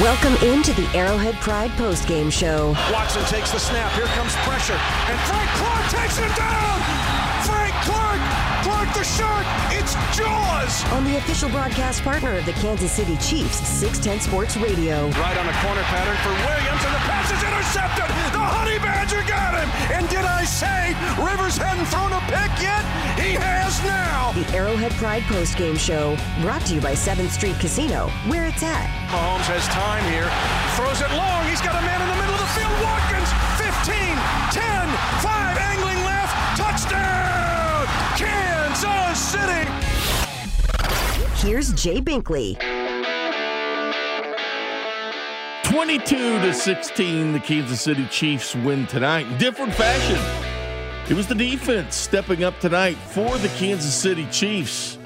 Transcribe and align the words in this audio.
Welcome 0.00 0.34
into 0.42 0.72
the 0.72 0.88
Arrowhead 0.88 1.36
Pride 1.36 1.70
postgame 1.72 2.32
show. 2.32 2.70
Watson 2.90 3.24
takes 3.26 3.52
the 3.52 3.60
snap. 3.60 3.92
Here 3.92 4.06
comes 4.06 4.34
pressure. 4.38 4.72
And 4.72 5.20
Frank 5.20 5.48
Clark 5.50 5.88
takes 5.88 6.18
it 6.18 6.36
down! 6.36 7.23
Frank 8.94 8.94
Clark! 8.94 8.94
Clark 8.94 8.98
the 8.98 9.04
Shark! 9.04 9.46
It's 9.74 9.94
Jaws! 10.16 10.84
On 10.92 11.04
the 11.04 11.16
official 11.16 11.48
broadcast 11.50 12.02
partner 12.02 12.36
of 12.38 12.46
the 12.46 12.52
Kansas 12.52 12.92
City 12.92 13.16
Chiefs, 13.16 13.56
610 13.66 14.20
Sports 14.20 14.56
Radio. 14.56 15.08
Right 15.18 15.36
on 15.36 15.46
a 15.48 15.56
corner 15.62 15.82
pattern 15.90 16.16
for 16.22 16.30
Williams, 16.30 16.82
and 16.84 16.94
the 16.94 17.04
pass 17.10 17.26
is 17.30 17.42
intercepted! 17.42 18.08
The 18.32 18.44
Honey 18.44 18.78
Badger 18.78 19.22
got 19.26 19.58
him! 19.58 19.68
And 19.90 20.08
did 20.08 20.24
I 20.24 20.44
say 20.44 20.94
Rivers 21.18 21.56
hadn't 21.56 21.86
thrown 21.86 22.12
a 22.12 22.22
pick 22.30 22.52
yet? 22.62 22.84
He 23.18 23.34
has 23.34 23.82
now! 23.82 24.32
The 24.32 24.46
Arrowhead 24.56 24.92
Pride 24.92 25.22
postgame 25.24 25.78
show, 25.78 26.16
brought 26.40 26.64
to 26.66 26.74
you 26.74 26.80
by 26.80 26.94
7th 26.94 27.30
Street 27.30 27.58
Casino, 27.58 28.08
where 28.30 28.46
it's 28.46 28.62
at. 28.62 28.88
Mahomes 29.10 29.46
has 29.50 29.66
time 29.70 30.04
here. 30.10 30.30
Throws 30.78 31.00
it 31.02 31.10
long. 31.14 31.46
He's 31.50 31.62
got 31.62 31.74
a 31.78 31.84
man 31.86 31.98
in 32.02 32.08
the 32.10 32.18
middle 32.18 32.34
of 32.34 32.42
the 32.42 32.52
field. 32.54 32.74
Watkins, 32.82 33.30
15, 33.58 33.94
10, 34.50 34.86
5, 35.22 35.53
Kansas 38.84 39.18
City! 39.18 39.70
Here's 41.46 41.72
Jay 41.72 42.00
Binkley. 42.00 42.58
22 45.64 46.16
to 46.16 46.52
16, 46.52 47.32
the 47.32 47.40
Kansas 47.40 47.80
City 47.80 48.06
Chiefs 48.06 48.54
win 48.54 48.86
tonight. 48.86 49.38
Different 49.38 49.72
fashion. 49.74 50.20
It 51.10 51.16
was 51.16 51.26
the 51.26 51.34
defense 51.34 51.94
stepping 51.94 52.44
up 52.44 52.58
tonight 52.60 52.96
for 52.96 53.38
the 53.38 53.48
Kansas 53.48 53.94
City 53.94 54.26
Chiefs, 54.30 54.98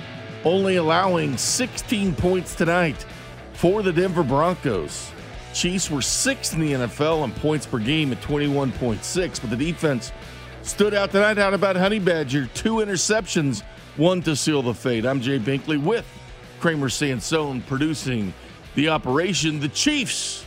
only 0.44 0.76
allowing 0.76 1.36
16 1.36 2.14
points 2.16 2.54
tonight 2.54 3.06
for 3.52 3.82
the 3.82 3.92
Denver 3.92 4.22
Broncos. 4.22 5.10
Chiefs 5.52 5.90
were 5.90 6.02
sixth 6.02 6.54
in 6.54 6.60
the 6.60 6.72
NFL 6.72 7.24
in 7.24 7.32
points 7.32 7.66
per 7.66 7.78
game 7.78 8.12
at 8.12 8.20
21.6, 8.20 9.40
but 9.40 9.50
the 9.50 9.56
defense 9.56 10.12
stood 10.62 10.94
out 10.94 11.10
tonight 11.10 11.38
out 11.38 11.54
about 11.54 11.76
Honey 11.76 11.98
Badger. 11.98 12.46
Two 12.54 12.76
interceptions, 12.76 13.62
one 13.98 14.22
to 14.22 14.36
seal 14.36 14.62
the 14.62 14.72
fate. 14.72 15.04
I'm 15.04 15.20
Jay 15.20 15.40
Binkley 15.40 15.82
with 15.82 16.06
Kramer 16.60 16.88
Sansone 16.88 17.62
producing 17.62 18.32
the 18.76 18.90
operation. 18.90 19.58
The 19.58 19.68
Chiefs 19.68 20.46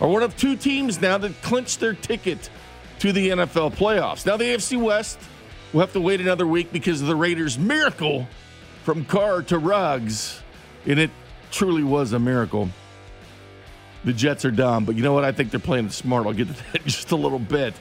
are 0.00 0.08
one 0.08 0.24
of 0.24 0.36
two 0.36 0.56
teams 0.56 1.00
now 1.00 1.16
that 1.18 1.40
clinched 1.40 1.78
their 1.78 1.94
ticket 1.94 2.50
to 2.98 3.12
the 3.12 3.28
NFL 3.28 3.76
playoffs. 3.76 4.26
Now, 4.26 4.36
the 4.36 4.46
AFC 4.46 4.82
West 4.82 5.20
will 5.72 5.80
have 5.80 5.92
to 5.92 6.00
wait 6.00 6.20
another 6.20 6.46
week 6.46 6.72
because 6.72 7.00
of 7.00 7.06
the 7.06 7.14
Raiders' 7.14 7.56
miracle 7.56 8.26
from 8.82 9.04
Carr 9.04 9.42
to 9.42 9.58
Ruggs, 9.58 10.42
and 10.84 10.98
it 10.98 11.10
truly 11.52 11.84
was 11.84 12.12
a 12.12 12.18
miracle. 12.18 12.68
The 14.04 14.12
Jets 14.12 14.44
are 14.44 14.50
dumb, 14.50 14.84
but 14.84 14.96
you 14.96 15.02
know 15.02 15.12
what? 15.12 15.24
I 15.24 15.30
think 15.30 15.52
they're 15.52 15.60
playing 15.60 15.86
it 15.86 15.92
smart. 15.92 16.26
I'll 16.26 16.32
get 16.32 16.48
to 16.48 16.72
that 16.72 16.84
just 16.84 17.12
a 17.12 17.16
little 17.16 17.38
bit. 17.38 17.74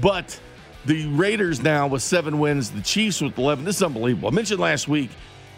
But 0.00 0.40
the 0.84 1.06
Raiders 1.08 1.62
now 1.62 1.86
with 1.86 2.02
seven 2.02 2.38
wins, 2.38 2.70
the 2.70 2.80
Chiefs 2.80 3.20
with 3.20 3.38
11. 3.38 3.64
This 3.64 3.76
is 3.76 3.82
unbelievable. 3.82 4.28
I 4.28 4.32
mentioned 4.32 4.60
last 4.60 4.88
week, 4.88 5.10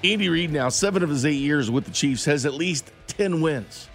Andy 0.02 0.28
Reid 0.28 0.52
now, 0.52 0.68
seven 0.68 1.02
of 1.02 1.08
his 1.08 1.24
eight 1.24 1.40
years 1.40 1.70
with 1.70 1.84
the 1.86 1.90
Chiefs, 1.90 2.24
has 2.26 2.44
at 2.44 2.54
least 2.54 2.92
10 3.06 3.40
wins. 3.40 3.88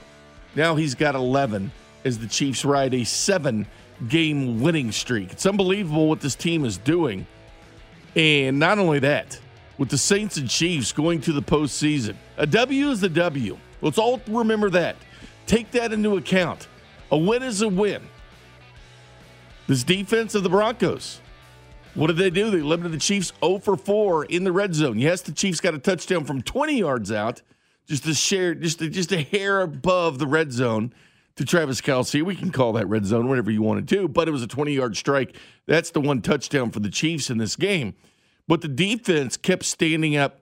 Now 0.56 0.76
he's 0.76 0.96
got 0.96 1.14
11 1.16 1.72
as 2.04 2.18
the 2.18 2.28
Chiefs 2.28 2.66
ride 2.66 2.94
a 2.94 3.04
seven 3.04 3.68
game 4.08 4.60
winning 4.62 4.92
streak. 4.92 5.32
It's 5.32 5.46
unbelievable 5.46 6.08
what 6.08 6.22
this 6.22 6.36
team 6.36 6.66
is 6.66 6.78
doing. 6.78 7.28
And 8.16 8.58
not 8.58 8.80
only 8.80 9.00
that, 9.00 9.40
with 9.78 9.90
the 9.90 9.98
Saints 9.98 10.38
and 10.38 10.50
Chiefs 10.50 10.92
going 10.92 11.22
to 11.22 11.34
the 11.34 11.42
postseason, 11.44 12.16
a 12.38 12.48
W 12.48 12.90
is 12.90 13.04
a 13.04 13.10
W. 13.10 13.58
Let's 13.82 13.98
all 13.98 14.20
remember 14.28 14.70
that. 14.72 14.96
Take 15.46 15.72
that 15.72 15.94
into 15.94 16.18
account. 16.18 16.68
A 17.12 17.18
win 17.18 17.44
is 17.44 17.62
a 17.62 17.70
win. 17.70 18.02
This 19.70 19.84
defense 19.84 20.34
of 20.34 20.42
the 20.42 20.50
Broncos. 20.50 21.22
What 21.94 22.08
did 22.08 22.17
they 22.17 22.31
do? 22.31 22.50
They 22.50 22.64
limited 22.64 22.92
the 22.92 22.98
Chiefs 22.98 23.31
0 23.39 23.60
for 23.60 23.77
4 23.77 24.26
in 24.26 24.44
the 24.44 24.52
red 24.52 24.73
zone. 24.73 24.98
Yes, 24.98 25.21
the 25.21 25.32
Chiefs 25.32 25.60
got 25.60 25.76
a 25.76 25.77
touchdown 25.77 26.26
from 26.26 26.42
20 26.42 26.80
yards 26.80 27.11
out, 27.11 27.44
just 27.86 28.04
a 28.08 28.16
share, 28.16 28.55
just 28.55 28.82
a, 28.82 28.89
just 28.89 29.11
a 29.11 29.21
hair 29.21 29.61
above 29.61 30.17
the 30.17 30.26
red 30.26 30.52
zone 30.52 30.92
to 31.36 31.45
Travis 31.45 31.82
Kelce. 31.82 32.23
We 32.23 32.36
can 32.36 32.52
call 32.52 32.73
that 32.73 32.89
red 32.89 33.05
zone 33.05 33.30
whatever 33.30 33.52
you 33.52 33.61
want 33.61 33.88
to 33.88 34.08
but 34.08 34.27
it 34.27 34.32
was 34.32 34.42
a 34.42 34.48
20 34.48 34.73
yard 34.73 34.98
strike. 34.98 35.36
That's 35.67 35.92
the 35.92 36.02
one 36.02 36.23
touchdown 36.23 36.71
for 36.71 36.80
the 36.80 36.89
Chiefs 36.89 37.30
in 37.30 37.38
this 37.38 37.55
game. 37.55 37.94
But 38.48 38.61
the 38.61 38.67
defense 38.70 39.38
kept 39.38 39.65
standing 39.65 40.17
up 40.17 40.42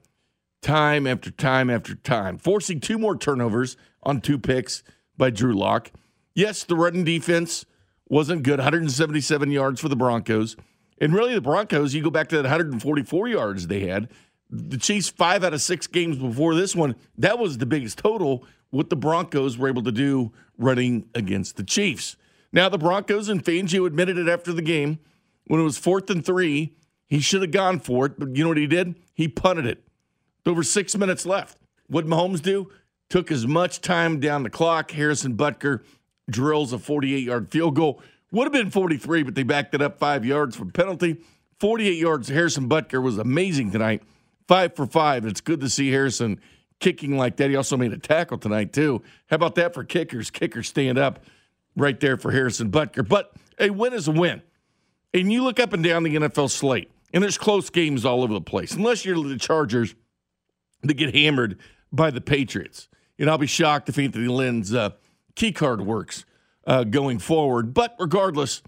time 0.62 1.06
after 1.06 1.32
time 1.32 1.70
after 1.70 1.96
time, 1.96 2.38
forcing 2.38 2.80
two 2.80 2.98
more 2.98 3.18
turnovers 3.18 3.76
on 4.04 4.22
two 4.22 4.40
picks 4.40 4.84
by 5.18 5.32
Drew 5.32 5.54
Lock. 5.54 5.92
Yes, 6.34 6.64
the 6.64 6.78
running 6.78 7.04
defense 7.04 7.66
wasn't 8.10 8.44
good, 8.44 8.60
177 8.60 9.52
yards 9.52 9.82
for 9.82 9.90
the 9.90 9.96
Broncos. 9.96 10.56
And 11.00 11.14
really, 11.14 11.34
the 11.34 11.42
Broncos, 11.42 11.94
you 11.94 12.02
go 12.02 12.10
back 12.10 12.30
to 12.30 12.36
that 12.38 12.44
144 12.44 13.28
yards 13.28 13.68
they 13.68 13.82
had. 13.88 14.10
The 14.50 14.78
Chiefs, 14.78 15.10
five 15.10 15.44
out 15.44 15.54
of 15.54 15.62
six 15.62 15.88
games 15.88 16.18
before 16.18 16.56
this 16.56 16.76
one, 16.76 16.96
that 17.18 17.38
was 17.38 17.58
the 17.58 17.66
biggest 17.66 17.98
total 17.98 18.46
what 18.70 18.90
the 18.90 18.96
Broncos 18.96 19.58
were 19.58 19.68
able 19.68 19.84
to 19.84 19.92
do 19.92 20.32
running 20.58 21.08
against 21.14 21.58
the 21.58 21.64
Chiefs. 21.64 22.18
Now, 22.52 22.70
the 22.70 22.78
Broncos 22.78 23.30
and 23.30 23.44
Fangio 23.44 23.86
admitted 23.86 24.18
it 24.18 24.28
after 24.28 24.54
the 24.54 24.62
game. 24.62 25.00
When 25.46 25.60
it 25.60 25.64
was 25.64 25.78
fourth 25.78 26.10
and 26.10 26.26
three, 26.26 26.74
he 27.08 27.20
should 27.20 27.42
have 27.42 27.52
gone 27.52 27.80
for 27.80 28.06
it, 28.06 28.20
but 28.20 28.36
you 28.36 28.44
know 28.44 28.50
what 28.50 28.58
he 28.58 28.68
did? 28.68 28.96
He 29.14 29.28
punted 29.28 29.66
it. 29.66 29.84
Over 30.46 30.64
six 30.64 30.96
minutes 30.96 31.26
left. 31.26 31.58
What 31.88 32.06
Mahomes 32.06 32.42
do? 32.42 32.70
Took 33.10 33.32
as 33.32 33.48
much 33.48 33.80
time 33.80 34.20
down 34.20 34.44
the 34.44 34.50
clock. 34.50 34.92
Harrison 34.92 35.38
Butker 35.38 35.82
drills 36.30 36.74
a 36.74 36.80
48 36.80 37.24
yard 37.24 37.50
field 37.52 37.76
goal. 37.76 38.02
Would 38.32 38.44
have 38.44 38.54
been 38.54 38.72
43, 38.72 39.24
but 39.24 39.36
they 39.36 39.44
backed 39.44 39.74
it 39.74 39.82
up 39.82 40.00
five 40.00 40.26
yards 40.26 40.56
for 40.56 40.66
penalty. 40.66 41.18
48 41.60 41.98
yards. 41.98 42.28
Harrison 42.28 42.68
Butker 42.68 43.02
was 43.02 43.18
amazing 43.18 43.72
tonight. 43.72 44.04
Five 44.48 44.76
for 44.76 44.86
five. 44.86 45.26
It's 45.26 45.42
good 45.42 45.60
to 45.62 45.70
see 45.70 45.92
Harrison 45.92 46.40
kicking 46.80 47.18
like 47.18 47.38
that. 47.38 47.50
He 47.50 47.56
also 47.56 47.78
made 47.78 47.94
a 47.94 47.98
tackle 47.98 48.38
tonight, 48.38 48.74
too. 48.74 49.02
How 49.30 49.36
about 49.36 49.56
that 49.56 49.74
for 49.74 49.84
kickers? 49.84 50.30
Kickers 50.30 50.68
stand 50.68 50.98
up 50.98 51.24
right 51.76 52.00
there 52.00 52.18
for 52.18 52.32
Harrison 52.32 52.70
Butker. 52.70 53.08
But 53.08 53.34
a 53.60 53.70
win 53.70 53.94
is 53.94 54.08
a 54.08 54.12
win. 54.12 54.42
And 55.14 55.32
you 55.32 55.44
look 55.44 55.60
up 55.60 55.74
and 55.74 55.84
down 55.84 56.04
the 56.04 56.16
NFL 56.16 56.50
slate, 56.50 56.92
and 57.14 57.24
there's 57.24 57.38
close 57.38 57.70
games 57.70 58.06
all 58.06 58.24
over 58.24 58.34
the 58.34 58.42
place, 58.42 58.74
unless 58.74 59.06
you're 59.06 59.22
the 59.24 59.38
Chargers 59.38 59.96
that 60.84 60.94
get 60.94 61.16
hammered 61.16 61.58
by 61.92 62.12
the 62.12 62.22
Patriots. 62.22 62.88
And 63.18 63.30
I'll 63.30 63.38
be 63.38 63.48
shocked 63.48 63.90
if 63.90 63.98
Anthony 63.98 64.28
Lynn's 64.28 64.74
uh, 64.74 64.92
key 65.38 65.54
card 65.54 65.82
works 65.82 66.26
uh, 66.66 66.84
going 66.84 67.20
forward. 67.20 67.74
But 67.74 67.96
regardless, 68.00 68.62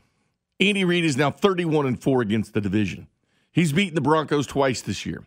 Andy 0.59 0.85
Reid 0.85 1.03
is 1.03 1.17
now 1.17 1.31
31 1.31 1.87
and 1.87 2.01
4 2.01 2.21
against 2.21 2.53
the 2.53 2.61
division. 2.61 3.07
He's 3.51 3.73
beaten 3.73 3.95
the 3.95 4.01
Broncos 4.01 4.47
twice 4.47 4.81
this 4.81 5.05
year. 5.05 5.25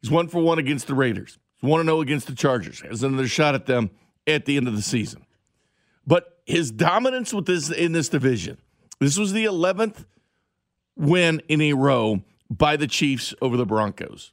He's 0.00 0.10
one 0.10 0.26
for 0.26 0.42
one 0.42 0.58
against 0.58 0.86
the 0.86 0.94
Raiders. 0.94 1.38
He's 1.60 1.70
1 1.70 1.84
0 1.84 2.00
against 2.00 2.26
the 2.26 2.34
Chargers. 2.34 2.80
Has 2.80 3.02
another 3.02 3.28
shot 3.28 3.54
at 3.54 3.66
them 3.66 3.90
at 4.26 4.46
the 4.46 4.56
end 4.56 4.66
of 4.66 4.74
the 4.74 4.82
season. 4.82 5.24
But 6.06 6.40
his 6.46 6.70
dominance 6.70 7.32
with 7.32 7.46
this 7.46 7.70
in 7.70 7.92
this 7.92 8.08
division, 8.08 8.58
this 8.98 9.18
was 9.18 9.32
the 9.32 9.44
11th 9.44 10.04
win 10.96 11.42
in 11.48 11.60
a 11.60 11.74
row 11.74 12.22
by 12.50 12.76
the 12.76 12.86
Chiefs 12.86 13.34
over 13.40 13.56
the 13.56 13.66
Broncos. 13.66 14.32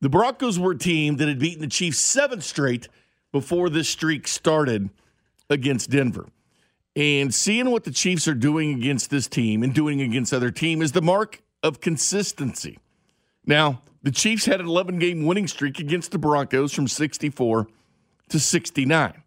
The 0.00 0.08
Broncos 0.08 0.58
were 0.58 0.72
a 0.72 0.78
team 0.78 1.16
that 1.16 1.28
had 1.28 1.38
beaten 1.38 1.60
the 1.60 1.68
Chiefs 1.68 1.98
seven 1.98 2.40
straight 2.40 2.88
before 3.32 3.68
this 3.68 3.88
streak 3.88 4.28
started 4.28 4.90
against 5.50 5.90
Denver. 5.90 6.26
And 6.94 7.34
seeing 7.34 7.70
what 7.70 7.84
the 7.84 7.90
Chiefs 7.90 8.26
are 8.26 8.34
doing 8.34 8.72
against 8.74 9.10
this 9.10 9.28
team 9.28 9.62
and 9.62 9.74
doing 9.74 10.00
against 10.00 10.32
other 10.32 10.50
team 10.50 10.80
is 10.80 10.92
the 10.92 11.02
mark 11.02 11.42
of 11.62 11.80
consistency. 11.80 12.78
Now, 13.44 13.82
the 14.02 14.10
Chiefs 14.10 14.46
had 14.46 14.60
an 14.60 14.66
11 14.66 14.98
game 14.98 15.24
winning 15.26 15.46
streak 15.46 15.78
against 15.78 16.10
the 16.10 16.18
Broncos 16.18 16.72
from 16.72 16.88
64 16.88 17.68
to 18.30 18.40
69. 18.40 19.22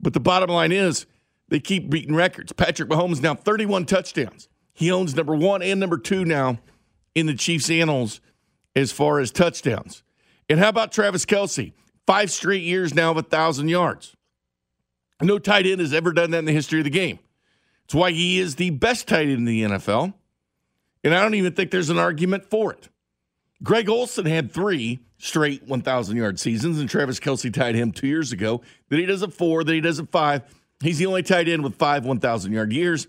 But 0.00 0.12
the 0.12 0.20
bottom 0.20 0.50
line 0.50 0.72
is 0.72 1.06
they 1.48 1.60
keep 1.60 1.90
beating 1.90 2.14
records. 2.14 2.52
Patrick 2.52 2.88
Mahomes 2.88 3.20
now 3.20 3.34
31 3.34 3.86
touchdowns. 3.86 4.48
He 4.72 4.90
owns 4.90 5.14
number 5.14 5.34
one 5.34 5.62
and 5.62 5.80
number 5.80 5.98
two 5.98 6.24
now 6.24 6.58
in 7.14 7.26
the 7.26 7.34
Chiefs' 7.34 7.68
annals 7.68 8.20
as 8.76 8.92
far 8.92 9.18
as 9.18 9.30
touchdowns. 9.30 10.02
And 10.48 10.58
how 10.58 10.68
about 10.68 10.92
Travis 10.92 11.26
Kelce? 11.26 11.72
Five 12.06 12.30
straight 12.30 12.62
years 12.62 12.94
now 12.94 13.10
of 13.10 13.16
a 13.16 13.22
1,000 13.22 13.68
yards. 13.68 14.16
No 15.22 15.38
tight 15.38 15.66
end 15.66 15.80
has 15.80 15.92
ever 15.92 16.12
done 16.12 16.30
that 16.30 16.38
in 16.38 16.44
the 16.44 16.52
history 16.52 16.80
of 16.80 16.84
the 16.84 16.90
game. 16.90 17.18
It's 17.84 17.94
why 17.94 18.12
he 18.12 18.38
is 18.38 18.56
the 18.56 18.70
best 18.70 19.08
tight 19.08 19.28
end 19.28 19.38
in 19.38 19.44
the 19.44 19.62
NFL. 19.62 20.14
And 21.02 21.14
I 21.14 21.22
don't 21.22 21.34
even 21.34 21.52
think 21.52 21.70
there's 21.70 21.90
an 21.90 21.98
argument 21.98 22.44
for 22.44 22.72
it. 22.72 22.88
Greg 23.62 23.88
Olsen 23.88 24.26
had 24.26 24.52
three 24.52 25.00
straight 25.18 25.66
1,000 25.66 26.16
yard 26.16 26.38
seasons, 26.38 26.78
and 26.78 26.88
Travis 26.88 27.20
Kelce 27.20 27.52
tied 27.52 27.74
him 27.74 27.92
two 27.92 28.06
years 28.06 28.32
ago. 28.32 28.62
Then 28.88 29.00
he 29.00 29.06
does 29.06 29.22
it 29.22 29.32
four, 29.32 29.64
then 29.64 29.74
he 29.74 29.80
does 29.80 29.98
it 29.98 30.08
five. 30.10 30.42
He's 30.82 30.98
the 30.98 31.06
only 31.06 31.22
tight 31.22 31.48
end 31.48 31.62
with 31.62 31.76
five 31.76 32.04
1,000 32.04 32.52
yard 32.52 32.72
years. 32.72 33.06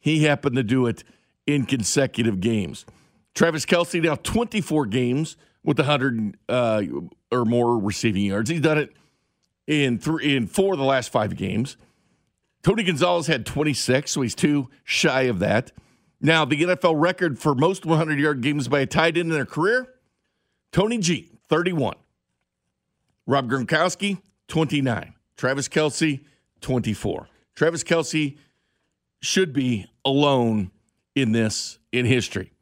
He 0.00 0.24
happened 0.24 0.56
to 0.56 0.62
do 0.62 0.86
it 0.86 1.04
in 1.46 1.64
consecutive 1.66 2.40
games. 2.40 2.84
Travis 3.34 3.66
Kelce 3.66 4.02
now 4.02 4.16
24 4.16 4.86
games 4.86 5.36
with 5.62 5.78
100 5.78 6.36
uh, 6.48 6.82
or 7.30 7.44
more 7.44 7.78
receiving 7.78 8.22
yards. 8.22 8.50
He's 8.50 8.60
done 8.60 8.78
it 8.78 8.92
in 9.66 9.98
three 9.98 10.36
in 10.36 10.46
four 10.46 10.74
of 10.74 10.78
the 10.78 10.84
last 10.84 11.10
five 11.10 11.36
games. 11.36 11.76
Tony 12.62 12.82
Gonzalez 12.82 13.26
had 13.26 13.44
26, 13.44 14.10
so 14.10 14.22
he's 14.22 14.34
two 14.34 14.70
shy 14.84 15.22
of 15.22 15.38
that. 15.40 15.72
Now, 16.20 16.46
the 16.46 16.62
NFL 16.62 16.94
record 16.98 17.38
for 17.38 17.54
most 17.54 17.84
100 17.84 18.18
yard 18.18 18.40
games 18.40 18.68
by 18.68 18.80
a 18.80 18.86
tight 18.86 19.18
end 19.18 19.28
in 19.28 19.34
their 19.34 19.46
career 19.46 19.88
Tony 20.72 20.98
G, 20.98 21.30
31. 21.48 21.94
Rob 23.26 23.48
Gronkowski, 23.48 24.20
29. 24.48 25.14
Travis 25.36 25.68
Kelce, 25.68 26.24
24. 26.60 27.28
Travis 27.54 27.84
Kelce 27.84 28.36
should 29.20 29.52
be 29.52 29.86
alone 30.04 30.70
in 31.14 31.32
this 31.32 31.78
in 31.92 32.06
history. 32.06 32.52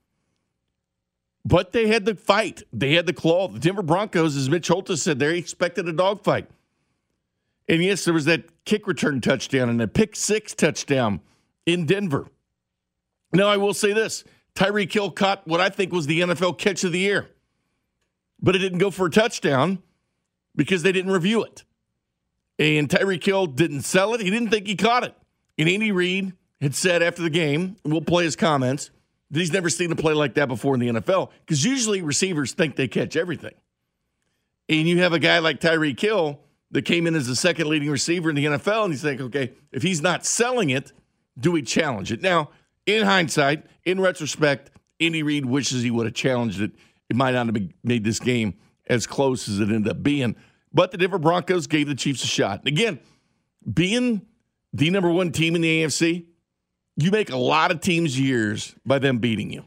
But 1.45 1.73
they 1.73 1.89
had 1.89 2.05
the 2.05 2.15
fight. 2.15 2.63
They 2.73 2.95
had 2.95 3.07
the 3.07 3.13
claw. 3.13 3.49
The 3.49 3.59
Denver 3.59 3.83
Broncos, 3.83 4.37
as 4.37 4.49
Mitch 4.49 4.69
Holthus 4.69 5.03
said, 5.03 5.19
they 5.19 5.37
expected 5.37 5.89
a 5.89 5.93
dogfight. 5.93 6.49
And 7.69 7.83
yes, 7.83 8.05
there 8.05 8.15
was 8.15 8.25
that 8.27 8.65
kick 8.65 8.87
return 8.87 9.21
touchdown 9.21 9.69
and 9.69 9.81
a 9.81 9.89
pick 9.89 10.17
six 10.17 10.55
touchdown 10.55 11.21
in 11.67 11.87
Denver. 11.87 12.29
Now, 13.33 13.49
I 13.49 13.57
will 13.57 13.75
say 13.75 13.93
this 13.93 14.25
Tyreek 14.55 14.93
Hill 14.93 15.11
caught 15.11 15.47
what 15.47 15.61
I 15.61 15.69
think 15.69 15.93
was 15.93 16.07
the 16.07 16.21
NFL 16.21 16.59
catch 16.59 16.85
of 16.85 16.93
the 16.93 16.99
year, 16.99 17.31
but 18.41 18.55
it 18.55 18.59
didn't 18.59 18.79
go 18.79 18.91
for 18.91 19.07
a 19.07 19.11
touchdown 19.11 19.83
because 20.55 20.83
they 20.83 20.93
didn't 20.93 21.13
review 21.13 21.43
it. 21.43 21.65
And 22.59 22.89
Tyreek 22.89 23.25
Hill 23.25 23.47
didn't 23.47 23.83
sell 23.83 24.15
it. 24.15 24.21
He 24.21 24.31
didn't 24.31 24.51
think 24.51 24.67
he 24.67 24.77
caught 24.77 25.05
it. 25.05 25.17
And 25.59 25.69
Andy 25.69 25.93
Reid 25.93 26.33
had 26.61 26.75
said 26.75 27.03
after 27.03 27.23
the 27.23 27.31
game, 27.31 27.77
we'll 27.85 28.03
play 28.03 28.25
his 28.25 28.37
comments, 28.37 28.91
that 29.31 29.39
he's 29.39 29.53
never 29.53 29.71
seen 29.71 29.91
a 29.91 29.97
play 29.97 30.13
like 30.13 30.35
that 30.35 30.47
before 30.47 30.75
in 30.75 30.81
the 30.81 30.89
NFL 30.89 31.31
because 31.41 31.65
usually 31.65 32.03
receivers 32.03 32.53
think 32.53 32.77
they 32.77 32.87
catch 32.87 33.17
everything. 33.17 33.55
And 34.69 34.87
you 34.87 34.99
have 34.99 35.13
a 35.13 35.19
guy 35.19 35.39
like 35.39 35.61
Tyreek 35.61 35.99
Hill 35.99 36.39
that 36.73 36.83
came 36.83 37.07
in 37.07 37.15
as 37.15 37.27
the 37.27 37.37
second 37.37 37.69
leading 37.69 37.91
receiver 37.91 38.31
in 38.31 38.37
the 38.37 38.47
NFL, 38.47 38.85
and 38.85 38.93
he's 38.93 39.05
like, 39.05 39.21
okay, 39.21 39.53
if 39.71 39.83
he's 39.83 40.03
not 40.03 40.27
selling 40.27 40.71
it, 40.71 40.93
do 41.39 41.53
we 41.53 41.63
challenge 41.63 42.11
it? 42.11 42.21
Now, 42.21 42.51
in 42.87 43.05
hindsight, 43.05 43.65
in 43.85 44.01
retrospect, 44.01 44.71
Andy 45.01 45.23
Reid 45.23 45.47
wishes 45.47 45.83
he 45.83 45.91
would 45.91 46.07
have 46.07 46.15
challenged 46.15 46.61
it. 46.61 46.73
It 47.09 47.17
might 47.17 47.33
not 47.33 47.47
have 47.47 47.57
made 47.85 48.05
this 48.05 48.19
game 48.19 48.55
as 48.87 49.07
close 49.07 49.49
as 49.49 49.61
it 49.61 49.71
ended 49.71 49.89
up 49.89 50.03
being. 50.03 50.37
But 50.73 50.91
the 50.91 50.99
Denver 50.99 51.19
Broncos 51.19 51.67
gave 51.67 51.87
the 51.87 51.95
Chiefs 51.95 52.25
a 52.25 52.27
shot. 52.27 52.67
Again, 52.67 52.99
being 53.73 54.23
the 54.73 54.91
number 54.91 55.11
one 55.11 55.31
team 55.33 55.55
in 55.55 55.61
the 55.61 55.83
AFC, 55.83 56.25
you 56.97 57.11
make 57.11 57.31
a 57.31 57.37
lot 57.37 57.71
of 57.71 57.81
teams 57.81 58.19
years 58.19 58.75
by 58.85 58.99
them 58.99 59.19
beating 59.19 59.53
you. 59.53 59.65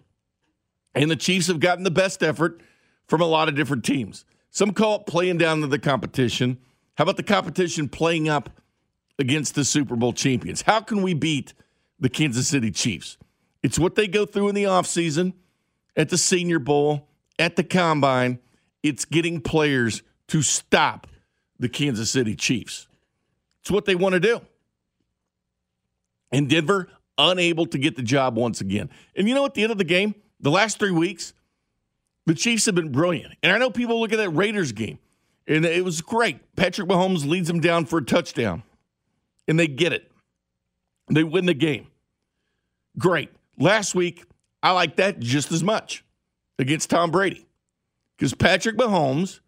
And 0.93 1.11
the 1.11 1.15
Chiefs 1.15 1.47
have 1.47 1.59
gotten 1.59 1.83
the 1.83 1.91
best 1.91 2.23
effort 2.23 2.61
from 3.07 3.21
a 3.21 3.25
lot 3.25 3.47
of 3.47 3.55
different 3.55 3.83
teams. 3.83 4.25
Some 4.49 4.71
call 4.71 5.01
it 5.01 5.05
playing 5.05 5.37
down 5.37 5.61
to 5.61 5.67
the 5.67 5.79
competition. 5.79 6.59
How 6.95 7.03
about 7.03 7.17
the 7.17 7.23
competition 7.23 7.89
playing 7.89 8.29
up 8.29 8.49
against 9.19 9.55
the 9.55 9.65
Super 9.65 9.95
Bowl 9.95 10.13
champions? 10.13 10.61
How 10.61 10.81
can 10.81 11.01
we 11.01 11.13
beat 11.13 11.53
the 11.99 12.09
Kansas 12.09 12.47
City 12.47 12.71
Chiefs? 12.71 13.17
It's 13.63 13.79
what 13.79 13.95
they 13.95 14.07
go 14.07 14.25
through 14.25 14.49
in 14.49 14.55
the 14.55 14.63
offseason, 14.65 15.33
at 15.95 16.09
the 16.09 16.17
Senior 16.17 16.59
Bowl, 16.59 17.07
at 17.39 17.55
the 17.55 17.63
Combine. 17.63 18.39
It's 18.83 19.05
getting 19.05 19.41
players 19.41 20.03
to 20.27 20.41
stop 20.41 21.07
the 21.59 21.69
Kansas 21.69 22.11
City 22.11 22.35
Chiefs. 22.35 22.87
It's 23.61 23.71
what 23.71 23.85
they 23.85 23.95
want 23.95 24.13
to 24.13 24.19
do. 24.19 24.41
And 26.31 26.49
Denver, 26.49 26.89
unable 27.17 27.65
to 27.67 27.77
get 27.77 27.95
the 27.95 28.03
job 28.03 28.35
once 28.35 28.61
again. 28.61 28.89
And 29.15 29.27
you 29.27 29.35
know, 29.35 29.45
at 29.45 29.53
the 29.53 29.63
end 29.63 29.71
of 29.71 29.77
the 29.77 29.83
game, 29.83 30.15
the 30.39 30.51
last 30.51 30.79
three 30.79 30.91
weeks, 30.91 31.33
the 32.25 32.35
Chiefs 32.35 32.65
have 32.65 32.75
been 32.75 32.91
brilliant. 32.91 33.33
And 33.41 33.51
I 33.51 33.57
know 33.57 33.69
people 33.69 33.99
look 33.99 34.11
at 34.11 34.17
that 34.17 34.29
Raiders 34.31 34.71
game, 34.71 34.99
and 35.47 35.65
it 35.65 35.83
was 35.83 36.01
great. 36.01 36.55
Patrick 36.55 36.87
Mahomes 36.87 37.27
leads 37.27 37.47
them 37.47 37.59
down 37.59 37.85
for 37.85 37.99
a 37.99 38.05
touchdown, 38.05 38.63
and 39.47 39.59
they 39.59 39.67
get 39.67 39.93
it. 39.93 40.11
They 41.09 41.23
win 41.23 41.45
the 41.45 41.53
game. 41.53 41.87
Great. 42.97 43.29
Last 43.57 43.95
week, 43.95 44.25
I 44.63 44.71
like 44.71 44.95
that 44.97 45.19
just 45.19 45.51
as 45.51 45.63
much 45.63 46.03
against 46.57 46.89
Tom 46.89 47.11
Brady 47.11 47.45
because 48.17 48.33
Patrick 48.33 48.77
Mahomes 48.77 49.39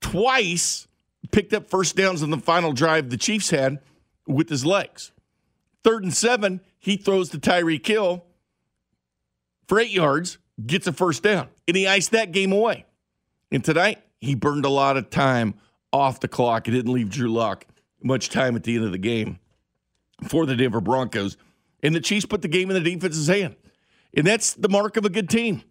twice 0.00 0.88
picked 1.30 1.52
up 1.52 1.68
first 1.68 1.96
downs 1.96 2.22
on 2.22 2.30
the 2.30 2.38
final 2.38 2.72
drive 2.72 3.10
the 3.10 3.16
Chiefs 3.16 3.50
had 3.50 3.78
with 4.26 4.48
his 4.48 4.64
legs. 4.66 5.12
Third 5.82 6.02
and 6.02 6.14
seven, 6.14 6.60
he 6.78 6.96
throws 6.96 7.30
to 7.30 7.38
Tyreek 7.38 7.86
Hill 7.86 8.24
for 9.68 9.78
eight 9.78 9.90
yards, 9.90 10.38
gets 10.64 10.86
a 10.86 10.92
first 10.92 11.22
down, 11.22 11.48
and 11.68 11.76
he 11.76 11.86
iced 11.86 12.10
that 12.12 12.32
game 12.32 12.52
away. 12.52 12.86
And 13.50 13.64
tonight, 13.64 14.03
he 14.24 14.34
burned 14.34 14.64
a 14.64 14.70
lot 14.70 14.96
of 14.96 15.10
time 15.10 15.54
off 15.92 16.20
the 16.20 16.28
clock. 16.28 16.68
It 16.68 16.72
didn't 16.72 16.92
leave 16.92 17.10
Drew 17.10 17.32
Lock 17.32 17.66
much 18.02 18.28
time 18.28 18.56
at 18.56 18.64
the 18.64 18.76
end 18.76 18.84
of 18.84 18.92
the 18.92 18.98
game 18.98 19.38
for 20.28 20.46
the 20.46 20.54
Denver 20.54 20.80
Broncos. 20.80 21.36
And 21.82 21.94
the 21.94 22.00
Chiefs 22.00 22.26
put 22.26 22.42
the 22.42 22.48
game 22.48 22.70
in 22.70 22.82
the 22.82 22.90
defense's 22.90 23.28
hand. 23.28 23.56
And 24.16 24.26
that's 24.26 24.54
the 24.54 24.68
mark 24.68 24.96
of 24.96 25.04
a 25.04 25.10
good 25.10 25.28
team. 25.28 25.62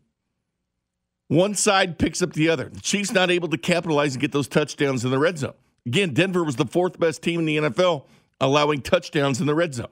One 1.27 1.55
side 1.55 1.97
picks 1.97 2.21
up 2.21 2.33
the 2.33 2.49
other. 2.49 2.69
The 2.69 2.81
Chiefs 2.81 3.11
not 3.11 3.31
able 3.31 3.47
to 3.49 3.57
capitalize 3.57 4.13
and 4.13 4.21
get 4.21 4.31
those 4.31 4.47
touchdowns 4.47 5.05
in 5.05 5.11
the 5.11 5.19
red 5.19 5.37
zone. 5.37 5.53
Again, 5.85 6.13
Denver 6.13 6.43
was 6.43 6.55
the 6.55 6.65
fourth 6.65 6.99
best 6.99 7.21
team 7.21 7.39
in 7.39 7.45
the 7.45 7.57
NFL 7.57 8.05
allowing 8.39 8.81
touchdowns 8.81 9.39
in 9.39 9.47
the 9.47 9.55
red 9.55 9.73
zone. 9.73 9.87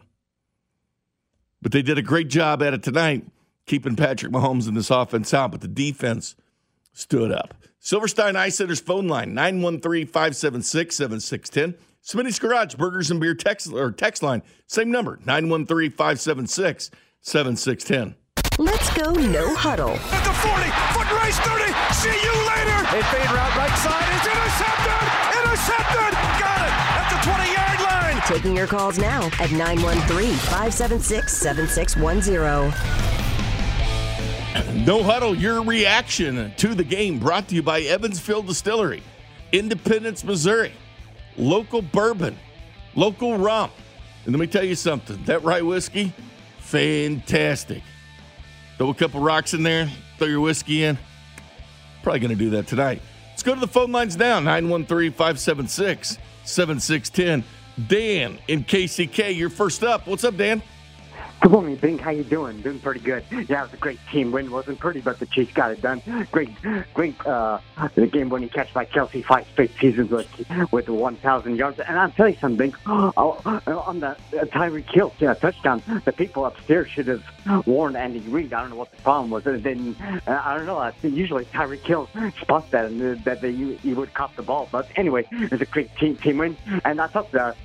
But 1.61 1.71
they 1.71 1.81
did 1.81 1.97
a 1.97 2.01
great 2.01 2.27
job 2.27 2.61
at 2.61 2.73
it 2.73 2.83
tonight, 2.83 3.25
keeping 3.65 3.95
Patrick 3.95 4.31
Mahomes 4.31 4.67
in 4.67 4.73
this 4.73 4.89
offense 4.89 5.33
out. 5.33 5.51
But 5.51 5.61
the 5.61 5.67
defense 5.67 6.35
stood 6.93 7.31
up. 7.31 7.53
Silverstein 7.79 8.35
Eye 8.35 8.49
Center's 8.49 8.79
phone 8.79 9.07
line, 9.07 9.33
913 9.33 10.05
576 10.05 10.95
7610. 10.95 11.75
Smitty's 12.03 12.39
Garage, 12.39 12.75
Burgers 12.75 13.11
and 13.11 13.19
Beer 13.19 13.33
text, 13.33 13.71
or 13.71 13.91
text 13.91 14.23
line, 14.23 14.43
same 14.67 14.91
number, 14.91 15.19
913 15.25 15.91
576 15.91 16.91
7610. 17.21 18.15
Let's 18.57 18.93
go 18.93 19.11
no 19.13 19.55
huddle. 19.55 19.89
At 19.89 20.23
the 20.23 20.33
40, 20.33 20.69
foot 20.93 21.09
race 21.23 21.39
30. 21.39 21.73
See 21.97 22.13
you 22.13 22.33
later. 22.45 22.77
A 22.93 23.01
fade 23.09 23.31
route 23.31 23.55
right 23.55 23.77
side 23.79 24.05
It's 24.13 24.27
intercepted. 24.27 25.01
Intercepted. 25.41 26.11
Got 26.37 26.61
it 26.61 26.73
at 26.99 27.07
the 27.09 27.17
20 27.25 27.53
yard 27.53 27.79
line. 27.81 28.21
Taking 28.27 28.55
your 28.55 28.67
calls 28.67 28.99
now 28.99 29.25
at 29.39 29.51
913 29.51 30.33
576 30.33 31.33
7610. 31.33 33.20
No 34.73 35.03
huddle, 35.03 35.35
your 35.35 35.63
reaction 35.63 36.51
to 36.57 36.75
the 36.75 36.83
game 36.83 37.19
brought 37.19 37.47
to 37.49 37.55
you 37.55 37.63
by 37.63 37.81
Evansville 37.81 38.41
Distillery, 38.41 39.01
Independence, 39.51 40.23
Missouri. 40.23 40.73
Local 41.37 41.81
bourbon, 41.81 42.37
local 42.95 43.37
rum. 43.37 43.71
And 44.25 44.33
let 44.33 44.39
me 44.39 44.47
tell 44.47 44.63
you 44.63 44.75
something 44.75 45.23
that 45.23 45.43
rye 45.43 45.61
whiskey, 45.61 46.13
fantastic. 46.59 47.81
Throw 48.77 48.89
a 48.89 48.93
couple 48.93 49.21
rocks 49.21 49.53
in 49.53 49.63
there, 49.63 49.89
throw 50.17 50.27
your 50.27 50.41
whiskey 50.41 50.83
in. 50.83 50.97
Probably 52.03 52.19
going 52.19 52.31
to 52.31 52.35
do 52.35 52.49
that 52.51 52.67
tonight. 52.67 53.01
Let's 53.29 53.43
go 53.43 53.53
to 53.53 53.59
the 53.59 53.67
phone 53.67 53.91
lines 53.91 54.17
now 54.17 54.39
913 54.39 55.11
576 55.11 56.17
7610. 56.43 57.43
Dan 57.87 58.37
in 58.47 58.63
KCK, 58.65 59.35
you're 59.35 59.49
first 59.49 59.83
up. 59.83 60.07
What's 60.07 60.23
up, 60.23 60.35
Dan? 60.35 60.61
Good 61.41 61.51
morning, 61.53 61.75
Bink. 61.75 62.01
How 62.01 62.11
you 62.11 62.23
doing? 62.23 62.61
Doing 62.61 62.77
pretty 62.77 62.99
good. 62.99 63.23
Yeah, 63.31 63.39
it 63.41 63.49
was 63.49 63.73
a 63.73 63.77
great 63.77 63.97
team 64.11 64.31
win. 64.31 64.51
wasn't 64.51 64.77
pretty, 64.77 65.01
but 65.01 65.17
the 65.17 65.25
Chiefs 65.25 65.51
got 65.53 65.71
it 65.71 65.81
done. 65.81 65.99
Great, 66.31 66.49
great. 66.93 67.15
Uh, 67.25 67.57
the 67.95 68.05
game 68.05 68.29
winning 68.29 68.49
catch 68.49 68.71
by 68.75 68.85
Kelce, 68.85 69.25
five 69.25 69.47
straight 69.51 69.71
seasons 69.79 70.11
with 70.11 70.29
with 70.71 70.87
1,000 70.87 71.55
yards. 71.55 71.79
And 71.79 71.97
I'll 71.97 72.11
tell 72.11 72.29
you 72.29 72.35
something, 72.35 72.75
Oh, 72.85 73.11
on 73.67 73.99
the 74.01 74.15
uh, 74.39 74.81
Hill 74.93 75.13
yeah, 75.17 75.33
touchdown, 75.33 75.81
the 76.05 76.11
people 76.11 76.45
upstairs 76.45 76.89
should 76.89 77.07
have 77.07 77.23
warned 77.65 77.97
Andy 77.97 78.19
Reid. 78.19 78.53
I 78.53 78.61
don't 78.61 78.69
know 78.69 78.75
what 78.75 78.91
the 78.91 79.01
problem 79.01 79.31
was. 79.31 79.47
And 79.47 79.63
then 79.63 79.95
uh, 80.27 80.41
I 80.45 80.55
don't 80.55 80.67
know. 80.67 80.77
I 80.77 80.93
usually 81.01 81.45
Tyreek 81.45 81.83
Hill 81.83 82.07
spots 82.39 82.69
that 82.69 82.85
and 82.85 83.01
uh, 83.01 83.21
that 83.23 83.41
they, 83.41 83.51
he 83.51 83.95
would 83.95 84.13
cop 84.13 84.35
the 84.35 84.43
ball. 84.43 84.69
But 84.71 84.89
anyway, 84.95 85.27
it 85.31 85.49
was 85.49 85.61
a 85.61 85.65
great 85.65 85.95
team 85.95 86.17
team 86.17 86.37
win. 86.37 86.55
And 86.85 87.01
I 87.01 87.07
thought 87.07 87.31
the 87.31 87.55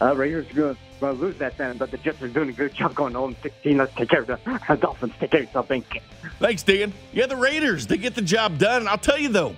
uh, 0.00 0.14
Raiders 0.16 0.46
were 0.54 0.54
going 0.54 0.76
to 1.00 1.12
lose 1.12 1.36
that 1.38 1.56
then, 1.56 1.76
but 1.76 1.90
the 1.90 1.98
Jets 1.98 2.22
are 2.22 2.28
doing 2.28 2.48
a 2.48 2.52
good 2.52 2.74
job 2.74 2.94
going 2.94 3.12
0 3.12 3.34
16. 3.42 3.76
Let's 3.76 3.94
take 3.94 4.08
care 4.08 4.20
of 4.20 4.26
the 4.26 4.76
Dolphins. 4.80 5.12
Take 5.20 5.30
care 5.30 5.46
of 5.54 5.68
Bink. 5.68 6.00
Thanks, 6.38 6.62
Dan. 6.62 6.92
Yeah, 7.12 7.26
the 7.26 7.36
Raiders, 7.36 7.86
they 7.86 7.96
get 7.96 8.14
the 8.14 8.22
job 8.22 8.58
done. 8.58 8.88
I'll 8.88 8.98
tell 8.98 9.18
you 9.18 9.28
though, 9.28 9.56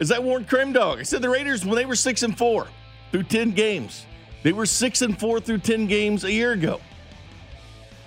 as 0.00 0.10
I 0.10 0.18
warned 0.18 0.48
Crim 0.48 0.72
Dog, 0.72 0.98
I 0.98 1.02
said 1.02 1.22
the 1.22 1.30
Raiders 1.30 1.64
when 1.64 1.76
they 1.76 1.86
were 1.86 1.96
six 1.96 2.22
and 2.22 2.36
four 2.36 2.66
through 3.12 3.24
ten 3.24 3.52
games, 3.52 4.06
they 4.42 4.52
were 4.52 4.66
six 4.66 5.02
and 5.02 5.18
four 5.18 5.40
through 5.40 5.58
ten 5.58 5.86
games 5.86 6.24
a 6.24 6.32
year 6.32 6.52
ago. 6.52 6.80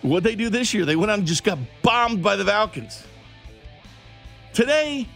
What 0.01 0.23
they 0.23 0.35
do 0.35 0.49
this 0.49 0.73
year? 0.73 0.85
They 0.85 0.95
went 0.95 1.11
out 1.11 1.19
and 1.19 1.27
just 1.27 1.43
got 1.43 1.57
bombed 1.81 2.21
by 2.21 2.35
the 2.35 2.45
Falcons. 2.45 3.03
Today, 4.53 5.07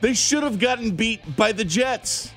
they 0.00 0.14
should 0.14 0.42
have 0.42 0.58
gotten 0.58 0.94
beat 0.96 1.36
by 1.36 1.52
the 1.52 1.64
Jets. 1.64 2.32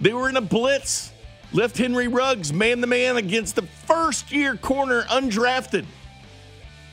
They 0.00 0.12
were 0.12 0.28
in 0.28 0.36
a 0.36 0.40
blitz. 0.40 1.12
Left 1.56 1.78
Henry 1.78 2.06
Ruggs 2.06 2.52
man 2.52 2.82
to 2.82 2.86
man 2.86 3.16
against 3.16 3.56
the 3.56 3.62
first 3.62 4.30
year 4.30 4.56
corner 4.56 5.04
undrafted. 5.04 5.86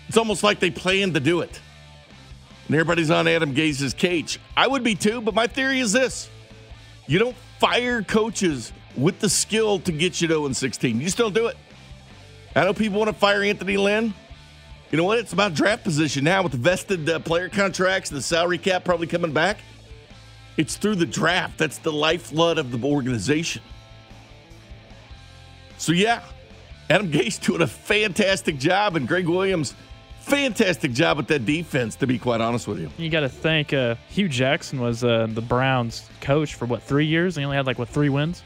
It's 0.07 0.15
almost 0.15 0.41
like 0.41 0.61
they 0.61 0.71
planned 0.71 1.15
to 1.15 1.19
do 1.19 1.41
it. 1.41 1.59
And 2.67 2.75
everybody's 2.77 3.11
on 3.11 3.27
Adam 3.27 3.53
Gase's 3.53 3.93
cage. 3.93 4.39
I 4.55 4.65
would 4.65 4.81
be 4.81 4.95
too, 4.95 5.19
but 5.19 5.33
my 5.33 5.47
theory 5.47 5.81
is 5.81 5.91
this 5.91 6.29
you 7.07 7.19
don't 7.19 7.35
fire 7.59 8.03
coaches 8.03 8.71
with 8.95 9.19
the 9.19 9.27
skill 9.27 9.79
to 9.79 9.91
get 9.91 10.21
you 10.21 10.29
to 10.29 10.35
0 10.35 10.53
16. 10.53 11.01
You 11.01 11.09
still 11.09 11.29
do 11.29 11.47
it. 11.47 11.57
I 12.55 12.63
know 12.63 12.73
people 12.73 12.99
want 12.99 13.09
to 13.09 13.17
fire 13.17 13.43
Anthony 13.43 13.75
Lynn. 13.75 14.13
You 14.91 14.97
know 14.97 15.03
what? 15.03 15.19
It's 15.19 15.33
about 15.33 15.55
draft 15.55 15.83
position 15.83 16.23
now 16.23 16.41
with 16.41 16.53
the 16.53 16.57
vested 16.57 17.09
uh, 17.09 17.19
player 17.19 17.49
contracts 17.49 18.11
and 18.11 18.17
the 18.17 18.23
salary 18.23 18.59
cap 18.59 18.85
probably 18.85 19.07
coming 19.07 19.33
back. 19.33 19.57
It's 20.55 20.77
through 20.77 20.95
the 20.95 21.05
draft. 21.05 21.57
That's 21.57 21.79
the 21.79 21.91
lifeblood 21.91 22.57
of 22.57 22.71
the 22.71 22.87
organization. 22.87 23.61
So, 25.83 25.91
yeah, 25.91 26.23
Adam 26.89 27.11
Gase 27.11 27.41
doing 27.45 27.61
a 27.61 27.67
fantastic 27.67 28.57
job, 28.57 28.95
and 28.95 29.05
Gregg 29.05 29.27
Williams, 29.27 29.75
fantastic 30.21 30.93
job 30.93 31.17
with 31.17 31.27
that 31.27 31.45
defense, 31.45 31.97
to 31.97 32.07
be 32.07 32.17
quite 32.17 32.39
honest 32.39 32.69
with 32.69 32.79
you. 32.79 32.89
You 32.97 33.09
got 33.09 33.19
to 33.19 33.27
thank 33.27 33.73
uh, 33.73 33.95
Hue 34.07 34.29
Jackson 34.29 34.79
was 34.79 35.03
uh, 35.03 35.27
the 35.29 35.41
Browns 35.41 36.09
coach 36.21 36.55
for 36.55 36.63
what, 36.67 36.83
three 36.83 37.05
years? 37.05 37.35
He 37.35 37.43
only 37.43 37.57
had 37.57 37.65
like, 37.65 37.79
what, 37.79 37.89
three 37.89 38.07
wins? 38.07 38.43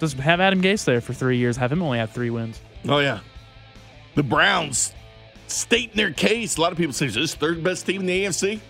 Just 0.00 0.18
have 0.18 0.38
Adam 0.38 0.60
Gase 0.60 0.84
there 0.84 1.00
for 1.00 1.14
three 1.14 1.38
years, 1.38 1.56
have 1.56 1.72
him 1.72 1.80
only 1.80 1.96
have 1.96 2.10
three 2.10 2.28
wins. 2.28 2.60
Oh, 2.86 2.98
yeah. 2.98 3.20
The 4.14 4.22
Browns 4.22 4.92
stating 5.46 5.96
their 5.96 6.12
case. 6.12 6.58
A 6.58 6.60
lot 6.60 6.72
of 6.72 6.76
people 6.76 6.92
say, 6.92 7.06
is 7.06 7.14
this 7.14 7.34
third 7.36 7.64
best 7.64 7.86
team 7.86 8.02
in 8.02 8.06
the 8.06 8.24
AFC? 8.26 8.60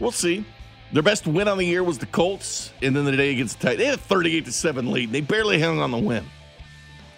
We'll 0.00 0.12
see. 0.12 0.46
Their 0.94 1.02
best 1.02 1.26
win 1.26 1.46
on 1.46 1.58
the 1.58 1.66
year 1.66 1.84
was 1.84 1.98
the 1.98 2.06
Colts, 2.06 2.72
and 2.80 2.96
then 2.96 3.04
the 3.04 3.12
day 3.12 3.32
against 3.32 3.60
the 3.60 3.66
Titans. 3.66 3.80
They 3.80 3.90
had 3.90 3.98
a 3.98 4.02
38 4.02 4.46
to 4.46 4.52
7 4.52 4.90
lead. 4.90 5.12
They 5.12 5.20
barely 5.20 5.60
hung 5.60 5.78
on 5.78 5.90
the 5.90 5.98
win. 5.98 6.24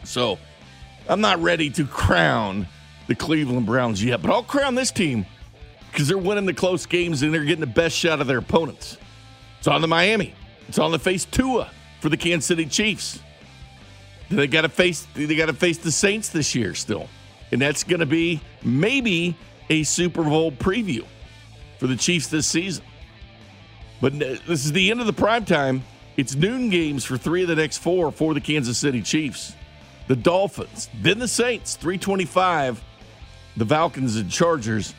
So 0.05 0.39
I'm 1.09 1.21
not 1.21 1.43
ready 1.43 1.71
to 1.71 1.87
crown 1.87 2.67
the 3.07 3.15
Cleveland 3.15 3.67
Browns 3.67 4.03
yet, 4.03 4.23
but 4.23 4.31
I'll 4.31 4.43
crown 4.43 4.75
this 4.75 4.91
team 4.91 5.27
because 5.91 6.09
they're 6.09 6.19
winning 6.19 6.47
the 6.47 6.55
close 6.55 6.87
games 6.87 7.23
and 7.23 7.33
they're 7.33 7.45
getting 7.45 7.61
the 7.61 7.67
best 7.67 7.97
shot 7.97 8.21
of 8.21 8.27
their 8.27 8.39
opponents. 8.39 8.99
It's 9.59 9.69
on 9.69 9.81
the 9.81 9.89
Miami. 9.89 10.35
It's 10.69 10.79
on 10.79 10.91
the 10.93 10.99
face 10.99 11.25
Tua 11.25 11.71
for 12.01 12.09
the 12.09 12.17
Kansas 12.17 12.47
City 12.47 12.67
Chiefs. 12.67 13.21
They 14.31 14.47
got 14.47 14.63
to 14.63 14.69
face 14.69 15.07
they 15.15 15.35
got 15.37 15.47
to 15.47 15.53
face 15.53 15.79
the 15.79 15.93
Saints 15.93 16.31
this 16.31 16.55
year 16.55 16.75
still, 16.75 17.09
and 17.53 17.61
that's 17.61 17.85
going 17.85 18.01
to 18.01 18.07
be 18.07 18.41
maybe 18.63 19.37
a 19.71 19.83
Super 19.83 20.23
Bowl 20.23 20.51
preview 20.51 21.05
for 21.79 21.87
the 21.87 21.97
Chiefs 21.97 22.29
this 22.29 22.47
season. 22.47 22.85
But 24.01 24.19
this 24.19 24.65
is 24.65 24.73
the 24.73 24.91
end 24.91 25.01
of 25.01 25.07
the 25.07 25.13
prime 25.13 25.45
time. 25.45 25.85
It's 26.17 26.35
noon 26.35 26.71
games 26.71 27.05
for 27.05 27.17
three 27.17 27.43
of 27.43 27.49
the 27.49 27.57
next 27.57 27.79
four 27.79 28.11
for 28.13 28.35
the 28.35 28.41
Kansas 28.41 28.79
City 28.79 29.03
Chiefs. 29.03 29.55
The 30.07 30.17
Dolphins, 30.17 30.91
then 31.01 31.19
the 31.19 31.29
Saints, 31.29 31.77
325. 31.77 32.83
The 33.57 33.67
Falcons 33.67 34.17
and 34.17 34.31
Chargers 34.31 34.95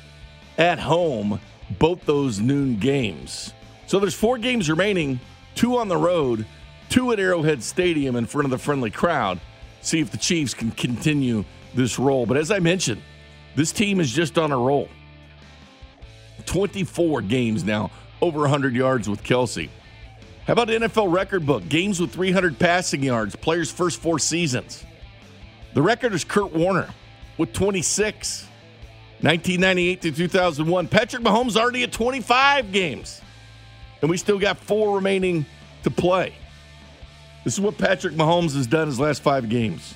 at 0.58 0.80
home, 0.80 1.40
both 1.78 2.06
those 2.06 2.40
noon 2.40 2.78
games. 2.78 3.54
So 3.88 4.00
there's 4.00 4.16
four 4.16 4.38
games 4.38 4.70
remaining, 4.70 5.20
two 5.54 5.78
on 5.78 5.90
the 5.90 5.98
road, 5.98 6.46
two 6.90 7.12
at 7.12 7.20
Arrowhead 7.20 7.62
Stadium 7.62 8.16
in 8.16 8.26
front 8.26 8.46
of 8.46 8.52
the 8.52 8.58
friendly 8.58 8.90
crowd. 8.90 9.40
See 9.82 10.00
if 10.00 10.10
the 10.10 10.18
Chiefs 10.18 10.54
can 10.54 10.72
continue 10.72 11.46
this 11.74 12.00
roll. 12.00 12.26
But 12.26 12.38
as 12.38 12.50
I 12.50 12.60
mentioned, 12.60 13.02
this 13.56 13.72
team 13.72 14.00
is 14.00 14.12
just 14.12 14.38
on 14.38 14.52
a 14.52 14.58
roll. 14.58 14.90
24 16.46 17.22
games 17.22 17.64
now, 17.64 17.92
over 18.22 18.40
100 18.42 18.74
yards 18.74 19.10
with 19.10 19.24
Kelce. 19.24 19.70
How 20.48 20.54
about 20.54 20.68
the 20.68 20.74
NFL 20.74 21.12
record 21.12 21.46
book? 21.46 21.68
Games 21.68 22.00
with 22.00 22.12
300 22.12 22.58
passing 22.60 23.04
yards, 23.04 23.36
players' 23.36 23.72
first 23.72 24.00
four 24.00 24.20
seasons. 24.20 24.84
The 25.76 25.82
record 25.82 26.14
is 26.14 26.24
Kurt 26.24 26.54
Warner 26.54 26.90
with 27.38 27.52
26. 27.52 28.48
1998 29.20 30.02
to 30.04 30.12
2001. 30.12 30.88
Patrick 30.88 31.22
Mahomes 31.22 31.58
already 31.58 31.84
at 31.84 31.92
25 31.92 32.72
games. 32.72 33.22
And 34.02 34.10
we 34.10 34.16
still 34.16 34.40
got 34.40 34.58
four 34.58 34.96
remaining 34.96 35.46
to 35.84 35.92
play. 35.92 36.34
This 37.44 37.56
is 37.56 37.62
what 37.62 37.78
Patrick 37.78 38.14
Mahomes 38.14 38.56
has 38.56 38.68
done 38.68 38.88
his 38.88 39.02
last 39.02 39.22
five 39.22 39.50
games. 39.50 39.96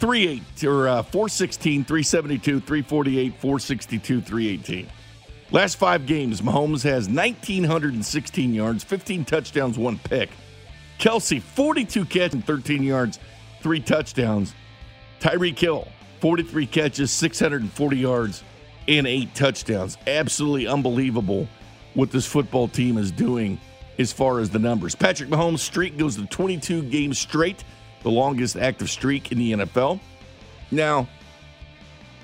3 0.00 0.42
8 0.58 0.64
or 0.64 0.88
uh, 0.88 1.02
416, 1.04 1.84
372, 1.84 2.58
348, 2.58 3.34
462, 3.34 4.20
318. 4.20 4.88
Last 5.52 5.76
five 5.76 6.06
games, 6.06 6.40
Mahomes 6.40 6.82
has 6.82 7.08
1,916 7.08 8.54
yards, 8.54 8.82
15 8.82 9.24
touchdowns, 9.24 9.78
one 9.78 9.98
pick. 9.98 10.30
Kelce, 10.98 11.40
42 11.40 12.06
catches 12.06 12.34
and 12.34 12.44
13 12.44 12.82
yards, 12.82 13.20
three 13.60 13.80
touchdowns. 13.80 14.54
Tyreek 15.22 15.56
Hill, 15.56 15.86
43 16.20 16.66
catches, 16.66 17.12
640 17.12 17.96
yards, 17.96 18.42
and 18.88 19.06
eight 19.06 19.32
touchdowns. 19.36 19.96
Absolutely 20.08 20.66
unbelievable 20.66 21.46
what 21.94 22.10
this 22.10 22.26
football 22.26 22.66
team 22.66 22.98
is 22.98 23.12
doing 23.12 23.60
as 24.00 24.12
far 24.12 24.40
as 24.40 24.50
the 24.50 24.58
numbers. 24.58 24.96
Patrick 24.96 25.30
Mahomes' 25.30 25.60
streak 25.60 25.96
goes 25.96 26.16
to 26.16 26.26
22 26.26 26.82
games 26.84 27.20
straight, 27.20 27.62
the 28.02 28.10
longest 28.10 28.56
active 28.56 28.90
streak 28.90 29.30
in 29.30 29.38
the 29.38 29.52
NFL. 29.52 30.00
Now, 30.72 31.06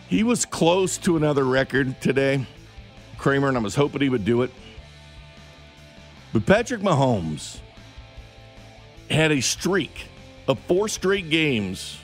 he 0.08 0.24
was 0.24 0.44
close 0.44 0.98
to 0.98 1.16
another 1.16 1.44
record 1.44 2.00
today. 2.00 2.44
Kramer, 3.16 3.46
and 3.46 3.56
I 3.56 3.60
was 3.60 3.76
hoping 3.76 4.00
he 4.00 4.08
would 4.08 4.24
do 4.24 4.42
it. 4.42 4.50
But 6.32 6.46
Patrick 6.46 6.80
Mahomes 6.80 7.60
had 9.08 9.30
a 9.30 9.40
streak 9.40 10.08
of 10.48 10.58
four 10.60 10.88
straight 10.88 11.30
games, 11.30 11.98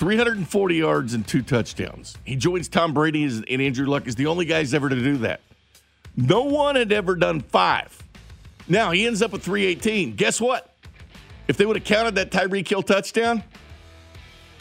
340 0.00 0.74
yards 0.76 1.12
and 1.12 1.28
two 1.28 1.42
touchdowns. 1.42 2.16
He 2.24 2.34
joins 2.34 2.68
Tom 2.68 2.94
Brady 2.94 3.22
and 3.24 3.60
Andrew 3.60 3.86
Luck 3.86 4.08
as 4.08 4.14
the 4.14 4.28
only 4.28 4.46
guys 4.46 4.72
ever 4.72 4.88
to 4.88 4.96
do 4.96 5.18
that. 5.18 5.42
No 6.16 6.44
one 6.44 6.74
had 6.74 6.90
ever 6.90 7.14
done 7.16 7.40
five. 7.40 8.02
Now 8.66 8.92
he 8.92 9.06
ends 9.06 9.20
up 9.20 9.30
with 9.30 9.42
318. 9.42 10.16
Guess 10.16 10.40
what? 10.40 10.74
If 11.48 11.58
they 11.58 11.66
would 11.66 11.76
have 11.76 11.84
counted 11.84 12.14
that 12.14 12.30
Tyreek 12.30 12.66
Hill 12.66 12.82
touchdown, 12.82 13.44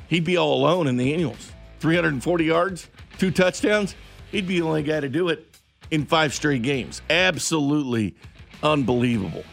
he'd 0.10 0.25
be 0.25 0.36
all 0.36 0.55
alone 0.55 0.88
in 0.88 0.98
the 0.98 1.13
annuals. 1.13 1.53
340 1.79 2.43
yards, 2.43 2.89
two 3.17 3.31
touchdowns. 3.31 3.96
He'd 4.31 4.46
be 4.46 4.60
the 4.60 4.67
only 4.67 4.84
guy 4.84 5.00
to 5.00 5.08
do 5.08 5.29
it 5.29 5.55
in 5.89 6.05
five 6.05 6.34
straight 6.34 6.63
games. 6.63 7.01
Absolutely 7.10 8.13
unbelievable. 8.62 9.46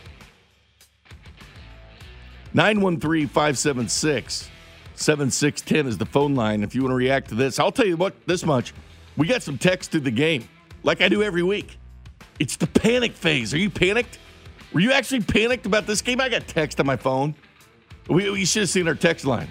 913 2.55 3.29
576 3.29 4.51
7610 4.97 5.87
is 5.87 5.99
the 5.99 6.07
phone 6.07 6.35
line 6.35 6.63
if 6.63 6.75
you 6.75 6.83
want 6.83 6.93
to 6.93 6.97
react 6.97 7.29
to 7.29 7.35
this. 7.35 7.59
I'll 7.59 7.73
tell 7.73 7.87
you 7.87 7.97
what, 7.97 8.15
this 8.27 8.45
much. 8.45 8.73
We 9.17 9.27
got 9.27 9.43
some 9.43 9.59
text 9.59 9.93
to 9.93 10.01
the 10.01 10.11
game, 10.11 10.49
like 10.83 11.01
I 11.01 11.09
do 11.09 11.23
every 11.23 11.43
week. 11.43 11.79
It's 12.39 12.57
the 12.57 12.67
panic 12.67 13.13
phase. 13.13 13.55
Are 13.55 13.59
you 13.59 13.71
panicked? 13.71 14.19
Were 14.73 14.81
you 14.81 14.93
actually 14.93 15.23
panicked 15.23 15.67
about 15.67 15.87
this 15.87 16.03
game? 16.03 16.21
I 16.21 16.29
got 16.29 16.47
text 16.49 16.81
on 16.81 16.87
my 16.87 16.97
phone. 16.97 17.35
We, 18.09 18.31
we 18.31 18.45
should 18.45 18.63
have 18.63 18.71
seen 18.71 18.89
our 18.89 18.95
text 18.95 19.25
line. 19.25 19.49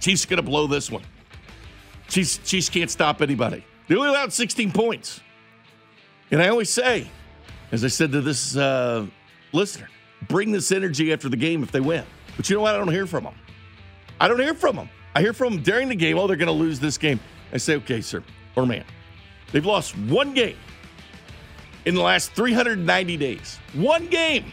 Chiefs 0.00 0.24
going 0.26 0.38
to 0.38 0.42
blow 0.42 0.66
this 0.66 0.90
one. 0.90 1.02
Chiefs, 2.08 2.38
Chiefs 2.38 2.68
can't 2.68 2.90
stop 2.90 3.22
anybody. 3.22 3.64
They 3.88 3.96
only 3.96 4.08
allowed 4.08 4.32
16 4.32 4.72
points. 4.72 5.20
And 6.30 6.42
I 6.42 6.48
always 6.48 6.70
say, 6.70 7.08
as 7.72 7.84
I 7.84 7.88
said 7.88 8.12
to 8.12 8.20
this 8.20 8.56
uh, 8.56 9.06
listener, 9.52 9.88
bring 10.28 10.52
this 10.52 10.72
energy 10.72 11.12
after 11.12 11.28
the 11.28 11.36
game 11.36 11.62
if 11.62 11.70
they 11.70 11.80
win. 11.80 12.04
But 12.36 12.48
you 12.48 12.56
know 12.56 12.62
what? 12.62 12.74
I 12.74 12.78
don't 12.78 12.90
hear 12.90 13.06
from 13.06 13.24
them. 13.24 13.34
I 14.20 14.28
don't 14.28 14.40
hear 14.40 14.54
from 14.54 14.76
them. 14.76 14.88
I 15.14 15.20
hear 15.20 15.32
from 15.32 15.54
them 15.54 15.62
during 15.62 15.88
the 15.88 15.94
game. 15.94 16.18
Oh, 16.18 16.26
they're 16.26 16.36
going 16.36 16.46
to 16.46 16.52
lose 16.52 16.80
this 16.80 16.98
game. 16.98 17.20
I 17.52 17.58
say, 17.58 17.76
okay, 17.76 18.00
sir 18.00 18.22
or 18.56 18.66
man, 18.66 18.84
they've 19.52 19.66
lost 19.66 19.96
one 19.96 20.34
game 20.34 20.56
in 21.84 21.94
the 21.94 22.00
last 22.00 22.32
390 22.32 23.16
days. 23.16 23.58
One 23.74 24.06
game. 24.06 24.52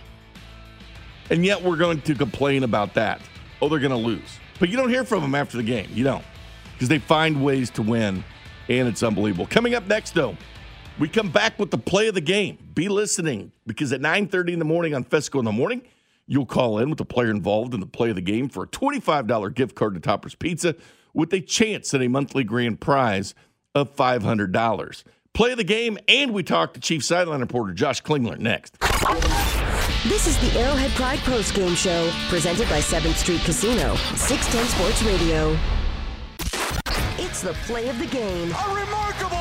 And 1.29 1.45
yet 1.45 1.61
we're 1.61 1.77
going 1.77 2.01
to 2.01 2.15
complain 2.15 2.63
about 2.63 2.93
that. 2.95 3.21
Oh, 3.61 3.69
they're 3.69 3.79
going 3.79 3.91
to 3.91 3.97
lose. 3.97 4.39
But 4.59 4.69
you 4.69 4.77
don't 4.77 4.89
hear 4.89 5.03
from 5.03 5.21
them 5.21 5.35
after 5.35 5.57
the 5.57 5.63
game. 5.63 5.89
You 5.93 6.03
don't. 6.03 6.25
Because 6.73 6.89
they 6.89 6.99
find 6.99 7.43
ways 7.43 7.69
to 7.71 7.81
win, 7.81 8.23
and 8.67 8.87
it's 8.87 9.03
unbelievable. 9.03 9.47
Coming 9.47 9.75
up 9.75 9.87
next, 9.87 10.13
though, 10.13 10.35
we 10.99 11.07
come 11.07 11.29
back 11.29 11.57
with 11.57 11.71
the 11.71 11.77
play 11.77 12.07
of 12.07 12.15
the 12.15 12.21
game. 12.21 12.57
Be 12.73 12.89
listening 12.89 13.51
because 13.65 13.93
at 13.93 14.01
9:30 14.01 14.53
in 14.53 14.59
the 14.59 14.65
morning 14.65 14.93
on 14.93 15.03
Fescoe 15.03 15.39
in 15.39 15.45
the 15.45 15.51
morning, 15.51 15.83
you'll 16.31 16.45
call 16.45 16.79
in 16.79 16.89
with 16.89 16.97
the 16.97 17.03
player 17.03 17.29
involved 17.29 17.73
in 17.73 17.81
the 17.81 17.85
play 17.85 18.09
of 18.09 18.15
the 18.15 18.21
game 18.21 18.47
for 18.47 18.63
a 18.63 18.67
$25 18.67 19.53
gift 19.53 19.75
card 19.75 19.93
to 19.93 19.99
Topper's 19.99 20.33
Pizza 20.33 20.75
with 21.13 21.33
a 21.33 21.41
chance 21.41 21.93
at 21.93 22.01
a 22.01 22.07
monthly 22.07 22.45
grand 22.45 22.79
prize 22.79 23.35
of 23.75 23.93
$500. 23.93 25.03
Play 25.33 25.51
of 25.51 25.57
the 25.57 25.65
game, 25.65 25.97
and 26.07 26.33
we 26.33 26.41
talk 26.41 26.73
to 26.73 26.79
Chief 26.79 27.03
Sideline 27.03 27.41
reporter 27.41 27.73
Josh 27.73 28.01
Klingler 28.01 28.39
next. 28.39 28.79
This 30.07 30.25
is 30.25 30.37
the 30.39 30.57
Arrowhead 30.57 30.91
Pride 30.91 31.19
Post 31.19 31.53
Game 31.53 31.75
Show, 31.75 32.09
presented 32.29 32.69
by 32.69 32.79
7th 32.79 33.15
Street 33.15 33.41
Casino, 33.41 33.95
610 34.15 34.65
Sports 34.67 35.03
Radio. 35.03 35.57
It's 37.17 37.41
the 37.41 37.53
play 37.65 37.89
of 37.89 37.99
the 37.99 38.07
game. 38.07 38.53
A 38.53 38.73
remarkable 38.73 39.40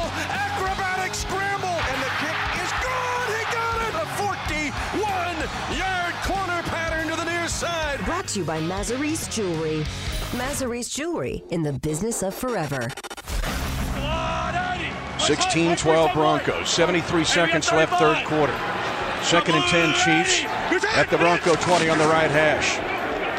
to 8.35 8.41
you 8.41 8.45
by 8.45 8.61
Mazarise 8.61 9.33
Jewelry. 9.33 9.85
Mazarise 10.33 10.93
Jewelry, 10.93 11.43
in 11.51 11.63
the 11.63 11.73
business 11.73 12.23
of 12.23 12.35
forever. 12.35 12.89
16 15.19 15.77
12 15.77 16.13
Broncos, 16.15 16.69
73 16.71 17.25
seconds 17.25 17.73
left, 17.73 17.93
third 17.95 18.25
quarter. 18.27 18.57
Second 19.23 19.57
and 19.57 19.65
10 19.65 19.95
Chiefs 19.95 20.45
at 20.97 21.11
the 21.11 21.19
Bronco 21.19 21.55
20 21.57 21.89
on 21.89 21.99
the 21.99 22.07
right 22.07 22.31
hash. 22.31 22.79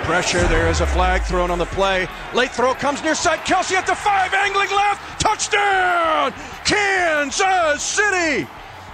Pressure. 0.05 0.45
There 0.47 0.67
is 0.67 0.81
a 0.81 0.87
flag 0.87 1.21
thrown 1.23 1.51
on 1.51 1.59
the 1.59 1.65
play. 1.67 2.07
Late 2.33 2.51
throw 2.51 2.73
comes 2.73 3.03
near 3.03 3.15
side. 3.15 3.39
Kelce 3.39 3.73
at 3.73 3.87
the 3.87 3.95
five, 3.95 4.33
angling 4.33 4.69
left. 4.71 5.21
Touchdown! 5.21 6.33
Kansas 6.65 7.81
City! 7.81 8.47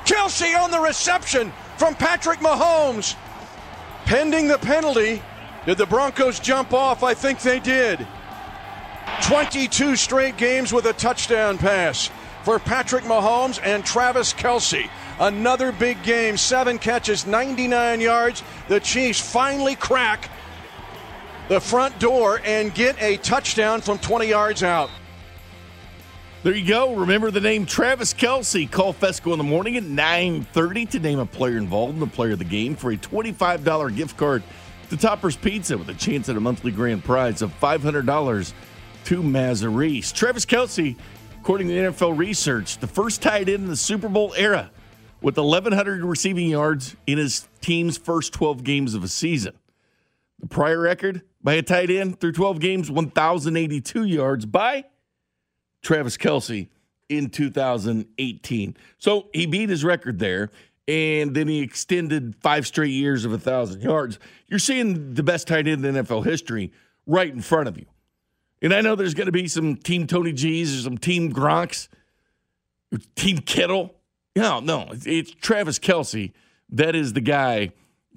Kelce 0.05 0.59
on 0.59 0.69
the 0.69 0.79
reception 0.79 1.51
from 1.77 1.95
Patrick 1.95 2.39
Mahomes. 2.39 3.15
Pending 4.05 4.47
the 4.47 4.57
penalty, 4.57 5.21
did 5.67 5.77
the 5.77 5.85
Broncos 5.85 6.39
jump 6.39 6.71
off? 6.71 7.03
I 7.03 7.13
think 7.13 7.41
they 7.41 7.59
did. 7.59 8.07
22 9.23 9.97
straight 9.97 10.37
games 10.37 10.71
with 10.71 10.85
a 10.85 10.93
touchdown 10.93 11.57
pass 11.57 12.09
for 12.43 12.57
Patrick 12.57 13.03
Mahomes 13.03 13.59
and 13.61 13.85
Travis 13.85 14.33
Kelce. 14.33 14.89
Another 15.19 15.73
big 15.73 16.01
game, 16.03 16.37
seven 16.37 16.79
catches, 16.79 17.27
99 17.27 17.99
yards. 17.99 18.43
The 18.69 18.79
Chiefs 18.79 19.19
finally 19.19 19.75
crack 19.75 20.29
the 21.49 21.59
front 21.59 21.99
door 21.99 22.39
and 22.45 22.73
get 22.73 23.01
a 23.01 23.17
touchdown 23.17 23.81
from 23.81 23.97
20 23.97 24.27
yards 24.27 24.63
out. 24.63 24.89
There 26.43 26.55
you 26.55 26.65
go. 26.65 26.95
Remember 26.95 27.29
the 27.29 27.41
name 27.41 27.65
Travis 27.65 28.13
Kelce. 28.13 28.71
Call 28.71 28.93
Fescoe 28.93 29.33
in 29.33 29.37
the 29.37 29.43
morning 29.43 29.75
at 29.75 29.83
9:30 29.83 30.85
to 30.91 30.99
name 30.99 31.19
a 31.19 31.25
player 31.25 31.57
involved 31.57 31.95
in 31.95 31.99
the 31.99 32.07
player 32.07 32.33
of 32.33 32.39
the 32.39 32.45
game 32.45 32.75
for 32.75 32.91
a 32.91 32.95
$25 32.95 33.89
gift 33.89 34.15
card 34.15 34.43
to 34.89 34.97
Topper's 34.97 35.35
Pizza 35.35 35.77
with 35.77 35.89
a 35.89 35.93
chance 35.93 36.29
at 36.29 36.37
a 36.37 36.39
monthly 36.39 36.71
grand 36.71 37.03
prize 37.03 37.41
of 37.41 37.51
$500 37.59 38.53
to 39.05 39.21
Mazarise. 39.21 40.13
Travis 40.13 40.45
Kelce, 40.45 40.95
according 41.39 41.67
to 41.67 41.73
NFL 41.73 42.17
research, 42.17 42.77
the 42.77 42.87
first 42.87 43.21
tight 43.21 43.49
end 43.49 43.63
in 43.63 43.67
the 43.67 43.75
Super 43.75 44.09
Bowl 44.09 44.33
era 44.37 44.71
with 45.21 45.37
1,100 45.37 46.03
receiving 46.03 46.49
yards 46.49 46.95
in 47.05 47.17
his 47.17 47.47
team's 47.61 47.97
first 47.97 48.33
12 48.33 48.63
games 48.63 48.93
of 48.93 49.03
a 49.03 49.07
season. 49.07 49.53
The 50.39 50.47
prior 50.47 50.79
record 50.79 51.23
by 51.41 51.55
a 51.55 51.61
tight 51.61 51.89
end 51.89 52.19
through 52.19 52.33
12 52.33 52.59
games, 52.59 52.91
1,082 52.91 54.05
yards 54.05 54.45
by 54.45 54.85
Travis 55.81 56.17
Kelce 56.17 56.69
in 57.09 57.29
2018. 57.29 58.77
So 58.97 59.29
he 59.33 59.45
beat 59.45 59.69
his 59.69 59.83
record 59.83 60.19
there, 60.19 60.51
and 60.87 61.35
then 61.35 61.47
he 61.47 61.59
extended 61.59 62.35
five 62.41 62.65
straight 62.65 62.91
years 62.91 63.25
of 63.25 63.31
1,000 63.31 63.81
yards. 63.81 64.19
You're 64.47 64.59
seeing 64.59 65.13
the 65.13 65.23
best 65.23 65.47
tight 65.47 65.67
end 65.67 65.85
in 65.85 65.95
NFL 65.95 66.25
history 66.25 66.71
right 67.05 67.31
in 67.31 67.41
front 67.41 67.67
of 67.67 67.77
you. 67.77 67.85
And 68.61 68.73
I 68.73 68.81
know 68.81 68.95
there's 68.95 69.13
going 69.13 69.27
to 69.27 69.31
be 69.31 69.47
some 69.47 69.75
Team 69.75 70.07
Tony 70.07 70.33
G's 70.33 70.79
or 70.79 70.83
some 70.83 70.97
Team 70.97 71.31
Gronks, 71.31 71.89
Team 73.15 73.39
Kittle. 73.39 73.95
No, 74.35 74.59
no, 74.59 74.87
it's 74.91 75.31
Travis 75.31 75.79
Kelce. 75.79 76.31
That 76.69 76.95
is 76.95 77.13
the 77.13 77.21
guy 77.21 77.71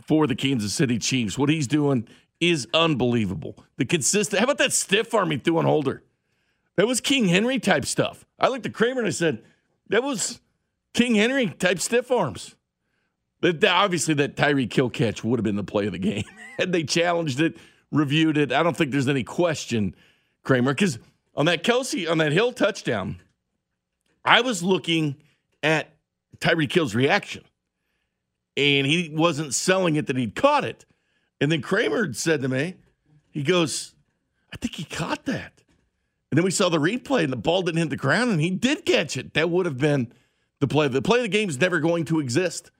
for 0.06 0.26
the 0.26 0.34
Kansas 0.34 0.72
City 0.72 0.98
Chiefs. 0.98 1.36
What 1.36 1.48
he's 1.48 1.66
doing 1.66 2.06
is 2.40 2.66
unbelievable. 2.72 3.56
The 3.76 3.84
consistent. 3.84 4.38
How 4.38 4.44
about 4.44 4.58
that 4.58 4.72
stiff 4.72 5.12
arm 5.12 5.30
he 5.30 5.36
threw 5.36 5.58
on 5.58 5.64
Holder? 5.64 6.02
That 6.76 6.86
was 6.86 7.00
King 7.00 7.28
Henry 7.28 7.58
type 7.58 7.84
stuff. 7.84 8.24
I 8.38 8.48
looked 8.48 8.64
at 8.64 8.72
Kramer 8.72 9.00
and 9.00 9.08
I 9.08 9.10
said, 9.10 9.42
that 9.88 10.02
was 10.02 10.40
King 10.94 11.16
Henry 11.16 11.48
type 11.48 11.80
stiff 11.80 12.10
arms. 12.10 12.56
But 13.40 13.64
obviously, 13.64 14.14
that 14.14 14.36
Tyreek 14.36 14.72
Hill 14.72 14.90
catch 14.90 15.24
would 15.24 15.38
have 15.38 15.44
been 15.44 15.56
the 15.56 15.64
play 15.64 15.86
of 15.86 15.92
the 15.92 15.98
game. 15.98 16.24
Had 16.58 16.72
they 16.72 16.84
challenged 16.84 17.40
it, 17.40 17.56
reviewed 17.90 18.36
it, 18.36 18.52
I 18.52 18.62
don't 18.62 18.76
think 18.76 18.92
there's 18.92 19.08
any 19.08 19.24
question, 19.24 19.94
Kramer, 20.42 20.74
because 20.74 20.98
on 21.34 21.46
that 21.46 21.64
Kelce 21.64 22.10
on 22.10 22.18
that 22.18 22.32
Hill 22.32 22.52
touchdown, 22.52 23.20
I 24.24 24.42
was 24.42 24.62
looking 24.62 25.16
at 25.62 25.88
Tyreek 26.38 26.72
Hill's 26.72 26.94
reaction, 26.94 27.44
and 28.56 28.86
he 28.86 29.10
wasn't 29.14 29.54
selling 29.54 29.96
it 29.96 30.06
that 30.06 30.16
he'd 30.16 30.34
caught 30.34 30.64
it. 30.64 30.84
And 31.40 31.50
then 31.50 31.62
Kramer 31.62 32.12
said 32.12 32.42
to 32.42 32.48
me, 32.48 32.74
he 33.30 33.42
goes, 33.42 33.94
I 34.52 34.56
think 34.56 34.74
he 34.74 34.84
caught 34.84 35.24
that. 35.26 35.62
And 36.30 36.38
then 36.38 36.44
we 36.44 36.50
saw 36.50 36.68
the 36.68 36.78
replay, 36.78 37.24
and 37.24 37.32
the 37.32 37.36
ball 37.36 37.62
didn't 37.62 37.78
hit 37.78 37.90
the 37.90 37.96
ground, 37.96 38.30
and 38.30 38.40
he 38.40 38.50
did 38.50 38.84
catch 38.84 39.16
it. 39.16 39.34
That 39.34 39.50
would 39.50 39.66
have 39.66 39.78
been 39.78 40.12
the 40.60 40.68
play. 40.68 40.88
The 40.88 41.02
play 41.02 41.18
of 41.18 41.22
the 41.22 41.28
game 41.28 41.48
is 41.48 41.60
never 41.60 41.80
going 41.80 42.04
to 42.06 42.20
exist, 42.20 42.70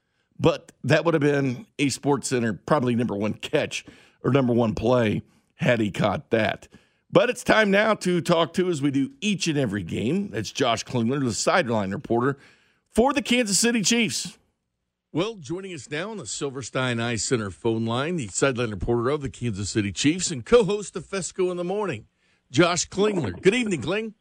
but 0.40 0.72
that 0.82 1.04
would 1.04 1.14
have 1.14 1.20
been 1.20 1.66
a 1.78 1.90
Sports 1.90 2.28
Center 2.28 2.54
probably 2.54 2.96
number 2.96 3.14
one 3.14 3.34
catch 3.34 3.84
or 4.24 4.32
number 4.32 4.54
one 4.54 4.74
play 4.74 5.22
had 5.56 5.80
he 5.80 5.90
caught 5.90 6.30
that. 6.30 6.66
But 7.12 7.28
it's 7.28 7.44
time 7.44 7.70
now 7.70 7.94
to 7.94 8.20
talk 8.20 8.54
to, 8.54 8.70
as 8.70 8.80
we 8.80 8.90
do 8.90 9.10
each 9.20 9.46
and 9.48 9.58
every 9.58 9.82
game. 9.82 10.30
That's 10.30 10.50
Josh 10.50 10.84
Klingler, 10.84 11.22
the 11.22 11.34
sideline 11.34 11.90
reporter 11.90 12.38
for 12.88 13.12
the 13.12 13.20
Kansas 13.20 13.58
City 13.58 13.82
Chiefs. 13.82 14.38
Well, 15.12 15.34
joining 15.34 15.74
us 15.74 15.90
now 15.90 16.12
on 16.12 16.18
the 16.18 16.26
Silverstein 16.26 17.00
Eye 17.00 17.16
Center 17.16 17.50
phone 17.50 17.84
line, 17.84 18.14
the 18.16 18.28
sideline 18.28 18.70
reporter 18.70 19.10
of 19.10 19.22
the 19.22 19.28
Kansas 19.28 19.68
City 19.68 19.92
Chiefs 19.92 20.30
and 20.30 20.46
co-host 20.46 20.94
of 20.94 21.04
Fescoe 21.04 21.50
in 21.50 21.56
the 21.56 21.64
Morning, 21.64 22.06
Josh 22.50 22.88
Klingler. 22.88 23.42
Good 23.42 23.56
evening, 23.56 23.82
Kling. 23.82 24.14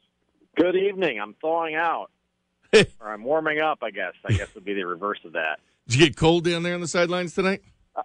Good 0.57 0.75
evening. 0.75 1.19
I'm 1.21 1.35
thawing 1.35 1.75
out, 1.75 2.09
or 2.73 2.85
I'm 3.03 3.23
warming 3.23 3.59
up. 3.59 3.79
I 3.83 3.91
guess. 3.91 4.13
I 4.25 4.31
guess 4.33 4.49
it 4.49 4.55
would 4.55 4.65
be 4.65 4.73
the 4.73 4.85
reverse 4.85 5.19
of 5.23 5.33
that. 5.33 5.59
Did 5.89 5.99
you 5.99 6.05
get 6.05 6.17
cold 6.17 6.43
down 6.43 6.61
there 6.61 6.75
on 6.75 6.81
the 6.81 6.87
sidelines 6.87 7.33
tonight? 7.33 7.63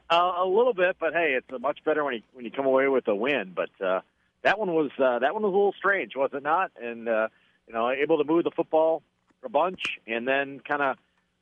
A, 0.09 0.14
a 0.14 0.47
little 0.47 0.73
bit, 0.73 0.97
but 0.99 1.12
hey, 1.12 1.37
it's 1.37 1.61
much 1.61 1.85
better 1.85 2.03
when 2.03 2.14
you 2.14 2.23
when 2.33 2.47
you 2.47 2.51
come 2.51 2.64
away 2.64 2.88
with 2.88 3.07
a 3.09 3.14
win. 3.14 3.53
But 3.55 3.68
uh, 3.85 4.01
that 4.42 4.59
one 4.59 4.73
was 4.73 4.90
uh, 4.99 5.18
that 5.18 5.35
one 5.35 5.42
was 5.42 5.51
a 5.51 5.55
little 5.55 5.75
strange, 5.77 6.16
was 6.16 6.31
it 6.33 6.42
not? 6.42 6.73
And 6.83 7.07
uh, 7.07 7.29
you 7.68 7.75
know, 7.75 7.90
able 7.90 8.16
to 8.16 8.25
move 8.25 8.44
the 8.44 8.51
football 8.53 9.03
a 9.44 9.51
bunch, 9.51 9.99
and 10.07 10.27
then 10.27 10.61
kind 10.66 10.81
of 10.81 10.97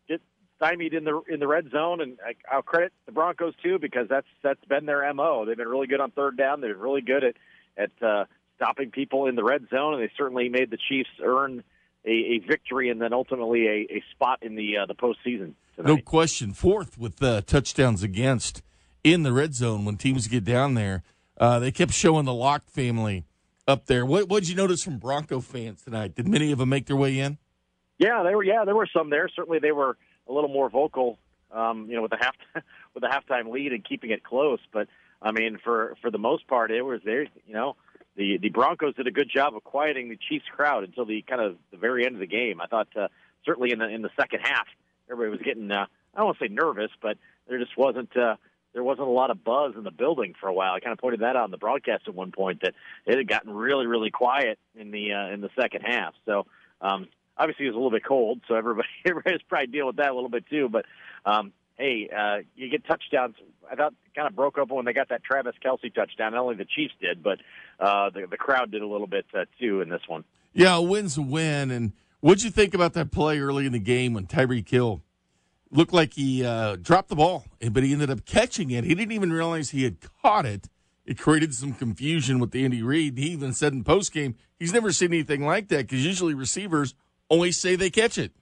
get 0.09 0.21
stymied 0.57 0.95
in 0.95 1.05
the 1.05 1.23
in 1.29 1.39
the 1.39 1.47
red 1.47 1.71
zone. 1.71 2.01
And 2.01 2.19
I, 2.27 2.35
I'll 2.53 2.63
credit 2.63 2.93
the 3.07 3.13
Broncos 3.13 3.55
too 3.63 3.79
because 3.79 4.09
that's 4.09 4.27
that's 4.43 4.65
been 4.65 4.85
their 4.85 5.15
mo. 5.15 5.45
They've 5.47 5.57
been 5.57 5.69
really 5.69 5.87
good 5.87 6.01
on 6.01 6.11
third 6.11 6.37
down. 6.37 6.61
They're 6.61 6.75
really 6.75 7.03
good 7.03 7.23
at 7.23 7.37
at 7.77 8.03
uh, 8.03 8.25
stopping 8.57 8.91
people 8.91 9.27
in 9.27 9.37
the 9.37 9.45
red 9.45 9.69
zone, 9.71 9.95
and 9.95 10.03
they 10.03 10.11
certainly 10.19 10.49
made 10.49 10.73
the 10.73 10.79
Chiefs 10.89 11.11
earn 11.23 11.63
a, 12.05 12.11
a 12.11 12.39
victory 12.41 12.91
and 12.91 13.01
then 13.01 13.13
ultimately 13.13 13.69
a, 13.69 13.87
a 13.93 14.05
spot 14.11 14.41
in 14.43 14.57
the 14.57 14.79
uh, 14.79 14.87
the 14.87 14.97
postseason. 14.97 15.55
Tonight. 15.77 15.89
No 15.89 15.97
question. 15.99 16.53
Fourth 16.53 16.99
with 16.99 17.23
uh, 17.23 17.43
touchdowns 17.43 18.03
against 18.03 18.63
in 19.05 19.23
the 19.23 19.33
red 19.33 19.55
zone 19.55 19.85
when 19.85 19.97
teams 19.97 20.29
get 20.29 20.45
down 20.45 20.75
there. 20.75 21.03
Uh, 21.39 21.59
they 21.59 21.73
kept 21.73 21.93
showing 21.93 22.25
the 22.25 22.35
Lock 22.35 22.69
family 22.69 23.25
up 23.67 23.87
there. 23.87 24.05
What 24.05 24.29
did 24.29 24.49
you 24.49 24.55
notice 24.55 24.83
from 24.83 24.99
Bronco 24.99 25.41
fans 25.41 25.83
tonight? 25.83 26.15
Did 26.15 26.29
many 26.29 26.53
of 26.53 26.59
them 26.59 26.69
make 26.69 26.87
their 26.87 26.97
way 26.97 27.19
in? 27.19 27.39
Yeah, 27.99 28.23
they 28.23 28.35
were. 28.35 28.43
Yeah, 28.45 28.65
there 28.65 28.75
were 28.75 28.89
some 28.93 29.11
there. 29.11 29.29
Certainly, 29.35 29.61
they 29.61 29.73
were 29.73 29.97
a 30.29 30.33
little 30.33 30.51
more 30.51 30.69
vocal. 30.69 31.19
Um, 31.51 31.87
you 31.89 31.97
know, 31.97 32.03
with 32.03 32.11
the 32.11 32.19
half 32.19 32.35
with 32.95 33.03
the 33.03 33.09
halftime 33.09 33.53
lead 33.53 33.73
and 33.73 33.85
keeping 33.85 34.11
it 34.11 34.25
close. 34.25 34.61
But 34.73 34.89
I 35.21 35.33
mean, 35.33 35.59
for 35.63 35.95
for 36.03 36.11
the 36.11 36.19
most 36.19 36.47
part, 36.49 36.71
it 36.71 36.83
was 36.83 37.01
there. 37.05 37.23
You 37.23 37.55
know, 37.55 37.77
the 38.17 38.39
the 38.39 38.49
Broncos 38.49 38.95
did 38.95 39.07
a 39.07 39.11
good 39.11 39.31
job 39.33 39.55
of 39.55 39.63
quieting 39.65 40.09
the 40.09 40.19
Chiefs 40.29 40.47
crowd 40.55 40.85
until 40.85 41.05
the 41.05 41.23
kind 41.23 41.41
of 41.41 41.57
the 41.71 41.77
very 41.77 42.05
end 42.05 42.15
of 42.15 42.21
the 42.21 42.27
game. 42.27 42.61
I 42.61 42.67
thought 42.67 42.89
uh, 42.97 43.09
certainly 43.45 43.73
in 43.73 43.79
the 43.79 43.89
in 43.89 44.03
the 44.03 44.11
second 44.19 44.41
half, 44.43 44.67
everybody 45.13 45.31
was 45.31 45.45
getting 45.45 45.71
uh, 45.71 45.87
I 46.15 46.19
don't 46.19 46.27
want 46.27 46.39
to 46.39 46.45
say 46.47 46.53
nervous, 46.53 46.91
but 47.01 47.19
there 47.49 47.59
just 47.59 47.77
wasn't. 47.77 48.17
Uh, 48.17 48.37
there 48.73 48.83
wasn't 48.83 49.07
a 49.07 49.11
lot 49.11 49.31
of 49.31 49.45
buzz 49.45 49.75
in 49.77 49.85
the 49.85 49.91
building 49.91 50.35
for 50.41 50.49
a 50.49 50.53
while. 50.53 50.73
I 50.73 50.81
kind 50.81 50.93
of 50.93 50.99
pointed 50.99 51.21
that 51.21 51.37
out 51.37 51.45
on 51.45 51.51
the 51.51 51.59
broadcast 51.59 52.05
at 52.09 52.15
one 52.15 52.33
point 52.33 52.63
that 52.63 52.75
it 53.05 53.19
had 53.19 53.29
gotten 53.29 53.53
really, 53.53 53.87
really 53.87 54.11
quiet 54.11 54.59
in 54.75 54.91
the 54.91 55.13
uh, 55.13 55.29
in 55.29 55.43
the 55.43 55.51
second 55.59 55.83
half. 55.83 56.15
So 56.25 56.47
um, 56.81 57.09
obviously 57.37 57.67
it 57.67 57.71
was 57.71 57.75
a 57.75 57.79
little 57.79 57.91
bit 57.91 58.05
cold, 58.05 58.41
so 58.49 58.55
everybody 58.55 58.89
everybody's 59.05 59.43
probably 59.49 59.67
dealing 59.67 59.89
with 59.89 59.97
that 59.97 60.11
a 60.11 60.15
little 60.15 60.31
bit 60.31 60.45
too. 60.49 60.69
But 60.71 60.87
um, 61.27 61.53
hey, 61.77 62.09
uh, 62.15 62.39
you 62.57 62.71
get 62.71 62.87
touchdowns. 62.87 63.37
I 63.71 63.75
thought 63.75 63.95
kind 64.15 64.29
of 64.29 64.35
broke 64.35 64.59
up 64.59 64.71
when 64.71 64.85
they 64.85 64.93
got 64.93 65.11
that 65.11 65.23
Travis 65.23 65.55
Kelce 65.65 65.93
touchdown. 65.95 66.33
Not 66.33 66.41
only 66.41 66.57
the 66.57 66.65
Chiefs 66.65 66.95
did, 67.01 67.23
but 67.23 67.39
uh, 67.79 68.11
the 68.11 68.27
the 68.27 68.37
crowd 68.39 68.71
did 68.71 68.83
a 68.83 68.87
little 68.87 69.07
bit 69.07 69.27
uh, 69.35 69.45
too 69.61 69.81
in 69.81 69.89
this 69.89 70.03
one. 70.07 70.25
Yeah, 70.55 70.77
a 70.77 70.83
win's 70.83 71.17
a 71.17 71.23
win. 71.23 71.71
And 71.71 71.93
what'd 72.23 72.43
you 72.43 72.51
think 72.51 72.73
about 72.73 72.95
that 72.95 73.11
play 73.11 73.39
early 73.39 73.67
in 73.67 73.73
the 73.73 73.79
game 73.79 74.15
when 74.15 74.27
Tyreek 74.27 74.69
Hill 74.69 75.03
looked 75.71 75.93
like 75.93 76.15
he 76.15 76.45
uh, 76.45 76.77
dropped 76.77 77.11
the 77.11 77.17
ball, 77.17 77.45
but 77.71 77.83
he 77.83 77.93
ended 77.93 78.11
up 78.11 78.25
catching 78.25 78.71
it? 78.71 78.85
He 78.85 78.95
didn't 78.95 79.13
even 79.13 79.33
realize 79.33 79.71
he 79.71 79.85
had 79.85 79.99
caught 80.23 80.47
it. 80.47 80.69
It 81.05 81.19
created 81.19 81.53
some 81.53 81.75
confusion 81.75 82.39
with 82.39 82.55
Andy 82.55 82.83
Reid. 82.83 83.19
He 83.19 83.31
even 83.31 83.53
said 83.53 83.73
in 83.73 83.85
post 83.85 84.13
game 84.13 84.37
he's 84.59 84.73
never 84.73 84.93
seen 84.93 85.13
anything 85.13 85.45
like 85.45 85.69
that 85.69 85.89
because 85.89 86.07
usually 86.07 86.33
receivers 86.33 86.95
only 87.29 87.51
say 87.51 87.75
they 87.77 87.91
catch 87.91 88.17
it. 88.19 88.33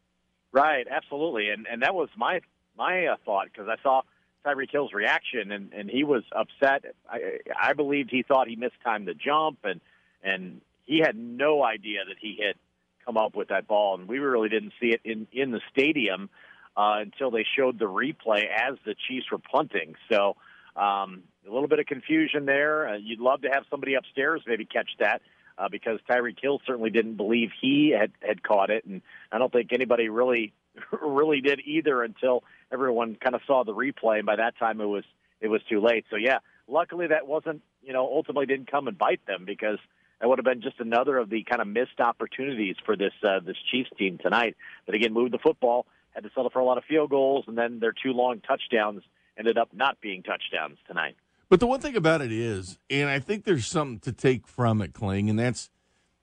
Right, 0.53 0.87
absolutely, 0.89 1.49
and 1.49 1.67
and 1.67 1.83
that 1.83 1.95
was 1.95 2.11
my 2.17 2.41
my 2.77 3.07
uh, 3.07 3.17
thought 3.25 3.47
because 3.47 3.69
I 3.69 3.83
saw 3.83 4.03
Tyreek 4.45 4.71
Hill's 4.71 4.93
reaction 4.93 5.53
and 5.53 5.73
and 5.73 5.89
he 5.89 6.05
was 6.05 6.23
upset. 6.37 6.85
I 7.09 7.39
I 7.59 7.73
believed 7.73 8.11
he 8.11 8.23
thought 8.23 8.47
he 8.47 8.57
mistimed 8.57 9.09
the 9.09 9.15
jump 9.15 9.61
and 9.65 9.81
and 10.23 10.61
he 10.85 10.99
had 10.99 11.17
no 11.17 11.65
idea 11.65 12.01
that 12.07 12.17
he 12.21 12.39
had 12.45 12.57
come 13.05 13.17
up 13.17 13.35
with 13.35 13.49
that 13.49 13.67
ball, 13.67 13.99
and 13.99 14.09
we 14.09 14.19
really 14.19 14.49
didn't 14.49 14.73
see 14.81 14.89
it 14.89 15.01
in 15.05 15.27
in 15.33 15.51
the 15.51 15.61
stadium 15.73 16.31
uh, 16.77 16.97
until 17.01 17.31
they 17.31 17.45
showed 17.57 17.79
the 17.79 17.87
replay 17.87 18.45
as 18.49 18.77
the 18.85 18.95
Chiefs 19.09 19.27
were 19.31 19.39
punting. 19.39 19.95
So 20.11 20.37
um, 20.77 21.23
a 21.47 21.53
little 21.53 21.69
bit 21.69 21.79
of 21.79 21.87
confusion 21.87 22.47
there. 22.47 22.89
Uh, 22.89 22.97
you'd 22.97 23.21
love 23.21 23.43
to 23.43 23.49
have 23.49 23.65
somebody 23.71 23.95
upstairs 23.95 24.43
maybe 24.47 24.65
catch 24.65 24.91
that 24.99 25.23
uh, 25.59 25.69
because 25.69 25.99
Tyreek 26.09 26.41
Hill 26.41 26.61
certainly 26.67 26.91
didn't 26.91 27.17
believe 27.17 27.51
he 27.61 27.95
had 27.99 28.13
had 28.21 28.43
caught 28.43 28.71
it, 28.71 28.85
and 28.85 29.03
I 29.33 29.39
don't 29.39 29.53
think 29.53 29.73
anybody 29.73 30.09
really 30.09 30.53
really 31.03 31.41
did 31.41 31.61
either 31.65 32.03
until 32.03 32.45
everyone 32.73 33.17
kind 33.17 33.35
of 33.35 33.43
saw 33.47 33.65
the 33.65 33.75
replay. 33.75 34.19
And 34.19 34.27
by 34.27 34.37
that 34.37 34.59
time, 34.59 34.81
it 34.81 34.87
was 34.87 35.05
it 35.41 35.49
was 35.49 35.63
too 35.69 35.81
late. 35.81 36.05
So 36.11 36.17
yeah, 36.17 36.39
luckily 36.69 37.09
that 37.09 37.27
wasn't 37.27 37.63
you 37.83 37.93
know, 37.93 38.03
ultimately 38.05 38.47
didn't 38.47 38.71
come 38.71 38.89
and 38.89 38.97
bite 38.97 39.25
them 39.27 39.45
because 39.45 39.79
that 40.21 40.29
would 40.29 40.39
have 40.39 40.45
been 40.45 40.63
just 40.63 40.79
another 40.81 41.17
of 41.19 41.31
the 41.31 41.45
kind 41.45 41.63
of 41.63 41.69
missed 41.69 41.99
opportunities 41.99 42.77
for 42.85 42.97
this 42.97 43.13
uh, 43.23 43.41
this 43.41 43.57
Chiefs 43.71 43.91
team 43.99 44.19
tonight. 44.19 44.57
But 44.87 44.95
again, 44.95 45.13
moved 45.13 45.33
the 45.33 45.39
football, 45.39 45.87
had 46.11 46.25
to 46.25 46.31
settle 46.35 46.51
for 46.51 46.61
a 46.61 46.65
lot 46.65 46.79
of 46.79 46.85
field 46.85 47.11
goals, 47.11 47.45
and 47.49 47.57
then 47.57 47.81
their 47.81 47.93
two 47.93 48.13
long 48.13 48.41
touchdowns 48.41 49.03
ended 49.39 49.57
up 49.57 49.71
not 49.73 50.01
being 50.01 50.23
touchdowns 50.23 50.79
tonight. 50.87 51.17
But 51.49 51.59
the 51.59 51.67
one 51.67 51.81
thing 51.81 51.97
about 51.97 52.21
it 52.21 52.31
is, 52.31 52.79
and 52.89 53.09
I 53.09 53.19
think 53.19 53.45
there's 53.45 53.67
something 53.67 53.99
to 54.01 54.13
take 54.13 54.47
from 54.47 54.81
it, 54.83 54.93
Kling, 54.93 55.29
and 55.29 55.39
that's 55.39 55.71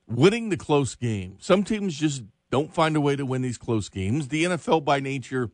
winning 0.08 0.50
the 0.50 0.58
close 0.58 0.96
game. 0.96 1.36
Some 1.40 1.64
teams 1.64 1.98
just 1.98 2.24
don't 2.50 2.74
find 2.74 2.96
a 2.96 3.02
way 3.02 3.16
to 3.16 3.26
win 3.26 3.42
these 3.42 3.58
close 3.58 3.90
games. 3.90 4.30
The 4.30 4.46
NFL, 4.46 4.86
by 4.86 5.00
nature, 5.00 5.52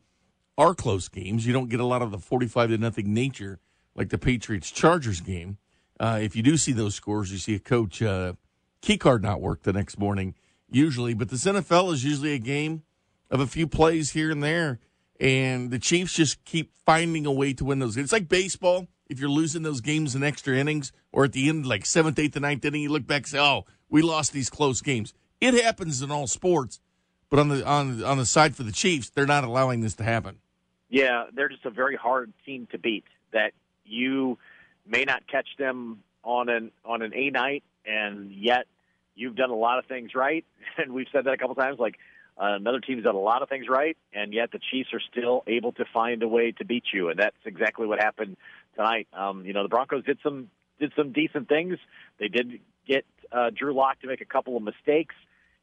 are 0.56 0.74
close 0.74 1.08
games. 1.08 1.46
You 1.46 1.52
don't 1.52 1.68
get 1.68 1.80
a 1.80 1.84
lot 1.84 2.02
of 2.02 2.12
the 2.12 2.18
45 2.18 2.70
to 2.70 2.78
nothing 2.78 3.12
nature 3.12 3.58
like 3.96 4.10
the 4.10 4.18
Patriots 4.18 4.70
Chargers 4.70 5.20
game. 5.20 5.58
Uh, 6.04 6.18
if 6.18 6.36
you 6.36 6.42
do 6.42 6.58
see 6.58 6.72
those 6.72 6.94
scores, 6.94 7.32
you 7.32 7.38
see 7.38 7.54
a 7.54 7.58
coach 7.58 8.02
uh, 8.02 8.34
key 8.82 8.98
card 8.98 9.22
not 9.22 9.40
work 9.40 9.62
the 9.62 9.72
next 9.72 9.98
morning, 9.98 10.34
usually. 10.70 11.14
But 11.14 11.30
this 11.30 11.46
NFL 11.46 11.94
is 11.94 12.04
usually 12.04 12.34
a 12.34 12.38
game 12.38 12.82
of 13.30 13.40
a 13.40 13.46
few 13.46 13.66
plays 13.66 14.10
here 14.10 14.30
and 14.30 14.42
there, 14.42 14.80
and 15.18 15.70
the 15.70 15.78
Chiefs 15.78 16.12
just 16.12 16.44
keep 16.44 16.74
finding 16.84 17.24
a 17.24 17.32
way 17.32 17.54
to 17.54 17.64
win 17.64 17.78
those. 17.78 17.96
Games. 17.96 18.04
It's 18.04 18.12
like 18.12 18.28
baseball 18.28 18.88
if 19.08 19.18
you're 19.18 19.30
losing 19.30 19.62
those 19.62 19.80
games 19.80 20.14
in 20.14 20.22
extra 20.22 20.54
innings 20.54 20.92
or 21.10 21.24
at 21.24 21.32
the 21.32 21.48
end, 21.48 21.64
like 21.64 21.86
seventh, 21.86 22.18
eighth, 22.18 22.36
and 22.36 22.42
ninth 22.42 22.66
inning, 22.66 22.82
you 22.82 22.90
look 22.90 23.06
back 23.06 23.22
and 23.22 23.28
say, 23.28 23.38
"Oh, 23.38 23.64
we 23.88 24.02
lost 24.02 24.34
these 24.34 24.50
close 24.50 24.82
games." 24.82 25.14
It 25.40 25.54
happens 25.54 26.02
in 26.02 26.10
all 26.10 26.26
sports, 26.26 26.80
but 27.30 27.38
on 27.38 27.48
the 27.48 27.66
on 27.66 28.04
on 28.04 28.18
the 28.18 28.26
side 28.26 28.54
for 28.54 28.62
the 28.62 28.72
Chiefs, 28.72 29.08
they're 29.08 29.24
not 29.24 29.44
allowing 29.44 29.80
this 29.80 29.94
to 29.94 30.04
happen. 30.04 30.36
Yeah, 30.90 31.28
they're 31.32 31.48
just 31.48 31.64
a 31.64 31.70
very 31.70 31.96
hard 31.96 32.34
team 32.44 32.68
to 32.72 32.78
beat. 32.78 33.04
That 33.32 33.54
you 33.86 34.36
may 34.86 35.04
not 35.04 35.26
catch 35.26 35.48
them 35.58 36.00
on 36.22 36.48
an 36.48 36.70
on 36.84 37.02
an 37.02 37.12
A 37.14 37.30
night, 37.30 37.62
and 37.86 38.32
yet 38.32 38.66
you've 39.14 39.36
done 39.36 39.50
a 39.50 39.56
lot 39.56 39.78
of 39.78 39.86
things 39.86 40.14
right. 40.14 40.44
And 40.78 40.92
we've 40.92 41.06
said 41.12 41.24
that 41.24 41.32
a 41.32 41.36
couple 41.36 41.54
times, 41.54 41.78
like 41.78 41.96
uh, 42.36 42.56
another 42.56 42.80
team's 42.80 43.04
done 43.04 43.14
a 43.14 43.20
lot 43.20 43.42
of 43.42 43.48
things 43.48 43.66
right, 43.68 43.96
and 44.12 44.32
yet 44.32 44.50
the 44.50 44.58
Chiefs 44.70 44.90
are 44.92 45.00
still 45.12 45.44
able 45.46 45.72
to 45.72 45.84
find 45.92 46.22
a 46.22 46.28
way 46.28 46.52
to 46.52 46.64
beat 46.64 46.84
you, 46.92 47.08
and 47.10 47.18
that's 47.18 47.36
exactly 47.44 47.86
what 47.86 48.00
happened 48.00 48.36
tonight. 48.74 49.06
Um, 49.12 49.44
you 49.46 49.52
know, 49.52 49.62
the 49.62 49.68
Broncos 49.68 50.04
did 50.04 50.18
some 50.22 50.50
did 50.80 50.92
some 50.96 51.12
decent 51.12 51.48
things. 51.48 51.78
They 52.18 52.28
did 52.28 52.60
get 52.86 53.04
uh, 53.30 53.50
Drew 53.56 53.72
Lock 53.72 54.00
to 54.00 54.08
make 54.08 54.20
a 54.20 54.24
couple 54.24 54.56
of 54.56 54.62
mistakes, 54.62 55.14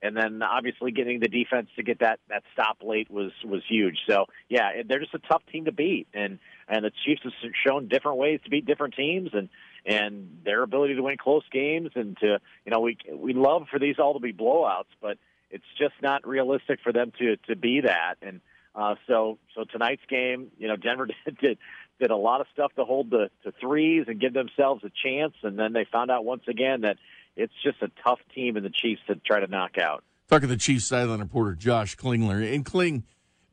and 0.02 0.18
then 0.18 0.42
obviously 0.42 0.92
getting 0.92 1.20
the 1.20 1.28
defense 1.28 1.70
to 1.76 1.84
get 1.84 2.00
that 2.00 2.20
that 2.30 2.44
stop 2.54 2.78
late 2.84 3.10
was 3.12 3.32
was 3.46 3.62
huge. 3.68 4.00
So 4.08 4.26
yeah, 4.50 4.82
they're 4.88 5.00
just 5.00 5.14
a 5.14 5.20
tough 5.20 5.44
team 5.52 5.66
to 5.66 5.72
beat, 5.72 6.08
and 6.14 6.40
and 6.68 6.86
the 6.86 6.92
Chiefs 7.06 7.22
have 7.24 7.52
shown 7.66 7.88
different 7.88 8.18
ways 8.18 8.40
to 8.44 8.50
beat 8.50 8.66
different 8.66 8.96
teams, 8.96 9.30
and 9.34 9.50
and 9.86 10.40
their 10.44 10.64
ability 10.64 10.96
to 10.96 11.04
win 11.04 11.18
close 11.18 11.44
games, 11.52 11.92
and 11.96 12.18
to 12.18 12.40
you 12.66 12.72
know 12.72 12.80
we 12.80 12.98
we 13.14 13.34
love 13.34 13.68
for 13.70 13.80
these 13.80 13.96
all 14.00 14.14
to 14.14 14.20
be 14.20 14.34
blowouts, 14.34 14.92
but 15.02 15.18
it's 15.50 15.66
just 15.78 15.94
not 16.02 16.28
realistic 16.28 16.80
for 16.84 16.92
them 16.92 17.12
to 17.20 17.38
to 17.48 17.56
be 17.56 17.82
that, 17.82 18.16
and. 18.22 18.42
Uh, 18.74 18.96
so, 19.06 19.38
so 19.54 19.66
tonight's 19.66 20.02
game, 20.08 20.48
you 20.58 20.70
know, 20.70 20.78
Denver 20.78 21.06
did, 21.26 21.38
did 21.40 21.58
did 22.02 22.10
a 22.10 22.16
lot 22.16 22.42
of 22.42 22.48
stuff 22.52 22.74
to 22.76 22.84
hold 22.84 23.12
the 23.12 23.30
to 23.44 23.54
threes 23.62 24.06
and 24.08 24.20
give 24.20 24.34
themselves 24.34 24.84
a 24.84 24.92
chance, 25.04 25.36
and 25.44 25.58
then 25.58 25.72
they 25.72 25.86
found 25.90 26.10
out 26.10 26.26
once 26.26 26.44
again 26.48 26.82
that 26.82 26.98
it's 27.36 27.54
just 27.64 27.82
a 27.82 27.92
tough 28.04 28.20
team 28.34 28.58
in 28.58 28.64
the 28.64 28.70
Chiefs 28.70 29.02
to 29.08 29.16
try 29.16 29.40
to 29.40 29.48
knock 29.48 29.78
out. 29.78 30.04
Talking 30.28 30.48
to 30.48 30.56
the 30.56 30.60
Chiefs 30.60 30.86
sideline 30.86 31.20
reporter 31.20 31.56
Josh 31.56 31.98
Klingler, 31.98 32.54
and 32.54 32.66
Kling, 32.66 33.04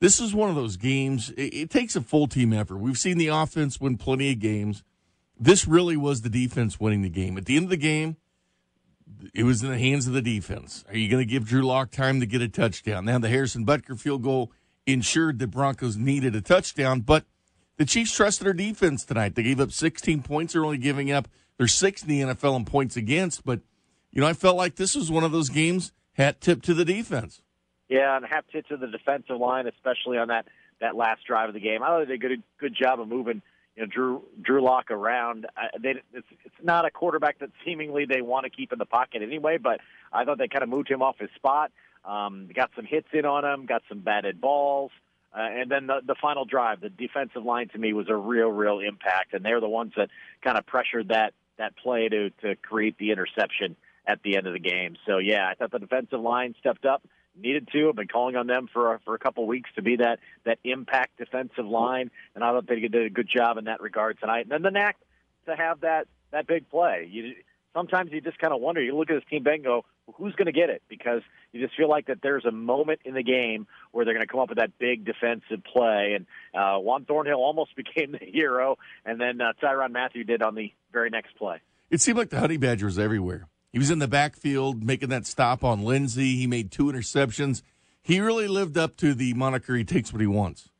this 0.00 0.20
is 0.20 0.34
one 0.34 0.48
of 0.48 0.56
those 0.56 0.76
games. 0.76 1.30
It, 1.30 1.54
it 1.54 1.70
takes 1.70 1.96
a 1.96 2.00
full 2.00 2.28
team 2.28 2.52
effort. 2.52 2.78
We've 2.78 2.98
seen 2.98 3.18
the 3.18 3.28
offense 3.28 3.80
win 3.80 3.96
plenty 3.96 4.30
of 4.32 4.38
games. 4.38 4.84
This 5.38 5.66
really 5.66 5.96
was 5.96 6.22
the 6.22 6.30
defense 6.30 6.78
winning 6.80 7.02
the 7.02 7.08
game. 7.08 7.36
At 7.36 7.46
the 7.46 7.56
end 7.56 7.64
of 7.64 7.70
the 7.70 7.76
game, 7.76 8.16
it 9.34 9.44
was 9.44 9.62
in 9.62 9.70
the 9.70 9.78
hands 9.78 10.06
of 10.06 10.12
the 10.12 10.22
defense. 10.22 10.84
Are 10.88 10.96
you 10.96 11.08
going 11.08 11.26
to 11.26 11.30
give 11.30 11.46
Drew 11.46 11.62
Lock 11.62 11.90
time 11.90 12.20
to 12.20 12.26
get 12.26 12.42
a 12.42 12.48
touchdown? 12.48 13.04
Now 13.04 13.18
the 13.18 13.28
Harrison 13.28 13.64
Butker 13.64 13.98
field 13.98 14.22
goal 14.22 14.52
ensured 14.86 15.38
the 15.38 15.46
Broncos 15.46 15.96
needed 15.96 16.34
a 16.34 16.40
touchdown, 16.40 17.00
but 17.00 17.24
the 17.76 17.84
Chiefs 17.84 18.14
trusted 18.14 18.46
their 18.46 18.54
defense 18.54 19.04
tonight. 19.04 19.34
They 19.34 19.42
gave 19.42 19.60
up 19.60 19.72
16 19.72 20.22
points. 20.22 20.52
They're 20.52 20.64
only 20.64 20.78
giving 20.78 21.10
up 21.12 21.28
their 21.58 21.68
sixth 21.68 22.08
in 22.08 22.08
the 22.08 22.34
NFL 22.34 22.56
in 22.56 22.64
points 22.64 22.96
against. 22.96 23.44
But 23.44 23.60
you 24.10 24.20
know, 24.20 24.26
I 24.26 24.32
felt 24.32 24.56
like 24.56 24.76
this 24.76 24.94
was 24.94 25.10
one 25.10 25.24
of 25.24 25.32
those 25.32 25.50
games 25.50 25.92
hat 26.14 26.40
tip 26.40 26.62
to 26.62 26.74
the 26.74 26.84
defense. 26.84 27.42
Yeah, 27.88 28.16
and 28.16 28.24
hat 28.24 28.44
tip 28.50 28.66
to 28.68 28.76
the 28.76 28.86
defensive 28.86 29.38
line, 29.38 29.66
especially 29.66 30.18
on 30.18 30.28
that 30.28 30.46
that 30.80 30.96
last 30.96 31.26
drive 31.26 31.48
of 31.48 31.54
the 31.54 31.60
game. 31.60 31.82
I 31.82 31.88
thought 31.88 32.00
they 32.00 32.16
did 32.16 32.24
a 32.24 32.28
good 32.28 32.42
good 32.58 32.74
job 32.74 33.00
of 33.00 33.08
moving 33.08 33.42
you 33.76 33.82
know 33.82 33.88
Drew 33.92 34.22
Drew 34.40 34.62
Lock 34.62 34.90
around. 34.90 35.46
I, 35.56 35.68
they, 35.78 35.94
it's 36.12 36.26
it's 36.44 36.54
not 36.62 36.84
a 36.84 36.90
quarterback 36.90 37.40
that 37.40 37.50
seemingly 37.64 38.06
they 38.06 38.22
want 38.22 38.44
to 38.44 38.50
keep 38.50 38.72
in 38.72 38.78
the 38.78 38.86
pocket 38.86 39.22
anyway, 39.22 39.58
but 39.58 39.80
I 40.12 40.24
thought 40.24 40.38
they 40.38 40.48
kind 40.48 40.62
of 40.62 40.68
moved 40.68 40.90
him 40.90 41.02
off 41.02 41.18
his 41.18 41.30
spot. 41.36 41.72
Um, 42.04 42.48
got 42.54 42.70
some 42.76 42.86
hits 42.86 43.08
in 43.12 43.26
on 43.26 43.44
him, 43.44 43.66
got 43.66 43.82
some 43.88 44.00
batted 44.00 44.40
balls. 44.40 44.92
Uh, 45.36 45.40
and 45.42 45.70
then 45.70 45.86
the, 45.86 46.00
the 46.06 46.14
final 46.20 46.46
drive, 46.46 46.80
the 46.80 46.88
defensive 46.88 47.44
line 47.44 47.68
to 47.68 47.78
me 47.78 47.92
was 47.92 48.08
a 48.08 48.16
real, 48.16 48.48
real 48.48 48.80
impact, 48.80 49.34
and 49.34 49.44
they're 49.44 49.60
the 49.60 49.68
ones 49.68 49.92
that 49.96 50.08
kind 50.42 50.56
of 50.56 50.64
pressured 50.64 51.08
that 51.08 51.34
that 51.58 51.76
play 51.76 52.08
to 52.08 52.30
to 52.42 52.56
create 52.56 52.96
the 52.98 53.10
interception 53.10 53.76
at 54.06 54.22
the 54.22 54.36
end 54.36 54.46
of 54.46 54.54
the 54.54 54.60
game. 54.60 54.96
So 55.06 55.18
yeah, 55.18 55.46
I 55.48 55.54
thought 55.54 55.70
the 55.70 55.78
defensive 55.78 56.20
line 56.20 56.54
stepped 56.58 56.86
up, 56.86 57.02
needed 57.36 57.68
to. 57.72 57.88
I've 57.88 57.96
been 57.96 58.08
calling 58.08 58.36
on 58.36 58.46
them 58.46 58.68
for 58.72 59.00
for 59.04 59.14
a 59.14 59.18
couple 59.18 59.44
of 59.44 59.48
weeks 59.48 59.70
to 59.76 59.82
be 59.82 59.96
that 59.96 60.18
that 60.44 60.58
impact 60.64 61.18
defensive 61.18 61.66
line, 61.66 62.10
and 62.34 62.42
I 62.42 62.52
thought 62.52 62.66
they 62.66 62.80
did 62.80 62.94
a 62.94 63.10
good 63.10 63.28
job 63.28 63.58
in 63.58 63.64
that 63.64 63.80
regard 63.80 64.18
tonight. 64.18 64.42
And 64.42 64.50
then 64.50 64.62
the 64.62 64.70
knack 64.70 64.96
to 65.46 65.54
have 65.54 65.80
that 65.80 66.08
that 66.30 66.46
big 66.46 66.68
play. 66.70 67.08
You 67.10 67.34
sometimes 67.74 68.10
you 68.12 68.20
just 68.20 68.38
kind 68.38 68.52
of 68.52 68.60
wonder. 68.60 68.82
You 68.82 68.96
look 68.96 69.10
at 69.10 69.14
this 69.14 69.24
team 69.30 69.46
and 69.46 69.64
go, 69.64 69.84
well, 70.06 70.14
who's 70.18 70.34
going 70.34 70.46
to 70.46 70.52
get 70.52 70.70
it? 70.70 70.82
Because 70.88 71.22
you 71.52 71.60
just 71.60 71.76
feel 71.76 71.88
like 71.88 72.06
that 72.06 72.18
there's 72.22 72.44
a 72.44 72.50
moment 72.50 73.00
in 73.04 73.14
the 73.14 73.22
game 73.22 73.66
where 73.92 74.04
they're 74.04 74.14
going 74.14 74.26
to 74.26 74.30
come 74.30 74.40
up 74.40 74.48
with 74.48 74.58
that 74.58 74.78
big 74.78 75.04
defensive 75.04 75.64
play. 75.64 76.16
And 76.16 76.26
uh, 76.54 76.78
Juan 76.78 77.04
Thornhill 77.04 77.38
almost 77.38 77.76
became 77.76 78.12
the 78.12 78.24
hero, 78.24 78.76
and 79.04 79.20
then 79.20 79.40
uh, 79.40 79.52
Tyrann 79.62 79.92
Mathieu 79.92 80.24
did 80.24 80.42
on 80.42 80.54
the 80.54 80.72
very 80.92 81.10
next 81.10 81.36
play. 81.36 81.60
It 81.90 82.00
seemed 82.00 82.18
like 82.18 82.30
the 82.30 82.38
Honey 82.38 82.58
Badger 82.58 82.86
was 82.86 82.98
everywhere. 82.98 83.48
He 83.72 83.78
was 83.78 83.90
in 83.90 83.98
the 83.98 84.08
backfield 84.08 84.82
making 84.82 85.10
that 85.10 85.26
stop 85.26 85.62
on 85.62 85.82
Lindsay. 85.82 86.36
He 86.36 86.46
made 86.46 86.70
two 86.70 86.86
interceptions. 86.86 87.62
He 88.02 88.20
really 88.20 88.48
lived 88.48 88.78
up 88.78 88.96
to 88.98 89.14
the 89.14 89.34
moniker 89.34 89.74
he 89.74 89.84
takes 89.84 90.12
what 90.12 90.20
he 90.20 90.26
wants. 90.26 90.70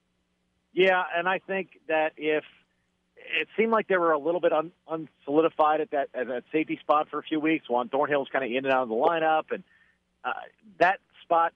Yeah, 0.73 1.03
and 1.17 1.29
I 1.29 1.41
think 1.41 1.71
that 1.89 2.13
if 2.17 2.45
it 3.41 3.49
seemed 3.57 3.73
like 3.73 3.89
they 3.89 3.97
were 3.97 4.13
a 4.13 4.19
little 4.19 4.41
bit 4.41 4.53
un, 4.53 4.73
unsolidified 4.89 5.81
at 5.81 5.91
that 5.91 6.09
at 6.15 6.29
that 6.29 6.45
safety 6.53 6.79
spot 6.81 7.09
for 7.11 7.19
a 7.19 7.23
few 7.23 7.41
weeks. 7.41 7.69
Juan 7.69 7.89
Thornhill's 7.89 8.29
kind 8.33 8.45
of 8.45 8.51
in 8.51 8.65
and 8.65 8.73
out 8.73 8.83
of 8.85 8.89
the 8.89 8.95
lineup, 8.95 9.45
and 9.51 9.63
uh, 10.25 10.33
that 10.79 11.01
spot 11.23 11.53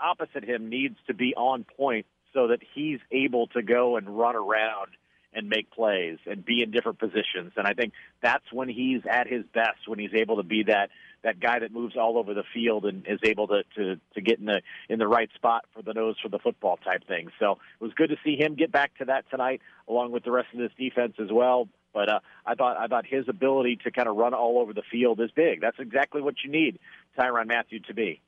opposite 0.00 0.44
him 0.44 0.68
needs 0.68 0.96
to 1.06 1.14
be 1.14 1.34
on 1.34 1.64
point 1.76 2.06
so 2.32 2.48
that 2.48 2.60
he's 2.74 3.00
able 3.10 3.46
to 3.48 3.62
go 3.62 3.96
and 3.96 4.18
run 4.18 4.36
around 4.36 4.88
and 5.32 5.48
make 5.48 5.70
plays 5.70 6.18
and 6.26 6.44
be 6.44 6.62
in 6.62 6.70
different 6.70 6.98
positions. 6.98 7.52
And 7.56 7.66
I 7.66 7.74
think 7.74 7.92
that's 8.22 8.44
when 8.52 8.68
he's 8.68 9.02
at 9.08 9.26
his 9.26 9.44
best 9.54 9.86
when 9.86 9.98
he's 9.98 10.14
able 10.14 10.36
to 10.36 10.42
be 10.42 10.64
that 10.64 10.90
that 11.26 11.40
guy 11.40 11.58
that 11.58 11.72
moves 11.72 11.96
all 11.96 12.18
over 12.18 12.34
the 12.34 12.44
field 12.54 12.84
and 12.86 13.04
is 13.06 13.18
able 13.24 13.48
to 13.48 13.62
to 13.74 13.96
to 14.14 14.20
get 14.20 14.38
in 14.38 14.46
the 14.46 14.62
in 14.88 15.00
the 15.00 15.08
right 15.08 15.28
spot 15.34 15.64
for 15.74 15.82
the 15.82 15.92
nose 15.92 16.14
for 16.22 16.28
the 16.28 16.38
football 16.38 16.78
type 16.78 17.06
thing. 17.06 17.28
So 17.40 17.58
it 17.80 17.84
was 17.84 17.92
good 17.94 18.10
to 18.10 18.16
see 18.24 18.36
him 18.36 18.54
get 18.54 18.70
back 18.70 18.96
to 18.98 19.06
that 19.06 19.28
tonight, 19.28 19.60
along 19.88 20.12
with 20.12 20.22
the 20.22 20.30
rest 20.30 20.48
of 20.54 20.60
this 20.60 20.70
defense 20.78 21.14
as 21.20 21.28
well. 21.32 21.68
But 21.92 22.08
uh, 22.08 22.20
I 22.46 22.54
thought 22.54 22.76
I 22.76 22.86
thought 22.86 23.06
his 23.06 23.28
ability 23.28 23.80
to 23.84 23.90
kind 23.90 24.06
of 24.06 24.16
run 24.16 24.34
all 24.34 24.60
over 24.60 24.72
the 24.72 24.84
field 24.88 25.20
is 25.20 25.30
big. 25.32 25.60
That's 25.60 25.78
exactly 25.80 26.22
what 26.22 26.36
you 26.44 26.50
need 26.50 26.78
Tyrann 27.18 27.48
Mathieu 27.48 27.80
to 27.88 27.94
be. 27.94 28.20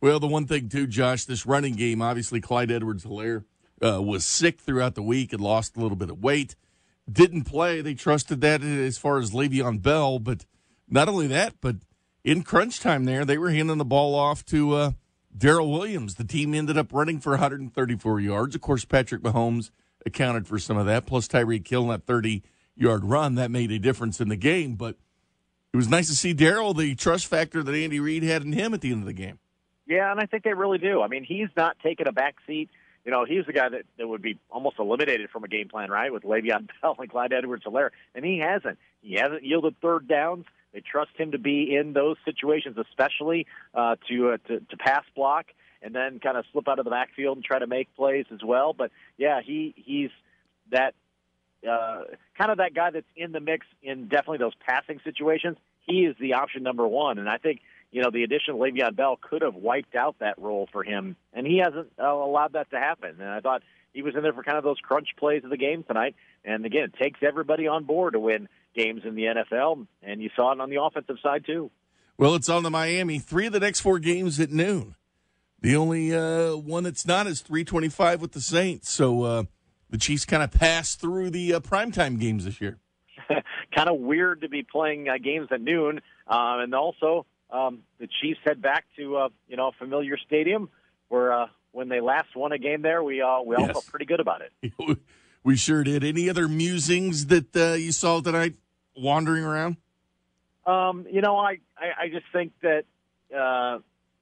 Well, 0.00 0.18
the 0.18 0.26
one 0.26 0.46
thing 0.46 0.68
too, 0.68 0.88
Josh, 0.88 1.26
this 1.26 1.46
running 1.46 1.74
game, 1.74 2.02
obviously 2.02 2.40
Clyde 2.40 2.72
Edwards-Helaire 2.72 3.44
uh, 3.80 4.02
was 4.02 4.26
sick 4.26 4.60
throughout 4.60 4.96
the 4.96 5.02
week 5.02 5.32
and 5.32 5.40
lost 5.40 5.76
a 5.76 5.80
little 5.80 5.96
bit 5.96 6.10
of 6.10 6.20
weight. 6.20 6.56
Didn't 7.10 7.44
play. 7.44 7.82
They 7.82 7.94
trusted 7.94 8.40
that 8.40 8.64
as 8.64 8.98
far 8.98 9.18
as 9.18 9.30
Le'Veon 9.30 9.80
Bell, 9.80 10.18
but 10.18 10.44
not 10.88 11.08
only 11.08 11.28
that, 11.28 11.54
but 11.60 11.76
in 12.24 12.42
crunch 12.42 12.80
time 12.80 13.04
there, 13.04 13.24
they 13.24 13.38
were 13.38 13.50
handing 13.50 13.78
the 13.78 13.84
ball 13.84 14.14
off 14.14 14.44
to 14.46 14.74
uh, 14.74 14.90
Darrel 15.36 15.70
Williams. 15.70 16.16
The 16.16 16.24
team 16.24 16.54
ended 16.54 16.76
up 16.76 16.92
running 16.92 17.20
for 17.20 17.30
134 17.30 18.20
yards. 18.20 18.54
Of 18.54 18.60
course, 18.60 18.84
Patrick 18.84 19.22
Mahomes 19.22 19.70
accounted 20.04 20.46
for 20.46 20.58
some 20.58 20.76
of 20.76 20.86
that, 20.86 21.06
plus 21.06 21.28
Tyreek 21.28 21.66
Hill 21.66 21.88
that 21.88 22.06
30 22.06 22.42
yard 22.76 23.04
run. 23.04 23.34
That 23.36 23.50
made 23.50 23.70
a 23.70 23.78
difference 23.78 24.20
in 24.20 24.28
the 24.28 24.36
game, 24.36 24.74
but 24.74 24.96
it 25.72 25.76
was 25.76 25.88
nice 25.88 26.08
to 26.08 26.14
see 26.14 26.34
Darrel, 26.34 26.74
the 26.74 26.94
trust 26.94 27.26
factor 27.26 27.62
that 27.62 27.74
Andy 27.74 28.00
Reid 28.00 28.22
had 28.22 28.42
in 28.42 28.52
him 28.52 28.74
at 28.74 28.80
the 28.80 28.92
end 28.92 29.00
of 29.00 29.06
the 29.06 29.12
game. 29.12 29.38
Yeah, 29.86 30.10
and 30.10 30.20
I 30.20 30.26
think 30.26 30.44
they 30.44 30.54
really 30.54 30.78
do. 30.78 31.02
I 31.02 31.08
mean, 31.08 31.24
he's 31.24 31.48
not 31.56 31.76
taking 31.82 32.06
a 32.06 32.12
back 32.12 32.36
seat. 32.46 32.70
You 33.04 33.10
know, 33.10 33.24
he's 33.24 33.44
the 33.46 33.52
guy 33.52 33.68
that, 33.68 33.82
that 33.98 34.06
would 34.06 34.22
be 34.22 34.38
almost 34.48 34.78
eliminated 34.78 35.28
from 35.30 35.42
a 35.42 35.48
game 35.48 35.68
plan, 35.68 35.90
right, 35.90 36.12
with 36.12 36.22
Le'Veon 36.22 36.68
Bell 36.80 36.96
and 36.98 37.10
Clyde 37.10 37.32
Edwards-Helaire, 37.32 37.90
and 38.14 38.24
he 38.24 38.38
hasn't. 38.38 38.78
He 39.00 39.14
hasn't 39.14 39.42
yielded 39.42 39.74
third 39.80 40.06
downs. 40.06 40.44
They 40.72 40.80
trust 40.80 41.10
him 41.16 41.32
to 41.32 41.38
be 41.38 41.74
in 41.74 41.92
those 41.92 42.16
situations, 42.24 42.76
especially 42.78 43.46
uh, 43.74 43.96
to, 44.08 44.30
uh, 44.30 44.36
to 44.48 44.60
to 44.60 44.76
pass 44.76 45.04
block 45.14 45.46
and 45.82 45.94
then 45.94 46.20
kind 46.20 46.36
of 46.36 46.44
slip 46.52 46.68
out 46.68 46.78
of 46.78 46.84
the 46.84 46.90
backfield 46.90 47.36
and 47.36 47.44
try 47.44 47.58
to 47.58 47.66
make 47.66 47.94
plays 47.96 48.26
as 48.32 48.40
well. 48.44 48.72
But 48.72 48.90
yeah, 49.18 49.40
he 49.44 49.74
he's 49.76 50.10
that 50.70 50.94
uh, 51.68 52.02
kind 52.38 52.50
of 52.50 52.58
that 52.58 52.74
guy 52.74 52.90
that's 52.90 53.06
in 53.16 53.32
the 53.32 53.40
mix 53.40 53.66
in 53.82 54.08
definitely 54.08 54.38
those 54.38 54.54
passing 54.66 55.00
situations. 55.04 55.58
He 55.86 56.04
is 56.04 56.16
the 56.20 56.34
option 56.34 56.62
number 56.62 56.86
one, 56.86 57.18
and 57.18 57.28
I 57.28 57.38
think 57.38 57.60
you 57.90 58.02
know 58.02 58.10
the 58.10 58.22
addition 58.22 58.54
of 58.54 58.60
Le'Veon 58.60 58.96
Bell 58.96 59.18
could 59.20 59.42
have 59.42 59.54
wiped 59.54 59.94
out 59.96 60.16
that 60.20 60.38
role 60.38 60.68
for 60.72 60.84
him, 60.84 61.16
and 61.32 61.46
he 61.46 61.58
hasn't 61.58 61.88
uh, 62.00 62.06
allowed 62.06 62.52
that 62.54 62.70
to 62.70 62.78
happen. 62.78 63.16
And 63.20 63.28
I 63.28 63.40
thought 63.40 63.62
he 63.92 64.02
was 64.02 64.14
in 64.14 64.22
there 64.22 64.32
for 64.32 64.42
kind 64.42 64.58
of 64.58 64.64
those 64.64 64.78
crunch 64.80 65.08
plays 65.18 65.44
of 65.44 65.50
the 65.50 65.56
game 65.56 65.82
tonight. 65.82 66.14
And 66.44 66.64
again, 66.64 66.84
it 66.84 66.94
takes 66.94 67.20
everybody 67.22 67.66
on 67.66 67.84
board 67.84 68.14
to 68.14 68.20
win 68.20 68.48
games 68.74 69.02
in 69.04 69.14
the 69.14 69.24
NFL, 69.24 69.86
and 70.02 70.22
you 70.22 70.30
saw 70.36 70.52
it 70.52 70.60
on 70.60 70.70
the 70.70 70.82
offensive 70.82 71.16
side 71.22 71.44
too. 71.46 71.70
Well, 72.18 72.34
it's 72.34 72.48
on 72.48 72.62
the 72.62 72.70
Miami. 72.70 73.18
Three 73.18 73.46
of 73.46 73.52
the 73.52 73.60
next 73.60 73.80
four 73.80 73.98
games 73.98 74.38
at 74.38 74.50
noon. 74.50 74.94
The 75.60 75.76
only 75.76 76.14
uh, 76.14 76.56
one 76.56 76.84
that's 76.84 77.06
not 77.06 77.26
is 77.26 77.40
325 77.40 78.20
with 78.20 78.32
the 78.32 78.40
Saints. 78.40 78.90
So 78.90 79.22
uh, 79.22 79.42
the 79.90 79.98
Chiefs 79.98 80.24
kind 80.24 80.42
of 80.42 80.50
passed 80.50 81.00
through 81.00 81.30
the 81.30 81.54
uh, 81.54 81.60
primetime 81.60 82.18
games 82.18 82.44
this 82.44 82.60
year. 82.60 82.78
kind 83.74 83.88
of 83.88 83.98
weird 83.98 84.40
to 84.42 84.48
be 84.48 84.62
playing 84.62 85.08
uh, 85.08 85.18
games 85.22 85.48
at 85.50 85.60
noon. 85.60 86.00
Uh, 86.26 86.58
and 86.60 86.74
also, 86.74 87.26
um, 87.50 87.82
the 87.98 88.08
Chiefs 88.20 88.40
head 88.44 88.60
back 88.60 88.84
to 88.96 89.16
uh, 89.16 89.28
you 89.48 89.56
know 89.56 89.68
a 89.68 89.72
familiar 89.72 90.16
stadium 90.18 90.68
where 91.08 91.32
uh, 91.32 91.46
when 91.72 91.88
they 91.88 92.00
last 92.00 92.34
won 92.34 92.52
a 92.52 92.58
game 92.58 92.82
there, 92.82 93.02
we 93.02 93.20
uh, 93.20 93.40
we 93.42 93.54
all 93.54 93.62
yes. 93.62 93.72
felt 93.72 93.86
pretty 93.86 94.06
good 94.06 94.20
about 94.20 94.40
it. 94.42 94.72
we 95.44 95.56
sure 95.56 95.84
did. 95.84 96.04
Any 96.04 96.28
other 96.28 96.48
musings 96.48 97.26
that 97.26 97.56
uh, 97.56 97.74
you 97.74 97.92
saw 97.92 98.20
tonight 98.20 98.54
wandering 98.96 99.44
around? 99.44 99.76
Um, 100.66 101.06
you 101.10 101.20
know, 101.20 101.36
I, 101.36 101.58
I, 101.76 102.04
I 102.04 102.08
just 102.08 102.26
think 102.32 102.52
that 102.62 102.84
uh, 103.34 103.78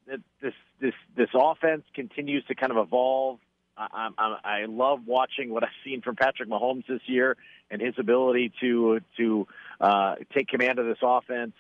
that 0.07 0.21
this 0.41 0.55
this 0.81 0.95
this 1.17 1.29
offense 1.35 1.83
continues 1.95 2.45
to 2.47 2.55
kind 2.55 2.73
of 2.73 2.79
evolve. 2.79 3.39
I, 3.77 4.11
I, 4.19 4.37
I 4.45 4.65
love 4.67 5.07
watching 5.07 5.51
what 5.51 5.63
I've 5.63 5.71
seen 5.85 6.03
from 6.03 6.17
Patrick 6.17 6.49
Mahomes 6.49 6.87
this 6.87 7.01
year 7.07 7.37
and 7.71 7.81
his 7.81 7.95
ability 7.99 8.53
to 8.61 9.01
to 9.17 9.47
uh, 9.81 10.17
take 10.35 10.49
command 10.49 10.79
of 10.79 10.87
this 10.87 10.99
offense. 11.03 11.53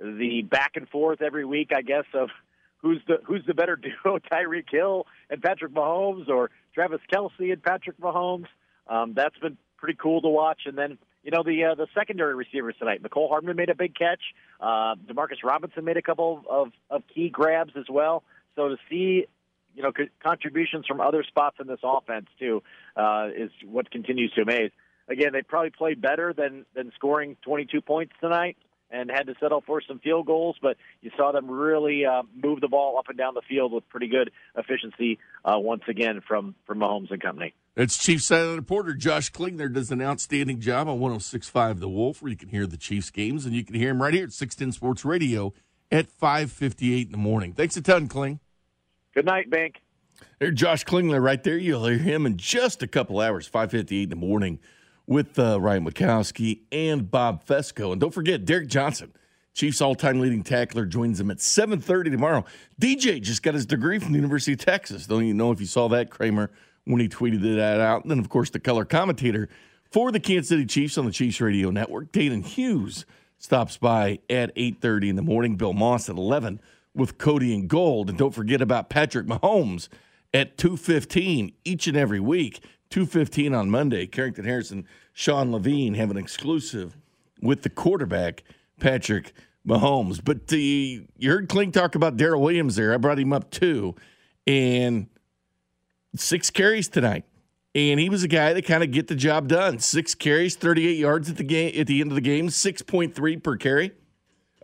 The 0.00 0.42
back 0.42 0.72
and 0.74 0.88
forth 0.88 1.22
every 1.22 1.44
week, 1.44 1.70
I 1.74 1.82
guess, 1.82 2.04
of 2.14 2.30
who's 2.78 3.00
the 3.06 3.20
who's 3.24 3.44
the 3.46 3.54
better 3.54 3.76
duo, 4.04 4.18
Tyreek 4.18 4.70
Hill 4.70 5.06
and 5.30 5.42
Patrick 5.42 5.72
Mahomes, 5.72 6.28
or 6.28 6.50
Travis 6.74 7.00
Kelce 7.12 7.52
and 7.52 7.62
Patrick 7.62 7.98
Mahomes. 7.98 8.46
Um, 8.88 9.14
that's 9.14 9.38
been 9.38 9.56
pretty 9.78 9.98
cool 10.00 10.22
to 10.22 10.28
watch. 10.28 10.62
And 10.66 10.76
then 10.76 10.98
you 11.22 11.30
know 11.30 11.42
the 11.42 11.64
uh, 11.64 11.74
the 11.74 11.86
secondary 11.94 12.34
receivers 12.34 12.74
tonight. 12.78 13.02
Mecole 13.02 13.28
Hardman 13.28 13.56
made 13.56 13.70
a 13.70 13.74
big 13.74 13.94
catch. 13.94 14.20
Uh, 14.60 14.94
Demarcus 15.06 15.42
Robinson 15.42 15.84
made 15.84 15.96
a 15.96 16.02
couple 16.02 16.42
of, 16.48 16.68
of 16.90 17.02
key 17.14 17.30
grabs 17.30 17.72
as 17.76 17.86
well. 17.88 18.22
So 18.56 18.68
to 18.68 18.76
see 18.90 19.26
you 19.74 19.82
know 19.82 19.92
co- 19.92 20.08
contributions 20.22 20.86
from 20.86 21.00
other 21.00 21.24
spots 21.24 21.56
in 21.60 21.66
this 21.66 21.80
offense 21.82 22.26
too 22.38 22.62
uh, 22.96 23.28
is 23.34 23.50
what 23.66 23.90
continues 23.90 24.32
to 24.32 24.42
amaze. 24.42 24.70
Again, 25.08 25.32
they 25.32 25.42
probably 25.42 25.70
played 25.70 26.00
better 26.00 26.32
than 26.32 26.66
than 26.74 26.92
scoring 26.94 27.36
22 27.42 27.80
points 27.80 28.12
tonight 28.20 28.56
and 28.94 29.10
had 29.10 29.26
to 29.26 29.34
settle 29.40 29.62
for 29.66 29.82
some 29.86 29.98
field 29.98 30.26
goals, 30.26 30.56
but 30.62 30.76
you 31.02 31.10
saw 31.16 31.32
them 31.32 31.50
really 31.50 32.04
uh, 32.06 32.22
move 32.34 32.60
the 32.60 32.68
ball 32.68 32.96
up 32.98 33.08
and 33.08 33.18
down 33.18 33.34
the 33.34 33.42
field 33.48 33.72
with 33.72 33.88
pretty 33.88 34.08
good 34.08 34.30
efficiency 34.56 35.18
uh, 35.44 35.58
once 35.58 35.82
again 35.88 36.22
from 36.26 36.54
from 36.66 36.78
Mahomes 36.78 37.10
and 37.10 37.20
company. 37.20 37.54
It's 37.76 37.98
Chief 37.98 38.22
Silent 38.22 38.56
reporter 38.56 38.94
Josh 38.94 39.32
Klingler 39.32 39.72
does 39.72 39.90
an 39.90 40.00
outstanding 40.00 40.60
job 40.60 40.86
on 40.86 41.00
106.5 41.00 41.80
The 41.80 41.88
Wolf, 41.88 42.22
where 42.22 42.30
you 42.30 42.36
can 42.36 42.48
hear 42.48 42.68
the 42.68 42.76
Chiefs 42.76 43.10
games, 43.10 43.44
and 43.44 43.54
you 43.54 43.64
can 43.64 43.74
hear 43.74 43.90
him 43.90 44.00
right 44.00 44.14
here 44.14 44.24
at 44.24 44.32
610 44.32 44.72
Sports 44.72 45.04
Radio 45.04 45.52
at 45.90 46.06
5:58 46.08 47.06
in 47.06 47.12
the 47.12 47.18
morning. 47.18 47.52
Thanks 47.52 47.76
a 47.76 47.82
ton, 47.82 48.06
Kling. 48.06 48.38
Good 49.12 49.26
night, 49.26 49.50
Bank. 49.50 49.80
There's 50.38 50.54
Josh 50.54 50.84
Klingler 50.84 51.22
right 51.22 51.42
there. 51.42 51.56
You'll 51.56 51.86
hear 51.86 51.98
him 51.98 52.26
in 52.26 52.36
just 52.36 52.82
a 52.82 52.86
couple 52.86 53.20
hours, 53.20 53.48
5:58 53.48 54.04
in 54.04 54.08
the 54.10 54.16
morning, 54.16 54.60
with 55.06 55.38
uh, 55.38 55.60
Ryan 55.60 55.88
Makowski 55.88 56.60
and 56.72 57.10
Bob 57.10 57.44
Fescoe. 57.44 57.92
And 57.92 58.00
don't 58.00 58.14
forget, 58.14 58.44
Derrick 58.44 58.68
Johnson, 58.68 59.12
Chiefs 59.52 59.80
all-time 59.80 60.20
leading 60.20 60.42
tackler, 60.42 60.86
joins 60.86 61.18
them 61.18 61.30
at 61.30 61.38
7:30 61.38 62.10
tomorrow. 62.10 62.44
DJ 62.80 63.20
just 63.20 63.42
got 63.42 63.54
his 63.54 63.66
degree 63.66 63.98
from 63.98 64.12
the 64.12 64.18
University 64.18 64.52
of 64.54 64.58
Texas. 64.58 65.06
Don't 65.06 65.26
you 65.26 65.34
know 65.34 65.52
if 65.52 65.60
you 65.60 65.66
saw 65.66 65.88
that, 65.88 66.10
Kramer? 66.10 66.50
when 66.84 67.00
he 67.00 67.08
tweeted 67.08 67.42
that 67.42 67.80
out. 67.80 68.02
And 68.02 68.10
then, 68.10 68.18
of 68.18 68.28
course, 68.28 68.50
the 68.50 68.60
color 68.60 68.84
commentator 68.84 69.48
for 69.90 70.12
the 70.12 70.20
Kansas 70.20 70.48
City 70.48 70.66
Chiefs 70.66 70.98
on 70.98 71.06
the 71.06 71.12
Chiefs 71.12 71.40
Radio 71.40 71.70
Network, 71.70 72.12
Dayton 72.12 72.42
Hughes, 72.42 73.06
stops 73.38 73.76
by 73.76 74.20
at 74.30 74.54
8.30 74.54 75.10
in 75.10 75.16
the 75.16 75.22
morning. 75.22 75.56
Bill 75.56 75.72
Moss 75.72 76.08
at 76.08 76.16
11 76.16 76.60
with 76.94 77.18
Cody 77.18 77.54
and 77.54 77.68
Gold. 77.68 78.08
And 78.08 78.18
don't 78.18 78.34
forget 78.34 78.62
about 78.62 78.88
Patrick 78.88 79.26
Mahomes 79.26 79.88
at 80.32 80.56
2.15 80.56 81.54
each 81.64 81.86
and 81.86 81.96
every 81.96 82.20
week. 82.20 82.60
2.15 82.94 83.58
on 83.58 83.70
Monday. 83.70 84.06
Carrington 84.06 84.44
Harrison, 84.44 84.86
Sean 85.12 85.50
Levine 85.50 85.94
have 85.94 86.12
an 86.12 86.16
exclusive 86.16 86.96
with 87.42 87.62
the 87.62 87.68
quarterback, 87.68 88.44
Patrick 88.78 89.32
Mahomes. 89.66 90.20
But 90.24 90.46
the, 90.46 91.04
you 91.18 91.30
heard 91.30 91.48
Kling 91.48 91.72
talk 91.72 91.96
about 91.96 92.16
Darrel 92.16 92.40
Williams 92.40 92.76
there. 92.76 92.94
I 92.94 92.98
brought 92.98 93.18
him 93.18 93.32
up 93.32 93.50
too. 93.50 93.96
And 94.46 95.08
six 96.14 96.50
carries 96.50 96.86
tonight. 96.86 97.24
And 97.74 97.98
he 97.98 98.08
was 98.08 98.22
a 98.22 98.28
guy 98.28 98.52
that 98.52 98.64
kind 98.64 98.84
of 98.84 98.92
get 98.92 99.08
the 99.08 99.16
job 99.16 99.48
done. 99.48 99.80
Six 99.80 100.14
carries, 100.14 100.54
38 100.54 100.96
yards 100.96 101.28
at 101.28 101.36
the 101.36 101.42
game 101.42 101.74
at 101.76 101.88
the 101.88 102.00
end 102.00 102.12
of 102.12 102.14
the 102.14 102.20
game, 102.20 102.46
6.3 102.46 103.42
per 103.42 103.56
carry. 103.56 103.90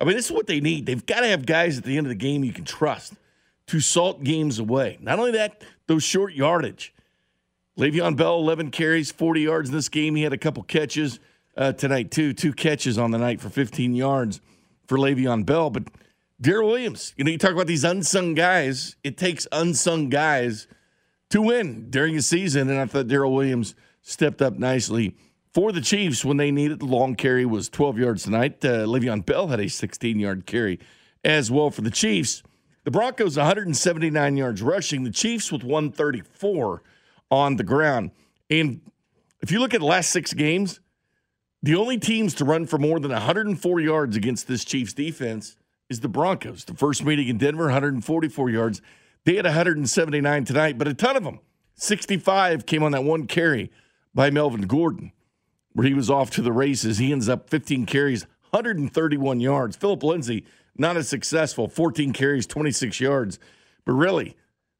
I 0.01 0.05
mean, 0.05 0.15
this 0.15 0.27
is 0.27 0.33
what 0.33 0.47
they 0.47 0.61
need. 0.61 0.87
They've 0.87 1.05
got 1.05 1.21
to 1.21 1.27
have 1.27 1.47
guys 1.47 1.79
at 1.79 1.83
the 1.83 1.99
end 1.99 2.07
of 2.07 2.11
the 2.11 2.15
game 2.15 2.45
you 2.45 2.53
can 2.53 2.65
trust 2.65 3.15
to 3.67 3.81
salt 3.81 4.23
games 4.23 4.61
away. 4.61 4.99
Not 5.01 5.19
only 5.19 5.33
that, 5.33 5.65
those 5.89 6.05
short 6.05 6.33
yardage. 6.33 6.95
Le'Veon 7.81 8.17
Bell, 8.17 8.39
11 8.39 8.71
carries, 8.71 9.11
40 9.11 9.41
yards 9.41 9.69
in 9.71 9.75
this 9.75 9.89
game. 9.89 10.15
He 10.15 10.23
had 10.23 10.33
a 10.33 10.39
couple 10.39 10.63
catches 10.63 11.19
uh, 11.57 11.73
tonight, 11.73 12.11
too. 12.11 12.33
Two 12.33 12.53
catches 12.53 12.99
on 12.99 13.11
the 13.11 13.19
night 13.19 13.41
for 13.41 13.49
15 13.49 13.95
yards 13.95 14.41
for 14.87 14.99
Le'Veon 14.99 15.45
Bell. 15.45 15.71
But 15.71 15.85
Darrel 16.41 16.69
Williams, 16.69 17.15
you 17.17 17.25
know, 17.25 17.31
you 17.31 17.39
talk 17.39 17.53
about 17.53 17.67
these 17.67 17.85
unsung 17.85 18.35
guys. 18.35 18.97
It 19.03 19.17
takes 19.17 19.49
unsung 19.51 20.11
guys– 20.11 20.69
to 21.31 21.41
win 21.41 21.89
during 21.91 22.17
the 22.17 22.23
season. 22.23 22.69
And 22.69 22.79
I 22.79 22.87
thought 22.87 23.09
Darrel 23.09 23.33
Williams 23.33 23.75
stepped 24.03 24.43
up 24.43 24.59
nicely 24.59 25.17
for 25.55 25.73
the 25.73 25.81
Chiefs 25.81 26.25
when 26.25 26.37
they 26.37 26.51
needed. 26.51 26.81
The 26.81 26.87
long 26.87 27.15
carry 27.15 27.47
was 27.47 27.69
12 27.69 27.99
yards 27.99 28.25
tonight. 28.25 28.65
Uh, 28.65 28.85
Le'Veon 28.85 29.25
Bell 29.25 29.49
had 29.49 29.61
a 29.61 29.69
16 29.69 30.19
yard 30.19 30.47
carry 30.47 30.79
as 31.25 31.51
well 31.51 31.71
for 31.71 31.83
the 31.83 31.91
Chiefs. 31.91 32.43
The 32.85 32.91
Broncos 32.91 33.37
179 33.37 34.37
yards 34.37 34.63
rushing. 34.63 35.05
The 35.05 35.11
Chiefs 35.11 35.51
with 35.51 35.63
134 35.63 36.83
on 37.31 37.57
the 37.57 37.65
ground. 37.65 38.11
And 38.49 38.81
if 39.41 39.51
you 39.51 39.61
look 39.61 39.75
at 39.75 39.81
the 39.81 39.87
last 39.87 40.11
six 40.11 40.33
games, 40.33 40.81
the 41.63 41.75
only 41.75 41.99
teams 41.99 42.35
to 42.35 42.45
run 42.45 42.67
for 42.67 42.79
more 42.79 42.99
than 43.01 43.11
104 43.11 43.81
yards 43.81 44.17
against 44.17 44.49
this 44.49 44.65
Chiefs 44.65 44.93
defense 44.93 45.57
is 45.89 46.01
the 46.01 46.09
Broncos. 46.09 46.65
The 46.65 46.75
first 46.75 47.05
meeting 47.05 47.29
in 47.29 47.39
Denver, 47.39 47.65
144 47.65 48.51
yards. 48.51 48.81
They 49.25 49.37
had 49.37 49.45
179 49.45 50.45
tonight, 50.45 50.79
but 50.79 50.89
a 50.89 50.95
ton 50.95 51.17
of 51.17 51.25
them, 51.25 51.41
65 51.75 52.65
came 52.65 52.83
on 52.83 52.93
that 52.93 53.05
one 53.05 53.27
carry 53.27 53.71
by 54.15 54.31
Melvin 54.31 54.63
Gordon, 54.63 55.13
where 55.73 55.87
he 55.87 55.95
was 55.95 56.11
off 56.11 56.31
to 56.33 56.43
the 56.43 56.53
races. 56.53 56.99
He 56.99 57.13
ends 57.13 57.29
up 57.29 57.51
15 57.51 57.87
carries, 57.87 58.25
131 58.51 59.41
yards. 59.41 59.77
Philip 59.77 60.03
Lindsay, 60.03 60.47
not 60.77 60.97
as 60.97 61.09
successful, 61.09 61.69
14 61.69 62.13
carries, 62.13 62.47
26 62.47 63.01
yards. 63.01 63.39
But 63.85 63.93
really, 63.93 64.37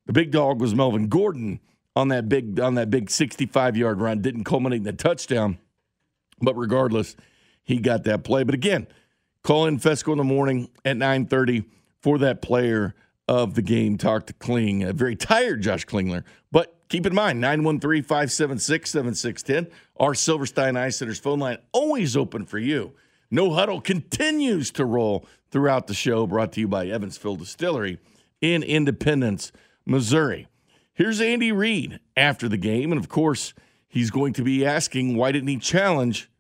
the 0.07 0.13
big 0.13 0.31
dog 0.31 0.61
was 0.61 0.75
Melvin 0.75 1.09
Gordon 1.09 1.61
on 1.97 2.09
that 2.09 2.29
big 2.29 2.61
on 2.61 2.75
that 2.75 2.91
big 2.91 3.11
65 3.11 3.77
yard 3.77 4.01
run. 4.01 4.21
Didn't 4.21 4.45
culminate 4.45 4.79
in 4.79 4.85
the 4.85 4.93
touchdown, 4.93 5.59
but 6.41 6.57
regardless, 6.57 7.17
he 7.63 7.79
got 7.79 8.05
that 8.05 8.25
play. 8.25 8.43
But 8.43 8.55
again, 8.55 8.87
call 9.43 9.67
in 9.67 9.79
Fescoe 9.79 10.13
in 10.13 10.19
the 10.19 10.25
morning 10.25 10.71
at 10.85 10.97
9:30 10.97 11.65
for 12.01 12.19
that 12.19 12.43
player 12.43 12.95
of 13.29 13.55
the 13.55 13.63
game 13.63 13.97
talk 13.97 14.27
to 14.27 14.33
Kling. 14.33 14.83
A 14.83 14.93
very 14.93 15.17
tired 15.17 15.63
Josh 15.63 15.87
Klingler, 15.87 16.25
but 16.51 16.75
keep 16.89 17.07
in 17.07 17.15
mind 17.15 17.41
913 17.41 18.03
576 18.03 18.91
7610. 18.91 19.73
Our 19.99 20.15
Silverstein 20.15 20.77
Eye 20.77 20.89
Center's 20.89 21.21
phone 21.21 21.39
line 21.39 21.59
always 21.73 22.17
open 22.17 22.45
for 22.45 22.59
you. 22.59 22.93
No 23.31 23.53
Huddle 23.53 23.81
continues 23.81 24.73
to 24.73 24.85
roll 24.85 25.27
throughout 25.51 25.87
the 25.87 25.95
show, 25.95 26.27
brought 26.27 26.53
to 26.53 26.61
you 26.61 26.69
by 26.69 26.87
Evansville 26.87 27.37
Distillery 27.37 27.99
in 28.41 28.63
Independence, 28.63 29.53
Missouri. 29.87 30.49
Here's 31.01 31.23
Andy 31.23 31.51
Reid 31.51 31.99
after 32.15 32.47
the 32.47 32.59
game, 32.59 32.93
and 32.93 33.01
of 33.01 33.09
course, 33.09 33.55
he's 33.89 34.11
going 34.11 34.35
to 34.35 34.43
be 34.43 34.67
asking 34.67 35.17
why 35.17 35.33
didn't 35.33 35.49
he 35.49 35.57
challenge 35.57 36.31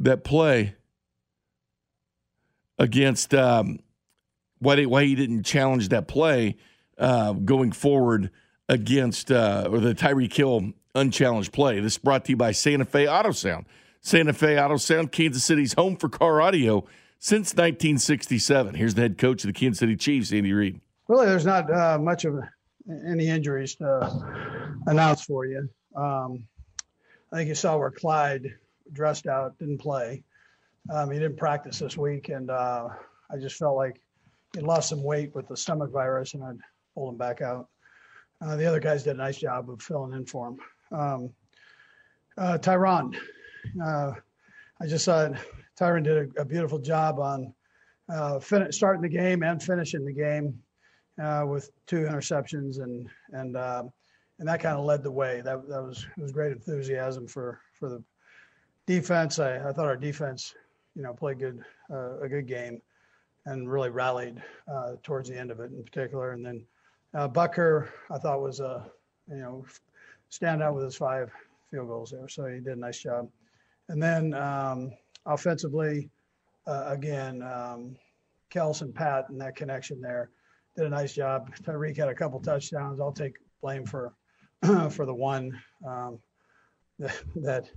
that 0.00 0.24
play 0.24 0.76
against 2.78 3.34
um, 3.34 3.80
why 4.58 4.82
why 4.86 5.04
he 5.04 5.14
didn't 5.14 5.42
challenge 5.42 5.90
that 5.90 6.08
play 6.08 6.56
uh, 6.96 7.34
going 7.34 7.72
forward 7.72 8.30
against 8.70 9.30
uh, 9.30 9.68
or 9.70 9.80
the 9.80 9.94
Tyreek 9.94 10.32
Hill 10.32 10.72
unchallenged 10.94 11.52
play. 11.52 11.78
This 11.78 11.98
brought 11.98 12.24
to 12.24 12.32
you 12.32 12.36
by 12.38 12.52
Santa 12.52 12.86
Fe 12.86 13.06
Auto 13.06 13.32
Sound. 13.32 13.66
Santa 14.00 14.32
Fe 14.32 14.58
Auto 14.58 14.78
Sound, 14.78 15.12
Kansas 15.12 15.44
City's 15.44 15.74
home 15.74 15.96
for 15.96 16.08
car 16.08 16.40
audio 16.40 16.86
since 17.18 17.52
1967. 17.52 18.76
Here's 18.76 18.94
the 18.94 19.02
head 19.02 19.18
coach 19.18 19.44
of 19.44 19.48
the 19.48 19.52
Kansas 19.52 19.80
City 19.80 19.94
Chiefs, 19.94 20.32
Andy 20.32 20.54
Reid. 20.54 20.80
Really, 21.06 21.26
there's 21.26 21.44
not 21.44 21.70
uh, 21.70 21.98
much 21.98 22.24
of 22.24 22.36
any 23.06 23.28
injuries 23.28 23.74
to 23.76 24.78
announce 24.86 25.22
for 25.24 25.46
you. 25.46 25.68
Um, 25.96 26.46
I 27.32 27.36
think 27.36 27.48
you 27.48 27.54
saw 27.54 27.78
where 27.78 27.90
Clyde 27.90 28.54
dressed 28.92 29.26
out, 29.26 29.58
didn't 29.58 29.78
play. 29.78 30.22
Um, 30.92 31.10
he 31.10 31.18
didn't 31.18 31.38
practice 31.38 31.78
this 31.78 31.96
week, 31.96 32.28
and 32.28 32.50
uh, 32.50 32.88
I 33.30 33.36
just 33.38 33.56
felt 33.56 33.76
like 33.76 34.00
he 34.54 34.60
lost 34.60 34.90
some 34.90 35.02
weight 35.02 35.34
with 35.34 35.48
the 35.48 35.56
stomach 35.56 35.90
virus, 35.90 36.34
and 36.34 36.44
I'd 36.44 36.58
pull 36.94 37.08
him 37.08 37.16
back 37.16 37.40
out. 37.40 37.68
Uh, 38.40 38.56
the 38.56 38.66
other 38.66 38.80
guys 38.80 39.02
did 39.02 39.14
a 39.14 39.18
nice 39.18 39.38
job 39.38 39.70
of 39.70 39.80
filling 39.80 40.12
in 40.12 40.26
for 40.26 40.48
him. 40.48 40.58
Um, 40.98 41.30
uh, 42.36 42.58
Tyrann, 42.58 43.16
uh, 43.82 44.12
I 44.80 44.86
just 44.86 45.04
saw 45.04 45.30
Tyrann 45.78 46.04
did 46.04 46.36
a, 46.36 46.42
a 46.42 46.44
beautiful 46.44 46.78
job 46.78 47.18
on 47.18 47.54
uh, 48.12 48.38
fin- 48.38 48.72
starting 48.72 49.02
the 49.02 49.08
game 49.08 49.42
and 49.42 49.62
finishing 49.62 50.04
the 50.04 50.12
game 50.12 50.58
uh, 51.22 51.44
with 51.46 51.70
two 51.86 52.04
interceptions, 52.04 52.80
and 52.80 53.08
and 53.32 53.56
uh, 53.56 53.84
and 54.38 54.48
that 54.48 54.60
kind 54.60 54.78
of 54.78 54.84
led 54.84 55.02
the 55.02 55.10
way. 55.10 55.40
That 55.44 55.68
that 55.68 55.82
was 55.82 56.06
was 56.16 56.32
great 56.32 56.52
enthusiasm 56.52 57.26
for 57.26 57.60
for 57.72 57.88
the 57.88 58.02
defense. 58.86 59.38
I, 59.38 59.56
I 59.56 59.72
thought 59.72 59.86
our 59.86 59.96
defense, 59.96 60.54
you 60.94 61.02
know, 61.02 61.12
played 61.12 61.38
good 61.38 61.62
uh, 61.90 62.20
a 62.20 62.28
good 62.28 62.46
game, 62.46 62.80
and 63.46 63.70
really 63.70 63.90
rallied 63.90 64.42
uh, 64.72 64.94
towards 65.02 65.28
the 65.28 65.38
end 65.38 65.50
of 65.50 65.60
it 65.60 65.70
in 65.70 65.82
particular. 65.84 66.32
And 66.32 66.44
then 66.44 66.64
uh, 67.14 67.28
Butker, 67.28 67.88
I 68.10 68.18
thought 68.18 68.40
was 68.40 68.60
a 68.60 68.90
you 69.28 69.36
know 69.36 69.64
stand 70.30 70.62
out 70.62 70.74
with 70.74 70.84
his 70.84 70.96
five 70.96 71.30
field 71.70 71.88
goals 71.88 72.10
there, 72.10 72.28
so 72.28 72.46
he 72.46 72.60
did 72.60 72.76
a 72.76 72.80
nice 72.80 72.98
job. 72.98 73.28
And 73.88 74.02
then 74.02 74.32
um, 74.34 74.92
offensively, 75.26 76.08
uh, 76.66 76.84
again, 76.86 77.42
um, 77.42 77.96
Kelce 78.50 78.82
and 78.82 78.94
Pat 78.94 79.28
and 79.28 79.40
that 79.40 79.56
connection 79.56 80.00
there 80.00 80.30
did 80.76 80.86
a 80.86 80.90
nice 80.90 81.14
job. 81.14 81.54
Tyreek 81.62 81.96
had 81.96 82.08
a 82.08 82.14
couple 82.14 82.40
touchdowns. 82.40 83.00
I'll 83.00 83.12
take 83.12 83.36
blame 83.62 83.84
for 83.86 84.14
for 84.90 85.06
the 85.06 85.14
one 85.14 85.58
um, 85.86 86.18
that, 86.98 87.22
that 87.36 87.70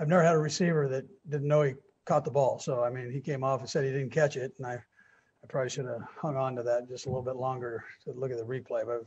I've 0.00 0.08
never 0.08 0.22
had 0.22 0.34
a 0.34 0.38
receiver 0.38 0.88
that 0.88 1.04
didn't 1.28 1.48
know 1.48 1.62
he 1.62 1.74
caught 2.04 2.24
the 2.24 2.30
ball. 2.30 2.58
So 2.58 2.82
I 2.82 2.90
mean, 2.90 3.10
he 3.10 3.20
came 3.20 3.44
off 3.44 3.60
and 3.60 3.68
said 3.68 3.84
he 3.84 3.90
didn't 3.90 4.10
catch 4.10 4.36
it, 4.36 4.52
and 4.58 4.66
I, 4.66 4.74
I 4.74 5.46
probably 5.48 5.70
should 5.70 5.86
have 5.86 6.02
hung 6.16 6.36
on 6.36 6.56
to 6.56 6.62
that 6.62 6.88
just 6.88 7.06
a 7.06 7.08
little 7.08 7.22
bit 7.22 7.36
longer 7.36 7.84
to 8.04 8.12
look 8.12 8.30
at 8.30 8.38
the 8.38 8.44
replay. 8.44 8.84
But 8.86 9.04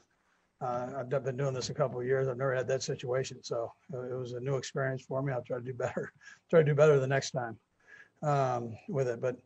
uh, 0.66 1.00
I've 1.00 1.10
been 1.10 1.38
doing 1.38 1.54
this 1.54 1.70
a 1.70 1.74
couple 1.74 2.00
of 2.00 2.06
years. 2.06 2.28
I've 2.28 2.38
never 2.38 2.56
had 2.56 2.68
that 2.68 2.84
situation, 2.84 3.44
so 3.44 3.72
it 3.92 4.18
was 4.18 4.34
a 4.34 4.40
new 4.40 4.56
experience 4.56 5.04
for 5.04 5.22
me. 5.22 5.34
I'll 5.34 5.44
try 5.44 5.58
to 5.58 5.64
do 5.64 5.74
better. 5.74 6.12
try 6.50 6.60
to 6.60 6.66
do 6.66 6.76
better 6.76 7.00
the 7.00 7.08
next 7.08 7.32
time 7.32 7.58
um, 8.24 8.76
with 8.88 9.08
it. 9.08 9.22
But 9.22 9.38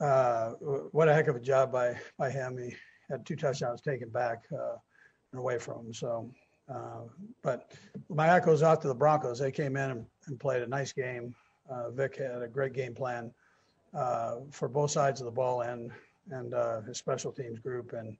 uh, 0.00 0.52
what 0.92 1.08
a 1.08 1.14
heck 1.14 1.28
of 1.28 1.36
a 1.36 1.40
job 1.40 1.72
by 1.72 1.98
by 2.18 2.30
him. 2.30 2.56
He 2.58 2.74
had 3.10 3.24
two 3.24 3.36
touchdowns 3.36 3.80
taken 3.80 4.08
back 4.08 4.44
uh, 4.52 4.76
and 5.32 5.40
away 5.40 5.58
from 5.58 5.86
him. 5.86 5.94
So, 5.94 6.30
uh, 6.72 7.02
but 7.42 7.72
my 8.08 8.34
echoes 8.34 8.62
out 8.62 8.82
to 8.82 8.88
the 8.88 8.94
Broncos. 8.94 9.38
They 9.38 9.52
came 9.52 9.76
in 9.76 9.90
and, 9.90 10.06
and 10.26 10.38
played 10.38 10.62
a 10.62 10.66
nice 10.66 10.92
game. 10.92 11.34
Uh, 11.70 11.90
Vic 11.90 12.16
had 12.16 12.42
a 12.42 12.48
great 12.48 12.72
game 12.72 12.94
plan 12.94 13.32
uh, 13.94 14.36
for 14.50 14.68
both 14.68 14.90
sides 14.90 15.20
of 15.20 15.24
the 15.26 15.30
ball 15.30 15.62
and 15.62 15.90
and 16.30 16.52
uh, 16.52 16.82
his 16.82 16.98
special 16.98 17.32
teams 17.32 17.58
group. 17.58 17.92
And 17.92 18.16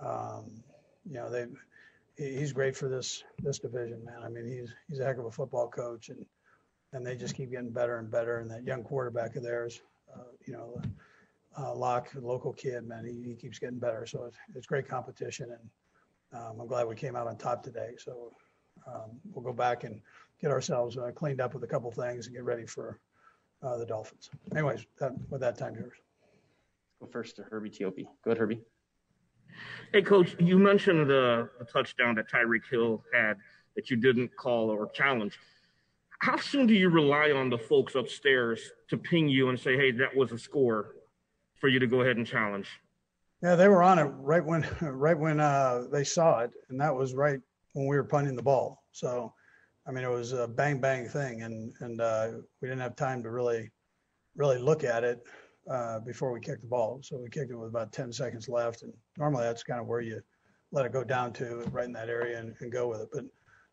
um, 0.00 0.50
you 1.08 1.14
know 1.14 1.30
they 1.30 1.46
he's 2.16 2.52
great 2.52 2.76
for 2.76 2.88
this 2.88 3.24
this 3.42 3.58
division, 3.58 4.04
man. 4.04 4.22
I 4.24 4.28
mean 4.28 4.46
he's 4.46 4.74
he's 4.88 5.00
a 5.00 5.04
heck 5.04 5.18
of 5.18 5.26
a 5.26 5.30
football 5.30 5.68
coach 5.68 6.08
and 6.08 6.24
and 6.92 7.06
they 7.06 7.16
just 7.16 7.34
keep 7.34 7.50
getting 7.50 7.70
better 7.70 7.98
and 7.98 8.10
better. 8.10 8.38
And 8.38 8.50
that 8.50 8.64
young 8.64 8.82
quarterback 8.82 9.36
of 9.36 9.42
theirs, 9.42 9.80
uh, 10.14 10.22
you 10.46 10.52
know, 10.52 10.80
uh, 11.58 11.74
Lock, 11.74 12.10
local 12.20 12.52
kid, 12.52 12.86
man, 12.86 13.04
he, 13.04 13.30
he 13.30 13.34
keeps 13.34 13.58
getting 13.58 13.78
better. 13.78 14.06
So 14.06 14.24
it's, 14.24 14.36
it's 14.54 14.66
great 14.66 14.88
competition, 14.88 15.50
and 15.50 16.40
um, 16.40 16.60
I'm 16.60 16.66
glad 16.66 16.86
we 16.86 16.94
came 16.94 17.16
out 17.16 17.26
on 17.26 17.36
top 17.36 17.62
today. 17.62 17.90
So 17.98 18.32
um, 18.86 19.18
we'll 19.32 19.44
go 19.44 19.52
back 19.52 19.84
and 19.84 20.00
get 20.40 20.50
ourselves 20.50 20.96
uh, 20.96 21.10
cleaned 21.14 21.40
up 21.40 21.54
with 21.54 21.64
a 21.64 21.66
couple 21.66 21.90
things 21.90 22.26
and 22.26 22.34
get 22.34 22.44
ready 22.44 22.66
for 22.66 23.00
uh, 23.62 23.76
the 23.76 23.86
Dolphins. 23.86 24.30
Anyways, 24.52 24.86
that, 25.00 25.12
with 25.30 25.40
that 25.40 25.58
time, 25.58 25.74
yours. 25.74 25.94
Go 27.00 27.06
first 27.06 27.36
to 27.36 27.42
Herbie 27.42 27.70
Teope. 27.70 28.06
Go 28.24 28.30
ahead, 28.30 28.38
Herbie. 28.38 28.60
Hey, 29.92 30.02
Coach, 30.02 30.36
you 30.38 30.58
mentioned 30.58 31.08
the, 31.08 31.48
the 31.58 31.64
touchdown 31.64 32.14
that 32.16 32.30
Tyreek 32.30 32.68
Hill 32.70 33.02
had 33.12 33.38
that 33.74 33.90
you 33.90 33.96
didn't 33.96 34.36
call 34.36 34.70
or 34.70 34.90
challenge 34.90 35.38
how 36.20 36.36
soon 36.36 36.66
do 36.66 36.74
you 36.74 36.88
rely 36.88 37.30
on 37.30 37.48
the 37.48 37.58
folks 37.58 37.94
upstairs 37.94 38.72
to 38.88 38.96
ping 38.96 39.28
you 39.28 39.50
and 39.50 39.58
say, 39.58 39.76
hey, 39.76 39.92
that 39.92 40.14
was 40.16 40.32
a 40.32 40.38
score 40.38 40.96
for 41.58 41.68
you 41.68 41.78
to 41.78 41.86
go 41.86 42.02
ahead 42.02 42.16
and 42.16 42.26
challenge? 42.26 42.68
Yeah, 43.42 43.54
they 43.54 43.68
were 43.68 43.82
on 43.82 43.98
it 43.98 44.10
right 44.18 44.44
when 44.44 44.66
right 44.80 45.18
when 45.18 45.40
uh, 45.40 45.84
they 45.92 46.04
saw 46.04 46.40
it, 46.40 46.50
and 46.70 46.80
that 46.80 46.94
was 46.94 47.14
right 47.14 47.40
when 47.74 47.86
we 47.86 47.96
were 47.96 48.04
punting 48.04 48.36
the 48.36 48.42
ball. 48.42 48.82
So, 48.92 49.32
I 49.86 49.92
mean, 49.92 50.04
it 50.04 50.10
was 50.10 50.32
a 50.32 50.48
bang 50.48 50.80
bang 50.80 51.08
thing, 51.08 51.42
and 51.42 51.72
and 51.80 52.00
uh, 52.00 52.28
we 52.60 52.68
didn't 52.68 52.82
have 52.82 52.96
time 52.96 53.22
to 53.22 53.30
really 53.30 53.70
really 54.36 54.58
look 54.58 54.84
at 54.84 55.04
it 55.04 55.20
uh, 55.70 56.00
before 56.00 56.32
we 56.32 56.40
kicked 56.40 56.62
the 56.62 56.68
ball. 56.68 57.00
So 57.02 57.18
we 57.18 57.28
kicked 57.28 57.50
it 57.50 57.56
with 57.56 57.68
about 57.68 57.92
10 57.92 58.12
seconds 58.12 58.48
left, 58.48 58.82
and 58.82 58.92
normally 59.16 59.44
that's 59.44 59.62
kind 59.62 59.80
of 59.80 59.86
where 59.86 60.00
you 60.00 60.20
let 60.72 60.86
it 60.86 60.92
go 60.92 61.04
down 61.04 61.32
to 61.34 61.62
right 61.70 61.86
in 61.86 61.92
that 61.92 62.08
area 62.08 62.38
and, 62.38 62.54
and 62.60 62.72
go 62.72 62.88
with 62.88 63.02
it. 63.02 63.08
But 63.12 63.24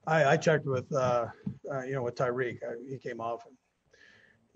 I, 0.08 0.26
I 0.34 0.38
checked 0.38 0.65
with, 0.65 0.91
uh, 0.93 1.28
uh, 1.71 1.84
you 1.84 1.93
know, 1.93 2.04
with 2.04 2.15
Tyreek. 2.15 2.60
He 2.89 2.98
came 2.98 3.21
off, 3.21 3.45
and 3.45 3.56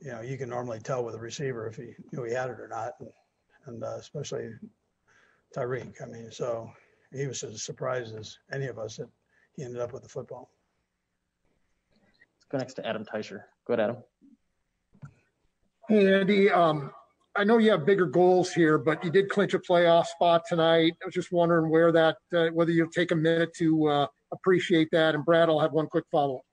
you 0.01 0.11
know, 0.11 0.21
you 0.21 0.37
can 0.37 0.49
normally 0.49 0.79
tell 0.79 1.03
with 1.03 1.15
a 1.15 1.19
receiver 1.19 1.67
if 1.67 1.75
he 1.75 1.93
knew 2.11 2.23
he 2.23 2.33
had 2.33 2.49
it 2.49 2.59
or 2.59 2.67
not, 2.67 2.93
and, 2.99 3.09
and 3.65 3.83
uh, 3.83 3.95
especially 3.97 4.51
Tyreek. 5.55 6.01
I 6.01 6.05
mean, 6.05 6.31
so 6.31 6.71
he 7.13 7.27
was 7.27 7.43
as 7.43 7.63
surprised 7.63 8.15
as 8.15 8.37
any 8.53 8.67
of 8.67 8.79
us 8.79 8.97
that 8.97 9.09
he 9.55 9.63
ended 9.63 9.81
up 9.81 9.93
with 9.93 10.03
the 10.03 10.09
football. 10.09 10.51
Let's 12.01 12.45
go 12.51 12.57
next 12.57 12.73
to 12.75 12.87
Adam 12.87 13.03
Teicher. 13.03 13.43
Go 13.67 13.73
ahead, 13.73 13.89
Adam. 13.89 14.03
Hey, 15.87 16.19
Andy. 16.19 16.49
Um, 16.49 16.91
I 17.35 17.43
know 17.43 17.57
you 17.57 17.71
have 17.71 17.85
bigger 17.85 18.05
goals 18.05 18.51
here, 18.51 18.77
but 18.77 19.03
you 19.03 19.11
did 19.11 19.29
clinch 19.29 19.53
a 19.53 19.59
playoff 19.59 20.05
spot 20.07 20.43
tonight. 20.47 20.93
I 21.01 21.05
was 21.05 21.13
just 21.13 21.31
wondering 21.31 21.69
where 21.69 21.91
that, 21.91 22.17
uh, 22.33 22.47
whether 22.47 22.71
you'll 22.71 22.89
take 22.89 23.11
a 23.11 23.15
minute 23.15 23.53
to 23.55 23.87
uh, 23.87 24.07
appreciate 24.31 24.89
that. 24.91 25.15
And 25.15 25.25
Brad, 25.25 25.49
I'll 25.49 25.59
have 25.59 25.71
one 25.71 25.87
quick 25.87 26.05
follow 26.11 26.37
up. 26.37 26.45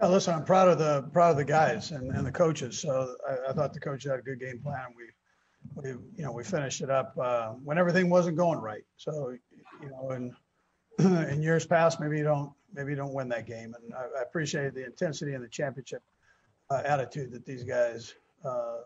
Yeah, 0.00 0.08
listen, 0.08 0.34
I'm 0.34 0.44
proud 0.44 0.68
of 0.68 0.78
the 0.78 1.08
proud 1.12 1.30
of 1.30 1.36
the 1.38 1.44
guys 1.44 1.90
and, 1.90 2.10
and 2.10 2.26
the 2.26 2.32
coaches. 2.32 2.78
So 2.78 3.16
I, 3.26 3.50
I 3.50 3.52
thought 3.52 3.72
the 3.72 3.80
coach 3.80 4.04
had 4.04 4.18
a 4.18 4.22
good 4.22 4.38
game 4.38 4.58
plan. 4.58 4.86
We 4.96 5.04
we 5.74 5.90
you 5.90 6.24
know 6.24 6.32
we 6.32 6.44
finished 6.44 6.82
it 6.82 6.90
up 6.90 7.16
uh, 7.18 7.52
when 7.64 7.78
everything 7.78 8.10
wasn't 8.10 8.36
going 8.36 8.58
right. 8.58 8.84
So 8.96 9.34
you 9.82 9.90
know, 9.90 10.10
in 10.10 10.36
in 11.28 11.42
years 11.42 11.66
past, 11.66 11.98
maybe 11.98 12.18
you 12.18 12.24
don't 12.24 12.52
maybe 12.74 12.90
you 12.90 12.96
don't 12.96 13.14
win 13.14 13.28
that 13.30 13.46
game. 13.46 13.74
And 13.74 13.94
I, 13.94 14.18
I 14.18 14.22
appreciate 14.22 14.74
the 14.74 14.84
intensity 14.84 15.32
and 15.32 15.42
the 15.42 15.48
championship 15.48 16.02
uh, 16.70 16.82
attitude 16.84 17.32
that 17.32 17.46
these 17.46 17.64
guys 17.64 18.14
uh, 18.44 18.80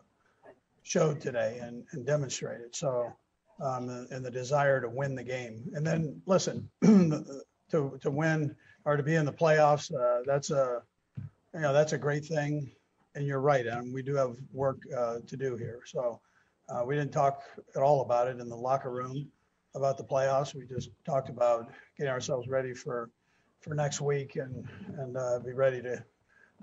showed 0.82 1.20
today 1.20 1.58
and, 1.60 1.84
and 1.92 2.06
demonstrated. 2.06 2.74
So 2.74 3.12
um, 3.60 4.06
and 4.10 4.24
the 4.24 4.30
desire 4.30 4.80
to 4.80 4.88
win 4.88 5.14
the 5.14 5.24
game. 5.24 5.70
And 5.74 5.86
then 5.86 6.22
listen, 6.26 6.70
to 6.82 7.98
to 8.00 8.10
win 8.10 8.54
or 8.84 8.96
to 8.96 9.02
be 9.02 9.16
in 9.16 9.26
the 9.26 9.32
playoffs. 9.32 9.92
Uh, 9.92 10.22
that's 10.24 10.50
a 10.50 10.82
you 11.54 11.60
know 11.60 11.72
that's 11.72 11.92
a 11.92 11.98
great 11.98 12.24
thing, 12.24 12.70
and 13.14 13.26
you're 13.26 13.40
right. 13.40 13.66
And 13.66 13.92
we 13.92 14.02
do 14.02 14.14
have 14.14 14.36
work 14.52 14.78
uh, 14.96 15.18
to 15.26 15.36
do 15.36 15.56
here. 15.56 15.80
So 15.86 16.20
uh, 16.68 16.84
we 16.84 16.94
didn't 16.94 17.12
talk 17.12 17.42
at 17.74 17.82
all 17.82 18.02
about 18.02 18.28
it 18.28 18.38
in 18.38 18.48
the 18.48 18.56
locker 18.56 18.90
room 18.90 19.30
about 19.74 19.96
the 19.96 20.04
playoffs. 20.04 20.54
We 20.54 20.66
just 20.66 20.90
talked 21.04 21.28
about 21.28 21.70
getting 21.96 22.12
ourselves 22.12 22.48
ready 22.48 22.74
for 22.74 23.10
for 23.60 23.74
next 23.74 24.00
week 24.00 24.36
and 24.36 24.66
and 24.98 25.16
uh, 25.16 25.38
be 25.44 25.52
ready 25.52 25.82
to 25.82 26.02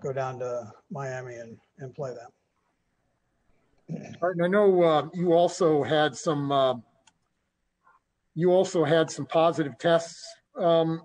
go 0.02 0.13
down 0.13 0.39
to 0.39 0.71
Miami 0.89 1.36
and 1.36 1.58
and 1.80 1.93
play 1.93 2.13
them. 2.13 2.30
All 4.21 4.30
right, 4.30 4.36
and 4.36 4.43
I 4.43 4.47
know 4.47 4.84
uh, 4.84 5.08
you 5.13 5.34
also 5.34 5.84
had 5.84 6.15
some 6.15 6.52
uh, 6.52 6.76
you 8.36 8.52
also 8.52 8.84
had 8.84 9.10
some 9.10 9.26
positive 9.26 9.78
tests 9.80 10.26
um, 10.58 11.02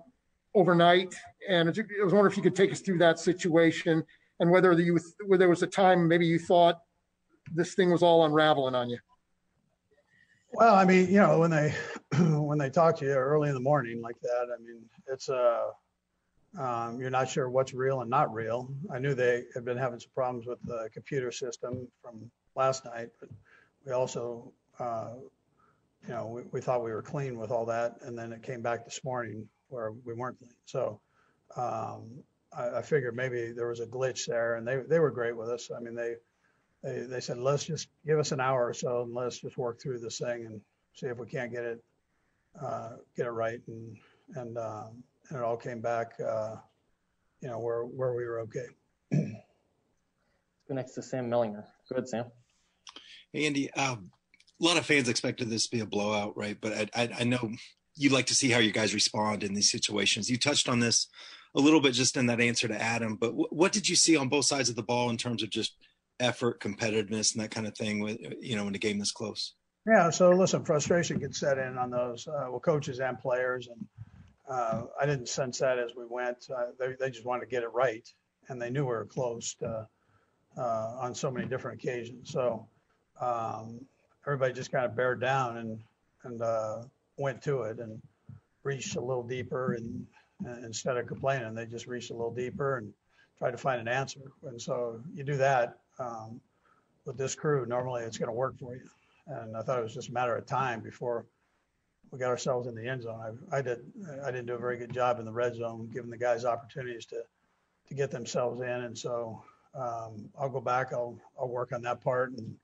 overnight. 0.55 1.15
And 1.49 1.69
I 1.69 2.03
was 2.03 2.13
wondering 2.13 2.31
if 2.31 2.37
you 2.37 2.43
could 2.43 2.55
take 2.55 2.71
us 2.71 2.81
through 2.81 2.99
that 2.99 3.19
situation 3.19 4.03
and 4.39 4.51
whether 4.51 4.73
whether 4.73 5.37
there 5.37 5.49
was 5.49 5.63
a 5.63 5.67
time 5.67 6.07
maybe 6.07 6.25
you 6.25 6.39
thought 6.39 6.79
this 7.53 7.75
thing 7.75 7.91
was 7.91 8.03
all 8.03 8.25
unraveling 8.25 8.75
on 8.75 8.89
you. 8.89 8.99
Well, 10.53 10.75
I 10.75 10.85
mean, 10.85 11.07
you 11.07 11.17
know, 11.17 11.39
when 11.39 11.51
they 11.51 11.73
when 12.19 12.57
they 12.57 12.69
talk 12.69 12.97
to 12.97 13.05
you 13.05 13.11
early 13.11 13.49
in 13.49 13.55
the 13.55 13.61
morning 13.61 14.01
like 14.01 14.19
that, 14.21 14.47
I 14.53 14.61
mean, 14.61 14.81
it's 15.07 15.29
uh 15.29 15.67
um, 16.59 16.99
you're 16.99 17.09
not 17.09 17.29
sure 17.29 17.49
what's 17.49 17.73
real 17.73 18.01
and 18.01 18.09
not 18.09 18.31
real. 18.31 18.71
I 18.91 18.99
knew 18.99 19.15
they 19.15 19.45
had 19.55 19.65
been 19.65 19.77
having 19.77 19.99
some 19.99 20.11
problems 20.13 20.45
with 20.45 20.59
the 20.63 20.87
computer 20.93 21.31
system 21.31 21.87
from 22.01 22.29
last 22.55 22.85
night, 22.85 23.09
but 23.19 23.29
we 23.85 23.91
also, 23.91 24.51
uh, 24.79 25.13
you 26.07 26.13
know, 26.13 26.27
we, 26.27 26.43
we 26.51 26.61
thought 26.61 26.83
we 26.83 26.91
were 26.91 27.01
clean 27.01 27.39
with 27.39 27.49
all 27.49 27.65
that, 27.65 27.95
and 28.03 28.15
then 28.15 28.31
it 28.31 28.43
came 28.43 28.61
back 28.61 28.85
this 28.85 29.03
morning 29.03 29.47
where 29.73 29.91
we 29.91 30.13
weren't. 30.13 30.37
So 30.65 31.01
um, 31.57 32.23
I, 32.55 32.77
I, 32.77 32.81
figured 32.81 33.15
maybe 33.15 33.51
there 33.51 33.67
was 33.67 33.79
a 33.79 33.85
glitch 33.85 34.25
there, 34.27 34.55
and 34.55 34.67
they 34.67 34.77
they 34.87 34.99
were 34.99 35.11
great 35.11 35.35
with 35.35 35.49
us. 35.49 35.71
I 35.75 35.79
mean, 35.79 35.95
they 35.95 36.15
they 36.83 37.01
they 37.01 37.19
said 37.19 37.37
let's 37.37 37.65
just 37.65 37.89
give 38.05 38.19
us 38.19 38.31
an 38.31 38.39
hour 38.39 38.67
or 38.67 38.73
so, 38.73 39.01
and 39.01 39.13
let's 39.13 39.39
just 39.39 39.57
work 39.57 39.81
through 39.81 39.99
this 39.99 40.19
thing 40.19 40.45
and 40.45 40.61
see 40.93 41.07
if 41.07 41.17
we 41.17 41.27
can't 41.27 41.51
get 41.51 41.63
it 41.63 41.83
uh, 42.61 42.91
get 43.15 43.25
it 43.25 43.31
right, 43.31 43.61
and 43.67 43.97
and 44.35 44.57
um, 44.57 45.03
and 45.29 45.39
it 45.39 45.43
all 45.43 45.57
came 45.57 45.81
back. 45.81 46.13
Uh, 46.19 46.55
you 47.41 47.49
know, 47.49 47.59
where 47.59 47.83
where 47.83 48.13
we 48.13 48.25
were 48.25 48.41
okay. 48.41 48.67
Let's 49.11 49.33
go 50.69 50.75
next 50.75 50.91
to 50.93 51.01
Sam 51.01 51.29
Mellinger. 51.29 51.65
Go 51.89 51.95
ahead, 51.95 52.07
Sam. 52.07 52.25
Hey, 53.31 53.45
Andy. 53.45 53.71
Um, 53.73 54.11
a 54.61 54.63
lot 54.63 54.77
of 54.77 54.85
fans 54.85 55.09
expected 55.09 55.49
this 55.49 55.65
to 55.65 55.71
be 55.71 55.81
a 55.81 55.85
blowout, 55.85 56.37
right? 56.37 56.57
But 56.59 56.73
I, 56.95 57.03
I, 57.03 57.09
I 57.19 57.23
know 57.25 57.51
you 57.95 58.09
like 58.09 58.25
to 58.27 58.35
see 58.35 58.49
how 58.49 58.59
you 58.59 58.71
guys 58.71 58.93
respond 58.93 59.43
in 59.43 59.53
these 59.53 59.71
situations. 59.71 60.29
You 60.29 60.37
touched 60.37 60.67
on 60.67 60.79
this 60.79 61.07
a 61.55 61.59
little 61.59 61.81
bit 61.81 61.93
just 61.93 62.17
in 62.17 62.25
that 62.27 62.41
answer 62.41 62.67
to 62.67 62.81
Adam, 62.81 63.15
but 63.15 63.27
w- 63.27 63.47
what 63.51 63.71
did 63.71 63.87
you 63.87 63.95
see 63.95 64.17
on 64.17 64.29
both 64.29 64.45
sides 64.45 64.69
of 64.69 64.75
the 64.75 64.83
ball 64.83 65.09
in 65.09 65.17
terms 65.17 65.43
of 65.43 65.49
just 65.49 65.75
effort, 66.19 66.59
competitiveness, 66.59 67.33
and 67.33 67.43
that 67.43 67.51
kind 67.51 67.67
of 67.67 67.77
thing? 67.77 67.99
With 67.99 68.17
you 68.41 68.55
know, 68.55 68.65
when 68.65 68.75
a 68.75 68.79
game 68.79 68.99
this 68.99 69.11
close. 69.11 69.53
Yeah. 69.85 70.09
So 70.09 70.31
listen, 70.31 70.65
frustration 70.65 71.19
can 71.19 71.33
set 71.33 71.57
in 71.57 71.77
on 71.77 71.91
those 71.91 72.27
uh, 72.27 72.47
well, 72.49 72.59
coaches 72.59 72.99
and 72.99 73.19
players, 73.19 73.67
and 73.67 73.85
uh, 74.49 74.83
I 74.99 75.05
didn't 75.05 75.29
sense 75.29 75.59
that 75.59 75.77
as 75.77 75.91
we 75.95 76.05
went. 76.09 76.47
Uh, 76.55 76.67
they 76.79 76.95
they 76.99 77.09
just 77.11 77.25
wanted 77.25 77.41
to 77.41 77.51
get 77.51 77.63
it 77.63 77.73
right, 77.73 78.07
and 78.49 78.61
they 78.61 78.69
knew 78.69 78.83
we 78.83 78.87
were 78.87 79.05
close 79.05 79.53
to, 79.55 79.87
uh, 80.57 80.95
on 80.99 81.13
so 81.13 81.29
many 81.29 81.45
different 81.45 81.81
occasions. 81.81 82.31
So 82.31 82.67
um, 83.21 83.85
everybody 84.25 84.53
just 84.53 84.71
kind 84.71 84.85
of 84.85 84.95
bared 84.95 85.21
down 85.21 85.57
and 85.57 85.79
and 86.23 86.41
uh, 86.41 86.83
went 87.17 87.41
to 87.43 87.63
it 87.63 87.79
and 87.79 88.01
reached 88.63 88.95
a 88.95 89.01
little 89.01 89.23
deeper 89.23 89.73
and, 89.73 90.05
and 90.45 90.65
instead 90.65 90.97
of 90.97 91.07
complaining, 91.07 91.53
they 91.53 91.65
just 91.65 91.87
reached 91.87 92.11
a 92.11 92.13
little 92.13 92.33
deeper 92.33 92.77
and 92.77 92.93
tried 93.37 93.51
to 93.51 93.57
find 93.57 93.79
an 93.81 93.87
answer. 93.87 94.21
And 94.45 94.61
so 94.61 94.99
you 95.13 95.23
do 95.23 95.37
that 95.37 95.77
um, 95.99 96.41
with 97.05 97.17
this 97.17 97.35
crew. 97.35 97.65
Normally, 97.65 98.03
it's 98.03 98.17
going 98.17 98.29
to 98.29 98.33
work 98.33 98.57
for 98.57 98.75
you. 98.75 98.89
And 99.27 99.55
I 99.55 99.61
thought 99.61 99.79
it 99.79 99.83
was 99.83 99.93
just 99.93 100.09
a 100.09 100.13
matter 100.13 100.35
of 100.35 100.45
time 100.45 100.81
before 100.81 101.25
we 102.11 102.19
got 102.19 102.29
ourselves 102.29 102.67
in 102.67 102.75
the 102.75 102.87
end 102.87 103.03
zone. 103.03 103.39
I, 103.51 103.57
I 103.57 103.61
did. 103.61 103.79
I 104.23 104.31
didn't 104.31 104.47
do 104.47 104.55
a 104.55 104.59
very 104.59 104.77
good 104.77 104.93
job 104.93 105.19
in 105.19 105.25
the 105.25 105.31
red 105.31 105.55
zone, 105.55 105.89
giving 105.93 106.11
the 106.11 106.17
guys 106.17 106.45
opportunities 106.45 107.05
to 107.07 107.23
to 107.87 107.93
get 107.93 108.11
themselves 108.11 108.61
in. 108.61 108.67
And 108.67 108.97
so 108.97 109.41
um, 109.75 110.29
I'll 110.39 110.49
go 110.49 110.61
back. 110.61 110.93
I'll 110.93 111.17
I'll 111.39 111.47
work 111.47 111.71
on 111.71 111.81
that 111.83 112.01
part 112.01 112.31
and. 112.31 112.55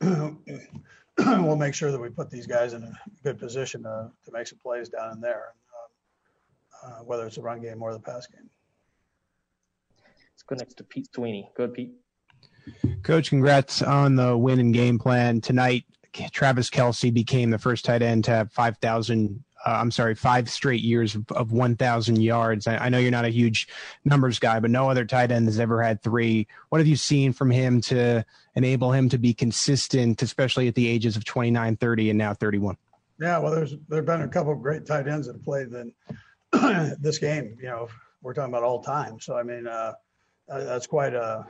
we'll 1.18 1.56
make 1.56 1.74
sure 1.74 1.90
that 1.90 2.00
we 2.00 2.08
put 2.08 2.30
these 2.30 2.46
guys 2.46 2.72
in 2.72 2.82
a 2.82 2.92
good 3.24 3.38
position 3.38 3.82
to, 3.82 4.10
to 4.24 4.32
make 4.32 4.46
some 4.46 4.58
plays 4.58 4.88
down 4.88 5.12
in 5.12 5.20
there, 5.20 5.54
um, 6.84 6.92
uh, 6.92 7.04
whether 7.04 7.26
it's 7.26 7.38
a 7.38 7.42
run 7.42 7.60
game 7.60 7.82
or 7.82 7.92
the 7.92 8.00
pass 8.00 8.26
game. 8.26 8.48
Let's 10.04 10.42
go 10.46 10.56
next 10.56 10.74
to 10.74 10.84
Pete 10.84 11.08
Sweeney. 11.12 11.50
Go 11.56 11.64
ahead, 11.64 11.74
Pete. 11.74 11.92
Coach, 13.02 13.30
congrats 13.30 13.82
on 13.82 14.14
the 14.14 14.36
win 14.36 14.60
and 14.60 14.74
game 14.74 14.98
plan 14.98 15.40
tonight. 15.40 15.84
Travis 16.32 16.70
Kelce 16.70 17.12
became 17.12 17.50
the 17.50 17.58
first 17.58 17.84
tight 17.84 18.02
end 18.02 18.24
to 18.24 18.30
have 18.30 18.52
5,000 18.52 19.42
uh, 19.66 19.78
I'm 19.80 19.90
sorry, 19.90 20.14
five 20.14 20.48
straight 20.48 20.82
years 20.82 21.14
of, 21.14 21.30
of 21.32 21.52
1,000 21.52 22.20
yards. 22.20 22.66
I, 22.66 22.76
I, 22.76 22.88
know 22.88 22.98
you're 22.98 23.10
not 23.10 23.24
a 23.24 23.30
huge 23.30 23.68
numbers 24.04 24.38
guy, 24.38 24.60
but 24.60 24.70
no 24.70 24.88
other 24.88 25.04
tight 25.04 25.32
end 25.32 25.46
has 25.46 25.58
ever 25.58 25.82
had 25.82 26.02
three. 26.02 26.46
What 26.68 26.78
have 26.78 26.86
you 26.86 26.96
seen 26.96 27.32
from 27.32 27.50
him 27.50 27.80
to 27.82 28.24
enable 28.54 28.92
him 28.92 29.08
to 29.08 29.18
be 29.18 29.34
consistent, 29.34 30.22
especially 30.22 30.68
at 30.68 30.74
the 30.74 30.86
ages 30.86 31.16
of 31.16 31.24
29, 31.24 31.76
30, 31.76 32.10
and 32.10 32.18
now 32.18 32.34
31? 32.34 32.76
Yeah, 33.20 33.38
well, 33.38 33.52
there's 33.52 33.74
there 33.88 33.98
have 33.98 34.06
been 34.06 34.22
a 34.22 34.28
couple 34.28 34.52
of 34.52 34.62
great 34.62 34.86
tight 34.86 35.08
ends 35.08 35.26
that 35.26 35.34
have 35.34 35.44
played 35.44 35.68
in 35.72 35.92
this 37.00 37.18
game. 37.18 37.56
You 37.60 37.68
know, 37.68 37.88
we're 38.22 38.32
talking 38.32 38.52
about 38.52 38.62
all 38.62 38.80
time. 38.80 39.18
So 39.18 39.36
I 39.36 39.42
mean, 39.42 39.66
uh, 39.66 39.94
that's 40.46 40.86
quite 40.86 41.14
a 41.14 41.44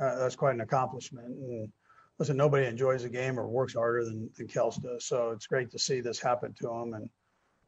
uh, 0.00 0.16
that's 0.16 0.36
quite 0.36 0.54
an 0.54 0.62
accomplishment. 0.62 1.26
And 1.26 1.70
listen, 2.18 2.38
nobody 2.38 2.66
enjoys 2.66 3.04
a 3.04 3.10
game 3.10 3.38
or 3.38 3.46
works 3.48 3.74
harder 3.74 4.06
than 4.06 4.30
than 4.38 4.48
Kelce 4.48 4.82
does. 4.82 5.04
So 5.04 5.30
it's 5.30 5.46
great 5.46 5.70
to 5.72 5.78
see 5.78 6.00
this 6.00 6.18
happen 6.18 6.54
to 6.60 6.70
him 6.70 6.94
and 6.94 7.10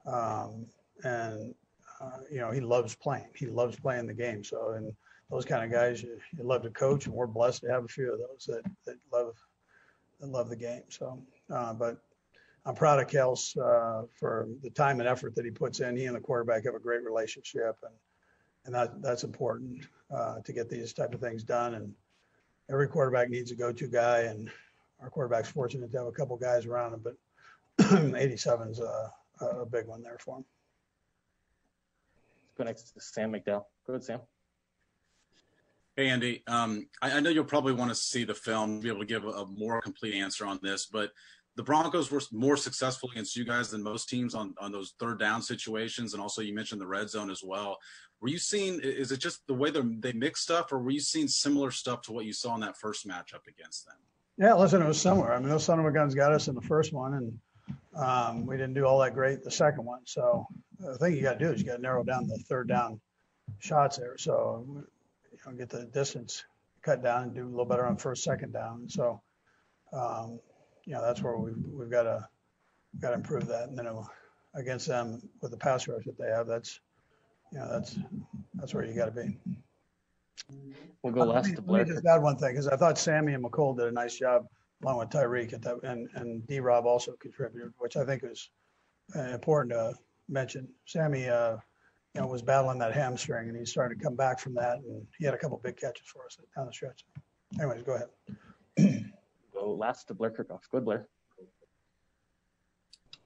um, 0.07 0.67
and 1.05 1.55
uh, 2.01 2.19
you 2.31 2.39
know 2.39 2.51
he 2.51 2.61
loves 2.61 2.95
playing. 2.95 3.29
He 3.35 3.47
loves 3.47 3.79
playing 3.79 4.07
the 4.07 4.15
game. 4.15 4.43
So 4.45 4.73
and 4.73 4.93
those 5.31 5.45
kind 5.45 5.65
of 5.65 5.71
guys 5.71 6.03
you, 6.03 6.19
you 6.37 6.45
love 6.45 6.63
to 6.63 6.71
coach, 6.71 7.07
and 7.07 7.15
we're 7.15 7.27
blessed 7.27 7.63
to 7.63 7.71
have 7.71 7.85
a 7.85 7.89
few 7.89 8.13
of 8.13 8.19
those 8.19 8.45
that 8.47 8.63
that 8.87 8.97
love 9.13 9.35
that 10.21 10.29
love 10.29 10.49
the 10.49 10.57
game. 10.57 10.83
So, 10.89 11.23
uh, 11.53 11.73
but 11.75 11.99
I'm 12.65 12.75
proud 12.75 13.01
of 13.01 13.09
Kelce 13.09 13.57
uh, 13.57 14.07
for 14.19 14.49
the 14.63 14.71
time 14.71 15.01
and 15.01 15.09
effort 15.09 15.35
that 15.35 15.45
he 15.45 15.51
puts 15.51 15.81
in. 15.81 15.97
He 15.97 16.05
and 16.05 16.15
the 16.15 16.21
quarterback 16.21 16.65
have 16.65 16.75
a 16.75 16.81
great 16.81 17.05
relationship, 17.05 17.77
and 17.83 17.95
and 18.65 18.75
that 18.75 19.03
that's 19.03 19.25
important 19.25 19.85
uh, 20.15 20.41
to 20.41 20.53
get 20.53 20.69
these 20.69 20.93
type 20.93 21.15
of 21.15 21.21
things 21.21 21.43
done. 21.43 21.75
And 21.75 21.93
every 22.71 22.89
quarterback 22.89 23.31
needs 23.31 23.51
a 23.51 23.57
go-to 23.57 23.89
guy, 23.89 24.21
and 24.21 24.51
our 25.01 25.11
quarterback's 25.11 25.51
fortunate 25.51 25.91
to 25.91 25.99
have 25.99 26.07
a 26.07 26.13
couple 26.13 26.37
guys 26.37 26.67
around 26.67 26.95
him. 26.95 27.01
But 27.03 27.17
87's 27.89 28.81
uh, 28.81 29.09
a 29.43 29.67
big 29.67 29.87
one 29.87 30.03
there 30.03 30.19
for 30.19 30.39
him. 30.39 30.45
Let's 32.45 32.59
Go 32.59 32.65
next 32.65 32.83
to 32.93 33.01
Sam 33.01 33.33
McDowell. 33.33 33.65
Go 33.87 33.95
ahead, 33.95 34.05
Sam. 34.05 34.21
Hey, 35.97 36.09
Andy. 36.09 36.43
Um, 36.47 36.89
I, 37.03 37.13
I, 37.13 37.21
know 37.21 37.29
you'll 37.29 37.45
probably 37.45 37.75
want 37.75 37.91
to 37.91 37.95
see 37.95 38.25
the 38.25 38.35
film 38.35 38.77
to 38.77 38.83
be 38.83 38.89
able 38.89 39.01
to 39.01 39.07
give 39.07 39.25
a, 39.25 39.29
a, 39.29 39.47
more 39.47 39.81
complete 39.83 40.15
answer 40.15 40.47
on 40.47 40.59
this, 40.63 40.87
but 40.87 41.11
the 41.57 41.63
Broncos 41.63 42.11
were 42.11 42.23
more 42.33 42.57
successful 42.57 43.11
against 43.11 43.37
you 43.37 43.45
guys 43.45 43.71
than 43.71 43.83
most 43.83 44.09
teams 44.09 44.35
on, 44.35 44.55
on 44.59 44.73
those 44.73 44.95
third 44.99 45.19
down 45.19 45.43
situations. 45.43 46.15
And 46.15 46.23
also, 46.23 46.41
you 46.41 46.55
mentioned 46.55 46.81
the 46.81 46.87
red 46.87 47.11
zone 47.11 47.31
as 47.31 47.43
well. 47.45 47.79
Were 48.23 48.29
you 48.29 48.39
seeing, 48.39 48.81
is 48.81 49.13
it 49.13 49.19
just 49.19 49.47
the 49.47 49.55
way 49.55 49.71
they 49.71 50.13
mix 50.13 50.41
stuff, 50.41 50.73
or 50.73 50.79
were 50.79 50.91
you 50.91 51.01
seeing 51.01 51.29
similar 51.29 51.71
stuff 51.71 52.01
to 52.03 52.13
what 52.13 52.25
you 52.25 52.33
saw 52.33 52.55
in 52.55 52.61
that 52.63 52.79
first 52.79 53.07
matchup 53.07 53.47
against 53.47 53.85
them? 53.85 53.97
Yeah, 54.39 54.55
listen, 54.55 54.81
it 54.81 54.89
was 54.89 55.01
similar. 55.01 55.35
I 55.35 55.39
mean, 55.41 55.51
those 55.51 55.65
son 55.65 55.79
of 55.79 55.85
a 55.85 55.91
guns 55.91 56.15
got 56.15 56.33
us 56.33 56.49
in 56.49 56.55
the 56.55 56.63
first 56.63 56.93
one, 56.93 57.15
and 57.15 57.39
um, 57.95 58.47
we 58.47 58.57
didn't 58.57 58.75
do 58.75 58.87
all 58.87 58.99
that 59.01 59.15
great 59.15 59.43
the 59.43 59.51
second 59.51 59.85
one. 59.85 60.01
So 60.07 60.47
the 60.79 60.99
thing 60.99 61.15
you 61.15 61.23
got 61.23 61.39
to 61.39 61.39
do 61.39 61.53
is 61.53 61.61
you 61.61 61.67
got 61.67 61.77
to 61.77 61.83
narrow 61.83 62.03
down 62.03 62.27
the 62.27 62.39
third 62.49 62.69
down 62.69 63.01
shots 63.59 63.97
there. 63.99 64.17
So 64.19 64.67
you 65.31 65.39
know, 65.47 65.53
get 65.53 65.69
the 65.69 65.85
distance 65.87 66.45
cut 66.83 67.03
down 67.03 67.25
and 67.25 67.35
do 67.35 67.47
a 67.47 67.51
little 67.51 67.65
better 67.65 67.87
on 67.87 67.97
first, 67.97 68.25
second 68.25 68.53
down. 68.53 68.89
So 68.89 69.21
um, 69.93 70.41
you 70.85 70.95
know 70.95 71.03
that's 71.03 71.23
where 71.23 71.37
we've 71.37 71.57
we've 71.73 71.91
got 71.91 72.05
to 72.05 72.27
got 73.01 73.11
to 73.11 73.15
improve 73.15 73.47
that. 73.47 73.69
And 73.69 73.79
then 73.79 73.87
it, 73.87 73.95
against 74.55 74.87
them 74.87 75.21
with 75.41 75.51
the 75.51 75.57
pass 75.57 75.89
rush 75.89 76.05
that 76.05 76.19
they 76.19 76.29
have, 76.29 76.47
that's 76.47 76.81
you 77.53 77.59
know 77.59 77.69
that's 77.71 77.99
that's 78.55 78.75
where 78.75 78.85
you 78.85 78.95
got 78.95 79.07
to 79.07 79.23
be. 79.23 79.39
We'll 81.03 81.13
go 81.13 81.25
last 81.25 81.55
to 81.55 81.63
Blair. 81.63 81.81
Let 81.81 81.89
me 81.89 81.95
just 81.95 82.07
add 82.07 82.23
one 82.23 82.37
thing 82.37 82.51
because 82.51 82.69
I 82.69 82.77
thought 82.77 82.99
Sammy 82.99 83.35
and 83.35 83.45
Mecole 83.45 83.77
did 83.77 83.87
a 83.87 83.93
nice 83.93 84.19
job 84.19 84.47
along 84.83 84.99
with 84.99 85.11
Tyreek 85.11 85.53
and, 85.53 85.65
and, 85.85 86.09
and 86.15 86.47
D 86.47 86.61
Rob 86.61 86.87
also 86.87 87.13
contributed, 87.21 87.73
which 87.79 87.97
I 87.97 88.05
think 88.05 88.23
is 88.25 88.51
uh, 89.17 89.21
important 89.21 89.73
to 89.73 89.95
mention. 90.29 90.69
Sammy, 90.87 91.29
uh, 91.29 91.57
you 92.15 92.21
know, 92.21 92.27
was 92.27 92.43
battling 92.43 92.79
that 92.79 92.93
hamstring 92.93 93.49
and 93.49 93.57
he 93.57 93.65
started 93.65 93.99
to 93.99 94.05
come 94.05 94.17
back 94.17 94.39
from 94.39 94.55
that. 94.55 94.79
And 94.79 95.07
he 95.19 95.25
had 95.25 95.35
a 95.35 95.39
couple 95.39 95.61
big 95.63 95.77
catches 95.77 96.07
for 96.07 96.27
us 96.27 96.39
down 96.57 96.67
the 96.67 96.73
stretch. 96.73 97.05
Anyways, 97.59 97.83
go 97.83 97.95
ahead. 97.95 99.13
go 99.55 99.75
last 99.75 100.09
to 100.09 100.15
Blair 100.15 100.31
Kerkhoff. 100.31 100.61
Good, 100.71 100.85
Blair. 100.85 101.07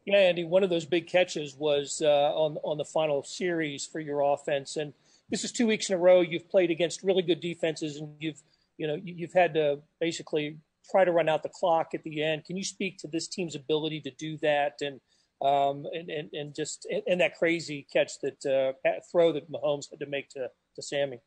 Yeah, 0.04 0.18
Andy, 0.18 0.44
one 0.44 0.62
of 0.62 0.70
those 0.70 0.84
big 0.84 1.08
catches 1.08 1.56
was 1.56 2.00
uh, 2.00 2.32
on 2.32 2.58
on 2.62 2.78
the 2.78 2.84
final 2.84 3.24
series 3.24 3.84
for 3.84 3.98
your 3.98 4.20
offense, 4.20 4.76
and 4.76 4.92
this 5.30 5.42
is 5.42 5.50
two 5.50 5.66
weeks 5.66 5.90
in 5.90 5.96
a 5.96 5.98
row 5.98 6.20
you've 6.20 6.48
played 6.48 6.70
against 6.70 7.02
really 7.02 7.22
good 7.22 7.40
defenses, 7.40 7.96
and 7.96 8.14
you've 8.20 8.40
you 8.78 8.86
know 8.86 8.96
you've 9.02 9.32
had 9.32 9.54
to 9.54 9.80
basically 10.00 10.58
try 10.90 11.04
to 11.04 11.12
run 11.12 11.28
out 11.28 11.42
the 11.42 11.48
clock 11.48 11.88
at 11.94 12.02
the 12.04 12.22
end. 12.22 12.44
Can 12.44 12.56
you 12.56 12.64
speak 12.64 12.98
to 12.98 13.08
this 13.08 13.28
team's 13.28 13.54
ability 13.54 14.00
to 14.02 14.10
do 14.12 14.36
that 14.38 14.74
and 14.80 15.00
um, 15.42 15.84
and, 15.92 16.08
and, 16.08 16.30
and 16.32 16.54
just 16.54 16.86
and, 17.06 17.20
that 17.20 17.36
crazy 17.36 17.86
catch 17.92 18.12
that 18.22 18.74
uh, 18.86 18.90
throw 19.12 19.32
that 19.32 19.50
Mahomes 19.50 19.90
had 19.90 20.00
to 20.00 20.06
make 20.06 20.30
to 20.30 20.48
to 20.76 20.82
Sammy? 20.82 21.20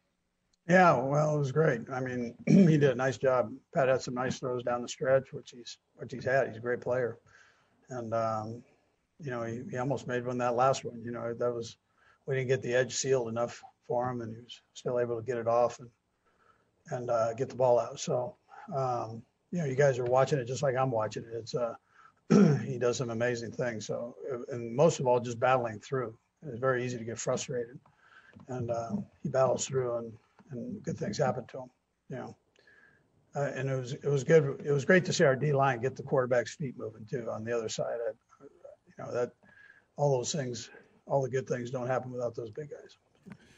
Yeah, 0.68 0.98
well, 0.98 1.36
it 1.36 1.40
was 1.40 1.52
great. 1.52 1.82
I 1.92 2.00
mean, 2.00 2.36
he 2.48 2.78
did 2.78 2.92
a 2.92 2.96
nice 2.96 3.18
job. 3.18 3.52
Pat 3.74 3.88
had 3.88 4.02
some 4.02 4.16
nice 4.16 4.40
throws 4.40 4.64
down 4.64 4.82
the 4.82 4.88
stretch, 4.88 5.32
which 5.32 5.52
he's 5.52 5.78
which 5.96 6.12
he's 6.12 6.26
had. 6.26 6.48
He's 6.48 6.58
a 6.58 6.62
great 6.62 6.82
player, 6.82 7.18
and 7.90 8.14
um, 8.14 8.64
you 9.20 9.30
know 9.30 9.44
he, 9.44 9.62
he 9.70 9.78
almost 9.78 10.08
made 10.08 10.26
one 10.26 10.40
that 10.40 10.56
last 10.56 10.84
one. 10.86 11.02
You 11.04 11.12
know 11.12 11.34
that 11.34 11.54
was 11.54 11.78
we 12.26 12.36
didn't 12.36 12.48
get 12.48 12.62
the 12.62 12.74
edge 12.74 12.96
sealed 12.96 13.30
enough 13.30 13.62
for 13.88 14.10
him, 14.10 14.22
and 14.22 14.36
he 14.36 14.42
was 14.42 14.62
still 14.74 15.00
able 15.00 15.18
to 15.18 15.26
get 15.26 15.38
it 15.38 15.48
off 15.48 15.80
and 15.80 15.90
and 16.92 17.10
uh, 17.10 17.34
get 17.34 17.50
the 17.50 17.56
ball 17.56 17.80
out. 17.80 18.00
So 18.00 18.38
um, 18.76 19.24
you 19.52 19.60
know, 19.60 19.66
you 19.66 19.76
guys 19.76 20.00
are 20.00 20.06
watching 20.06 20.40
it 20.40 20.46
just 20.46 20.64
like 20.64 20.76
I'm 20.76 20.92
watching 20.92 21.24
it. 21.24 21.36
It's 21.36 21.56
uh, 21.56 21.74
he 22.66 22.78
does 22.78 22.98
some 22.98 23.10
amazing 23.10 23.52
things. 23.52 23.88
So, 23.88 24.16
and 24.50 24.76
most 24.76 25.00
of 25.00 25.08
all, 25.08 25.20
just 25.20 25.40
battling 25.40 25.80
through. 25.80 26.16
It's 26.48 26.60
very 26.60 26.86
easy 26.86 26.98
to 26.98 27.04
get 27.04 27.20
frustrated, 27.20 27.80
and 28.48 28.72
uh, 28.72 28.92
he 29.22 29.30
battles 29.30 29.66
through, 29.66 29.98
and 29.98 30.14
and 30.52 30.82
good 30.84 30.98
things 30.98 31.18
happen 31.18 31.46
to 31.48 31.58
him. 31.60 31.70
You 32.10 32.16
know, 32.16 32.36
uh, 33.36 33.52
and 33.56 33.70
it 33.70 33.76
was 33.76 33.94
it 33.94 34.08
was 34.08 34.24
good. 34.24 34.62
It 34.64 34.72
was 34.72 34.86
great 34.86 35.04
to 35.06 35.14
see 35.14 35.26
our 35.26 35.36
D 35.36 35.52
line 35.52 35.82
get 35.82 35.96
the 35.96 36.04
quarterback's 36.04 36.56
feet 36.56 36.76
moving 36.78 37.06
too 37.06 37.30
on 37.30 37.44
the 37.44 37.56
other 37.56 37.70
side. 37.70 37.98
I, 38.08 38.14
you 38.44 39.04
know 39.04 39.12
that 39.14 39.34
all 39.98 40.16
those 40.16 40.32
things, 40.32 40.70
all 41.06 41.22
the 41.22 41.30
good 41.30 41.48
things 41.48 41.72
don't 41.72 41.88
happen 41.88 42.12
without 42.12 42.36
those 42.36 42.52
big 42.52 42.70
guys. 42.70 42.98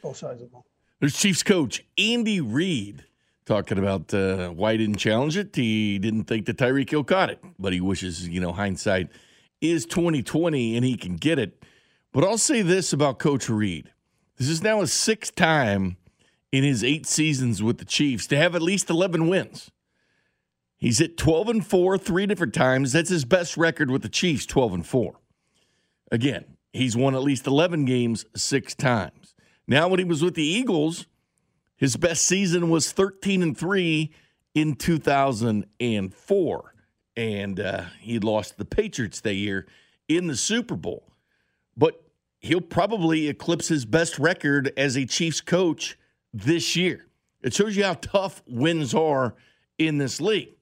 Both 0.02 0.16
sides 0.16 0.42
of 0.42 0.48
the 0.48 0.52
ball. 0.52 0.66
There's 0.98 1.16
Chiefs 1.16 1.42
coach 1.42 1.84
Andy 1.96 2.40
Reid 2.40 3.04
talking 3.44 3.78
about 3.78 4.12
uh, 4.14 4.50
why 4.50 4.72
he 4.72 4.78
didn't 4.78 4.96
challenge 4.96 5.36
it. 5.36 5.54
He 5.54 5.98
didn't 5.98 6.24
think 6.24 6.46
that 6.46 6.56
Tyreek 6.56 6.90
Hill 6.90 7.04
caught 7.04 7.30
it, 7.30 7.42
but 7.58 7.72
he 7.72 7.80
wishes 7.80 8.28
you 8.28 8.40
know 8.40 8.52
hindsight 8.52 9.08
is 9.60 9.86
2020 9.86 10.76
and 10.76 10.84
he 10.84 10.96
can 10.96 11.16
get 11.16 11.38
it. 11.38 11.62
But 12.12 12.24
I'll 12.24 12.38
say 12.38 12.62
this 12.62 12.92
about 12.92 13.18
Coach 13.18 13.48
Reid: 13.48 13.90
this 14.36 14.48
is 14.48 14.62
now 14.62 14.80
his 14.80 14.92
sixth 14.92 15.34
time 15.34 15.96
in 16.52 16.64
his 16.64 16.84
eight 16.84 17.06
seasons 17.06 17.62
with 17.62 17.78
the 17.78 17.84
Chiefs 17.84 18.26
to 18.28 18.36
have 18.36 18.54
at 18.54 18.62
least 18.62 18.90
11 18.90 19.26
wins. 19.26 19.70
He's 20.76 20.98
hit 20.98 21.16
12 21.16 21.48
and 21.48 21.66
4 21.66 21.96
three 21.96 22.26
different 22.26 22.52
times. 22.52 22.92
That's 22.92 23.08
his 23.08 23.24
best 23.24 23.56
record 23.56 23.90
with 23.90 24.02
the 24.02 24.08
Chiefs, 24.08 24.46
12 24.46 24.74
and 24.74 24.86
4. 24.86 25.14
Again, 26.10 26.56
he's 26.72 26.96
won 26.96 27.14
at 27.14 27.22
least 27.22 27.46
11 27.46 27.84
games 27.86 28.26
six 28.36 28.74
times. 28.74 29.34
Now, 29.66 29.88
when 29.88 29.98
he 29.98 30.04
was 30.04 30.22
with 30.22 30.34
the 30.34 30.44
Eagles, 30.44 31.06
his 31.82 31.96
best 31.96 32.24
season 32.28 32.70
was 32.70 32.92
13 32.92 33.42
and 33.42 33.58
3 33.58 34.12
in 34.54 34.76
2004. 34.76 36.74
And 37.16 37.58
uh, 37.58 37.82
he 37.98 38.20
lost 38.20 38.56
the 38.56 38.64
Patriots 38.64 39.20
that 39.22 39.34
year 39.34 39.66
in 40.06 40.28
the 40.28 40.36
Super 40.36 40.76
Bowl. 40.76 41.02
But 41.76 42.00
he'll 42.38 42.60
probably 42.60 43.26
eclipse 43.26 43.66
his 43.66 43.84
best 43.84 44.20
record 44.20 44.72
as 44.76 44.96
a 44.96 45.06
Chiefs 45.06 45.40
coach 45.40 45.98
this 46.32 46.76
year. 46.76 47.08
It 47.42 47.52
shows 47.52 47.76
you 47.76 47.82
how 47.82 47.94
tough 47.94 48.44
wins 48.46 48.94
are 48.94 49.34
in 49.76 49.98
this 49.98 50.20
league. 50.20 50.54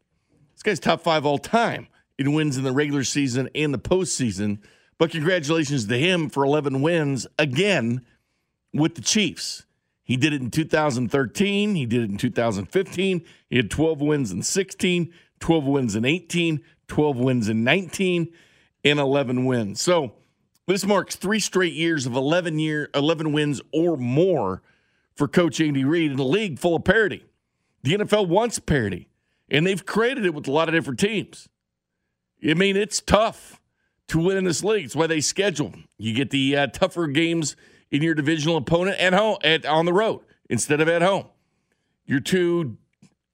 This 0.54 0.62
guy's 0.62 0.80
top 0.80 1.02
five 1.02 1.26
all 1.26 1.36
time 1.36 1.88
in 2.18 2.32
wins 2.32 2.56
in 2.56 2.64
the 2.64 2.72
regular 2.72 3.04
season 3.04 3.50
and 3.54 3.74
the 3.74 3.78
postseason. 3.78 4.60
But 4.96 5.10
congratulations 5.10 5.84
to 5.84 5.98
him 5.98 6.30
for 6.30 6.46
11 6.46 6.80
wins 6.80 7.26
again 7.38 8.06
with 8.72 8.94
the 8.94 9.02
Chiefs. 9.02 9.66
He 10.10 10.16
did 10.16 10.32
it 10.32 10.42
in 10.42 10.50
2013. 10.50 11.76
He 11.76 11.86
did 11.86 12.00
it 12.00 12.10
in 12.10 12.16
2015. 12.16 13.24
He 13.48 13.56
had 13.56 13.70
12 13.70 14.00
wins 14.00 14.32
in 14.32 14.42
16, 14.42 15.12
12 15.38 15.64
wins 15.64 15.94
in 15.94 16.04
18, 16.04 16.64
12 16.88 17.16
wins 17.16 17.48
in 17.48 17.62
19, 17.62 18.32
and 18.82 18.98
11 18.98 19.44
wins. 19.44 19.80
So 19.80 20.14
this 20.66 20.84
marks 20.84 21.14
three 21.14 21.38
straight 21.38 21.74
years 21.74 22.06
of 22.06 22.16
11 22.16 22.58
year 22.58 22.90
11 22.92 23.30
wins 23.30 23.62
or 23.72 23.96
more 23.96 24.62
for 25.14 25.28
Coach 25.28 25.60
Andy 25.60 25.84
Reid 25.84 26.10
in 26.10 26.18
a 26.18 26.24
league 26.24 26.58
full 26.58 26.74
of 26.74 26.82
parity. 26.82 27.24
The 27.84 27.94
NFL 27.94 28.26
wants 28.26 28.58
parity, 28.58 29.06
and 29.48 29.64
they've 29.64 29.86
created 29.86 30.26
it 30.26 30.34
with 30.34 30.48
a 30.48 30.50
lot 30.50 30.68
of 30.68 30.74
different 30.74 30.98
teams. 30.98 31.48
I 32.44 32.54
mean, 32.54 32.76
it's 32.76 33.00
tough 33.00 33.60
to 34.08 34.18
win 34.18 34.38
in 34.38 34.42
this 34.42 34.64
league. 34.64 34.86
It's 34.86 34.96
why 34.96 35.06
they 35.06 35.20
schedule. 35.20 35.72
You 35.98 36.12
get 36.14 36.30
the 36.30 36.56
uh, 36.56 36.66
tougher 36.66 37.06
games 37.06 37.54
in 37.90 38.02
your 38.02 38.14
divisional 38.14 38.56
opponent 38.56 38.98
at 38.98 39.12
home 39.12 39.38
at 39.42 39.66
on 39.66 39.84
the 39.84 39.92
road 39.92 40.20
instead 40.48 40.80
of 40.80 40.88
at 40.88 41.02
home. 41.02 41.26
Your 42.06 42.20
two 42.20 42.76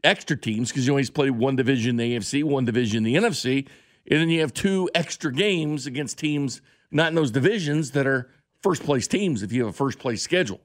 extra 0.04 0.36
teams 0.36 0.70
because 0.70 0.86
you 0.86 0.92
always 0.92 1.10
play 1.10 1.30
one 1.30 1.56
division 1.56 1.90
in 1.90 1.96
the 1.96 2.16
AFC, 2.16 2.44
one 2.44 2.64
division 2.64 2.98
in 2.98 3.02
the 3.04 3.14
NFC, 3.16 3.68
and 4.10 4.20
then 4.20 4.28
you 4.28 4.40
have 4.40 4.54
two 4.54 4.88
extra 4.94 5.32
games 5.32 5.86
against 5.86 6.18
teams 6.18 6.60
not 6.90 7.08
in 7.08 7.14
those 7.14 7.30
divisions 7.30 7.90
that 7.92 8.06
are 8.06 8.30
first 8.62 8.82
place 8.84 9.06
teams 9.06 9.42
if 9.42 9.52
you 9.52 9.64
have 9.64 9.74
a 9.74 9.76
first 9.76 9.98
place 9.98 10.22
schedule. 10.22 10.60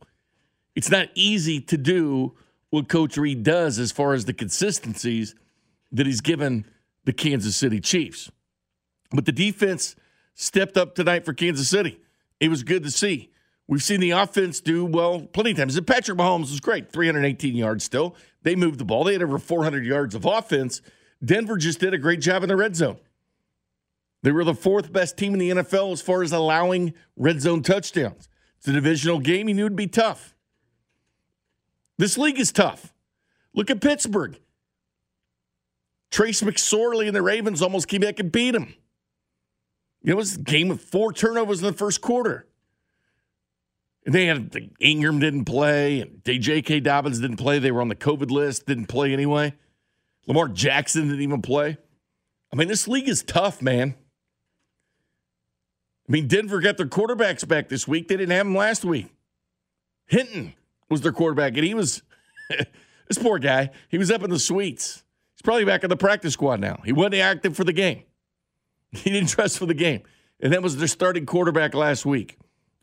It's 0.75 0.89
not 0.89 1.09
easy 1.15 1.59
to 1.61 1.77
do 1.77 2.33
what 2.69 2.87
Coach 2.87 3.17
Reid 3.17 3.43
does 3.43 3.79
as 3.79 3.91
far 3.91 4.13
as 4.13 4.25
the 4.25 4.33
consistencies 4.33 5.35
that 5.91 6.05
he's 6.05 6.21
given 6.21 6.65
the 7.03 7.13
Kansas 7.13 7.55
City 7.55 7.79
Chiefs. 7.81 8.31
But 9.11 9.25
the 9.25 9.31
defense 9.31 9.95
stepped 10.35 10.77
up 10.77 10.95
tonight 10.95 11.25
for 11.25 11.33
Kansas 11.33 11.67
City. 11.69 11.99
It 12.39 12.49
was 12.49 12.63
good 12.63 12.83
to 12.83 12.91
see. 12.91 13.31
We've 13.71 13.81
seen 13.81 14.01
the 14.01 14.11
offense 14.11 14.59
do 14.59 14.83
well 14.83 15.21
plenty 15.21 15.51
of 15.51 15.57
times. 15.57 15.77
And 15.77 15.87
Patrick 15.87 16.17
Mahomes 16.17 16.51
was 16.51 16.59
great, 16.59 16.91
318 16.91 17.55
yards 17.55 17.85
still. 17.85 18.17
They 18.43 18.53
moved 18.53 18.79
the 18.79 18.83
ball. 18.83 19.05
They 19.05 19.13
had 19.13 19.23
over 19.23 19.39
400 19.39 19.85
yards 19.85 20.13
of 20.13 20.25
offense. 20.25 20.81
Denver 21.23 21.55
just 21.55 21.79
did 21.79 21.93
a 21.93 21.97
great 21.97 22.19
job 22.19 22.43
in 22.43 22.49
the 22.49 22.57
red 22.57 22.75
zone. 22.75 22.97
They 24.23 24.33
were 24.33 24.43
the 24.43 24.53
fourth 24.53 24.91
best 24.91 25.15
team 25.15 25.31
in 25.31 25.39
the 25.39 25.49
NFL 25.51 25.93
as 25.93 26.01
far 26.01 26.21
as 26.21 26.33
allowing 26.33 26.93
red 27.15 27.39
zone 27.39 27.61
touchdowns. 27.61 28.27
It's 28.57 28.67
a 28.67 28.73
divisional 28.73 29.19
game. 29.19 29.47
You 29.47 29.55
knew 29.55 29.67
it'd 29.67 29.77
be 29.77 29.87
tough. 29.87 30.35
This 31.97 32.17
league 32.17 32.41
is 32.41 32.51
tough. 32.51 32.93
Look 33.53 33.69
at 33.69 33.79
Pittsburgh. 33.79 34.37
Trace 36.11 36.41
McSorley 36.41 37.07
and 37.07 37.15
the 37.15 37.21
Ravens 37.21 37.61
almost 37.61 37.87
came 37.87 38.01
back 38.01 38.19
and 38.19 38.33
beat 38.33 38.51
them. 38.51 38.73
It 40.03 40.17
was 40.17 40.35
a 40.35 40.39
game 40.41 40.71
of 40.71 40.81
four 40.81 41.13
turnovers 41.13 41.61
in 41.61 41.67
the 41.67 41.73
first 41.73 42.01
quarter. 42.01 42.47
They 44.05 44.25
had 44.25 44.71
Ingram 44.79 45.19
didn't 45.19 45.45
play, 45.45 46.01
and 46.01 46.23
J.K. 46.23 46.79
Dobbins 46.79 47.19
didn't 47.19 47.37
play. 47.37 47.59
They 47.59 47.71
were 47.71 47.81
on 47.81 47.87
the 47.87 47.95
COVID 47.95 48.31
list, 48.31 48.65
didn't 48.65 48.87
play 48.87 49.13
anyway. 49.13 49.53
Lamar 50.27 50.47
Jackson 50.47 51.07
didn't 51.07 51.21
even 51.21 51.41
play. 51.41 51.77
I 52.51 52.55
mean, 52.55 52.67
this 52.67 52.87
league 52.87 53.07
is 53.07 53.23
tough, 53.23 53.61
man. 53.61 53.95
I 56.07 56.11
mean, 56.11 56.27
Denver 56.27 56.59
got 56.59 56.77
their 56.77 56.87
quarterbacks 56.87 57.47
back 57.47 57.69
this 57.69 57.87
week. 57.87 58.07
They 58.07 58.17
didn't 58.17 58.31
have 58.31 58.45
them 58.45 58.55
last 58.55 58.83
week. 58.83 59.07
Hinton 60.07 60.55
was 60.89 61.01
their 61.01 61.13
quarterback, 61.13 61.55
and 61.55 61.63
he 61.63 61.73
was 61.73 62.01
this 63.07 63.17
poor 63.17 63.39
guy. 63.39 63.69
He 63.87 63.97
was 63.97 64.11
up 64.11 64.23
in 64.23 64.29
the 64.29 64.39
suites. 64.39 65.03
He's 65.35 65.41
probably 65.43 65.63
back 65.63 65.83
in 65.83 65.89
the 65.89 65.95
practice 65.95 66.33
squad 66.33 66.59
now. 66.59 66.81
He 66.83 66.91
wasn't 66.91 67.15
active 67.15 67.55
for 67.55 67.63
the 67.63 67.73
game. 67.73 68.03
He 68.93 69.09
didn't 69.09 69.29
dress 69.29 69.55
for 69.55 69.65
the 69.65 69.73
game, 69.73 70.01
and 70.41 70.51
that 70.51 70.61
was 70.61 70.75
their 70.75 70.87
starting 70.89 71.25
quarterback 71.25 71.73
last 71.73 72.05
week. 72.05 72.37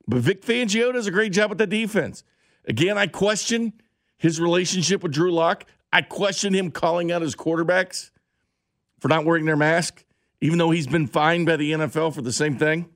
But 0.09 0.21
Vic 0.21 0.43
Fangio 0.43 0.93
does 0.93 1.07
a 1.07 1.11
great 1.11 1.33
job 1.33 1.51
with 1.51 1.59
the 1.59 1.67
defense. 1.67 2.25
Again, 2.65 2.97
I 2.97 3.07
question 3.07 3.75
his 4.17 4.41
relationship 4.41 5.03
with 5.03 5.13
Drew 5.13 5.31
Lock. 5.31 5.67
I 5.93 6.01
question 6.01 6.55
him 6.55 6.71
calling 6.71 7.13
out 7.13 7.21
his 7.21 7.37
quarterbacks 7.37 8.11
for 9.01 9.09
not 9.09 9.27
wearing 9.27 9.45
their 9.45 9.57
mask, 9.57 10.05
even 10.41 10.59
though 10.59 10.71
he's 10.71 10.87
been 10.87 11.07
fined 11.07 11.47
by 11.47 11.57
the 11.57 11.73
NFL 11.73 12.15
for 12.15 12.23
the 12.23 12.33
same 12.33 12.59
thing. 12.59 12.89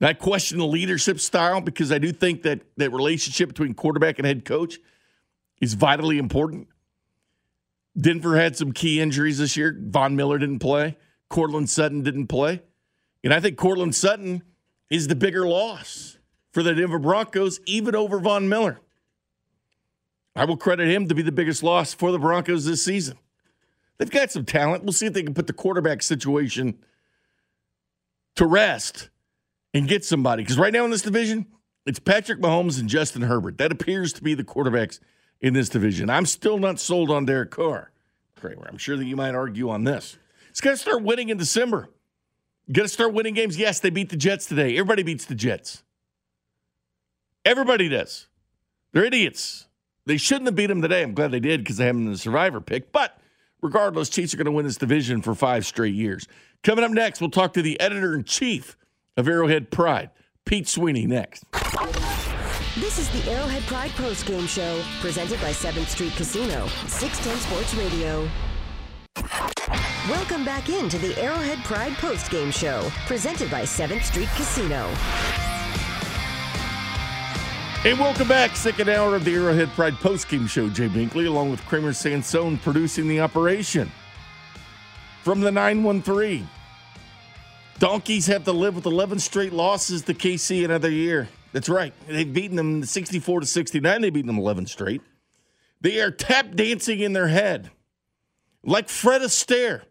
And 0.00 0.08
I 0.08 0.12
question 0.12 0.58
the 0.58 0.66
leadership 0.66 1.18
style 1.18 1.62
because 1.62 1.90
I 1.90 1.98
do 1.98 2.12
think 2.12 2.42
that 2.42 2.60
that 2.76 2.92
relationship 2.92 3.48
between 3.48 3.72
quarterback 3.74 4.18
and 4.18 4.26
head 4.26 4.44
coach 4.44 4.78
is 5.60 5.72
vitally 5.74 6.18
important. 6.18 6.68
Denver 7.96 8.36
had 8.36 8.56
some 8.56 8.72
key 8.72 9.00
injuries 9.00 9.38
this 9.38 9.56
year. 9.56 9.74
Von 9.80 10.16
Miller 10.16 10.36
didn't 10.36 10.58
play. 10.58 10.96
Courtland 11.30 11.70
Sutton 11.70 12.02
didn't 12.02 12.26
play. 12.26 12.60
And 13.22 13.32
I 13.32 13.40
think 13.40 13.56
Courtland 13.56 13.94
Sutton 13.94 14.42
is 14.94 15.08
the 15.08 15.16
bigger 15.16 15.44
loss 15.44 16.18
for 16.52 16.62
the 16.62 16.72
Denver 16.72 17.00
Broncos, 17.00 17.58
even 17.66 17.96
over 17.96 18.20
Von 18.20 18.48
Miller. 18.48 18.78
I 20.36 20.44
will 20.44 20.56
credit 20.56 20.88
him 20.88 21.08
to 21.08 21.16
be 21.16 21.22
the 21.22 21.32
biggest 21.32 21.64
loss 21.64 21.92
for 21.92 22.12
the 22.12 22.18
Broncos 22.18 22.64
this 22.64 22.84
season. 22.84 23.18
They've 23.98 24.10
got 24.10 24.30
some 24.30 24.44
talent. 24.44 24.84
We'll 24.84 24.92
see 24.92 25.06
if 25.06 25.12
they 25.12 25.24
can 25.24 25.34
put 25.34 25.48
the 25.48 25.52
quarterback 25.52 26.00
situation 26.00 26.78
to 28.36 28.46
rest 28.46 29.10
and 29.72 29.88
get 29.88 30.04
somebody. 30.04 30.44
Because 30.44 30.58
right 30.58 30.72
now 30.72 30.84
in 30.84 30.92
this 30.92 31.02
division, 31.02 31.46
it's 31.86 31.98
Patrick 31.98 32.40
Mahomes 32.40 32.78
and 32.78 32.88
Justin 32.88 33.22
Herbert. 33.22 33.58
That 33.58 33.72
appears 33.72 34.12
to 34.12 34.22
be 34.22 34.34
the 34.34 34.44
quarterbacks 34.44 35.00
in 35.40 35.54
this 35.54 35.68
division. 35.68 36.08
I'm 36.08 36.26
still 36.26 36.58
not 36.58 36.78
sold 36.78 37.10
on 37.10 37.24
Derek 37.24 37.50
Carr. 37.50 37.90
Kramer, 38.36 38.66
I'm 38.68 38.78
sure 38.78 38.96
that 38.96 39.06
you 39.06 39.16
might 39.16 39.34
argue 39.34 39.70
on 39.70 39.82
this. 39.82 40.18
It's 40.50 40.60
got 40.60 40.70
to 40.70 40.76
start 40.76 41.02
winning 41.02 41.30
in 41.30 41.36
December. 41.36 41.88
Got 42.72 42.82
to 42.82 42.88
start 42.88 43.12
winning 43.12 43.34
games. 43.34 43.58
Yes, 43.58 43.80
they 43.80 43.90
beat 43.90 44.08
the 44.08 44.16
Jets 44.16 44.46
today. 44.46 44.72
Everybody 44.72 45.02
beats 45.02 45.26
the 45.26 45.34
Jets. 45.34 45.82
Everybody 47.44 47.90
does. 47.90 48.26
They're 48.92 49.04
idiots. 49.04 49.66
They 50.06 50.16
shouldn't 50.16 50.46
have 50.46 50.54
beat 50.54 50.66
them 50.66 50.80
today. 50.80 51.02
I'm 51.02 51.12
glad 51.12 51.30
they 51.30 51.40
did 51.40 51.60
because 51.60 51.76
they 51.76 51.86
have 51.86 51.94
them 51.94 52.06
in 52.06 52.12
the 52.12 52.18
survivor 52.18 52.60
pick. 52.62 52.90
But 52.90 53.18
regardless, 53.60 54.08
Chiefs 54.08 54.32
are 54.32 54.38
going 54.38 54.46
to 54.46 54.52
win 54.52 54.64
this 54.64 54.76
division 54.76 55.20
for 55.20 55.34
five 55.34 55.66
straight 55.66 55.94
years. 55.94 56.26
Coming 56.62 56.84
up 56.84 56.90
next, 56.90 57.20
we'll 57.20 57.30
talk 57.30 57.52
to 57.54 57.62
the 57.62 57.78
editor 57.80 58.14
in 58.14 58.24
chief 58.24 58.78
of 59.18 59.28
Arrowhead 59.28 59.70
Pride, 59.70 60.10
Pete 60.46 60.66
Sweeney, 60.66 61.06
next. 61.06 61.44
This 62.76 62.98
is 62.98 63.08
the 63.10 63.30
Arrowhead 63.30 63.62
Pride 63.64 63.90
Post 63.92 64.26
Game 64.26 64.46
Show, 64.46 64.82
presented 65.00 65.40
by 65.40 65.50
7th 65.50 65.86
Street 65.86 66.12
Casino, 66.12 66.66
610 66.86 67.36
Sports 67.36 67.74
Radio. 67.74 68.28
Welcome 69.16 70.44
back 70.44 70.68
into 70.68 70.98
the 70.98 71.18
Arrowhead 71.18 71.64
Pride 71.64 71.94
Post 71.94 72.30
Game 72.30 72.50
Show, 72.50 72.90
presented 73.06 73.50
by 73.50 73.62
7th 73.62 74.02
Street 74.02 74.28
Casino. 74.36 74.86
Hey, 77.80 77.94
welcome 77.94 78.28
back, 78.28 78.54
second 78.54 78.90
hour 78.90 79.14
of 79.14 79.24
the 79.24 79.34
Arrowhead 79.34 79.70
Pride 79.70 79.94
Post 79.94 80.28
Game 80.28 80.46
Show. 80.46 80.68
Jay 80.68 80.88
Binkley, 80.88 81.26
along 81.26 81.50
with 81.50 81.64
Kramer 81.64 81.92
Sansone, 81.92 82.58
producing 82.58 83.08
the 83.08 83.20
operation. 83.20 83.90
From 85.22 85.40
the 85.40 85.50
913. 85.50 86.46
Donkeys 87.78 88.26
have 88.26 88.44
to 88.44 88.52
live 88.52 88.74
with 88.74 88.84
11 88.84 89.20
straight 89.20 89.54
losses 89.54 90.02
to 90.02 90.12
KC 90.12 90.66
another 90.66 90.90
year. 90.90 91.28
That's 91.52 91.70
right. 91.70 91.94
They've 92.06 92.30
beaten 92.30 92.56
them 92.56 92.84
64 92.84 93.40
to 93.40 93.46
69. 93.46 94.02
They've 94.02 94.12
beaten 94.12 94.26
them 94.26 94.38
11 94.38 94.66
straight. 94.66 95.00
They 95.80 96.00
are 96.00 96.10
tap 96.10 96.54
dancing 96.54 97.00
in 97.00 97.14
their 97.14 97.28
head 97.28 97.70
like 98.64 98.88
Fred 98.88 99.22
Astaire. 99.22 99.82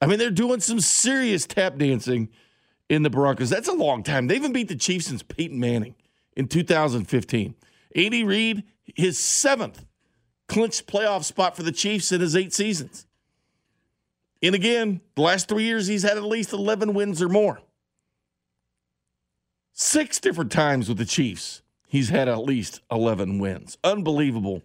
I 0.00 0.06
mean, 0.06 0.18
they're 0.18 0.30
doing 0.30 0.60
some 0.60 0.80
serious 0.80 1.46
tap 1.46 1.78
dancing 1.78 2.28
in 2.88 3.02
the 3.02 3.10
Broncos. 3.10 3.50
That's 3.50 3.68
a 3.68 3.72
long 3.72 4.02
time. 4.02 4.26
They 4.26 4.34
haven't 4.34 4.52
beat 4.52 4.68
the 4.68 4.76
Chiefs 4.76 5.06
since 5.06 5.22
Peyton 5.22 5.58
Manning 5.58 5.94
in 6.36 6.48
2015. 6.48 7.54
Andy 7.94 8.24
Reid, 8.24 8.64
his 8.94 9.18
seventh 9.18 9.84
clinched 10.48 10.86
playoff 10.86 11.24
spot 11.24 11.56
for 11.56 11.62
the 11.62 11.72
Chiefs 11.72 12.12
in 12.12 12.20
his 12.20 12.36
eight 12.36 12.52
seasons. 12.52 13.06
And 14.42 14.54
again, 14.54 15.00
the 15.14 15.22
last 15.22 15.48
three 15.48 15.64
years, 15.64 15.86
he's 15.86 16.02
had 16.02 16.16
at 16.16 16.24
least 16.24 16.52
11 16.52 16.94
wins 16.94 17.22
or 17.22 17.28
more. 17.28 17.60
Six 19.72 20.20
different 20.20 20.52
times 20.52 20.88
with 20.88 20.98
the 20.98 21.04
Chiefs, 21.04 21.62
he's 21.88 22.10
had 22.10 22.28
at 22.28 22.38
least 22.38 22.80
11 22.90 23.38
wins. 23.38 23.78
Unbelievable 23.82 24.62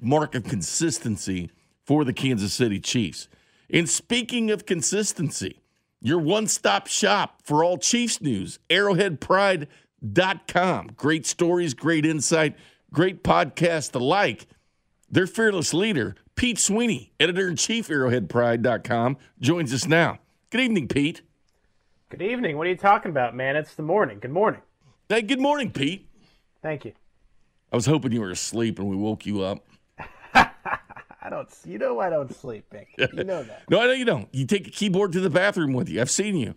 mark 0.00 0.34
of 0.34 0.44
consistency 0.44 1.50
for 1.88 2.04
the 2.04 2.12
Kansas 2.12 2.52
City 2.52 2.78
Chiefs. 2.78 3.28
And 3.70 3.88
speaking 3.88 4.50
of 4.50 4.66
consistency, 4.66 5.62
your 6.02 6.18
one 6.18 6.46
stop 6.46 6.86
shop 6.86 7.40
for 7.42 7.64
all 7.64 7.78
Chiefs 7.78 8.20
news, 8.20 8.58
arrowheadpride.com. 8.68 10.90
Great 10.96 11.24
stories, 11.24 11.72
great 11.72 12.04
insight, 12.04 12.56
great 12.92 13.24
podcast 13.24 13.94
alike. 13.94 14.46
Their 15.10 15.26
fearless 15.26 15.72
leader, 15.72 16.14
Pete 16.36 16.58
Sweeney, 16.58 17.14
editor 17.18 17.48
in 17.48 17.56
chief, 17.56 17.88
arrowheadpride.com, 17.88 19.16
joins 19.40 19.72
us 19.72 19.86
now. 19.86 20.18
Good 20.50 20.60
evening, 20.60 20.88
Pete. 20.88 21.22
Good 22.10 22.20
evening. 22.20 22.58
What 22.58 22.66
are 22.66 22.70
you 22.70 22.76
talking 22.76 23.10
about, 23.10 23.34
man? 23.34 23.56
It's 23.56 23.74
the 23.74 23.82
morning. 23.82 24.18
Good 24.18 24.30
morning. 24.30 24.60
Hey, 25.08 25.22
good 25.22 25.40
morning, 25.40 25.70
Pete. 25.70 26.06
Thank 26.60 26.84
you. 26.84 26.92
I 27.72 27.76
was 27.76 27.86
hoping 27.86 28.12
you 28.12 28.20
were 28.20 28.30
asleep 28.30 28.78
and 28.78 28.90
we 28.90 28.96
woke 28.96 29.24
you 29.24 29.40
up. 29.40 29.64
I 31.28 31.30
don't. 31.30 31.48
You 31.66 31.78
know 31.78 32.00
I 32.00 32.08
don't 32.08 32.34
sleep, 32.34 32.72
Nick. 32.72 32.88
You 33.12 33.24
know 33.24 33.42
that. 33.42 33.68
no, 33.68 33.82
I 33.82 33.86
know 33.86 33.92
you 33.92 34.06
don't. 34.06 34.28
You 34.32 34.46
take 34.46 34.66
a 34.66 34.70
keyboard 34.70 35.12
to 35.12 35.20
the 35.20 35.28
bathroom 35.28 35.74
with 35.74 35.90
you. 35.90 36.00
I've 36.00 36.10
seen 36.10 36.36
you. 36.36 36.54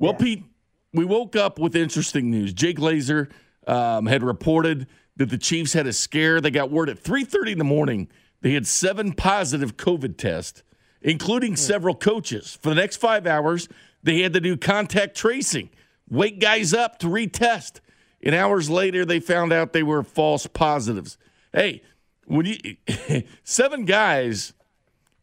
Well, 0.00 0.12
yeah. 0.12 0.24
Pete, 0.24 0.44
we 0.92 1.04
woke 1.04 1.36
up 1.36 1.60
with 1.60 1.76
interesting 1.76 2.28
news. 2.28 2.52
Jay 2.52 2.74
Glazer 2.74 3.30
um, 3.68 4.06
had 4.06 4.24
reported 4.24 4.88
that 5.16 5.30
the 5.30 5.38
Chiefs 5.38 5.74
had 5.74 5.86
a 5.86 5.92
scare. 5.92 6.40
They 6.40 6.50
got 6.50 6.72
word 6.72 6.88
at 6.88 7.02
3:30 7.04 7.52
in 7.52 7.58
the 7.58 7.64
morning 7.64 8.08
they 8.40 8.52
had 8.52 8.66
seven 8.66 9.12
positive 9.12 9.78
COVID 9.78 10.18
tests, 10.18 10.64
including 11.00 11.52
hmm. 11.52 11.56
several 11.56 11.94
coaches. 11.94 12.58
For 12.60 12.70
the 12.70 12.74
next 12.74 12.96
five 12.96 13.26
hours, 13.26 13.68
they 14.02 14.20
had 14.20 14.32
to 14.34 14.40
do 14.40 14.56
contact 14.56 15.16
tracing, 15.16 15.70
wake 16.10 16.40
guys 16.40 16.74
up 16.74 16.98
to 16.98 17.06
retest. 17.06 17.80
And 18.22 18.34
hours 18.34 18.68
later, 18.68 19.04
they 19.04 19.20
found 19.20 19.52
out 19.52 19.72
they 19.72 19.82
were 19.82 20.02
false 20.02 20.46
positives. 20.46 21.16
Hey, 21.52 21.82
when 22.26 22.46
you 22.46 22.76
seven 23.44 23.84
guys, 23.84 24.52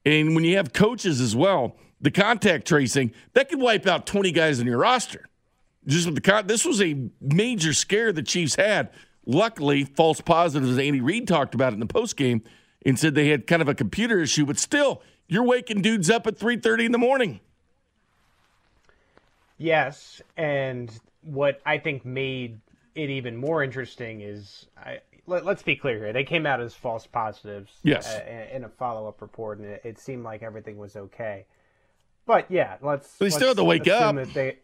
and 0.06 0.36
when 0.36 0.44
you 0.44 0.58
have 0.58 0.74
coaches 0.74 1.22
as 1.22 1.36
well, 1.36 1.76
the 2.00 2.12
contact 2.12 2.68
tracing 2.68 3.14
that 3.34 3.50
could 3.50 3.60
wipe 3.60 3.88
out 3.88 4.06
20 4.06 4.32
guys 4.32 4.60
in 4.60 4.68
your 4.68 4.80
roster. 4.80 5.28
Just 5.86 6.06
with 6.06 6.16
the 6.16 6.22
con- 6.22 6.48
this 6.48 6.66
was 6.66 6.82
a 6.82 7.10
major 7.20 7.74
scare 7.74 8.12
the 8.12 8.24
Chiefs 8.24 8.56
had. 8.56 8.92
Luckily, 9.26 9.84
false 9.84 10.22
positives, 10.22 10.78
Andy 10.78 11.02
Reid 11.02 11.28
talked 11.28 11.56
about 11.56 11.74
it 11.74 11.76
in 11.76 11.80
the 11.80 11.86
post 11.86 12.18
game, 12.18 12.44
and 12.86 13.00
said 13.00 13.16
they 13.16 13.30
had 13.30 13.48
kind 13.48 13.62
of 13.62 13.68
a 13.68 13.76
computer 13.76 14.20
issue, 14.20 14.46
but 14.46 14.58
still, 14.58 15.02
you're 15.28 15.44
waking 15.44 15.82
dudes 15.82 16.10
up 16.10 16.28
at 16.28 16.38
3:30 16.38 16.86
in 16.86 16.92
the 16.92 16.98
morning. 16.98 17.40
Yes, 19.58 20.22
and 20.38 20.92
what 21.22 21.62
I 21.66 21.78
think 21.78 22.04
made 22.04 22.60
it 22.96 23.10
even 23.10 23.38
more 23.38 23.64
interesting 23.64 24.22
is 24.22 24.68
I, 24.78 25.00
let, 25.32 25.48
us 25.48 25.64
be 25.64 25.76
clear 25.76 25.98
here. 25.98 26.14
They 26.14 26.24
came 26.24 26.46
out 26.46 26.62
as 26.62 26.74
false 26.74 27.08
positives. 27.08 27.72
Yes. 27.84 28.08
Uh, 28.08 28.56
in 28.56 28.64
a 28.64 28.70
follow 28.70 29.08
up 29.08 29.22
report, 29.22 29.60
and 29.60 29.68
it, 29.68 29.82
it, 29.84 30.00
seemed 30.00 30.24
like 30.24 30.44
everything 30.44 30.78
was 30.78 30.96
okay. 30.96 31.46
But 32.26 32.52
yeah, 32.52 32.78
let's. 32.82 33.18
They 33.18 33.30
still 33.30 33.50
have 33.50 33.58
to 33.58 33.64
wake 33.64 33.88
up. 33.88 34.16
That 34.16 34.34
they, 34.34 34.58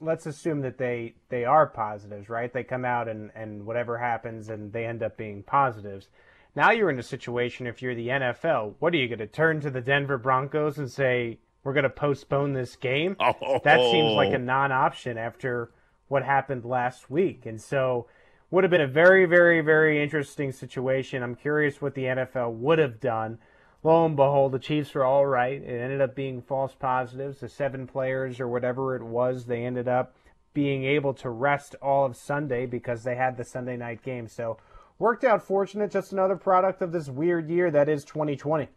let's 0.00 0.26
assume 0.26 0.60
that 0.62 0.78
they 0.78 1.14
they 1.28 1.44
are 1.44 1.66
positives, 1.66 2.28
right? 2.28 2.52
They 2.52 2.64
come 2.64 2.84
out 2.84 3.08
and 3.08 3.30
and 3.34 3.66
whatever 3.66 3.98
happens, 3.98 4.48
and 4.48 4.72
they 4.72 4.86
end 4.86 5.02
up 5.02 5.16
being 5.16 5.42
positives. 5.42 6.08
Now 6.56 6.70
you're 6.70 6.90
in 6.90 6.98
a 6.98 7.02
situation. 7.04 7.66
If 7.66 7.82
you're 7.82 7.94
the 7.94 8.08
NFL, 8.08 8.74
what 8.78 8.94
are 8.94 8.96
you 8.96 9.08
going 9.08 9.18
to 9.18 9.26
turn 9.26 9.60
to 9.60 9.70
the 9.70 9.80
Denver 9.80 10.18
Broncos 10.18 10.78
and 10.78 10.90
say 10.90 11.38
we're 11.64 11.72
going 11.72 11.82
to 11.82 11.90
postpone 11.90 12.52
this 12.52 12.76
game? 12.76 13.16
Oh. 13.18 13.60
That 13.64 13.80
seems 13.90 14.12
like 14.12 14.32
a 14.32 14.38
non-option 14.38 15.18
after 15.18 15.72
what 16.06 16.22
happened 16.22 16.64
last 16.64 17.10
week, 17.10 17.44
and 17.44 17.60
so 17.60 18.06
would 18.50 18.64
have 18.64 18.70
been 18.70 18.80
a 18.80 18.86
very, 18.86 19.26
very, 19.26 19.60
very 19.60 20.02
interesting 20.02 20.52
situation. 20.52 21.22
I'm 21.22 21.34
curious 21.34 21.80
what 21.80 21.94
the 21.94 22.04
NFL 22.04 22.52
would 22.54 22.78
have 22.78 23.00
done. 23.00 23.38
Lo 23.82 24.06
and 24.06 24.16
behold, 24.16 24.52
the 24.52 24.58
Chiefs 24.58 24.94
were 24.94 25.04
all 25.04 25.26
right. 25.26 25.60
It 25.60 25.80
ended 25.80 26.00
up 26.00 26.14
being 26.14 26.40
false 26.40 26.74
positives. 26.74 27.40
The 27.40 27.48
seven 27.48 27.86
players 27.86 28.40
or 28.40 28.48
whatever 28.48 28.96
it 28.96 29.02
was, 29.02 29.44
they 29.44 29.64
ended 29.64 29.88
up 29.88 30.14
being 30.54 30.84
able 30.84 31.12
to 31.14 31.28
rest 31.28 31.74
all 31.82 32.06
of 32.06 32.16
Sunday 32.16 32.64
because 32.64 33.02
they 33.02 33.16
had 33.16 33.36
the 33.36 33.44
Sunday 33.44 33.76
night 33.76 34.02
game. 34.02 34.28
So 34.28 34.56
worked 34.98 35.24
out 35.24 35.42
fortunate. 35.42 35.90
Just 35.90 36.12
another 36.12 36.36
product 36.36 36.80
of 36.80 36.92
this 36.92 37.08
weird 37.08 37.50
year 37.50 37.70
that 37.70 37.88
is 37.88 38.04
2020. 38.04 38.68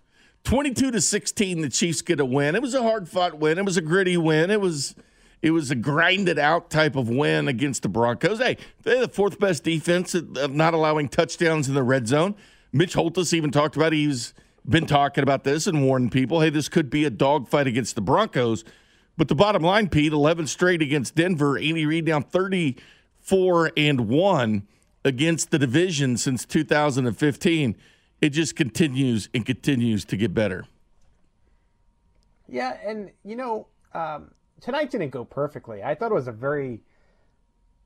22 0.44 0.92
to 0.92 1.02
16, 1.02 1.62
the 1.62 1.70
Chiefs 1.70 2.02
get 2.02 2.20
a 2.20 2.26
win. 2.26 2.56
It 2.56 2.62
was 2.62 2.74
a 2.74 2.82
hard 2.82 3.08
fought 3.08 3.38
win. 3.38 3.58
It 3.58 3.66
was 3.66 3.78
a 3.78 3.82
gritty 3.82 4.18
win. 4.18 4.50
It 4.50 4.62
was 4.62 4.96
it 5.42 5.52
was 5.52 5.72
a 5.72 5.76
grinded 5.76 6.40
out 6.40 6.70
type 6.70 6.96
of 6.96 7.10
win 7.10 7.48
against 7.48 7.84
the 7.84 7.90
Broncos. 7.90 8.40
Hey, 8.40 8.58
they're 8.84 9.02
the 9.02 9.08
fourth 9.08 9.40
best 9.40 9.64
defense 9.64 10.16
of 10.16 10.54
not 10.54 10.74
allowing 10.74 11.10
touchdowns 11.10 11.68
in 11.68 11.76
the 11.76 11.84
red 11.84 12.08
zone. 12.08 12.36
Mitch 12.74 12.94
Holthus 12.94 13.34
even 13.34 13.52
talked 13.52 13.76
about 13.76 13.94
he's 13.94 14.34
been 14.68 14.86
talking 14.86 15.24
about 15.24 15.44
this 15.44 15.68
and 15.68 15.86
warning 15.86 16.10
people, 16.10 16.42
hey, 16.42 16.50
this 16.50 16.70
could 16.70 16.90
be 16.90 17.06
a 17.06 17.10
dogfight 17.10 17.68
against 17.68 17.96
the 17.96 18.02
Broncos. 18.02 18.64
But 19.16 19.30
the 19.30 19.36
bottom 19.36 19.64
line, 19.64 19.90
Pete, 19.90 20.12
11 20.12 20.48
straight 20.48 20.82
against 20.82 21.16
Denver. 21.16 21.58
Andy 21.58 21.86
Reid 21.86 22.06
down 22.06 22.24
34 22.24 23.72
and 23.78 24.08
1 24.08 24.68
against 25.06 25.52
the 25.52 25.58
division 25.58 26.18
since 26.18 26.46
2015. 26.46 27.76
It 28.20 28.30
just 28.30 28.56
continues 28.56 29.30
and 29.34 29.46
continues 29.46 30.06
to 30.06 30.18
get 30.18 30.34
better. 30.34 30.66
Yeah, 32.50 32.78
and 32.86 33.12
you 33.24 33.36
know, 33.36 33.68
um, 33.94 34.32
tonight 34.62 34.92
didn't 34.92 35.10
go 35.10 35.26
perfectly. 35.26 35.84
I 35.84 35.96
thought 35.96 36.12
it 36.12 36.16
was 36.16 36.28
a 36.28 36.32
very, 36.32 36.82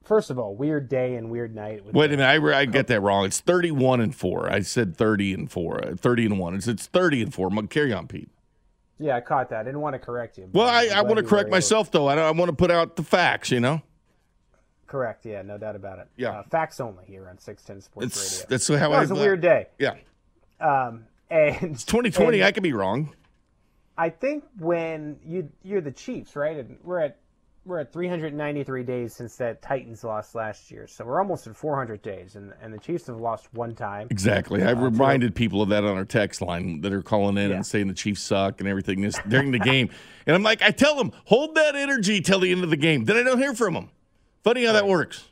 first 0.03 0.29
of 0.29 0.39
all, 0.39 0.55
weird 0.55 0.89
day 0.89 1.15
and 1.15 1.29
weird 1.29 1.55
night. 1.55 1.85
Wait 1.85 2.13
a 2.13 2.17
minute, 2.17 2.25
I, 2.25 2.59
I 2.59 2.65
get 2.65 2.87
that 2.87 3.01
wrong. 3.01 3.25
It's 3.25 3.39
thirty-one 3.39 4.01
and 4.01 4.15
four. 4.15 4.51
I 4.51 4.61
said 4.61 4.95
thirty 4.95 5.33
and 5.33 5.51
four. 5.51 5.85
Uh, 5.85 5.95
thirty 5.95 6.25
and 6.25 6.39
one. 6.39 6.55
It's 6.55 6.67
it's 6.67 6.87
thirty 6.87 7.21
and 7.21 7.33
four. 7.33 7.49
Carry 7.67 7.93
on, 7.93 8.07
Pete. 8.07 8.29
Yeah, 8.99 9.15
I 9.15 9.21
caught 9.21 9.49
that. 9.49 9.61
I 9.61 9.63
didn't 9.63 9.81
want 9.81 9.95
to 9.95 9.99
correct 9.99 10.37
you. 10.37 10.47
Well, 10.53 10.67
I, 10.67 10.89
I 10.93 11.01
want 11.01 11.17
to 11.17 11.23
correct 11.23 11.49
myself 11.49 11.91
though. 11.91 12.07
I, 12.07 12.15
I 12.17 12.31
want 12.31 12.49
to 12.49 12.55
put 12.55 12.71
out 12.71 12.95
the 12.95 13.03
facts. 13.03 13.51
You 13.51 13.59
know. 13.59 13.81
Correct. 14.91 15.25
Yeah, 15.25 15.41
no 15.41 15.57
doubt 15.57 15.77
about 15.77 15.99
it. 15.99 16.07
Yeah. 16.17 16.31
Uh, 16.31 16.43
facts 16.43 16.81
only 16.81 17.05
here 17.05 17.29
on 17.29 17.37
Six 17.39 17.63
Ten 17.63 17.79
Sports 17.79 18.07
it's, 18.07 18.33
Radio. 18.33 18.47
That's 18.49 18.67
how 18.67 18.89
well, 18.89 18.93
I. 18.93 18.97
It 18.97 19.09
was 19.09 19.11
a 19.11 19.15
weird 19.15 19.39
day. 19.39 19.67
Yeah. 19.79 19.95
Um, 20.59 21.05
and 21.31 21.71
it's 21.71 21.85
2020. 21.85 22.39
And, 22.39 22.45
I 22.45 22.51
could 22.51 22.61
be 22.61 22.73
wrong. 22.73 23.15
I 24.01 24.09
think 24.09 24.43
when 24.57 25.19
you 25.23 25.51
you're 25.61 25.79
the 25.79 25.91
Chiefs, 25.91 26.35
right? 26.35 26.57
And 26.57 26.79
we're 26.83 27.01
at 27.01 27.19
we're 27.65 27.81
at 27.81 27.93
393 27.93 28.81
days 28.81 29.13
since 29.13 29.35
that 29.35 29.61
Titans 29.61 30.03
lost 30.03 30.33
last 30.33 30.71
year, 30.71 30.87
so 30.87 31.05
we're 31.05 31.21
almost 31.21 31.45
at 31.45 31.55
400 31.55 32.01
days, 32.01 32.35
and 32.35 32.51
and 32.63 32.73
the 32.73 32.79
Chiefs 32.79 33.05
have 33.05 33.17
lost 33.17 33.53
one 33.53 33.75
time. 33.75 34.07
Exactly. 34.09 34.63
I've 34.63 34.79
uh, 34.79 34.85
reminded 34.85 35.35
people 35.35 35.61
of 35.61 35.69
that 35.69 35.83
on 35.83 35.97
our 35.97 36.05
text 36.05 36.41
line 36.41 36.81
that 36.81 36.91
are 36.91 37.03
calling 37.03 37.37
in 37.37 37.51
yeah. 37.51 37.57
and 37.57 37.63
saying 37.63 37.89
the 37.89 37.93
Chiefs 37.93 38.23
suck 38.23 38.59
and 38.59 38.67
everything 38.67 39.01
this 39.01 39.19
during 39.29 39.51
the 39.51 39.59
game, 39.59 39.91
and 40.25 40.35
I'm 40.35 40.41
like, 40.41 40.63
I 40.63 40.71
tell 40.71 40.95
them 40.95 41.11
hold 41.25 41.53
that 41.53 41.75
energy 41.75 42.21
till 42.21 42.39
the 42.39 42.51
end 42.51 42.63
of 42.63 42.71
the 42.71 42.77
game. 42.77 43.05
Then 43.05 43.17
I 43.17 43.21
don't 43.21 43.37
hear 43.37 43.53
from 43.53 43.75
them. 43.75 43.91
Funny 44.43 44.65
how 44.65 44.73
that 44.73 44.87
works. 44.87 45.25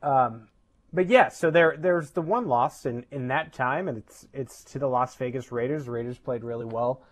Um, 0.00 0.46
but 0.92 1.08
yeah, 1.08 1.28
so 1.28 1.50
there 1.50 1.74
there's 1.76 2.10
the 2.10 2.22
one 2.22 2.46
loss 2.46 2.86
in 2.86 3.04
in 3.10 3.26
that 3.28 3.52
time, 3.52 3.88
and 3.88 3.98
it's 3.98 4.28
it's 4.32 4.62
to 4.62 4.78
the 4.78 4.86
Las 4.86 5.16
Vegas 5.16 5.50
Raiders. 5.50 5.86
The 5.86 5.90
Raiders 5.90 6.18
played 6.18 6.44
really 6.44 6.66
well 6.66 7.02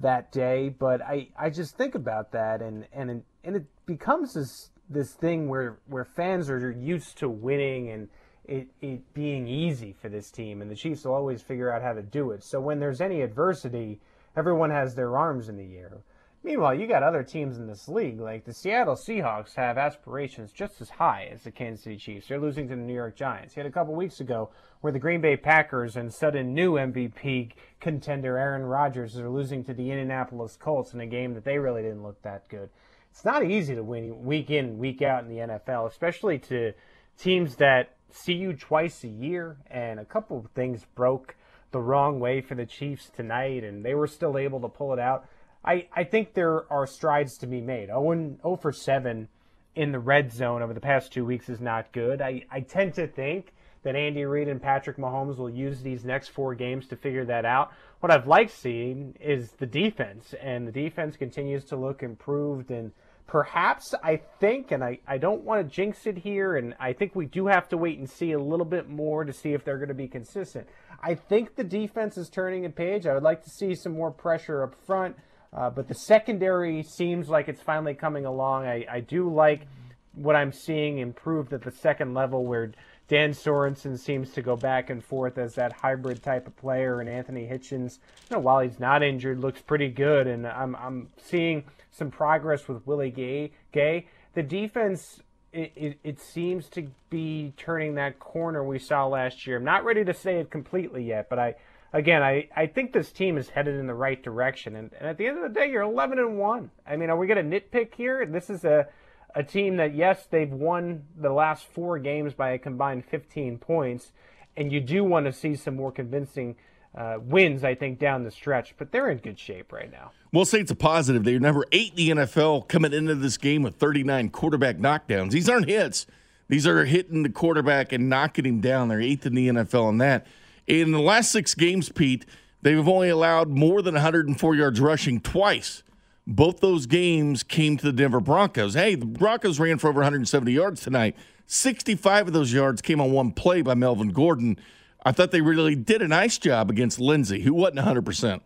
that 0.00 0.32
day. 0.32 0.68
But 0.68 1.02
I, 1.02 1.28
I 1.38 1.50
just 1.50 1.76
think 1.76 1.94
about 1.94 2.32
that, 2.32 2.62
and 2.62 2.86
and 2.92 3.22
and 3.42 3.56
it 3.56 3.64
becomes 3.86 4.34
this 4.34 4.70
this 4.88 5.12
thing 5.14 5.48
where 5.48 5.78
where 5.86 6.04
fans 6.04 6.50
are 6.50 6.70
used 6.70 7.18
to 7.18 7.28
winning 7.28 7.90
and 7.90 8.08
it 8.44 8.68
it 8.80 9.14
being 9.14 9.46
easy 9.46 9.92
for 9.92 10.08
this 10.08 10.30
team, 10.30 10.60
and 10.60 10.70
the 10.70 10.76
Chiefs 10.76 11.04
will 11.04 11.14
always 11.14 11.42
figure 11.42 11.72
out 11.72 11.82
how 11.82 11.92
to 11.92 12.02
do 12.02 12.30
it. 12.32 12.44
So 12.44 12.60
when 12.60 12.78
there's 12.78 13.00
any 13.00 13.22
adversity, 13.22 14.00
everyone 14.36 14.70
has 14.70 14.94
their 14.94 15.16
arms 15.16 15.48
in 15.48 15.56
the 15.56 15.76
air. 15.76 16.02
Meanwhile, 16.44 16.74
you 16.74 16.86
got 16.86 17.02
other 17.02 17.22
teams 17.22 17.56
in 17.56 17.66
this 17.66 17.88
league, 17.88 18.20
like 18.20 18.44
the 18.44 18.52
Seattle 18.52 18.96
Seahawks 18.96 19.54
have 19.54 19.78
aspirations 19.78 20.52
just 20.52 20.78
as 20.82 20.90
high 20.90 21.30
as 21.32 21.42
the 21.42 21.50
Kansas 21.50 21.84
City 21.84 21.96
Chiefs. 21.96 22.28
They're 22.28 22.38
losing 22.38 22.68
to 22.68 22.76
the 22.76 22.82
New 22.82 22.92
York 22.92 23.16
Giants. 23.16 23.56
You 23.56 23.62
had 23.62 23.70
a 23.70 23.72
couple 23.72 23.94
weeks 23.94 24.20
ago 24.20 24.50
where 24.82 24.92
the 24.92 24.98
Green 24.98 25.22
Bay 25.22 25.38
Packers 25.38 25.96
and 25.96 26.12
sudden 26.12 26.52
new 26.52 26.74
MVP 26.74 27.52
contender 27.80 28.36
Aaron 28.36 28.64
Rodgers 28.64 29.16
are 29.16 29.30
losing 29.30 29.64
to 29.64 29.72
the 29.72 29.90
Indianapolis 29.90 30.58
Colts 30.60 30.92
in 30.92 31.00
a 31.00 31.06
game 31.06 31.32
that 31.32 31.44
they 31.44 31.58
really 31.58 31.80
didn't 31.80 32.02
look 32.02 32.20
that 32.20 32.46
good. 32.50 32.68
It's 33.10 33.24
not 33.24 33.42
easy 33.42 33.74
to 33.74 33.82
win 33.82 34.26
week 34.26 34.50
in, 34.50 34.76
week 34.76 35.00
out 35.00 35.24
in 35.24 35.30
the 35.30 35.38
NFL, 35.38 35.88
especially 35.88 36.38
to 36.40 36.74
teams 37.16 37.56
that 37.56 37.96
see 38.10 38.34
you 38.34 38.52
twice 38.52 39.02
a 39.02 39.08
year. 39.08 39.56
And 39.70 39.98
a 39.98 40.04
couple 40.04 40.40
of 40.40 40.50
things 40.50 40.84
broke 40.94 41.36
the 41.70 41.80
wrong 41.80 42.20
way 42.20 42.42
for 42.42 42.54
the 42.54 42.66
Chiefs 42.66 43.08
tonight, 43.08 43.64
and 43.64 43.82
they 43.82 43.94
were 43.94 44.06
still 44.06 44.36
able 44.36 44.60
to 44.60 44.68
pull 44.68 44.92
it 44.92 44.98
out. 44.98 45.26
I, 45.64 45.88
I 45.94 46.04
think 46.04 46.34
there 46.34 46.70
are 46.70 46.86
strides 46.86 47.38
to 47.38 47.46
be 47.46 47.60
made. 47.60 47.86
0, 47.86 48.36
0 48.42 48.58
for 48.60 48.72
7 48.72 49.28
in 49.74 49.92
the 49.92 49.98
red 49.98 50.32
zone 50.32 50.62
over 50.62 50.74
the 50.74 50.80
past 50.80 51.12
two 51.12 51.24
weeks 51.24 51.48
is 51.48 51.60
not 51.60 51.92
good. 51.92 52.20
I, 52.20 52.44
I 52.50 52.60
tend 52.60 52.94
to 52.94 53.06
think 53.06 53.52
that 53.82 53.96
Andy 53.96 54.24
Reid 54.24 54.48
and 54.48 54.60
Patrick 54.60 54.96
Mahomes 54.96 55.36
will 55.36 55.50
use 55.50 55.82
these 55.82 56.04
next 56.04 56.28
four 56.28 56.54
games 56.54 56.86
to 56.88 56.96
figure 56.96 57.24
that 57.26 57.44
out. 57.44 57.72
What 58.00 58.10
I've 58.10 58.26
liked 58.26 58.52
seeing 58.52 59.14
is 59.20 59.50
the 59.52 59.66
defense, 59.66 60.34
and 60.40 60.66
the 60.66 60.72
defense 60.72 61.16
continues 61.16 61.64
to 61.66 61.76
look 61.76 62.02
improved. 62.02 62.70
And 62.70 62.92
perhaps 63.26 63.94
I 64.02 64.20
think, 64.40 64.70
and 64.70 64.82
I, 64.82 65.00
I 65.06 65.18
don't 65.18 65.42
want 65.42 65.66
to 65.66 65.74
jinx 65.74 66.06
it 66.06 66.18
here, 66.18 66.56
and 66.56 66.74
I 66.80 66.92
think 66.94 67.14
we 67.14 67.26
do 67.26 67.46
have 67.46 67.68
to 67.70 67.76
wait 67.76 67.98
and 67.98 68.08
see 68.08 68.32
a 68.32 68.38
little 68.38 68.66
bit 68.66 68.88
more 68.88 69.24
to 69.24 69.32
see 69.32 69.52
if 69.52 69.64
they're 69.64 69.78
going 69.78 69.88
to 69.88 69.94
be 69.94 70.08
consistent. 70.08 70.66
I 71.02 71.14
think 71.14 71.56
the 71.56 71.64
defense 71.64 72.16
is 72.16 72.30
turning 72.30 72.64
a 72.64 72.70
page. 72.70 73.06
I 73.06 73.12
would 73.12 73.22
like 73.22 73.42
to 73.44 73.50
see 73.50 73.74
some 73.74 73.92
more 73.92 74.10
pressure 74.10 74.62
up 74.62 74.74
front. 74.86 75.16
Uh, 75.54 75.70
but 75.70 75.86
the 75.86 75.94
secondary 75.94 76.82
seems 76.82 77.28
like 77.28 77.48
it's 77.48 77.62
finally 77.62 77.94
coming 77.94 78.26
along. 78.26 78.66
I, 78.66 78.84
I 78.90 79.00
do 79.00 79.32
like 79.32 79.66
what 80.14 80.34
I'm 80.34 80.52
seeing 80.52 80.98
improved 80.98 81.52
at 81.52 81.62
the 81.62 81.70
second 81.70 82.14
level 82.14 82.44
where 82.44 82.72
Dan 83.06 83.32
Sorensen 83.32 83.98
seems 83.98 84.30
to 84.32 84.42
go 84.42 84.56
back 84.56 84.90
and 84.90 85.04
forth 85.04 85.38
as 85.38 85.54
that 85.54 85.72
hybrid 85.72 86.22
type 86.22 86.46
of 86.46 86.56
player, 86.56 87.00
and 87.00 87.08
Anthony 87.08 87.46
Hitchens, 87.46 87.98
you 88.30 88.36
know, 88.36 88.38
while 88.38 88.60
he's 88.60 88.80
not 88.80 89.02
injured, 89.02 89.40
looks 89.40 89.60
pretty 89.60 89.88
good. 89.88 90.26
And 90.26 90.46
I'm 90.46 90.74
I'm 90.76 91.08
seeing 91.22 91.64
some 91.90 92.10
progress 92.10 92.66
with 92.66 92.86
Willie 92.86 93.10
Gay. 93.10 93.52
Gay, 93.72 94.08
the 94.34 94.42
defense. 94.42 95.20
It, 95.52 95.72
it, 95.76 95.98
it 96.02 96.20
seems 96.20 96.68
to 96.70 96.88
be 97.10 97.52
turning 97.56 97.94
that 97.94 98.18
corner 98.18 98.64
we 98.64 98.80
saw 98.80 99.06
last 99.06 99.46
year. 99.46 99.58
I'm 99.58 99.64
not 99.64 99.84
ready 99.84 100.04
to 100.04 100.12
say 100.12 100.40
it 100.40 100.50
completely 100.50 101.04
yet, 101.04 101.28
but 101.30 101.38
I, 101.38 101.54
again, 101.94 102.22
I, 102.22 102.48
I 102.54 102.66
think 102.66 102.92
this 102.92 103.10
team 103.10 103.38
is 103.38 103.48
headed 103.48 103.76
in 103.80 103.86
the 103.86 103.94
right 103.94 104.22
direction. 104.22 104.76
And, 104.76 104.92
and 104.98 105.08
at 105.08 105.16
the 105.16 105.26
end 105.26 105.38
of 105.38 105.42
the 105.44 105.48
day, 105.48 105.70
you're 105.70 105.82
11 105.82 106.18
and 106.18 106.38
one. 106.38 106.70
I 106.86 106.96
mean, 106.96 107.08
are 107.08 107.16
we 107.16 107.26
going 107.26 107.50
to 107.50 107.60
nitpick 107.60 107.94
here? 107.94 108.26
This 108.26 108.50
is 108.50 108.64
a 108.64 108.88
a 109.34 109.42
team 109.42 109.76
that, 109.76 109.94
yes, 109.94 110.26
they've 110.30 110.50
won 110.50 111.04
the 111.16 111.30
last 111.30 111.66
four 111.66 111.98
games 111.98 112.34
by 112.34 112.50
a 112.50 112.58
combined 112.58 113.04
15 113.04 113.58
points, 113.58 114.12
and 114.56 114.72
you 114.72 114.80
do 114.80 115.02
want 115.02 115.26
to 115.26 115.32
see 115.32 115.56
some 115.56 115.76
more 115.76 115.90
convincing 115.90 116.56
uh, 116.94 117.16
wins, 117.20 117.64
I 117.64 117.74
think, 117.74 117.98
down 117.98 118.22
the 118.22 118.30
stretch, 118.30 118.74
but 118.78 118.92
they're 118.92 119.10
in 119.10 119.18
good 119.18 119.38
shape 119.38 119.72
right 119.72 119.90
now. 119.90 120.12
We'll 120.32 120.44
say 120.44 120.60
it's 120.60 120.70
a 120.70 120.76
positive. 120.76 121.24
They're 121.24 121.40
number 121.40 121.64
eight 121.72 121.98
in 121.98 122.16
the 122.16 122.22
NFL 122.22 122.68
coming 122.68 122.92
into 122.92 123.16
this 123.16 123.36
game 123.36 123.64
with 123.64 123.74
39 123.74 124.30
quarterback 124.30 124.76
knockdowns. 124.78 125.32
These 125.32 125.48
aren't 125.48 125.68
hits, 125.68 126.06
these 126.48 126.66
are 126.66 126.84
hitting 126.84 127.24
the 127.24 127.30
quarterback 127.30 127.92
and 127.92 128.08
knocking 128.08 128.46
him 128.46 128.60
down. 128.60 128.88
They're 128.88 129.00
eighth 129.00 129.26
in 129.26 129.34
the 129.34 129.48
NFL 129.48 129.84
on 129.84 129.98
that. 129.98 130.26
In 130.66 130.92
the 130.92 131.00
last 131.00 131.30
six 131.30 131.54
games, 131.54 131.90
Pete, 131.90 132.24
they've 132.62 132.88
only 132.88 133.08
allowed 133.08 133.48
more 133.48 133.82
than 133.82 133.94
104 133.94 134.54
yards 134.54 134.80
rushing 134.80 135.20
twice. 135.20 135.82
Both 136.26 136.60
those 136.60 136.86
games 136.86 137.42
came 137.42 137.76
to 137.76 137.84
the 137.84 137.92
Denver 137.92 138.20
Broncos. 138.20 138.74
Hey, 138.74 138.94
the 138.94 139.04
Broncos 139.04 139.60
ran 139.60 139.78
for 139.78 139.88
over 139.88 139.98
170 139.98 140.52
yards 140.52 140.80
tonight. 140.80 141.16
65 141.46 142.28
of 142.28 142.32
those 142.32 142.52
yards 142.52 142.80
came 142.80 143.00
on 143.00 143.12
one 143.12 143.32
play 143.32 143.60
by 143.60 143.74
Melvin 143.74 144.08
Gordon. 144.08 144.58
I 145.04 145.12
thought 145.12 145.30
they 145.30 145.42
really 145.42 145.74
did 145.74 146.00
a 146.00 146.08
nice 146.08 146.38
job 146.38 146.70
against 146.70 146.98
Lindsay, 146.98 147.42
who 147.42 147.52
wasn't 147.52 147.80
100%. 147.80 148.40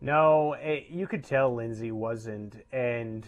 No, 0.00 0.54
it, 0.54 0.86
you 0.90 1.06
could 1.06 1.22
tell 1.22 1.54
Lindsay 1.54 1.92
wasn't. 1.92 2.64
And 2.72 3.24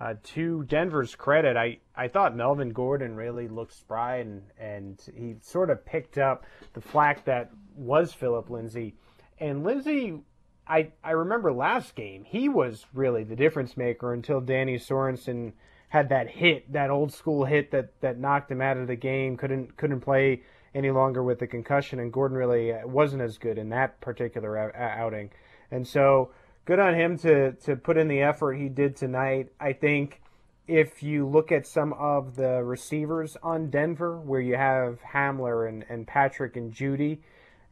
uh, 0.00 0.14
to 0.22 0.64
Denver's 0.64 1.14
credit, 1.14 1.56
I, 1.56 1.78
I 1.94 2.08
thought 2.08 2.36
Melvin 2.36 2.70
Gordon 2.70 3.14
really 3.14 3.48
looked 3.48 3.74
spry 3.74 4.16
and, 4.16 4.42
and 4.58 5.00
he 5.16 5.36
sort 5.40 5.70
of 5.70 5.84
picked 5.86 6.18
up 6.18 6.44
the 6.72 6.80
flack 6.80 7.24
that 7.26 7.50
was 7.76 8.12
Phillip 8.12 8.50
Lindsay. 8.50 8.96
And 9.38 9.64
Lindsay 9.64 10.22
I 10.66 10.92
I 11.02 11.10
remember 11.10 11.52
last 11.52 11.94
game 11.94 12.24
he 12.24 12.48
was 12.48 12.86
really 12.94 13.24
the 13.24 13.36
difference 13.36 13.76
maker 13.76 14.12
until 14.12 14.40
Danny 14.40 14.78
Sorensen 14.78 15.52
had 15.88 16.08
that 16.08 16.28
hit, 16.28 16.72
that 16.72 16.90
old 16.90 17.12
school 17.12 17.44
hit 17.44 17.70
that 17.70 18.00
that 18.00 18.18
knocked 18.18 18.50
him 18.50 18.60
out 18.60 18.76
of 18.76 18.86
the 18.86 18.96
game. 18.96 19.36
couldn't 19.36 19.76
couldn't 19.76 20.00
play 20.00 20.42
any 20.74 20.90
longer 20.90 21.22
with 21.22 21.38
the 21.38 21.46
concussion, 21.46 22.00
and 22.00 22.12
Gordon 22.12 22.36
really 22.36 22.72
uh, 22.72 22.86
wasn't 22.86 23.22
as 23.22 23.38
good 23.38 23.58
in 23.58 23.68
that 23.68 24.00
particular 24.00 24.74
outing. 24.74 25.30
And 25.70 25.86
so 25.86 26.32
good 26.64 26.78
on 26.78 26.94
him 26.94 27.18
to 27.18 27.52
to 27.52 27.76
put 27.76 27.96
in 27.96 28.08
the 28.08 28.22
effort 28.22 28.54
he 28.54 28.68
did 28.68 28.96
tonight. 28.96 29.50
I 29.60 29.72
think 29.72 30.20
if 30.66 31.02
you 31.02 31.26
look 31.26 31.52
at 31.52 31.66
some 31.66 31.92
of 31.94 32.36
the 32.36 32.62
receivers 32.62 33.36
on 33.42 33.70
Denver, 33.70 34.18
where 34.18 34.40
you 34.40 34.56
have 34.56 34.98
Hamler 35.12 35.68
and, 35.68 35.84
and 35.88 36.06
Patrick 36.06 36.56
and 36.56 36.72
Jeudy 36.72 37.18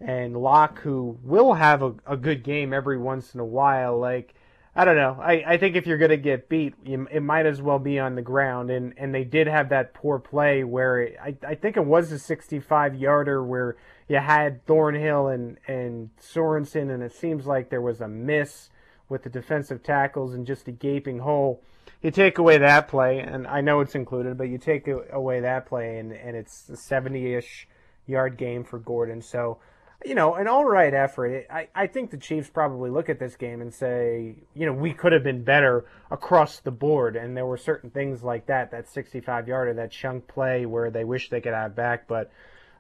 and 0.01 0.37
Lock, 0.37 0.81
who 0.81 1.19
will 1.23 1.55
have 1.55 1.83
a, 1.83 1.95
a 2.07 2.17
good 2.17 2.43
game 2.43 2.73
every 2.73 2.99
once 2.99 3.35
in 3.35 3.41
a 3.41 3.45
while. 3.45 3.99
Like, 3.99 4.35
I 4.75 4.85
don't 4.85 4.97
know. 4.97 5.19
I, 5.21 5.45
I 5.47 5.57
think 5.59 5.77
if 5.77 5.87
you're 5.87 5.99
going 5.99 6.11
to 6.11 6.17
get 6.17 6.49
beat, 6.49 6.75
you, 6.85 7.07
it 7.11 7.21
might 7.21 7.47
as 7.47 7.63
well 7.63 7.79
be 7.79 7.99
on 7.99 8.15
the 8.15 8.23
ground. 8.23 8.71
And, 8.71 8.95
and 8.97 9.15
they 9.15 9.25
did 9.25 9.47
have 9.47 9.71
that 9.71 9.95
poor 9.95 10.19
play 10.19 10.65
where 10.65 11.01
it, 11.01 11.17
I, 11.23 11.37
I 11.47 11.55
think 11.55 11.77
it 11.77 11.87
was 11.87 12.11
a 12.13 12.19
65 12.19 12.95
yarder 12.95 13.43
where 13.43 13.77
you 14.09 14.19
had 14.19 14.67
Thornhill 14.67 15.29
and, 15.29 15.57
and 15.67 16.11
Sorensen, 16.21 16.93
and 16.93 17.03
it 17.03 17.15
seems 17.15 17.47
like 17.47 17.71
there 17.71 17.81
was 17.81 18.01
a 18.01 18.09
miss 18.09 18.71
with 19.13 19.23
the 19.23 19.31
defensive 19.31 19.83
tackles 19.83 20.35
and 20.35 20.47
just 20.47 20.67
a 20.67 20.73
gaping 20.73 21.21
hole. 21.21 21.63
You 22.01 22.11
take 22.11 22.39
away 22.39 22.59
that 22.59 22.89
play, 22.89 23.21
and 23.21 23.47
I 23.47 23.61
know 23.61 23.81
it's 23.81 23.95
included, 23.95 24.37
but 24.37 24.49
you 24.49 24.59
take 24.59 24.89
away 24.89 25.41
that 25.41 25.67
play, 25.67 25.99
and, 25.99 26.13
and 26.13 26.37
it's 26.37 26.69
a 26.69 26.77
70 26.77 27.35
ish 27.35 27.69
yard 28.07 28.37
game 28.37 28.65
for 28.65 28.79
Gordon. 28.79 29.23
So, 29.23 29.59
you 30.05 30.17
know, 30.17 30.35
an 30.35 30.49
all 30.49 30.65
right 30.65 30.93
effort. 30.93 31.47
I, 31.49 31.69
I 31.75 31.87
think 31.87 32.11
the 32.11 32.17
Chiefs 32.17 32.51
probably 32.51 32.91
look 32.91 33.09
at 33.09 33.21
this 33.21 33.37
game 33.37 33.61
and 33.61 33.73
say, 33.73 34.35
you 34.55 34.67
know, 34.67 34.73
we 34.73 34.93
could 34.93 35.13
have 35.13 35.23
been 35.23 35.45
better 35.45 35.85
across 36.11 36.59
the 36.59 36.73
board. 36.73 37.15
And 37.15 37.37
there 37.37 37.47
were 37.47 37.59
certain 37.59 37.91
things 37.91 38.23
like 38.25 38.47
that, 38.47 38.73
that 38.73 38.89
65 38.89 39.47
yarder, 39.47 39.75
that 39.75 39.93
chunk 39.93 40.27
play 40.27 40.67
where 40.67 40.91
they 40.91 41.05
wish 41.05 41.31
they 41.31 41.41
could 41.41 41.55
have 41.55 41.77
back. 41.77 42.09
But, 42.09 42.33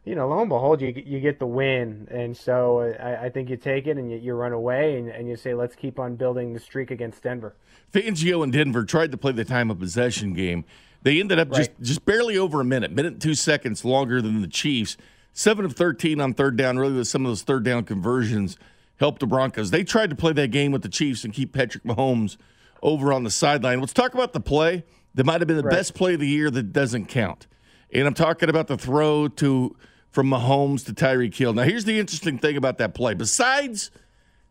you 0.04 0.16
know, 0.16 0.28
lo 0.28 0.40
and 0.40 0.48
behold, 0.48 0.80
you, 0.80 0.92
you 1.06 1.20
get 1.20 1.38
the 1.38 1.46
win. 1.46 2.08
And 2.10 2.36
so 2.36 2.80
uh, 2.80 3.02
I, 3.02 3.26
I 3.26 3.28
think 3.30 3.48
you 3.48 3.56
take 3.56 3.86
it 3.86 3.96
and 3.96 4.10
you, 4.10 4.18
you 4.18 4.34
run 4.34 4.52
away 4.52 4.98
and, 4.98 5.08
and 5.08 5.28
you 5.28 5.36
say, 5.36 5.54
let's 5.54 5.76
keep 5.76 5.98
on 5.98 6.16
building 6.16 6.52
the 6.52 6.60
streak 6.60 6.90
against 6.90 7.22
Denver. 7.22 7.54
Fangio 7.92 8.42
and 8.42 8.52
Denver 8.52 8.84
tried 8.84 9.12
to 9.12 9.16
play 9.16 9.32
the 9.32 9.44
time 9.44 9.70
of 9.70 9.78
possession 9.78 10.32
game. 10.32 10.64
They 11.02 11.20
ended 11.20 11.38
up 11.38 11.50
right. 11.50 11.58
just, 11.58 11.70
just 11.80 12.04
barely 12.04 12.36
over 12.36 12.60
a 12.60 12.64
minute, 12.64 12.90
minute 12.90 13.12
and 13.12 13.22
two 13.22 13.34
seconds 13.34 13.84
longer 13.84 14.20
than 14.20 14.40
the 14.40 14.48
Chiefs. 14.48 14.96
Seven 15.32 15.64
of 15.64 15.74
13 15.74 16.20
on 16.20 16.34
third 16.34 16.56
down, 16.56 16.78
really, 16.78 16.94
with 16.94 17.08
some 17.08 17.24
of 17.24 17.30
those 17.30 17.42
third 17.42 17.64
down 17.64 17.84
conversions 17.84 18.58
helped 18.96 19.20
the 19.20 19.26
Broncos. 19.26 19.70
They 19.70 19.84
tried 19.84 20.10
to 20.10 20.16
play 20.16 20.32
that 20.32 20.50
game 20.50 20.72
with 20.72 20.82
the 20.82 20.88
Chiefs 20.88 21.24
and 21.24 21.32
keep 21.32 21.52
Patrick 21.52 21.84
Mahomes 21.84 22.36
over 22.82 23.12
on 23.12 23.24
the 23.24 23.30
sideline. 23.30 23.80
Let's 23.80 23.92
talk 23.92 24.14
about 24.14 24.32
the 24.32 24.40
play 24.40 24.84
that 25.14 25.24
might 25.24 25.40
have 25.40 25.48
been 25.48 25.56
the 25.56 25.62
right. 25.62 25.76
best 25.76 25.94
play 25.94 26.14
of 26.14 26.20
the 26.20 26.28
year 26.28 26.50
that 26.50 26.72
doesn't 26.72 27.06
count. 27.06 27.46
And 27.92 28.06
I'm 28.06 28.14
talking 28.14 28.48
about 28.48 28.66
the 28.66 28.76
throw 28.76 29.28
to 29.28 29.76
from 30.12 30.28
Mahomes 30.28 30.84
to 30.86 30.92
Tyreek 30.92 31.34
Hill. 31.34 31.54
Now, 31.54 31.62
here's 31.62 31.84
the 31.84 31.98
interesting 31.98 32.38
thing 32.38 32.56
about 32.56 32.78
that 32.78 32.94
play. 32.94 33.14
Besides 33.14 33.90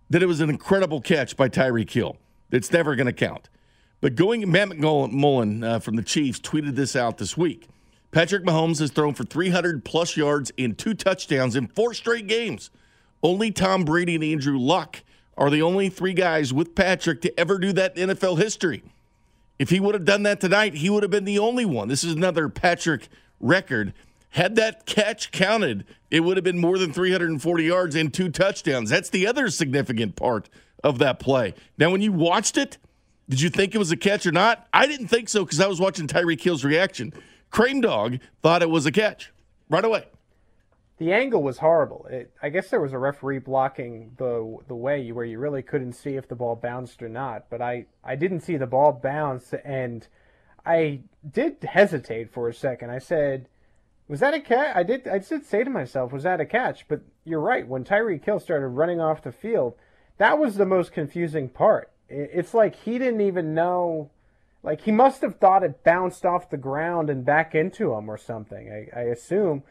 that 0.10 0.22
it 0.22 0.26
was 0.26 0.42
an 0.42 0.50
incredible 0.50 1.00
catch 1.00 1.38
by 1.38 1.48
Tyreek 1.48 1.92
Hill, 1.92 2.18
it's 2.52 2.72
never 2.72 2.96
going 2.96 3.06
to 3.06 3.14
count. 3.14 3.48
But 4.02 4.16
going, 4.16 4.50
Matt 4.52 4.70
McMullen 4.70 5.64
uh, 5.64 5.80
from 5.80 5.96
the 5.96 6.02
Chiefs 6.02 6.40
tweeted 6.40 6.76
this 6.76 6.96
out 6.96 7.20
this 7.20 7.38
week. 7.38 7.68
Patrick 8.12 8.44
Mahomes 8.44 8.80
has 8.80 8.92
thrown 8.92 9.14
for 9.14 9.24
300 9.24 9.86
plus 9.86 10.18
yards 10.18 10.52
and 10.58 10.78
two 10.78 10.96
touchdowns 10.96 11.56
in 11.56 11.68
four 11.68 11.94
straight 11.94 12.28
games. 12.28 12.72
Only 13.24 13.52
Tom 13.52 13.86
Brady 13.86 14.16
and 14.16 14.24
Andrew 14.24 14.58
Luck 14.58 15.04
are 15.38 15.50
the 15.50 15.62
only 15.62 15.90
three 15.90 16.14
guys 16.14 16.54
with 16.54 16.76
Patrick 16.76 17.22
to 17.22 17.40
ever 17.40 17.58
do 17.58 17.72
that 17.74 17.96
in 17.96 18.10
NFL 18.10 18.40
history. 18.40 18.84
If 19.60 19.70
he 19.70 19.80
would 19.80 19.94
have 19.94 20.06
done 20.06 20.24
that 20.24 20.42
tonight, 20.42 20.74
he 20.74 20.90
would 20.90 21.04
have 21.04 21.12
been 21.12 21.24
the 21.24 21.40
only 21.40 21.66
one. 21.66 21.88
This 21.88 22.04
is 22.04 22.14
another 22.14 22.50
Patrick 22.50 23.08
record. 23.40 23.94
Had 24.32 24.56
that 24.56 24.86
catch 24.86 25.32
counted, 25.32 25.86
it 26.10 26.22
would 26.22 26.38
have 26.38 26.44
been 26.44 26.60
more 26.60 26.78
than 26.78 26.94
340 26.94 27.64
yards 27.64 27.96
and 27.96 28.14
two 28.14 28.30
touchdowns. 28.30 28.90
That's 28.90 29.10
the 29.10 29.28
other 29.28 29.50
significant 29.50 30.16
part 30.16 30.50
of 30.84 31.00
that 31.00 31.20
play. 31.20 31.54
Now, 31.78 31.92
when 31.92 32.02
you 32.02 32.14
watched 32.14 32.58
it, 32.58 32.78
did 33.28 33.42
you 33.42 33.50
think 33.50 33.76
it 33.76 33.78
was 33.78 33.92
a 33.92 33.98
catch 33.98 34.26
or 34.26 34.32
not? 34.32 34.68
I 34.74 34.88
didn't 34.88 35.08
think 35.08 35.30
so 35.30 35.44
because 35.44 35.60
I 35.60 35.68
was 35.68 35.80
watching 35.80 36.08
Tyreek 36.08 36.42
Hill's 36.42 36.64
reaction. 36.64 37.14
Cream 37.50 37.82
Dog 37.82 38.20
thought 38.42 38.62
it 38.62 38.70
was 38.70 38.86
a 38.86 38.92
catch 38.92 39.32
right 39.70 39.84
away. 39.84 40.06
The 40.98 41.14
angle 41.14 41.42
was 41.42 41.58
horrible. 41.58 42.06
It, 42.10 42.32
I 42.42 42.50
guess 42.50 42.70
there 42.70 42.80
was 42.80 42.94
a 42.94 42.98
referee 42.98 43.40
blocking 43.40 44.12
the 44.18 44.58
the 44.68 44.76
way 44.76 45.12
where 45.12 45.26
you 45.26 45.40
really 45.40 45.64
couldn't 45.64 45.94
see 45.94 46.16
if 46.16 46.28
the 46.28 46.36
ball 46.36 46.56
bounced 46.56 47.02
or 47.02 47.10
not. 47.10 47.50
But 47.50 47.62
I, 47.62 47.88
I 48.04 48.16
didn't 48.16 48.42
see 48.42 48.56
the 48.56 48.68
ball 48.68 48.92
bounce, 48.94 49.54
and 49.66 50.08
I 50.66 51.02
did 51.30 51.58
hesitate 51.64 52.32
for 52.32 52.50
a 52.50 52.54
second. 52.54 52.92
I 52.92 53.00
said, 53.00 53.48
"Was 54.12 54.20
that 54.20 54.36
a 54.36 54.40
catch?" 54.40 54.76
I 54.76 54.84
did. 54.84 55.08
I 55.08 55.18
did 55.18 55.46
say 55.46 55.64
to 55.64 55.70
myself, 55.70 56.12
"Was 56.12 56.24
that 56.24 56.40
a 56.40 56.46
catch?" 56.46 56.88
But 56.88 57.02
you're 57.24 57.40
right. 57.40 57.68
When 57.68 57.84
Tyreek 57.84 58.24
Hill 58.24 58.40
started 58.40 58.68
running 58.68 59.00
off 59.00 59.24
the 59.24 59.32
field, 59.32 59.74
that 60.18 60.38
was 60.38 60.56
the 60.56 60.66
most 60.66 60.92
confusing 60.92 61.50
part. 61.50 61.90
It's 62.10 62.54
like 62.54 62.76
he 62.76 63.00
didn't 63.00 63.22
even 63.22 63.56
know 63.56 64.12
like 64.64 64.82
he 64.82 64.92
must 64.92 65.22
have 65.22 65.38
thought 65.38 65.64
it 65.64 65.84
bounced 65.84 66.26
off 66.26 66.50
the 66.50 66.58
ground 66.58 67.10
and 67.10 67.26
back 67.26 67.56
into 67.56 67.94
him 67.94 68.10
or 68.10 68.18
something. 68.18 68.90
I, 68.94 69.00
I 69.00 69.04
assume. 69.04 69.64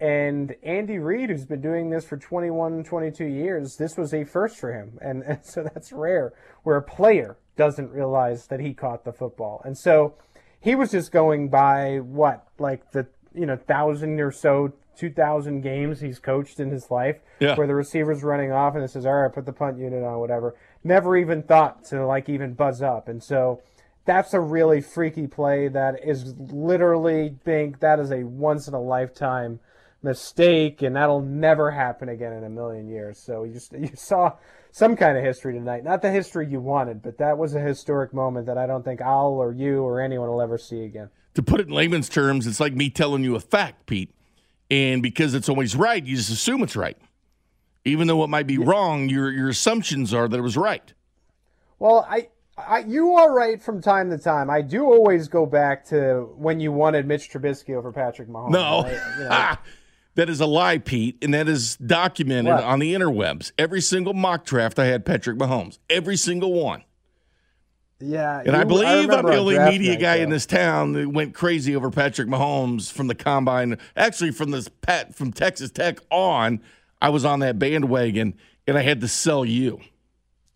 And 0.00 0.56
Andy 0.64 0.98
Reid, 0.98 1.30
who's 1.30 1.44
been 1.44 1.60
doing 1.60 1.90
this 1.90 2.04
for 2.04 2.16
21, 2.16 2.82
22 2.82 3.24
years, 3.24 3.76
this 3.76 3.96
was 3.96 4.12
a 4.12 4.24
first 4.24 4.56
for 4.56 4.72
him. 4.72 4.98
And, 5.00 5.22
and 5.26 5.44
so 5.44 5.62
that's 5.62 5.92
rare 5.92 6.32
where 6.64 6.76
a 6.76 6.82
player 6.82 7.36
doesn't 7.56 7.90
realize 7.90 8.48
that 8.48 8.60
he 8.60 8.74
caught 8.74 9.04
the 9.04 9.12
football. 9.12 9.62
And 9.64 9.78
so 9.78 10.14
he 10.58 10.74
was 10.74 10.90
just 10.90 11.12
going 11.12 11.48
by 11.48 11.98
what, 11.98 12.48
like 12.58 12.90
the 12.90 13.06
you 13.34 13.46
know 13.46 13.56
thousand 13.56 14.20
or 14.20 14.30
so, 14.32 14.72
two 14.96 15.10
thousand 15.10 15.60
games 15.62 16.00
he's 16.00 16.18
coached 16.18 16.60
in 16.60 16.70
his 16.70 16.90
life, 16.90 17.16
Yeah. 17.40 17.56
where 17.56 17.66
the 17.66 17.74
receiver's 17.74 18.22
running 18.22 18.52
off 18.52 18.74
and 18.74 18.84
it 18.84 18.88
says, 18.88 19.06
"All 19.06 19.14
right, 19.14 19.32
put 19.32 19.46
the 19.46 19.52
punt 19.52 19.78
unit 19.78 20.02
on, 20.04 20.18
whatever." 20.20 20.54
Never 20.84 21.16
even 21.16 21.42
thought 21.42 21.84
to 21.86 22.04
like 22.06 22.28
even 22.28 22.54
buzz 22.54 22.82
up, 22.82 23.08
and 23.08 23.22
so 23.22 23.60
that's 24.04 24.34
a 24.34 24.40
really 24.40 24.80
freaky 24.80 25.26
play 25.28 25.68
that 25.68 25.96
is 26.04 26.34
literally 26.38 27.36
think 27.44 27.78
that 27.80 28.00
is 28.00 28.10
a 28.10 28.24
once 28.24 28.66
in 28.66 28.74
a 28.74 28.80
lifetime 28.80 29.60
mistake, 30.02 30.82
and 30.82 30.96
that'll 30.96 31.20
never 31.20 31.70
happen 31.70 32.08
again 32.08 32.32
in 32.32 32.42
a 32.44 32.50
million 32.50 32.88
years. 32.88 33.18
So 33.18 33.44
you 33.44 33.52
just, 33.52 33.72
you 33.78 33.90
saw 33.94 34.32
some 34.72 34.96
kind 34.96 35.16
of 35.16 35.22
history 35.24 35.52
tonight, 35.54 35.84
not 35.84 36.02
the 36.02 36.10
history 36.10 36.48
you 36.48 36.60
wanted, 36.60 37.02
but 37.02 37.18
that 37.18 37.38
was 37.38 37.54
a 37.54 37.60
historic 37.60 38.12
moment 38.12 38.46
that 38.46 38.58
I 38.58 38.66
don't 38.66 38.84
think 38.84 39.00
I'll 39.00 39.28
or 39.40 39.52
you 39.52 39.82
or 39.82 40.00
anyone 40.00 40.28
will 40.28 40.42
ever 40.42 40.58
see 40.58 40.84
again. 40.84 41.10
To 41.34 41.42
put 41.42 41.60
it 41.60 41.68
in 41.68 41.72
layman's 41.72 42.08
terms, 42.08 42.46
it's 42.46 42.60
like 42.60 42.74
me 42.74 42.90
telling 42.90 43.24
you 43.24 43.34
a 43.36 43.40
fact, 43.40 43.86
Pete. 43.86 44.14
And 44.70 45.02
because 45.02 45.34
it's 45.34 45.48
always 45.48 45.74
right, 45.76 46.04
you 46.04 46.16
just 46.16 46.30
assume 46.30 46.62
it's 46.62 46.76
right. 46.76 46.96
Even 47.84 48.06
though 48.06 48.22
it 48.22 48.28
might 48.28 48.46
be 48.46 48.58
wrong, 48.58 49.08
your 49.08 49.30
your 49.30 49.48
assumptions 49.48 50.12
are 50.14 50.28
that 50.28 50.38
it 50.38 50.42
was 50.42 50.56
right. 50.56 50.92
Well, 51.78 52.06
I, 52.08 52.28
I, 52.56 52.80
you 52.80 53.14
are 53.14 53.34
right 53.34 53.60
from 53.60 53.80
time 53.82 54.10
to 54.10 54.18
time. 54.18 54.50
I 54.50 54.62
do 54.62 54.84
always 54.84 55.26
go 55.26 55.46
back 55.46 55.84
to 55.86 56.32
when 56.36 56.60
you 56.60 56.70
wanted 56.70 57.06
Mitch 57.06 57.28
Trubisky 57.30 57.74
over 57.74 57.90
Patrick 57.92 58.28
Mahomes. 58.28 58.50
No. 58.50 58.84
I- 58.86 58.90
you 59.18 59.24
know, 59.28 59.56
That 60.14 60.28
is 60.30 60.40
a 60.40 60.46
lie, 60.46 60.78
Pete, 60.78 61.16
and 61.22 61.32
that 61.34 61.48
is 61.48 61.76
documented 61.78 62.52
What? 62.54 62.62
on 62.64 62.78
the 62.78 62.94
interwebs. 62.94 63.50
Every 63.58 63.80
single 63.80 64.12
mock 64.14 64.44
draft, 64.44 64.78
I 64.78 64.84
had 64.86 65.04
Patrick 65.04 65.38
Mahomes. 65.38 65.78
Every 65.90 66.16
single 66.16 66.52
one. 66.52 66.84
Yeah, 68.02 68.42
And 68.44 68.56
I 68.56 68.64
believe 68.64 69.10
I'm 69.10 69.24
the 69.24 69.36
only 69.36 69.58
media 69.58 69.92
night, 69.92 70.00
guy 70.00 70.16
though. 70.18 70.24
in 70.24 70.30
this 70.30 70.46
town 70.46 70.92
that 70.92 71.08
went 71.08 71.34
crazy 71.34 71.76
over 71.76 71.90
Patrick 71.90 72.28
Mahomes 72.28 72.90
from 72.92 73.06
the 73.06 73.14
combine. 73.14 73.78
Actually, 73.96 74.32
from 74.32 74.50
this 74.50 74.68
Pat 74.68 75.14
from 75.14 75.32
Texas 75.32 75.70
Tech 75.70 75.98
on, 76.10 76.60
I 77.00 77.08
was 77.10 77.24
on 77.24 77.40
that 77.40 77.58
bandwagon, 77.58 78.34
and 78.66 78.76
I 78.76 78.82
had 78.82 79.00
to 79.00 79.08
sell 79.08 79.44
you. 79.44 79.80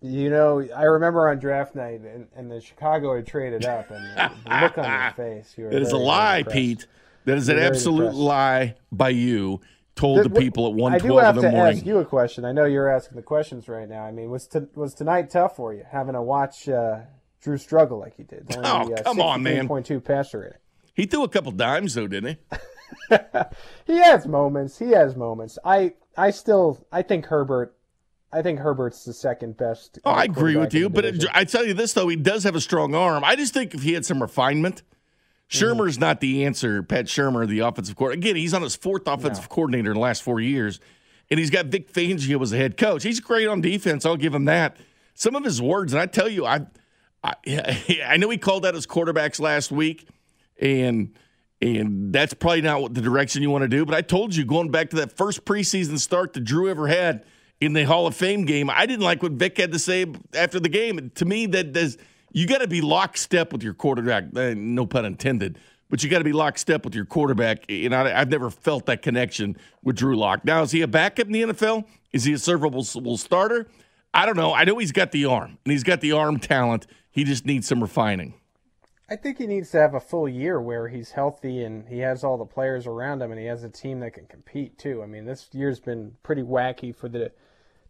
You 0.02 0.30
know, 0.30 0.66
I 0.76 0.82
remember 0.84 1.28
on 1.28 1.38
draft 1.38 1.74
night, 1.74 2.00
and, 2.02 2.28
and 2.36 2.50
the 2.50 2.60
Chicago 2.60 3.16
had 3.16 3.26
traded 3.26 3.64
up, 3.64 3.90
and 3.90 4.04
the 4.04 4.60
look 4.60 4.78
on 4.78 4.84
your 4.84 5.10
face. 5.16 5.54
You 5.56 5.64
were 5.64 5.70
That 5.70 5.82
is 5.82 5.92
a 5.92 5.96
lie, 5.96 6.38
impressed. 6.38 6.54
Pete. 6.54 6.86
That 7.24 7.38
is 7.38 7.48
an 7.48 7.58
absolute 7.58 7.98
depressed. 8.02 8.18
lie 8.18 8.74
by 8.92 9.08
you. 9.10 9.60
Told 9.96 10.24
the 10.24 10.30
people 10.30 10.66
at 10.66 10.72
I 10.72 10.76
one 10.76 10.92
do 10.92 10.98
twelve 11.08 11.24
have 11.24 11.36
in 11.38 11.42
the 11.42 11.50
to 11.50 11.56
ask 11.56 11.86
you 11.86 11.98
a 11.98 12.04
question. 12.04 12.44
I 12.44 12.52
know 12.52 12.66
you're 12.66 12.88
asking 12.90 13.16
the 13.16 13.22
questions 13.22 13.66
right 13.66 13.88
now. 13.88 14.04
I 14.04 14.12
mean, 14.12 14.30
was 14.30 14.46
t- 14.46 14.60
was 14.74 14.92
tonight 14.92 15.30
tough 15.30 15.56
for 15.56 15.72
you 15.72 15.84
having 15.90 16.12
to 16.12 16.20
watch 16.20 16.68
uh, 16.68 17.00
Drew 17.46 17.56
struggle 17.58 18.00
like 18.00 18.16
he 18.16 18.24
did? 18.24 18.46
It's 18.48 18.56
Oh, 18.56 18.80
only, 18.82 18.94
uh, 18.94 19.04
come 19.04 19.20
on, 19.20 19.40
man. 19.40 19.68
63.2 19.68 20.04
passer 20.04 20.38
rating. 20.40 20.58
He 20.94 21.06
threw 21.06 21.22
a 21.22 21.28
couple 21.28 21.52
dimes 21.52 21.94
though, 21.94 22.08
didn't 22.08 22.38
he? 22.50 23.16
He 23.86 23.98
has 23.98 24.26
moments. 24.26 24.76
He 24.80 24.90
has 24.90 25.14
moments. 25.14 25.56
I 25.64 25.92
I 26.16 26.30
still 26.32 26.84
I 26.90 27.02
think 27.02 27.26
Herbert. 27.26 27.76
I 28.32 28.42
think 28.42 28.58
Herbert's 28.58 29.04
the 29.04 29.12
second 29.12 29.56
best. 29.56 30.00
Oh, 30.04 30.10
uh, 30.10 30.14
I 30.14 30.24
agree 30.24 30.56
with 30.56 30.74
you, 30.74 30.88
but 30.90 31.04
it. 31.04 31.24
I 31.32 31.44
tell 31.44 31.64
you 31.64 31.72
this 31.72 31.92
though, 31.92 32.08
he 32.08 32.16
does 32.16 32.42
have 32.42 32.56
a 32.56 32.60
strong 32.60 32.96
arm. 32.96 33.22
I 33.22 33.36
just 33.36 33.54
think 33.54 33.74
if 33.74 33.82
he 33.84 33.92
had 33.92 34.04
some 34.04 34.20
refinement, 34.20 34.82
Mm-hmm. 35.48 35.64
Shurmur's 35.80 36.00
not 36.00 36.18
the 36.18 36.44
answer. 36.44 36.82
Pat 36.82 37.04
Shurmur, 37.04 37.46
the 37.46 37.60
offensive 37.60 37.94
coordinator. 37.94 38.26
Again, 38.30 38.34
he's 38.36 38.52
on 38.52 38.62
his 38.62 38.74
fourth 38.74 39.06
offensive 39.06 39.48
coordinator 39.48 39.90
in 39.92 39.94
the 39.94 40.00
last 40.00 40.24
four 40.24 40.40
years, 40.40 40.80
and 41.30 41.38
he's 41.38 41.50
got 41.50 41.66
Vic 41.66 41.92
Fangio 41.92 42.42
as 42.42 42.52
a 42.52 42.56
head 42.56 42.76
coach. 42.76 43.04
He's 43.04 43.20
great 43.20 43.46
on 43.46 43.60
defense. 43.60 44.04
I'll 44.04 44.16
give 44.16 44.34
him 44.34 44.46
that. 44.46 44.76
Some 45.14 45.36
of 45.36 45.44
his 45.44 45.62
words, 45.62 45.92
and 45.92 46.02
I 46.02 46.06
tell 46.06 46.28
you, 46.28 46.44
I, 46.44 46.66
I, 47.24 48.16
know 48.18 48.30
he 48.30 48.38
called 48.38 48.64
out 48.64 48.74
his 48.74 48.86
quarterbacks 48.86 49.40
last 49.40 49.72
week, 49.72 50.08
and 50.60 51.16
and 51.60 52.12
that's 52.12 52.34
probably 52.34 52.60
not 52.60 52.82
what 52.82 52.94
the 52.94 53.00
direction 53.00 53.42
you 53.42 53.50
want 53.50 53.62
to 53.62 53.68
do. 53.68 53.84
But 53.84 53.94
I 53.94 54.02
told 54.02 54.34
you, 54.34 54.44
going 54.44 54.70
back 54.70 54.90
to 54.90 54.96
that 54.96 55.16
first 55.16 55.44
preseason 55.44 55.98
start 55.98 56.34
that 56.34 56.40
Drew 56.40 56.68
ever 56.68 56.86
had 56.86 57.24
in 57.60 57.72
the 57.72 57.84
Hall 57.84 58.06
of 58.06 58.14
Fame 58.14 58.44
game, 58.44 58.70
I 58.70 58.86
didn't 58.86 59.04
like 59.04 59.22
what 59.22 59.32
Vic 59.32 59.58
had 59.58 59.72
to 59.72 59.78
say 59.78 60.06
after 60.34 60.60
the 60.60 60.68
game. 60.68 61.10
To 61.14 61.24
me, 61.24 61.46
that 61.46 61.72
does 61.72 61.98
you 62.32 62.46
got 62.46 62.58
to 62.58 62.68
be 62.68 62.82
lockstep 62.82 63.52
with 63.52 63.62
your 63.62 63.74
quarterback. 63.74 64.24
Uh, 64.36 64.54
no 64.54 64.86
pun 64.86 65.04
intended. 65.04 65.58
But 65.88 66.02
you 66.02 66.10
got 66.10 66.18
to 66.18 66.24
be 66.24 66.32
lockstep 66.32 66.84
with 66.84 66.94
your 66.94 67.04
quarterback. 67.04 67.64
And 67.68 67.94
I, 67.94 68.20
I've 68.20 68.28
never 68.28 68.50
felt 68.50 68.86
that 68.86 69.02
connection 69.02 69.56
with 69.82 69.96
Drew 69.96 70.16
Lock. 70.16 70.44
Now, 70.44 70.62
is 70.62 70.72
he 70.72 70.82
a 70.82 70.88
backup 70.88 71.28
in 71.28 71.32
the 71.32 71.42
NFL? 71.42 71.86
Is 72.12 72.24
he 72.24 72.32
a 72.32 72.36
servable 72.36 73.18
starter? 73.18 73.68
I 74.12 74.26
don't 74.26 74.36
know. 74.36 74.52
I 74.52 74.64
know 74.64 74.78
he's 74.78 74.92
got 74.92 75.12
the 75.12 75.26
arm, 75.26 75.58
and 75.64 75.72
he's 75.72 75.82
got 75.82 76.00
the 76.00 76.12
arm 76.12 76.38
talent. 76.38 76.86
He 77.16 77.24
just 77.24 77.46
needs 77.46 77.66
some 77.66 77.80
refining. 77.80 78.34
I 79.08 79.16
think 79.16 79.38
he 79.38 79.46
needs 79.46 79.70
to 79.70 79.78
have 79.78 79.94
a 79.94 80.00
full 80.00 80.28
year 80.28 80.60
where 80.60 80.88
he's 80.88 81.12
healthy 81.12 81.64
and 81.64 81.88
he 81.88 82.00
has 82.00 82.22
all 82.22 82.36
the 82.36 82.44
players 82.44 82.86
around 82.86 83.22
him 83.22 83.30
and 83.30 83.40
he 83.40 83.46
has 83.46 83.64
a 83.64 83.70
team 83.70 84.00
that 84.00 84.12
can 84.12 84.26
compete 84.26 84.78
too. 84.78 85.02
I 85.02 85.06
mean, 85.06 85.24
this 85.24 85.48
year's 85.52 85.80
been 85.80 86.12
pretty 86.22 86.42
wacky 86.42 86.94
for 86.94 87.08
the 87.08 87.32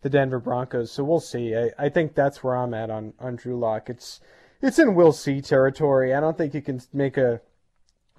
the 0.02 0.10
Denver 0.10 0.38
Broncos, 0.38 0.92
so 0.92 1.02
we'll 1.02 1.18
see. 1.18 1.56
I, 1.56 1.70
I 1.76 1.88
think 1.88 2.14
that's 2.14 2.44
where 2.44 2.54
I'm 2.54 2.72
at 2.72 2.88
on 2.88 3.14
on 3.18 3.34
Drew 3.34 3.58
Lock. 3.58 3.90
It's 3.90 4.20
it's 4.62 4.78
in 4.78 4.94
we'll 4.94 5.10
see 5.10 5.40
territory. 5.40 6.14
I 6.14 6.20
don't 6.20 6.38
think 6.38 6.54
you 6.54 6.62
can 6.62 6.80
make 6.92 7.16
a 7.16 7.40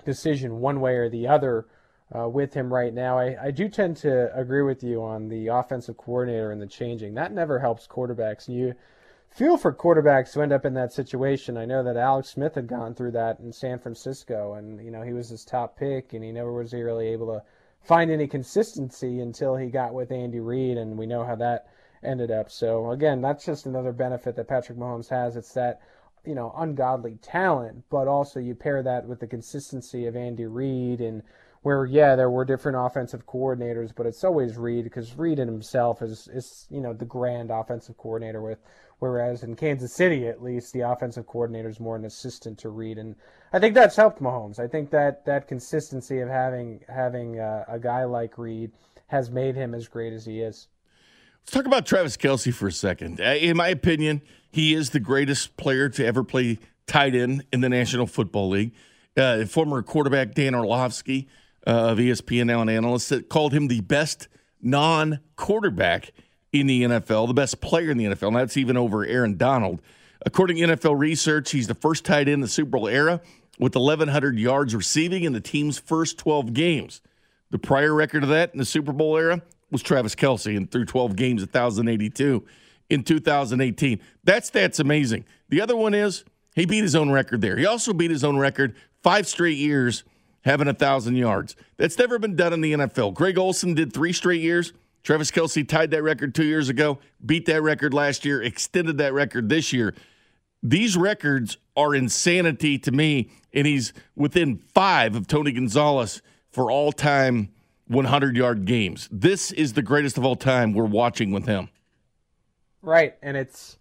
decision 0.04 0.60
one 0.60 0.82
way 0.82 0.96
or 0.96 1.10
the 1.10 1.26
other 1.26 1.68
uh, 2.14 2.28
with 2.28 2.54
him 2.54 2.74
right 2.74 2.94
now. 2.94 3.18
I, 3.18 3.46
I 3.46 3.52
do 3.52 3.70
tend 3.70 3.96
to 3.98 4.38
agree 4.38 4.64
with 4.64 4.84
you 4.84 5.02
on 5.02 5.30
the 5.30 5.48
offensive 5.48 5.96
coordinator 5.96 6.52
and 6.52 6.62
the 6.62 6.68
changing. 6.68 7.14
That 7.14 7.32
never 7.32 7.60
helps 7.60 7.88
quarterbacks. 7.88 8.50
And 8.50 8.58
you 8.58 8.74
feel 9.38 9.56
for 9.56 9.72
quarterbacks 9.72 10.34
who 10.34 10.42
end 10.42 10.52
up 10.52 10.66
in 10.66 10.74
that 10.74 10.92
situation. 10.92 11.58
I 11.58 11.66
know 11.66 11.84
that 11.84 11.96
Alex 11.96 12.30
Smith 12.30 12.56
had 12.56 12.66
gone 12.66 12.96
through 12.96 13.12
that 13.12 13.40
in 13.40 13.54
San 13.54 13.78
Francisco, 13.78 14.56
and 14.56 14.84
you 14.84 14.90
know 14.90 15.04
he 15.04 15.14
was 15.14 15.30
his 15.30 15.46
top 15.46 15.78
pick, 15.78 16.14
and 16.14 16.24
he 16.24 16.32
never 16.32 16.52
was 16.52 16.74
really 16.74 17.10
able 17.10 17.28
to 17.28 17.44
find 17.84 18.10
any 18.10 18.26
consistency 18.26 19.20
until 19.20 19.56
he 19.56 19.68
got 19.68 19.94
with 19.94 20.12
Andy 20.12 20.40
Reid, 20.40 20.80
and 20.80 20.98
we 20.98 21.06
know 21.06 21.24
how 21.24 21.36
that 21.36 21.68
ended 22.04 22.32
up. 22.32 22.50
So 22.50 22.90
again, 22.92 23.22
that's 23.22 23.46
just 23.46 23.68
another 23.68 23.92
benefit 23.92 24.36
that 24.36 24.48
Patrick 24.48 24.80
Mahomes 24.80 25.10
has. 25.10 25.36
It's 25.36 25.54
that 25.54 25.82
you 26.26 26.34
know 26.34 26.52
ungodly 26.58 27.20
talent, 27.22 27.84
but 27.92 28.08
also 28.08 28.40
you 28.40 28.56
pair 28.56 28.82
that 28.82 29.06
with 29.06 29.20
the 29.20 29.28
consistency 29.28 30.08
of 30.08 30.16
Andy 30.16 30.48
Reid 30.48 31.00
and 31.00 31.22
where 31.62 31.86
yeah 31.86 32.16
there 32.16 32.30
were 32.32 32.46
different 32.46 32.78
offensive 32.80 33.28
coordinators, 33.28 33.92
but 33.96 34.08
it's 34.08 34.24
always 34.24 34.58
Reid 34.58 34.84
because 34.84 35.16
Reid 35.16 35.38
in 35.38 35.48
himself 35.48 36.02
is 36.02 36.28
is 36.34 36.66
you 36.72 36.82
know 36.82 36.94
the 36.94 37.06
grand 37.06 37.52
offensive 37.52 37.98
coordinator 37.98 38.42
with 38.42 38.58
whereas 39.00 39.44
in 39.44 39.56
Kansas 39.56 39.94
City 39.94 40.28
at 40.28 40.44
least 40.44 40.74
the 40.74 40.82
offensive 40.82 41.28
coordinator 41.28 41.70
is 41.70 41.80
more 41.80 41.96
an 41.96 42.06
assistant 42.06 42.58
to 42.60 42.70
Reid, 42.70 42.98
and 42.98 43.16
I 43.54 43.60
think 43.60 43.74
that's 43.74 43.96
helped 43.96 44.22
Mahomes. 44.22 44.60
I 44.60 44.68
think 44.68 44.90
that 44.92 45.26
that 45.26 45.48
consistency 45.48 46.20
of 46.20 46.30
having 46.30 46.82
having 46.88 47.40
uh, 47.40 47.66
a 47.68 47.80
guy 47.80 48.04
like 48.06 48.38
Reid 48.38 48.72
has 49.08 49.30
made 49.32 49.56
him 49.56 49.74
as 49.74 49.88
great 49.88 50.14
as 50.14 50.26
he 50.26 50.42
is. 50.42 50.68
Let's 51.42 51.52
talk 51.54 51.66
about 51.66 51.86
Travis 51.86 52.18
Kelce 52.18 52.54
for 52.54 52.68
a 52.68 52.72
second. 52.74 53.22
Uh, 53.22 53.36
In 53.40 53.56
my 53.56 53.70
opinion, 53.70 54.22
he 54.52 54.74
is 54.74 54.90
the 54.90 55.00
greatest 55.00 55.56
player 55.56 55.88
to 55.88 56.06
ever 56.06 56.24
play 56.24 56.60
tight 56.88 57.16
end 57.16 57.46
in 57.54 57.62
the 57.62 57.70
National 57.70 58.06
Football 58.06 58.50
League. 58.50 58.74
Uh, 59.16 59.46
former 59.46 59.82
quarterback 59.82 60.34
Dan 60.34 60.54
Orlovsky 60.54 61.28
uh, 61.66 61.92
of 61.92 61.98
ESPN, 62.00 62.48
now 62.48 62.62
an 62.62 62.70
analyst, 62.70 63.30
called 63.30 63.54
him 63.54 63.68
the 63.68 63.82
best 63.82 64.28
non 64.62 65.20
quarterback 65.36 66.12
in 66.52 66.68
the 66.68 66.84
NFL, 66.84 67.28
the 67.28 67.34
best 67.34 67.62
player 67.62 67.92
in 67.92 67.98
the 67.98 68.06
NFL, 68.06 68.28
and 68.28 68.36
that's 68.36 68.58
even 68.58 68.78
over 68.78 69.06
Aaron 69.06 69.38
Donald. 69.38 69.82
According 70.26 70.58
to 70.58 70.64
NFL 70.64 70.98
research, 70.98 71.52
he's 71.52 71.68
the 71.68 71.76
first 71.76 72.06
tight 72.06 72.28
end 72.28 72.30
in 72.30 72.42
the 72.42 72.48
Super 72.48 72.72
Bowl 72.72 72.88
era 72.88 73.22
with 73.60 73.76
1,100 73.76 74.40
yards 74.40 74.76
receiving 74.76 75.24
in 75.24 75.34
the 75.34 75.42
team's 75.42 75.80
first 75.80 76.18
12 76.18 76.54
games. 76.54 77.02
The 77.50 77.60
prior 77.60 77.94
record 77.94 78.24
of 78.24 78.30
that 78.30 78.52
in 78.54 78.60
the 78.60 78.66
Super 78.66 78.92
Bowl 78.92 79.18
era 79.18 79.42
was 79.72 79.82
Travis 79.82 80.16
Kelce 80.16 80.56
and 80.56 80.70
through 80.70 80.86
12 80.86 81.16
games, 81.16 81.42
1,082 81.42 82.46
in 82.90 83.04
2018. 83.04 84.00
That 84.24 84.46
stat's 84.46 84.80
amazing. 84.80 85.26
The 85.50 85.62
other 85.62 85.76
one 85.76 85.94
is 85.94 86.24
he 86.56 86.66
beat 86.66 86.84
his 86.84 86.96
own 86.96 87.12
record 87.12 87.42
there. 87.42 87.58
He 87.58 87.66
also 87.66 87.94
beat 87.94 88.12
his 88.12 88.24
own 88.24 88.38
record 88.38 88.76
five 89.04 89.28
straight 89.28 89.58
years 89.58 90.04
having 90.42 90.68
a 90.68 90.72
1,000 90.72 91.16
yards. 91.16 91.56
That's 91.78 91.98
never 91.98 92.20
been 92.20 92.36
done 92.36 92.54
in 92.54 92.62
the 92.62 92.74
NFL. 92.74 93.14
Greg 93.14 93.38
Olsen 93.38 93.74
did 93.74 93.94
three 93.94 94.14
straight 94.14 94.42
years. 94.42 94.74
Travis 95.04 95.32
Kelce 95.32 95.68
tied 95.68 95.92
that 95.92 96.04
record 96.04 96.36
two 96.36 96.46
years 96.46 96.70
ago, 96.70 97.00
beat 97.26 97.46
that 97.46 97.62
record 97.62 97.94
last 97.94 98.26
year, 98.26 98.42
extended 98.42 98.98
that 98.98 99.14
record 99.14 99.50
this 99.50 99.72
year. 99.72 99.96
These 100.62 100.98
records 100.98 101.58
are 101.76 101.96
insanity 101.96 102.78
to 102.80 102.92
me, 102.92 103.30
and 103.54 103.68
he's 103.68 103.94
within 104.16 104.58
five 104.58 105.16
of 105.16 105.28
Tony 105.28 105.52
Gonzalez 105.52 106.22
for 106.50 106.72
all 106.72 106.92
time 106.92 107.50
100 107.88 108.36
yard 108.36 108.66
games. 108.66 109.08
This 109.12 109.52
is 109.52 109.74
the 109.74 109.82
greatest 109.82 110.18
of 110.18 110.26
all 110.26 110.36
time 110.36 110.74
we're 110.74 110.86
watching 110.86 111.32
with 111.32 111.46
him. 111.46 111.70
Right, 112.82 113.16
and 113.22 113.38
it's 113.38 113.78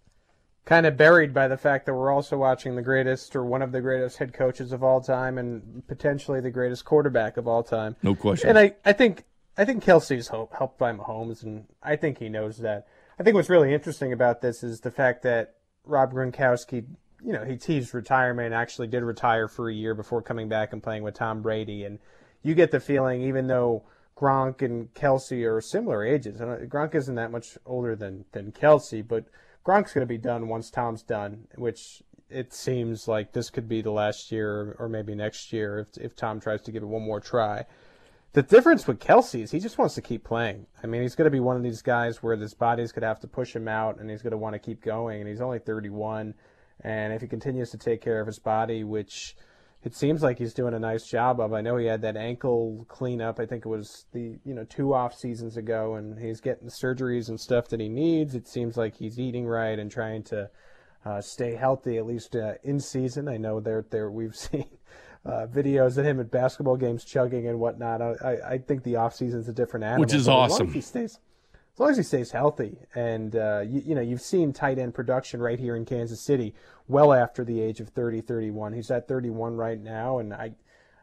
kind 0.64 0.84
of 0.84 0.96
buried 0.96 1.32
by 1.32 1.48
the 1.48 1.56
fact 1.56 1.86
that 1.86 1.94
we're 1.94 2.12
also 2.12 2.36
watching 2.36 2.74
the 2.74 2.82
greatest 2.82 3.36
or 3.36 3.44
one 3.44 3.62
of 3.62 3.72
the 3.72 3.80
greatest 3.80 4.18
head 4.18 4.32
coaches 4.32 4.72
of 4.72 4.82
all 4.82 5.00
time 5.00 5.38
and 5.38 5.86
potentially 5.86 6.40
the 6.40 6.50
greatest 6.50 6.84
quarterback 6.84 7.36
of 7.36 7.46
all 7.46 7.62
time. 7.62 7.94
No 8.02 8.14
question. 8.14 8.48
And 8.48 8.58
I, 8.58 8.74
I 8.84 8.92
think 8.92 9.24
I 9.58 9.64
think 9.64 9.82
Kelce's 9.82 10.28
help, 10.28 10.54
helped 10.54 10.78
by 10.78 10.92
Mahomes, 10.92 11.42
and 11.42 11.64
I 11.82 11.96
think 11.96 12.18
he 12.18 12.28
knows 12.28 12.58
that. 12.58 12.86
I 13.18 13.22
think 13.22 13.34
what's 13.34 13.48
really 13.48 13.72
interesting 13.72 14.12
about 14.12 14.42
this 14.42 14.62
is 14.62 14.80
the 14.80 14.90
fact 14.90 15.22
that 15.22 15.54
Rob 15.84 16.12
Gronkowski, 16.12 16.84
you 17.24 17.32
know, 17.32 17.44
he 17.44 17.56
teased 17.56 17.94
retirement, 17.94 18.52
actually 18.52 18.88
did 18.88 19.02
retire 19.02 19.48
for 19.48 19.70
a 19.70 19.74
year 19.74 19.94
before 19.94 20.20
coming 20.20 20.48
back 20.48 20.72
and 20.72 20.82
playing 20.82 21.02
with 21.02 21.14
Tom 21.14 21.40
Brady, 21.40 21.84
and 21.84 21.98
you 22.42 22.54
get 22.54 22.70
the 22.70 22.80
feeling, 22.80 23.22
even 23.22 23.46
though 23.46 23.84
Gronk 24.16 24.60
and 24.60 24.92
Kelce 24.94 25.44
are 25.46 25.60
similar 25.60 26.04
ages, 26.04 26.40
and 26.40 26.50
uh, 26.50 26.56
Gronk 26.66 26.94
isn't 26.94 27.14
that 27.14 27.30
much 27.30 27.56
older 27.64 27.96
than 27.96 28.26
than 28.32 28.52
Kelce, 28.52 29.06
but 29.06 29.24
Gronk's 29.64 29.92
going 29.92 30.06
to 30.06 30.06
be 30.06 30.18
done 30.18 30.48
once 30.48 30.70
Tom's 30.70 31.02
done, 31.02 31.48
which 31.54 32.02
it 32.28 32.52
seems 32.52 33.08
like 33.08 33.32
this 33.32 33.50
could 33.50 33.68
be 33.68 33.82
the 33.82 33.90
last 33.90 34.32
year 34.32 34.76
or 34.78 34.88
maybe 34.88 35.14
next 35.14 35.52
year 35.52 35.78
if 35.78 36.02
if 36.02 36.16
Tom 36.16 36.40
tries 36.40 36.62
to 36.62 36.72
give 36.72 36.82
it 36.82 36.86
one 36.86 37.02
more 37.02 37.20
try. 37.20 37.64
The 38.36 38.42
difference 38.42 38.86
with 38.86 39.00
Kelce 39.00 39.44
is 39.44 39.50
he 39.50 39.58
just 39.58 39.78
wants 39.78 39.94
to 39.94 40.02
keep 40.02 40.22
playing. 40.22 40.66
I 40.84 40.86
mean, 40.86 41.00
he's 41.00 41.14
going 41.14 41.24
to 41.24 41.30
be 41.30 41.40
one 41.40 41.56
of 41.56 41.62
these 41.62 41.80
guys 41.80 42.22
where 42.22 42.36
his 42.36 42.52
body's 42.52 42.92
going 42.92 43.00
to 43.00 43.08
have 43.08 43.20
to 43.20 43.26
push 43.26 43.56
him 43.56 43.66
out, 43.66 43.98
and 43.98 44.10
he's 44.10 44.20
going 44.20 44.32
to 44.32 44.36
want 44.36 44.52
to 44.52 44.58
keep 44.58 44.82
going. 44.82 45.20
And 45.20 45.26
he's 45.30 45.40
only 45.40 45.58
31, 45.58 46.34
and 46.82 47.14
if 47.14 47.22
he 47.22 47.28
continues 47.28 47.70
to 47.70 47.78
take 47.78 48.02
care 48.02 48.20
of 48.20 48.26
his 48.26 48.38
body, 48.38 48.84
which 48.84 49.38
it 49.84 49.94
seems 49.94 50.22
like 50.22 50.36
he's 50.36 50.52
doing 50.52 50.74
a 50.74 50.78
nice 50.78 51.06
job 51.06 51.40
of. 51.40 51.54
I 51.54 51.62
know 51.62 51.78
he 51.78 51.86
had 51.86 52.02
that 52.02 52.18
ankle 52.18 52.84
cleanup. 52.90 53.40
I 53.40 53.46
think 53.46 53.64
it 53.64 53.70
was 53.70 54.04
the 54.12 54.38
you 54.44 54.52
know 54.52 54.64
two 54.64 54.92
off 54.92 55.14
seasons 55.14 55.56
ago, 55.56 55.94
and 55.94 56.18
he's 56.18 56.42
getting 56.42 56.66
the 56.66 56.70
surgeries 56.70 57.30
and 57.30 57.40
stuff 57.40 57.68
that 57.68 57.80
he 57.80 57.88
needs. 57.88 58.34
It 58.34 58.46
seems 58.46 58.76
like 58.76 58.96
he's 58.96 59.18
eating 59.18 59.46
right 59.46 59.78
and 59.78 59.90
trying 59.90 60.24
to 60.24 60.50
uh, 61.06 61.22
stay 61.22 61.54
healthy 61.54 61.96
at 61.96 62.04
least 62.04 62.36
uh, 62.36 62.56
in 62.62 62.80
season. 62.80 63.28
I 63.28 63.38
know 63.38 63.60
there 63.60 63.86
there 63.90 64.10
we've 64.10 64.36
seen 64.36 64.66
uh, 65.26 65.46
videos 65.48 65.98
of 65.98 66.06
him 66.06 66.20
at 66.20 66.30
basketball 66.30 66.76
games 66.76 67.04
chugging 67.04 67.48
and 67.48 67.58
whatnot. 67.58 68.00
I, 68.00 68.38
I 68.46 68.58
think 68.58 68.84
the 68.84 68.96
off 68.96 69.14
season's 69.14 69.48
a 69.48 69.52
different 69.52 69.84
animal. 69.84 70.02
Which 70.02 70.14
is 70.14 70.28
awesome. 70.28 70.68
As 70.68 70.74
he 70.74 70.80
stays, 70.80 71.18
as 71.74 71.80
long 71.80 71.90
as 71.90 71.96
he 71.96 72.02
stays 72.04 72.30
healthy, 72.30 72.78
and 72.94 73.34
uh, 73.34 73.64
you, 73.66 73.82
you 73.84 73.94
know 73.94 74.00
you've 74.00 74.20
seen 74.20 74.52
tight 74.52 74.78
end 74.78 74.94
production 74.94 75.40
right 75.40 75.58
here 75.58 75.74
in 75.74 75.84
Kansas 75.84 76.20
City, 76.20 76.54
well 76.86 77.12
after 77.12 77.44
the 77.44 77.60
age 77.60 77.80
of 77.80 77.88
30, 77.88 78.20
31. 78.20 78.72
He's 78.74 78.90
at 78.90 79.08
31 79.08 79.56
right 79.56 79.80
now, 79.80 80.18
and 80.18 80.32
I. 80.32 80.52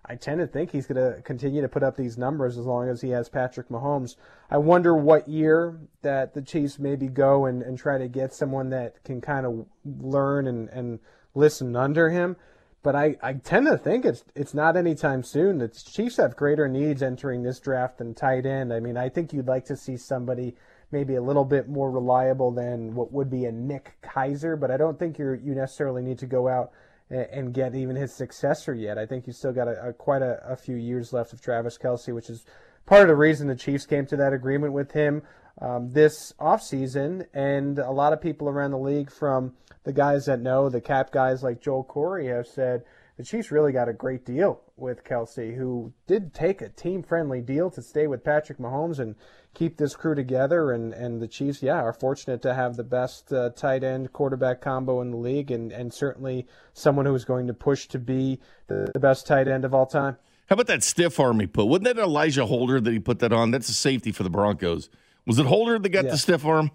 I 0.05 0.15
tend 0.15 0.41
to 0.41 0.47
think 0.47 0.71
he's 0.71 0.86
going 0.86 0.97
to 0.97 1.21
continue 1.21 1.61
to 1.61 1.69
put 1.69 1.82
up 1.82 1.95
these 1.95 2.17
numbers 2.17 2.57
as 2.57 2.65
long 2.65 2.89
as 2.89 2.99
he 2.99 3.11
has 3.11 3.30
Patrick 3.30 3.69
Mahomes. 3.69 4.17
I 4.51 4.57
wonder 4.57 4.93
what 4.93 5.30
year 5.30 5.80
that 6.01 6.34
the 6.34 6.41
Chiefs 6.41 6.78
maybe 6.78 7.07
go 7.07 7.45
and, 7.45 7.61
and 7.61 7.78
try 7.78 7.97
to 7.97 8.09
get 8.09 8.34
someone 8.34 8.69
that 8.71 9.01
can 9.05 9.21
kind 9.21 9.45
of 9.45 9.65
learn 9.86 10.45
and, 10.45 10.67
and 10.71 10.99
listen 11.36 11.78
under 11.78 12.09
him 12.09 12.36
but 12.84 12.95
I, 12.95 13.15
I 13.23 13.34
tend 13.34 13.67
to 13.67 13.77
think 13.77 14.03
it's 14.03 14.25
it's 14.36 14.53
not 14.53 14.75
anytime 14.75 15.23
soon. 15.23 15.57
The 15.57 15.69
Chiefs 15.69 16.17
have 16.17 16.36
greater 16.36 16.67
needs 16.67 17.01
entering 17.01 17.41
this 17.41 17.59
draft 17.59 17.97
than 17.97 18.13
tight 18.13 18.45
end. 18.45 18.73
I 18.73 18.81
mean, 18.81 18.97
I 18.97 19.07
think 19.09 19.31
you'd 19.31 19.47
like 19.47 19.65
to 19.65 19.77
see 19.77 19.95
somebody 19.95 20.55
maybe 20.91 21.15
a 21.15 21.21
little 21.21 21.45
bit 21.45 21.69
more 21.69 21.89
reliable 21.89 22.51
than 22.51 22.93
what 22.93 23.11
would 23.11 23.29
be 23.29 23.45
a 23.45 23.51
Nick 23.51 23.95
Keizer, 24.03 24.59
but 24.59 24.69
I 24.69 24.77
don't 24.77 24.99
think 24.99 25.17
you 25.17 25.39
you 25.43 25.55
necessarily 25.55 26.03
need 26.03 26.19
to 26.19 26.27
go 26.27 26.49
out 26.49 26.71
and, 27.09 27.53
get 27.53 27.75
even 27.75 27.95
his 27.95 28.13
successor 28.13 28.73
yet. 28.73 28.97
I 28.97 29.05
think 29.05 29.27
you 29.27 29.34
still 29.34 29.53
got 29.53 29.67
a, 29.67 29.89
a 29.89 29.93
quite 29.93 30.21
a, 30.21 30.41
a, 30.47 30.55
few 30.55 30.75
years 30.75 31.13
left 31.13 31.31
of 31.31 31.41
Travis 31.41 31.77
Kelce, 31.77 32.13
which 32.13 32.29
is 32.29 32.43
part 32.86 33.03
of 33.03 33.07
the 33.07 33.15
reason 33.15 33.47
the 33.47 33.55
Chiefs 33.55 33.86
came 33.86 34.05
to 34.07 34.17
that 34.17 34.34
agreement 34.34 34.73
with 34.73 34.91
him 34.91 35.21
um, 35.62 35.91
this 35.91 36.34
offseason. 36.39 37.28
And 37.34 37.80
a 37.80 37.91
lot 37.91 38.14
of 38.14 38.22
people 38.22 38.49
around 38.49 38.72
the 38.72 38.78
league 38.78 39.12
from 39.12 39.54
the 39.84 39.93
guys 39.93 40.26
that 40.26 40.39
know, 40.39 40.70
the 40.70 40.82
cap 40.82 41.12
guys 41.12 41.43
like 41.43 41.62
Joel 41.62 41.84
Corry, 41.84 42.36
have 42.36 42.47
said 42.47 42.84
the 43.18 43.24
Chiefs 43.24 43.51
really 43.51 43.72
got 43.72 43.89
a 43.89 43.93
great 43.93 44.26
deal 44.26 44.62
with 44.76 45.04
Kelce, 45.04 45.56
who 45.56 45.93
did 46.08 46.34
take 46.34 46.62
a 46.62 46.70
team 46.70 47.04
friendly 47.04 47.41
deal 47.41 47.70
to 47.70 47.82
stay 47.82 48.08
with 48.08 48.24
Patrick 48.24 48.58
Mahomes 48.58 48.97
and 48.97 49.16
keep 49.54 49.78
this 49.78 49.95
crew 49.95 50.16
together. 50.16 50.72
And, 50.72 50.93
and 50.93 51.22
the 51.22 51.28
Chiefs, 51.28 51.62
yeah, 51.62 51.82
are 51.82 51.93
fortunate 51.93 52.41
to 52.41 52.56
have 52.56 52.76
the 52.76 52.84
best 52.84 53.32
uh, 53.32 53.51
tight 53.51 53.84
end 53.84 54.14
quarterback 54.14 54.62
combo 54.62 54.99
in 55.01 55.12
the 55.12 55.18
league 55.18 55.51
and, 55.51 55.72
and 55.72 55.93
certainly 55.93 56.47
someone 56.74 57.06
who's 57.06 57.26
going 57.26 57.47
to 57.47 57.54
push 57.54 57.88
to 57.89 57.99
be 57.99 58.39
the, 58.68 58.89
the 58.93 58.99
best 58.99 59.28
tight 59.28 59.47
end 59.47 59.64
of 59.64 59.74
all 59.74 59.86
time. 59.86 60.18
How 60.47 60.56
about 60.56 60.68
that 60.68 60.84
stiff 60.84 61.20
arm 61.20 61.39
he 61.39 61.47
put? 61.47 61.66
Wasn't 61.66 61.86
that 61.86 61.97
Elijah 61.97 62.45
Holder 62.45 62.82
that 62.82 62.91
he 62.91 62.99
put 62.99 63.20
that 63.20 63.32
on? 63.32 63.51
That's 63.51 63.70
a 63.70 63.74
safety 63.74 64.12
for 64.12 64.24
the 64.24 64.30
Broncos. 64.30 64.89
Was 65.26 65.39
it 65.39 65.45
Holder 65.45 65.80
that 65.80 65.89
got 65.89 66.05
yeah. 66.05 66.11
the 66.11 66.17
stiff 66.17 66.45
arm? 66.45 66.71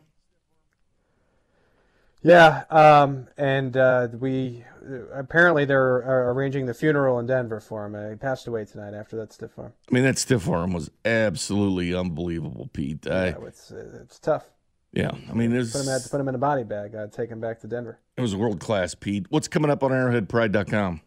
Yeah, 2.22 2.64
um, 2.70 3.28
and 3.36 3.76
uh, 3.76 4.08
we 4.18 4.64
apparently 5.12 5.64
they're 5.64 6.02
uh, 6.02 6.32
arranging 6.32 6.66
the 6.66 6.74
funeral 6.74 7.18
in 7.18 7.26
Denver 7.26 7.60
for 7.60 7.86
him. 7.86 7.94
Uh, 7.94 8.10
he 8.10 8.16
passed 8.16 8.46
away 8.46 8.64
tonight 8.64 8.94
after 8.94 9.16
that 9.16 9.32
stiff 9.32 9.58
arm. 9.58 9.72
I 9.90 9.94
mean, 9.94 10.04
that 10.04 10.18
stiff 10.18 10.48
arm 10.48 10.72
was 10.72 10.90
absolutely 11.04 11.94
unbelievable, 11.94 12.70
Pete. 12.72 13.06
Yeah, 13.06 13.34
it's 13.46 13.70
it's 13.70 14.18
tough. 14.18 14.50
Yeah, 14.92 15.10
I 15.30 15.34
mean, 15.34 15.50
there's 15.50 15.72
put 15.72 15.82
him, 15.82 15.88
had 15.88 16.02
to 16.02 16.08
put 16.08 16.20
him 16.20 16.28
in 16.28 16.34
a 16.34 16.38
body 16.38 16.64
bag. 16.64 16.94
I'd 16.94 17.12
take 17.12 17.30
him 17.30 17.40
back 17.40 17.60
to 17.60 17.66
Denver. 17.66 17.98
It 18.16 18.22
was 18.22 18.34
world 18.34 18.58
class, 18.58 18.94
Pete. 18.94 19.26
What's 19.28 19.46
coming 19.46 19.70
up 19.70 19.82
on 19.82 19.90
ArrowheadPride.com? 19.90 21.02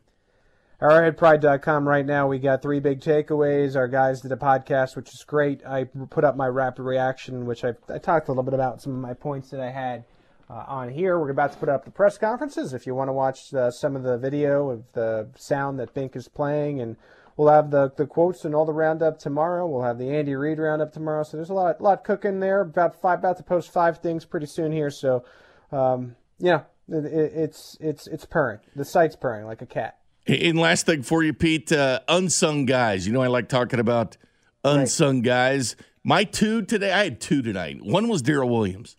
ArrowheadPride.com 0.81 1.87
right 1.87 2.05
now. 2.05 2.27
We 2.27 2.39
got 2.39 2.63
three 2.63 2.79
big 2.79 3.01
takeaways. 3.01 3.75
Our 3.75 3.87
guys 3.87 4.21
did 4.21 4.31
a 4.31 4.35
podcast, 4.35 4.95
which 4.95 5.09
is 5.09 5.23
great. 5.23 5.63
I 5.63 5.83
put 5.83 6.23
up 6.23 6.35
my 6.35 6.47
rapid 6.47 6.81
reaction, 6.81 7.45
which 7.45 7.63
I, 7.63 7.73
I 7.87 7.99
talked 7.99 8.27
a 8.27 8.31
little 8.31 8.43
bit 8.43 8.55
about 8.55 8.81
some 8.81 8.93
of 8.93 8.99
my 8.99 9.13
points 9.13 9.51
that 9.51 9.59
I 9.59 9.69
had 9.69 10.05
uh, 10.49 10.65
on 10.67 10.89
here. 10.89 11.19
We're 11.19 11.29
about 11.29 11.53
to 11.53 11.59
put 11.59 11.69
up 11.69 11.85
the 11.85 11.91
press 11.91 12.17
conferences. 12.17 12.73
If 12.73 12.87
you 12.87 12.95
want 12.95 13.09
to 13.09 13.13
watch 13.13 13.53
uh, 13.53 13.69
some 13.69 13.95
of 13.95 14.01
the 14.01 14.17
video 14.17 14.71
of 14.71 14.83
the 14.93 15.29
sound 15.37 15.79
that 15.79 15.93
Bink 15.93 16.15
is 16.15 16.27
playing, 16.27 16.81
and 16.81 16.97
we'll 17.37 17.53
have 17.53 17.69
the, 17.69 17.91
the 17.95 18.07
quotes 18.07 18.43
and 18.43 18.55
all 18.55 18.65
the 18.65 18.73
roundup 18.73 19.19
tomorrow. 19.19 19.67
We'll 19.67 19.83
have 19.83 19.99
the 19.99 20.09
Andy 20.09 20.33
Reid 20.33 20.57
roundup 20.57 20.93
tomorrow. 20.93 21.21
So 21.21 21.37
there's 21.37 21.51
a 21.51 21.53
lot 21.53 21.79
lot 21.79 22.03
cooking 22.03 22.39
there. 22.39 22.61
About 22.61 22.99
five, 22.99 23.19
about 23.19 23.37
to 23.37 23.43
post 23.43 23.71
five 23.71 23.99
things 23.99 24.25
pretty 24.25 24.47
soon 24.47 24.71
here. 24.71 24.89
So, 24.89 25.25
um, 25.71 26.15
yeah, 26.39 26.61
it, 26.89 27.05
it, 27.05 27.33
it's 27.35 27.77
it's 27.79 28.07
it's 28.07 28.25
purring. 28.25 28.61
The 28.75 28.83
site's 28.83 29.15
purring 29.15 29.45
like 29.45 29.61
a 29.61 29.67
cat. 29.67 29.99
And 30.27 30.59
last 30.59 30.85
thing 30.85 31.01
for 31.01 31.23
you, 31.23 31.33
Pete, 31.33 31.71
uh, 31.71 32.01
unsung 32.07 32.65
guys. 32.65 33.07
You 33.07 33.13
know, 33.13 33.21
I 33.21 33.27
like 33.27 33.49
talking 33.49 33.79
about 33.79 34.17
unsung 34.63 35.17
right. 35.17 35.23
guys. 35.23 35.75
My 36.03 36.23
two 36.23 36.61
today, 36.61 36.91
I 36.91 37.03
had 37.05 37.19
two 37.19 37.41
tonight. 37.41 37.81
One 37.81 38.07
was 38.07 38.21
Darrel 38.21 38.49
Williams. 38.49 38.95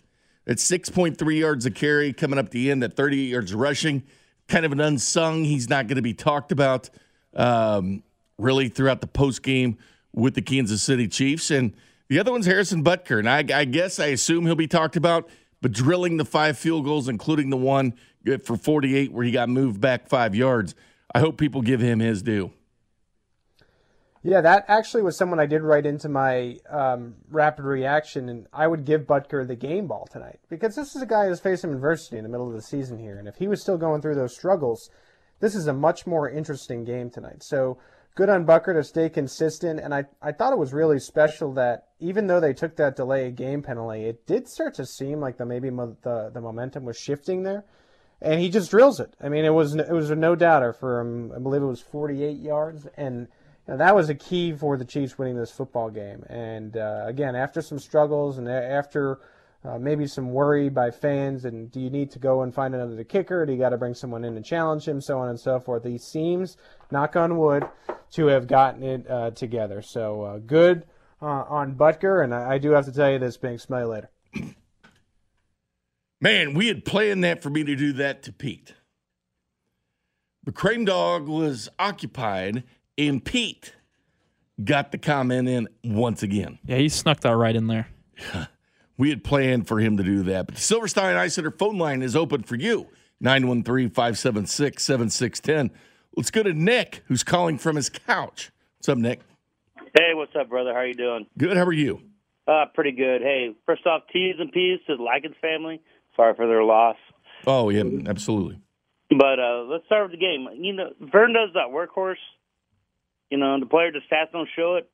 At 0.46 0.56
6.3 0.56 1.38
yards 1.38 1.66
a 1.66 1.70
carry, 1.70 2.12
coming 2.12 2.38
up 2.38 2.50
the 2.50 2.70
end 2.70 2.82
at 2.82 2.96
38 2.96 3.28
yards 3.28 3.54
rushing. 3.54 4.02
Kind 4.48 4.66
of 4.66 4.72
an 4.72 4.80
unsung. 4.80 5.44
He's 5.44 5.68
not 5.68 5.86
going 5.86 5.96
to 5.96 6.02
be 6.02 6.14
talked 6.14 6.50
about 6.50 6.90
um, 7.34 8.02
really 8.38 8.68
throughout 8.68 9.00
the 9.00 9.06
post 9.06 9.42
game 9.42 9.78
with 10.12 10.34
the 10.34 10.42
Kansas 10.42 10.82
City 10.82 11.06
Chiefs. 11.06 11.52
And 11.52 11.72
the 12.08 12.18
other 12.18 12.32
one's 12.32 12.46
Harrison 12.46 12.82
Butker. 12.82 13.20
And 13.20 13.30
I, 13.30 13.60
I 13.60 13.64
guess 13.64 14.00
I 14.00 14.06
assume 14.06 14.44
he'll 14.44 14.56
be 14.56 14.66
talked 14.66 14.96
about, 14.96 15.30
but 15.60 15.70
drilling 15.70 16.16
the 16.16 16.24
five 16.24 16.58
field 16.58 16.84
goals, 16.84 17.08
including 17.08 17.50
the 17.50 17.56
one 17.56 17.94
for 18.42 18.56
48 18.56 19.12
where 19.12 19.24
he 19.24 19.30
got 19.30 19.48
moved 19.48 19.80
back 19.80 20.08
five 20.08 20.34
yards. 20.34 20.74
I 21.14 21.20
hope 21.20 21.36
people 21.36 21.62
give 21.62 21.80
him 21.80 22.00
his 22.00 22.22
due. 22.22 22.52
Yeah, 24.24 24.40
that 24.40 24.66
actually 24.68 25.02
was 25.02 25.16
someone 25.16 25.40
I 25.40 25.46
did 25.46 25.62
write 25.62 25.84
into 25.84 26.08
my 26.08 26.58
um, 26.70 27.16
rapid 27.28 27.64
reaction, 27.64 28.28
and 28.28 28.46
I 28.52 28.68
would 28.68 28.84
give 28.84 29.02
Butker 29.02 29.46
the 29.46 29.56
game 29.56 29.88
ball 29.88 30.06
tonight 30.06 30.38
because 30.48 30.76
this 30.76 30.94
is 30.94 31.02
a 31.02 31.06
guy 31.06 31.26
who's 31.26 31.40
facing 31.40 31.72
adversity 31.72 32.18
in 32.18 32.22
the 32.22 32.28
middle 32.28 32.46
of 32.46 32.54
the 32.54 32.62
season 32.62 32.98
here, 32.98 33.18
and 33.18 33.26
if 33.26 33.36
he 33.36 33.48
was 33.48 33.60
still 33.60 33.76
going 33.76 34.00
through 34.00 34.14
those 34.14 34.34
struggles, 34.34 34.90
this 35.40 35.56
is 35.56 35.66
a 35.66 35.72
much 35.72 36.06
more 36.06 36.30
interesting 36.30 36.84
game 36.84 37.10
tonight. 37.10 37.42
So 37.42 37.78
good 38.14 38.28
on 38.28 38.46
Butker 38.46 38.74
to 38.74 38.84
stay 38.84 39.08
consistent, 39.08 39.80
and 39.80 39.92
I, 39.92 40.04
I 40.22 40.30
thought 40.30 40.52
it 40.52 40.58
was 40.58 40.72
really 40.72 41.00
special 41.00 41.52
that 41.54 41.88
even 41.98 42.28
though 42.28 42.38
they 42.38 42.52
took 42.52 42.76
that 42.76 42.94
delay 42.94 43.32
game 43.32 43.60
penalty, 43.60 44.04
it 44.04 44.24
did 44.24 44.46
start 44.46 44.74
to 44.74 44.86
seem 44.86 45.18
like 45.18 45.36
the 45.36 45.46
maybe 45.46 45.68
mo- 45.68 45.96
the 46.02 46.30
the 46.32 46.40
momentum 46.40 46.84
was 46.84 46.96
shifting 46.96 47.42
there, 47.42 47.64
and 48.22 48.40
he 48.40 48.48
just 48.48 48.70
drills 48.70 49.00
it. 49.00 49.14
I 49.20 49.28
mean, 49.28 49.44
it 49.44 49.52
was 49.52 49.74
it 49.74 49.90
was 49.90 50.10
a 50.10 50.16
no 50.16 50.34
doubter 50.34 50.72
for 50.72 51.00
him. 51.00 51.32
I 51.34 51.38
believe 51.38 51.62
it 51.62 51.66
was 51.66 51.80
48 51.80 52.38
yards, 52.38 52.86
and 52.96 53.28
you 53.66 53.72
know, 53.72 53.76
that 53.78 53.94
was 53.94 54.08
a 54.08 54.14
key 54.14 54.52
for 54.52 54.76
the 54.76 54.84
Chiefs 54.84 55.18
winning 55.18 55.36
this 55.36 55.50
football 55.50 55.90
game. 55.90 56.24
And 56.28 56.76
uh, 56.76 57.04
again, 57.06 57.36
after 57.36 57.60
some 57.60 57.78
struggles 57.78 58.38
and 58.38 58.48
after 58.48 59.20
uh, 59.64 59.78
maybe 59.78 60.06
some 60.06 60.32
worry 60.32 60.68
by 60.68 60.90
fans, 60.90 61.44
and 61.44 61.70
do 61.70 61.80
you 61.80 61.90
need 61.90 62.10
to 62.12 62.18
go 62.18 62.42
and 62.42 62.54
find 62.54 62.74
another 62.74 63.04
kicker? 63.04 63.46
Do 63.46 63.52
you 63.52 63.58
got 63.58 63.70
to 63.70 63.78
bring 63.78 63.94
someone 63.94 64.24
in 64.24 64.34
to 64.34 64.42
challenge 64.42 64.86
him? 64.86 65.00
So 65.00 65.18
on 65.18 65.28
and 65.28 65.38
so 65.38 65.60
forth. 65.60 65.84
He 65.84 65.98
seems, 65.98 66.56
knock 66.90 67.16
on 67.16 67.36
wood, 67.36 67.64
to 68.12 68.26
have 68.26 68.46
gotten 68.46 68.82
it 68.82 69.10
uh, 69.10 69.30
together. 69.30 69.82
So 69.82 70.22
uh, 70.22 70.38
good 70.38 70.84
uh, 71.20 71.44
on 71.48 71.74
Butker, 71.74 72.24
and 72.24 72.34
I, 72.34 72.54
I, 72.54 72.58
do 72.58 72.72
have 72.72 72.86
to 72.86 72.92
tell 72.92 73.10
you 73.10 73.18
this, 73.18 73.36
Bink. 73.36 73.60
Smell 73.60 73.80
you 73.80 73.86
later. 73.86 74.10
Man, 76.22 76.54
we 76.54 76.68
had 76.68 76.84
planned 76.84 77.24
that 77.24 77.42
for 77.42 77.50
me 77.50 77.64
to 77.64 77.74
do 77.74 77.92
that 77.94 78.22
to 78.22 78.32
Pete. 78.32 78.74
But 80.44 80.54
Cream 80.54 80.84
Dog 80.84 81.26
was 81.26 81.68
occupied 81.80 82.62
and 82.96 83.24
Pete 83.24 83.74
got 84.62 84.92
the 84.92 84.98
comment 84.98 85.48
in 85.48 85.68
once 85.82 86.22
again. 86.22 86.60
Yeah, 86.64 86.76
he 86.76 86.88
snuck 86.88 87.20
that 87.20 87.34
right 87.34 87.56
in 87.56 87.66
there. 87.66 87.88
we 88.96 89.10
had 89.10 89.24
planned 89.24 89.66
for 89.66 89.80
him 89.80 89.96
to 89.96 90.04
do 90.04 90.22
that. 90.22 90.46
But 90.46 90.54
the 90.54 90.60
Silverstein 90.60 91.16
Eye 91.16 91.26
Center 91.26 91.50
phone 91.50 91.76
line 91.76 92.02
is 92.02 92.14
open 92.14 92.44
for 92.44 92.54
you 92.54 92.86
913 93.18 93.90
576 93.90 94.80
7610. 94.80 95.76
Let's 96.16 96.30
go 96.30 96.44
to 96.44 96.52
Nick, 96.52 97.02
who's 97.06 97.24
calling 97.24 97.58
from 97.58 97.74
his 97.74 97.90
couch. 97.90 98.52
What's 98.78 98.88
up, 98.88 98.98
Nick? 98.98 99.22
Hey, 99.98 100.14
what's 100.14 100.36
up, 100.38 100.48
brother? 100.48 100.72
How 100.72 100.80
are 100.80 100.86
you 100.86 100.94
doing? 100.94 101.26
Good. 101.36 101.56
How 101.56 101.64
are 101.64 101.72
you? 101.72 102.00
Uh, 102.46 102.66
pretty 102.72 102.92
good. 102.92 103.22
Hey, 103.22 103.56
first 103.66 103.84
off, 103.88 104.02
T's 104.12 104.36
and 104.38 104.52
P's 104.52 104.78
to 104.86 104.96
the 104.96 105.02
Likens 105.02 105.34
family. 105.40 105.80
Sorry 106.16 106.34
for 106.34 106.46
their 106.46 106.62
loss. 106.64 106.96
Oh, 107.46 107.70
yeah, 107.70 107.84
absolutely. 108.06 108.60
But 109.10 109.38
uh, 109.38 109.64
let's 109.64 109.84
start 109.86 110.10
with 110.10 110.12
the 110.12 110.24
game. 110.24 110.46
You 110.54 110.72
know, 110.72 110.90
Vern 111.00 111.32
does 111.32 111.50
that 111.54 111.68
workhorse 111.70 112.16
You 113.30 113.38
know, 113.38 113.58
the 113.60 113.66
player, 113.66 113.90
the 113.92 114.00
stats 114.10 114.32
don't 114.32 114.48
show 114.56 114.76
it. 114.76 114.88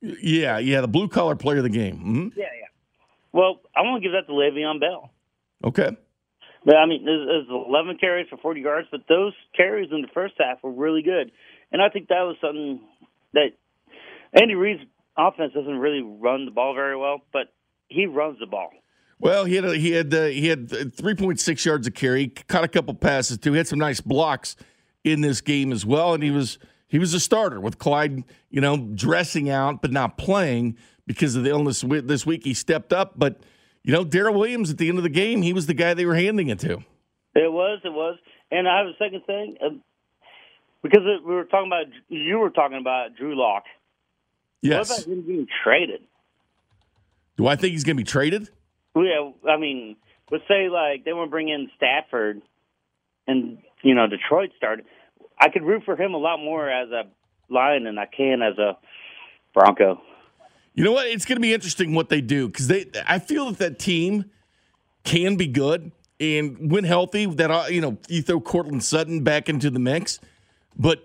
Yeah, 0.00 0.58
yeah, 0.58 0.80
the 0.82 0.88
blue 0.88 1.08
collar 1.08 1.34
player 1.34 1.58
of 1.58 1.62
the 1.62 1.70
game. 1.70 1.96
hmm 1.98 2.28
Yeah, 2.36 2.44
yeah. 2.44 2.66
Well, 3.32 3.60
I 3.74 3.80
want 3.82 4.02
to 4.02 4.06
give 4.08 4.12
that 4.12 4.26
to 4.26 4.32
Le'Veon 4.32 4.80
Bell. 4.80 5.10
Okay. 5.64 5.96
But 6.64 6.76
I 6.76 6.86
mean, 6.86 7.04
there's 7.04 7.46
11 7.48 7.98
carries 7.98 8.28
for 8.28 8.36
40 8.38 8.60
yards, 8.60 8.88
but 8.90 9.00
those 9.08 9.32
carries 9.56 9.90
in 9.92 10.02
the 10.02 10.08
first 10.14 10.34
half 10.38 10.62
were 10.62 10.70
really 10.72 11.02
good, 11.02 11.30
and 11.72 11.82
I 11.82 11.88
think 11.90 12.08
that 12.08 12.20
was 12.22 12.36
something 12.40 12.80
that 13.34 13.50
Andy 14.32 14.54
Reid's 14.54 14.80
offense 15.16 15.52
doesn't 15.52 15.78
really 15.78 16.02
run 16.02 16.44
the 16.46 16.50
ball 16.50 16.74
very 16.74 16.96
well, 16.96 17.20
but 17.32 17.52
he 17.88 18.06
runs 18.06 18.38
the 18.40 18.46
ball. 18.46 18.70
Well, 19.24 19.46
he 19.46 19.54
had 19.54 19.64
a, 19.64 19.74
he 19.74 19.92
had 19.92 20.12
uh, 20.12 20.26
he 20.26 20.48
had 20.48 20.94
three 20.94 21.14
point 21.14 21.40
six 21.40 21.64
yards 21.64 21.86
of 21.86 21.94
carry, 21.94 22.28
caught 22.28 22.62
a 22.62 22.68
couple 22.68 22.92
passes 22.92 23.38
too. 23.38 23.52
He 23.52 23.56
had 23.56 23.66
some 23.66 23.78
nice 23.78 23.98
blocks 23.98 24.54
in 25.02 25.22
this 25.22 25.40
game 25.40 25.72
as 25.72 25.86
well, 25.86 26.12
and 26.12 26.22
he 26.22 26.30
was 26.30 26.58
he 26.88 26.98
was 26.98 27.14
a 27.14 27.20
starter 27.20 27.58
with 27.58 27.78
Clyde, 27.78 28.24
you 28.50 28.60
know, 28.60 28.76
dressing 28.76 29.48
out 29.48 29.80
but 29.80 29.90
not 29.92 30.18
playing 30.18 30.76
because 31.06 31.36
of 31.36 31.42
the 31.42 31.48
illness 31.48 31.80
this 31.80 32.26
week. 32.26 32.44
He 32.44 32.52
stepped 32.52 32.92
up, 32.92 33.14
but 33.16 33.40
you 33.82 33.94
know, 33.94 34.04
Darrel 34.04 34.34
Williams 34.34 34.70
at 34.70 34.76
the 34.76 34.90
end 34.90 34.98
of 34.98 35.04
the 35.04 35.08
game, 35.08 35.40
he 35.40 35.54
was 35.54 35.64
the 35.64 35.74
guy 35.74 35.94
they 35.94 36.04
were 36.04 36.16
handing 36.16 36.48
it 36.48 36.58
to. 36.58 36.84
It 37.34 37.50
was, 37.50 37.80
it 37.82 37.92
was, 37.94 38.18
and 38.50 38.68
I 38.68 38.76
have 38.76 38.88
a 38.88 38.96
second 38.98 39.24
thing 39.24 39.56
uh, 39.64 39.70
because 40.82 41.00
it, 41.02 41.26
we 41.26 41.34
were 41.34 41.44
talking 41.44 41.68
about 41.68 41.86
you 42.10 42.40
were 42.40 42.50
talking 42.50 42.76
about 42.76 43.16
Drew 43.16 43.34
Lock. 43.40 43.64
Yes. 44.60 44.90
What 44.90 44.98
about 44.98 45.12
him 45.12 45.22
being 45.22 45.46
traded? 45.64 46.02
Do 47.38 47.46
I 47.46 47.56
think 47.56 47.72
he's 47.72 47.84
going 47.84 47.96
to 47.96 48.02
be 48.02 48.06
traded? 48.06 48.50
Yeah, 48.96 49.32
I 49.50 49.56
mean, 49.56 49.96
let's 50.30 50.44
say 50.48 50.68
like 50.68 51.04
they 51.04 51.12
want 51.12 51.28
to 51.28 51.30
bring 51.30 51.48
in 51.48 51.68
Stafford, 51.76 52.42
and 53.26 53.58
you 53.82 53.94
know 53.94 54.06
Detroit 54.06 54.50
started. 54.56 54.84
I 55.38 55.48
could 55.48 55.62
root 55.62 55.82
for 55.84 55.96
him 55.96 56.14
a 56.14 56.18
lot 56.18 56.38
more 56.38 56.70
as 56.70 56.90
a 56.90 57.02
Lion 57.52 57.84
than 57.84 57.98
I 57.98 58.06
can 58.06 58.40
as 58.40 58.56
a 58.58 58.78
Bronco. 59.52 60.00
You 60.74 60.84
know 60.84 60.92
what? 60.92 61.06
It's 61.06 61.24
going 61.24 61.36
to 61.36 61.42
be 61.42 61.54
interesting 61.54 61.94
what 61.94 62.08
they 62.08 62.20
do 62.20 62.48
because 62.48 62.68
they. 62.68 62.86
I 63.06 63.18
feel 63.18 63.46
that 63.46 63.58
that 63.58 63.78
team 63.78 64.30
can 65.04 65.36
be 65.36 65.46
good 65.46 65.92
and 66.18 66.70
when 66.70 66.84
healthy. 66.84 67.26
That 67.26 67.50
uh, 67.50 67.66
you 67.68 67.80
know, 67.80 67.98
you 68.08 68.22
throw 68.22 68.40
Courtland 68.40 68.82
Sutton 68.82 69.22
back 69.22 69.48
into 69.48 69.70
the 69.70 69.78
mix, 69.78 70.20
but 70.76 71.04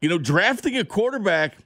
you 0.00 0.08
know, 0.08 0.18
drafting 0.18 0.76
a 0.76 0.84
quarterback 0.84 1.58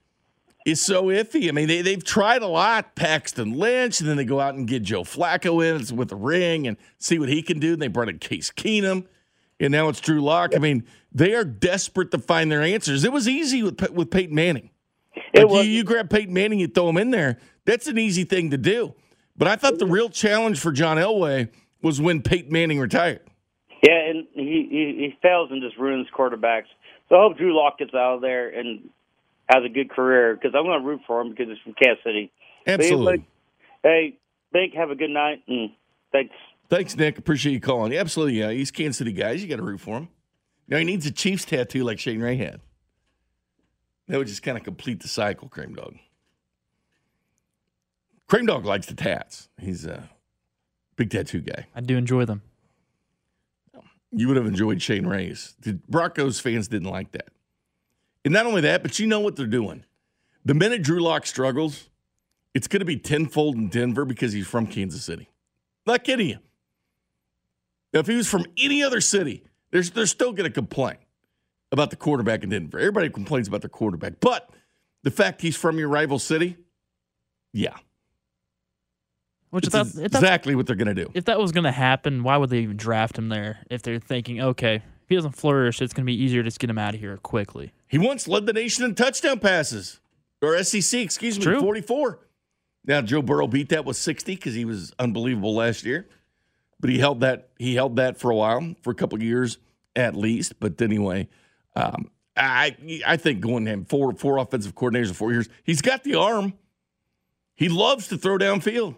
is 0.66 0.80
so 0.80 1.04
iffy. 1.04 1.48
I 1.48 1.52
mean, 1.52 1.68
they 1.68 1.80
they've 1.80 2.02
tried 2.02 2.42
a 2.42 2.46
lot, 2.48 2.96
Paxton 2.96 3.52
Lynch, 3.52 4.00
and 4.00 4.08
then 4.08 4.16
they 4.16 4.24
go 4.24 4.40
out 4.40 4.56
and 4.56 4.66
get 4.66 4.82
Joe 4.82 5.04
Flacco 5.04 5.64
in 5.64 5.96
with 5.96 6.08
the 6.08 6.16
ring 6.16 6.66
and 6.66 6.76
see 6.98 7.18
what 7.20 7.28
he 7.28 7.40
can 7.40 7.60
do. 7.60 7.74
And 7.74 7.80
they 7.80 7.86
brought 7.86 8.08
in 8.08 8.18
Case 8.18 8.50
Keenum, 8.50 9.06
and 9.60 9.70
now 9.70 9.88
it's 9.88 10.00
Drew 10.00 10.20
Lock. 10.20 10.54
I 10.56 10.58
mean, 10.58 10.84
they 11.12 11.34
are 11.34 11.44
desperate 11.44 12.10
to 12.10 12.18
find 12.18 12.50
their 12.50 12.62
answers. 12.62 13.04
It 13.04 13.12
was 13.12 13.28
easy 13.28 13.62
with 13.62 13.90
with 13.92 14.10
Peyton 14.10 14.34
Manning. 14.34 14.70
Like 15.34 15.48
you, 15.50 15.70
you 15.70 15.84
grab 15.84 16.10
Peyton 16.10 16.34
Manning, 16.34 16.58
you 16.58 16.66
throw 16.66 16.88
him 16.88 16.96
in 16.96 17.10
there. 17.10 17.38
That's 17.64 17.86
an 17.86 17.96
easy 17.96 18.24
thing 18.24 18.50
to 18.50 18.58
do. 18.58 18.94
But 19.36 19.48
I 19.48 19.56
thought 19.56 19.78
the 19.78 19.86
real 19.86 20.08
challenge 20.08 20.58
for 20.58 20.72
John 20.72 20.96
Elway 20.96 21.48
was 21.82 22.00
when 22.00 22.22
Peyton 22.22 22.52
Manning 22.52 22.80
retired. 22.80 23.20
Yeah, 23.82 23.98
and 24.08 24.26
he 24.34 24.66
he, 24.68 24.94
he 24.98 25.18
fails 25.22 25.50
and 25.52 25.62
just 25.62 25.78
ruins 25.78 26.08
quarterbacks. 26.16 26.66
So 27.08 27.16
I 27.16 27.20
hope 27.20 27.38
Drew 27.38 27.56
Lock 27.56 27.78
gets 27.78 27.94
out 27.94 28.16
of 28.16 28.20
there 28.20 28.48
and 28.48 28.88
has 29.48 29.64
a 29.64 29.68
good 29.68 29.90
career 29.90 30.34
because 30.34 30.54
I'm 30.56 30.64
going 30.64 30.80
to 30.80 30.86
root 30.86 31.00
for 31.06 31.20
him 31.20 31.30
because 31.30 31.48
he's 31.48 31.58
from 31.62 31.74
Kansas 31.74 32.02
City. 32.04 32.32
Absolutely. 32.66 33.26
Hey, 33.82 34.18
Bink, 34.52 34.74
have 34.74 34.90
a 34.90 34.96
good 34.96 35.10
night 35.10 35.42
and 35.46 35.70
thanks. 36.12 36.34
Thanks, 36.68 36.96
Nick. 36.96 37.18
Appreciate 37.18 37.52
you 37.52 37.60
calling. 37.60 37.96
Absolutely. 37.96 38.40
Yeah, 38.40 38.50
he's 38.50 38.70
Kansas 38.70 38.98
City 38.98 39.12
guys. 39.12 39.42
You 39.42 39.48
got 39.48 39.56
to 39.56 39.62
root 39.62 39.80
for 39.80 39.98
him. 39.98 40.08
Now 40.68 40.78
he 40.78 40.84
needs 40.84 41.06
a 41.06 41.12
Chiefs 41.12 41.44
tattoo 41.44 41.84
like 41.84 42.00
Shane 42.00 42.20
Ray 42.20 42.36
had. 42.36 42.60
That 44.08 44.18
would 44.18 44.26
just 44.26 44.42
kind 44.42 44.56
of 44.56 44.64
complete 44.64 45.00
the 45.00 45.08
cycle, 45.08 45.48
Cream 45.48 45.74
Dog. 45.74 45.96
Cream 48.28 48.46
Dog 48.46 48.64
likes 48.64 48.86
the 48.86 48.94
tats. 48.94 49.48
He's 49.60 49.84
a 49.84 50.08
big 50.96 51.10
tattoo 51.10 51.40
guy. 51.40 51.66
I 51.74 51.80
do 51.80 51.96
enjoy 51.96 52.24
them. 52.24 52.42
You 54.10 54.28
would 54.28 54.36
have 54.36 54.46
enjoyed 54.46 54.80
Shane 54.82 55.06
Ray's. 55.06 55.54
The 55.60 55.74
Broncos 55.88 56.40
fans 56.40 56.68
didn't 56.68 56.88
like 56.88 57.12
that. 57.12 57.28
And 58.26 58.32
not 58.32 58.44
only 58.44 58.60
that, 58.62 58.82
but 58.82 58.98
you 58.98 59.06
know 59.06 59.20
what 59.20 59.36
they're 59.36 59.46
doing. 59.46 59.84
The 60.44 60.52
minute 60.52 60.82
Drew 60.82 61.00
Lock 61.00 61.26
struggles, 61.26 61.88
it's 62.54 62.66
going 62.66 62.80
to 62.80 62.84
be 62.84 62.96
tenfold 62.96 63.54
in 63.54 63.68
Denver 63.68 64.04
because 64.04 64.32
he's 64.32 64.48
from 64.48 64.66
Kansas 64.66 65.04
City. 65.04 65.28
Not 65.86 66.02
kidding 66.02 66.30
you. 66.30 66.38
Now, 67.94 68.00
if 68.00 68.08
he 68.08 68.16
was 68.16 68.28
from 68.28 68.44
any 68.58 68.82
other 68.82 69.00
city, 69.00 69.44
they're, 69.70 69.82
they're 69.82 70.06
still 70.06 70.32
going 70.32 70.50
to 70.50 70.52
complain 70.52 70.96
about 71.70 71.90
the 71.90 71.96
quarterback 71.96 72.42
in 72.42 72.50
Denver. 72.50 72.80
Everybody 72.80 73.10
complains 73.10 73.46
about 73.46 73.62
the 73.62 73.68
quarterback. 73.68 74.14
But 74.18 74.50
the 75.04 75.12
fact 75.12 75.40
he's 75.40 75.56
from 75.56 75.78
your 75.78 75.88
rival 75.88 76.18
city, 76.18 76.56
yeah. 77.52 77.76
Which 79.50 79.66
It's 79.66 79.74
if 79.76 79.92
that- 79.92 80.04
if 80.04 80.10
that's- 80.10 80.22
exactly 80.22 80.56
what 80.56 80.66
they're 80.66 80.74
going 80.74 80.94
to 80.94 81.04
do. 81.04 81.12
If 81.14 81.26
that 81.26 81.38
was 81.38 81.52
going 81.52 81.62
to 81.62 81.70
happen, 81.70 82.24
why 82.24 82.36
would 82.38 82.50
they 82.50 82.58
even 82.58 82.76
draft 82.76 83.16
him 83.16 83.28
there? 83.28 83.60
If 83.70 83.82
they're 83.82 84.00
thinking, 84.00 84.40
okay, 84.40 84.82
if 85.06 85.10
he 85.10 85.14
doesn't 85.14 85.36
flourish, 85.36 85.80
it's 85.80 85.92
going 85.92 86.02
to 86.02 86.06
be 86.06 86.20
easier 86.20 86.42
to 86.42 86.48
just 86.48 86.58
get 86.58 86.68
him 86.68 86.78
out 86.78 86.94
of 86.94 86.98
here 87.00 87.16
quickly. 87.18 87.72
He 87.86 87.96
once 87.96 88.26
led 88.26 88.44
the 88.44 88.52
nation 88.52 88.84
in 88.84 88.96
touchdown 88.96 89.38
passes, 89.38 90.00
or 90.42 90.60
SEC, 90.64 91.00
excuse 91.00 91.38
me, 91.38 91.44
True. 91.44 91.60
44. 91.60 92.18
Now 92.86 93.02
Joe 93.02 93.22
Burrow 93.22 93.46
beat 93.46 93.68
that 93.68 93.84
with 93.84 93.96
60 93.96 94.34
because 94.34 94.54
he 94.54 94.64
was 94.64 94.92
unbelievable 94.98 95.54
last 95.54 95.84
year, 95.84 96.08
but 96.80 96.90
he 96.90 96.98
held 96.98 97.20
that 97.20 97.50
he 97.56 97.76
held 97.76 97.94
that 97.96 98.18
for 98.18 98.32
a 98.32 98.34
while, 98.34 98.74
for 98.82 98.90
a 98.90 98.94
couple 98.96 99.14
of 99.14 99.22
years 99.22 99.58
at 99.94 100.16
least. 100.16 100.58
But 100.58 100.82
anyway, 100.82 101.28
um, 101.76 102.10
I 102.36 102.76
I 103.06 103.16
think 103.16 103.40
going 103.40 103.64
to 103.66 103.70
him 103.70 103.84
four 103.84 104.12
four 104.12 104.38
offensive 104.38 104.74
coordinators 104.74 105.06
in 105.08 105.14
four 105.14 105.32
years, 105.32 105.48
he's 105.62 105.82
got 105.82 106.02
the 106.02 106.16
arm. 106.16 106.54
He 107.54 107.68
loves 107.68 108.08
to 108.08 108.18
throw 108.18 108.38
downfield, 108.38 108.96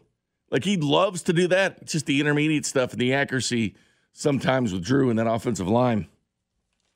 like 0.50 0.64
he 0.64 0.78
loves 0.78 1.22
to 1.24 1.34
do 1.34 1.48
that. 1.48 1.80
It's 1.82 1.92
just 1.92 2.06
the 2.06 2.18
intermediate 2.18 2.64
stuff 2.64 2.92
and 2.92 3.00
the 3.00 3.12
accuracy 3.12 3.74
sometimes 4.12 4.72
with 4.72 4.84
Drew 4.84 5.10
and 5.10 5.18
that 5.18 5.26
offensive 5.26 5.68
line 5.68 6.08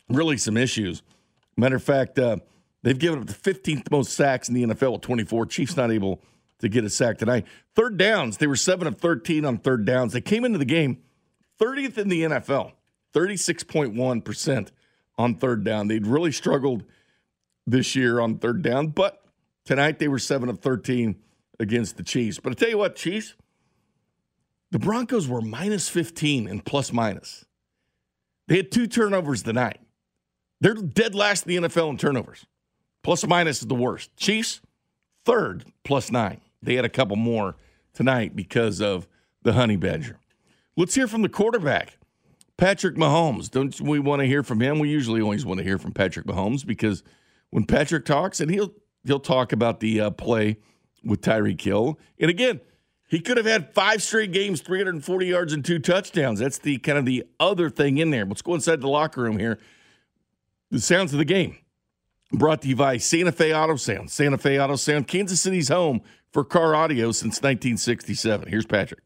really 0.08 0.36
some 0.36 0.56
issues. 0.56 1.02
Matter 1.56 1.76
of 1.76 1.82
fact, 1.82 2.18
uh, 2.18 2.38
they've 2.82 2.98
given 2.98 3.20
up 3.20 3.26
the 3.26 3.34
15th 3.34 3.90
most 3.90 4.12
sacks 4.12 4.48
in 4.48 4.54
the 4.54 4.64
NFL 4.64 4.92
with 4.92 5.00
24. 5.02 5.46
Chiefs 5.46 5.76
not 5.76 5.90
able 5.90 6.22
to 6.58 6.68
get 6.68 6.84
a 6.84 6.90
sack 6.90 7.18
tonight. 7.18 7.46
Third 7.74 7.96
downs, 7.96 8.38
they 8.38 8.46
were 8.46 8.56
7 8.56 8.86
of 8.86 8.98
13 8.98 9.44
on 9.44 9.58
third 9.58 9.84
downs. 9.84 10.12
They 10.12 10.20
came 10.20 10.44
into 10.44 10.58
the 10.58 10.64
game 10.64 10.98
30th 11.60 11.98
in 11.98 12.08
the 12.08 12.22
NFL, 12.22 12.72
36.1% 13.14 14.68
on 15.18 15.34
third 15.34 15.64
down. 15.64 15.88
They'd 15.88 16.06
really 16.06 16.32
struggled 16.32 16.84
this 17.66 17.94
year 17.94 18.20
on 18.20 18.38
third 18.38 18.62
down, 18.62 18.88
but 18.88 19.24
tonight 19.64 19.98
they 19.98 20.08
were 20.08 20.18
7 20.18 20.48
of 20.48 20.60
13 20.60 21.16
against 21.60 21.96
the 21.96 22.02
Chiefs. 22.02 22.40
But 22.40 22.52
I 22.52 22.54
tell 22.54 22.70
you 22.70 22.78
what, 22.78 22.96
Chiefs, 22.96 23.34
the 24.72 24.78
Broncos 24.78 25.28
were 25.28 25.42
minus 25.42 25.90
15 25.90 26.48
and 26.48 26.64
plus 26.64 26.92
minus. 26.92 27.44
They 28.48 28.56
had 28.56 28.72
two 28.72 28.86
turnovers 28.86 29.42
tonight. 29.42 29.78
They're 30.60 30.74
dead 30.74 31.14
last 31.14 31.46
in 31.46 31.62
the 31.62 31.68
NFL 31.68 31.90
in 31.90 31.98
turnovers. 31.98 32.46
Minus 33.26 33.60
is 33.60 33.68
the 33.68 33.74
worst. 33.74 34.16
Chiefs, 34.16 34.60
third, 35.26 35.66
plus 35.84 36.10
nine. 36.10 36.40
They 36.62 36.74
had 36.74 36.84
a 36.84 36.88
couple 36.88 37.16
more 37.16 37.56
tonight 37.92 38.34
because 38.34 38.80
of 38.80 39.06
the 39.42 39.52
honey 39.52 39.76
badger. 39.76 40.18
Let's 40.76 40.94
hear 40.94 41.06
from 41.06 41.22
the 41.22 41.28
quarterback, 41.28 41.98
Patrick 42.56 42.94
Mahomes. 42.94 43.50
Don't 43.50 43.78
we 43.80 43.98
want 43.98 44.20
to 44.20 44.26
hear 44.26 44.42
from 44.42 44.60
him? 44.60 44.78
We 44.78 44.88
usually 44.88 45.20
always 45.20 45.44
want 45.44 45.58
to 45.58 45.64
hear 45.64 45.78
from 45.78 45.92
Patrick 45.92 46.26
Mahomes 46.26 46.64
because 46.64 47.02
when 47.50 47.64
Patrick 47.64 48.06
talks, 48.06 48.40
and 48.40 48.50
he'll 48.50 48.72
he'll 49.04 49.20
talk 49.20 49.52
about 49.52 49.80
the 49.80 50.00
uh, 50.00 50.10
play 50.10 50.56
with 51.04 51.20
Tyreek 51.20 51.60
Hill, 51.60 51.98
And 52.18 52.30
again, 52.30 52.60
he 53.12 53.20
could 53.20 53.36
have 53.36 53.44
had 53.44 53.74
five 53.74 54.02
straight 54.02 54.32
games, 54.32 54.62
340 54.62 55.26
yards 55.26 55.52
and 55.52 55.62
two 55.62 55.78
touchdowns. 55.78 56.40
That's 56.40 56.56
the 56.56 56.78
kind 56.78 56.96
of 56.96 57.04
the 57.04 57.26
other 57.38 57.68
thing 57.68 57.98
in 57.98 58.08
there. 58.08 58.24
Let's 58.24 58.40
go 58.40 58.54
inside 58.54 58.80
the 58.80 58.88
locker 58.88 59.20
room 59.20 59.38
here. 59.38 59.58
The 60.70 60.80
sounds 60.80 61.12
of 61.12 61.18
the 61.18 61.26
game 61.26 61.58
brought 62.32 62.62
to 62.62 62.68
you 62.68 62.74
by 62.74 62.96
Santa 62.96 63.30
Fe 63.30 63.54
Auto 63.54 63.76
Sound. 63.76 64.10
Santa 64.10 64.38
Fe 64.38 64.58
Auto 64.58 64.76
Sound, 64.76 65.08
Kansas 65.08 65.42
City's 65.42 65.68
home 65.68 66.00
for 66.32 66.42
car 66.42 66.74
audio 66.74 67.12
since 67.12 67.42
1967. 67.42 68.48
Here's 68.48 68.64
Patrick. 68.64 69.00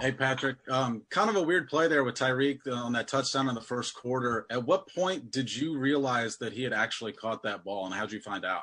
Hey, 0.00 0.12
Patrick. 0.12 0.56
Um, 0.70 1.02
kind 1.10 1.28
of 1.28 1.36
a 1.36 1.42
weird 1.42 1.68
play 1.68 1.88
there 1.88 2.04
with 2.04 2.14
Tyreek 2.14 2.60
on 2.66 2.94
that 2.94 3.06
touchdown 3.06 3.50
in 3.50 3.54
the 3.54 3.60
first 3.60 3.94
quarter. 3.94 4.46
At 4.48 4.64
what 4.64 4.88
point 4.88 5.30
did 5.30 5.54
you 5.54 5.76
realize 5.76 6.38
that 6.38 6.54
he 6.54 6.62
had 6.62 6.72
actually 6.72 7.12
caught 7.12 7.42
that 7.42 7.64
ball, 7.64 7.84
and 7.84 7.94
how 7.94 8.06
did 8.06 8.12
you 8.12 8.22
find 8.22 8.46
out? 8.46 8.62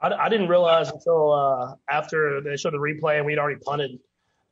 I, 0.00 0.12
I 0.12 0.28
didn't 0.28 0.46
realize 0.46 0.90
until 0.92 1.32
uh, 1.32 1.74
after 1.90 2.40
they 2.40 2.56
showed 2.56 2.74
the 2.74 2.78
replay 2.78 3.16
and 3.16 3.26
we'd 3.26 3.40
already 3.40 3.58
punted. 3.58 3.98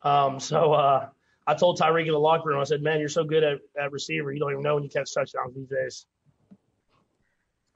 Um, 0.02 0.40
so 0.40 0.72
uh, 0.72 1.08
I 1.46 1.54
told 1.54 1.78
Tyreek 1.78 2.06
in 2.06 2.12
the 2.12 2.18
locker 2.18 2.48
room, 2.48 2.60
I 2.60 2.64
said, 2.64 2.82
"Man, 2.82 3.00
you're 3.00 3.08
so 3.08 3.24
good 3.24 3.42
at, 3.42 3.58
at 3.80 3.92
receiver. 3.92 4.32
You 4.32 4.40
don't 4.40 4.52
even 4.52 4.62
know 4.62 4.74
when 4.74 4.84
you 4.84 4.90
catch 4.90 5.12
touchdowns 5.12 5.54
these 5.54 5.68
days." 5.68 6.06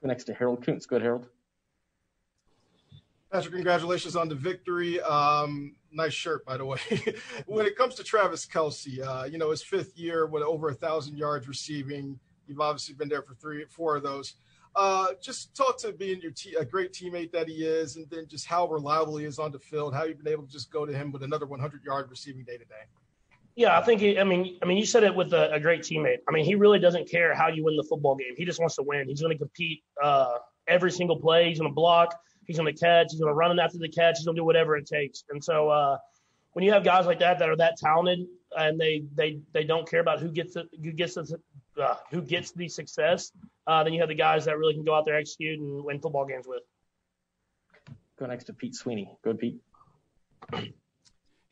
Next 0.01 0.25
to 0.25 0.33
Harold 0.33 0.63
Kuntz. 0.63 0.85
Good, 0.85 1.01
Harold. 1.01 1.27
Patrick, 3.31 3.53
congratulations 3.55 4.15
on 4.15 4.29
the 4.29 4.35
victory. 4.35 5.01
Um, 5.01 5.75
nice 5.91 6.13
shirt, 6.13 6.45
by 6.45 6.57
the 6.57 6.65
way. 6.65 6.79
when 7.47 7.65
it 7.65 7.75
comes 7.75 7.95
to 7.95 8.03
Travis 8.03 8.45
Kelce, 8.45 9.05
uh, 9.05 9.25
you 9.25 9.37
know, 9.37 9.49
his 9.49 9.63
fifth 9.63 9.97
year 9.97 10.27
with 10.27 10.43
over 10.43 10.69
a 10.69 10.73
thousand 10.73 11.17
yards 11.17 11.47
receiving, 11.47 12.19
you've 12.47 12.61
obviously 12.61 12.93
been 12.95 13.09
there 13.09 13.23
for 13.23 13.33
three, 13.33 13.65
four 13.65 13.95
of 13.95 14.03
those. 14.03 14.35
Uh, 14.75 15.07
just 15.21 15.55
talk 15.55 15.77
to 15.79 15.93
being 15.93 16.19
your 16.21 16.31
te- 16.31 16.55
a 16.55 16.65
great 16.65 16.91
teammate 16.91 17.31
that 17.31 17.47
he 17.47 17.65
is, 17.65 17.95
and 17.95 18.09
then 18.09 18.27
just 18.27 18.45
how 18.45 18.67
reliable 18.67 19.15
he 19.17 19.25
is 19.25 19.39
on 19.39 19.51
the 19.51 19.59
field. 19.59 19.93
How 19.93 20.03
you've 20.03 20.21
been 20.21 20.33
able 20.33 20.43
to 20.43 20.51
just 20.51 20.69
go 20.71 20.85
to 20.85 20.91
him 20.91 21.11
with 21.11 21.23
another 21.23 21.45
100 21.45 21.83
yard 21.83 22.07
receiving 22.09 22.43
day 22.43 22.57
to 22.57 22.65
day. 22.65 22.83
Yeah, 23.55 23.77
I 23.77 23.81
think. 23.83 24.01
He, 24.01 24.19
I 24.19 24.25
mean, 24.25 24.57
I 24.61 24.65
mean, 24.65 24.77
you 24.77 24.85
said 24.85 25.03
it 25.03 25.15
with 25.15 25.31
a, 25.31 25.53
a, 25.53 25.59
great 25.61 25.81
teammate. 25.81 26.17
I 26.27 26.33
mean, 26.33 26.43
he 26.43 26.55
really 26.55 26.79
doesn't 26.79 27.09
care 27.09 27.33
how 27.33 27.47
you 27.47 27.63
win 27.63 27.77
the 27.77 27.85
football 27.89 28.15
game. 28.15 28.33
He 28.35 28.43
just 28.43 28.59
wants 28.59 28.75
to 28.75 28.83
win. 28.83 29.07
He's 29.07 29.21
going 29.21 29.31
to 29.31 29.37
compete 29.37 29.81
uh, 30.03 30.33
every 30.67 30.91
single 30.91 31.21
play. 31.21 31.47
He's 31.47 31.59
going 31.59 31.71
to 31.71 31.73
block. 31.73 32.19
He's 32.45 32.57
going 32.57 32.73
to 32.73 32.77
catch. 32.77 33.07
He's 33.11 33.19
going 33.21 33.31
to 33.31 33.35
run 33.35 33.57
after 33.57 33.77
the 33.77 33.87
catch. 33.87 34.17
He's 34.17 34.25
going 34.25 34.35
to 34.35 34.41
do 34.41 34.45
whatever 34.45 34.75
it 34.75 34.87
takes. 34.87 35.23
And 35.29 35.41
so, 35.41 35.69
uh, 35.69 35.97
when 36.51 36.63
you 36.65 36.71
have 36.71 36.83
guys 36.83 37.05
like 37.05 37.19
that 37.19 37.39
that 37.39 37.49
are 37.49 37.55
that 37.57 37.77
talented 37.77 38.27
and 38.57 38.79
they 38.79 39.03
they 39.13 39.39
they 39.53 39.63
don't 39.63 39.89
care 39.89 39.99
about 39.99 40.19
who 40.19 40.31
gets 40.31 40.55
who 40.55 40.91
gets 40.93 41.15
the, 41.15 41.37
uh, 41.77 41.95
who 42.11 42.21
gets 42.21 42.51
the 42.51 42.67
success, 42.67 43.31
uh, 43.67 43.83
then 43.83 43.93
you 43.93 43.99
have 43.99 44.09
the 44.09 44.15
guys 44.15 44.45
that 44.45 44.57
really 44.57 44.73
can 44.73 44.83
go 44.83 44.93
out 44.93 45.05
there 45.05 45.15
execute 45.15 45.59
and 45.59 45.83
win 45.83 45.99
football 45.99 46.25
games 46.25 46.45
with. 46.47 46.61
Go 48.17 48.25
next 48.25 48.45
to 48.45 48.53
Pete 48.53 48.75
Sweeney. 48.75 49.17
Go 49.23 49.33
Pete. 49.33 49.59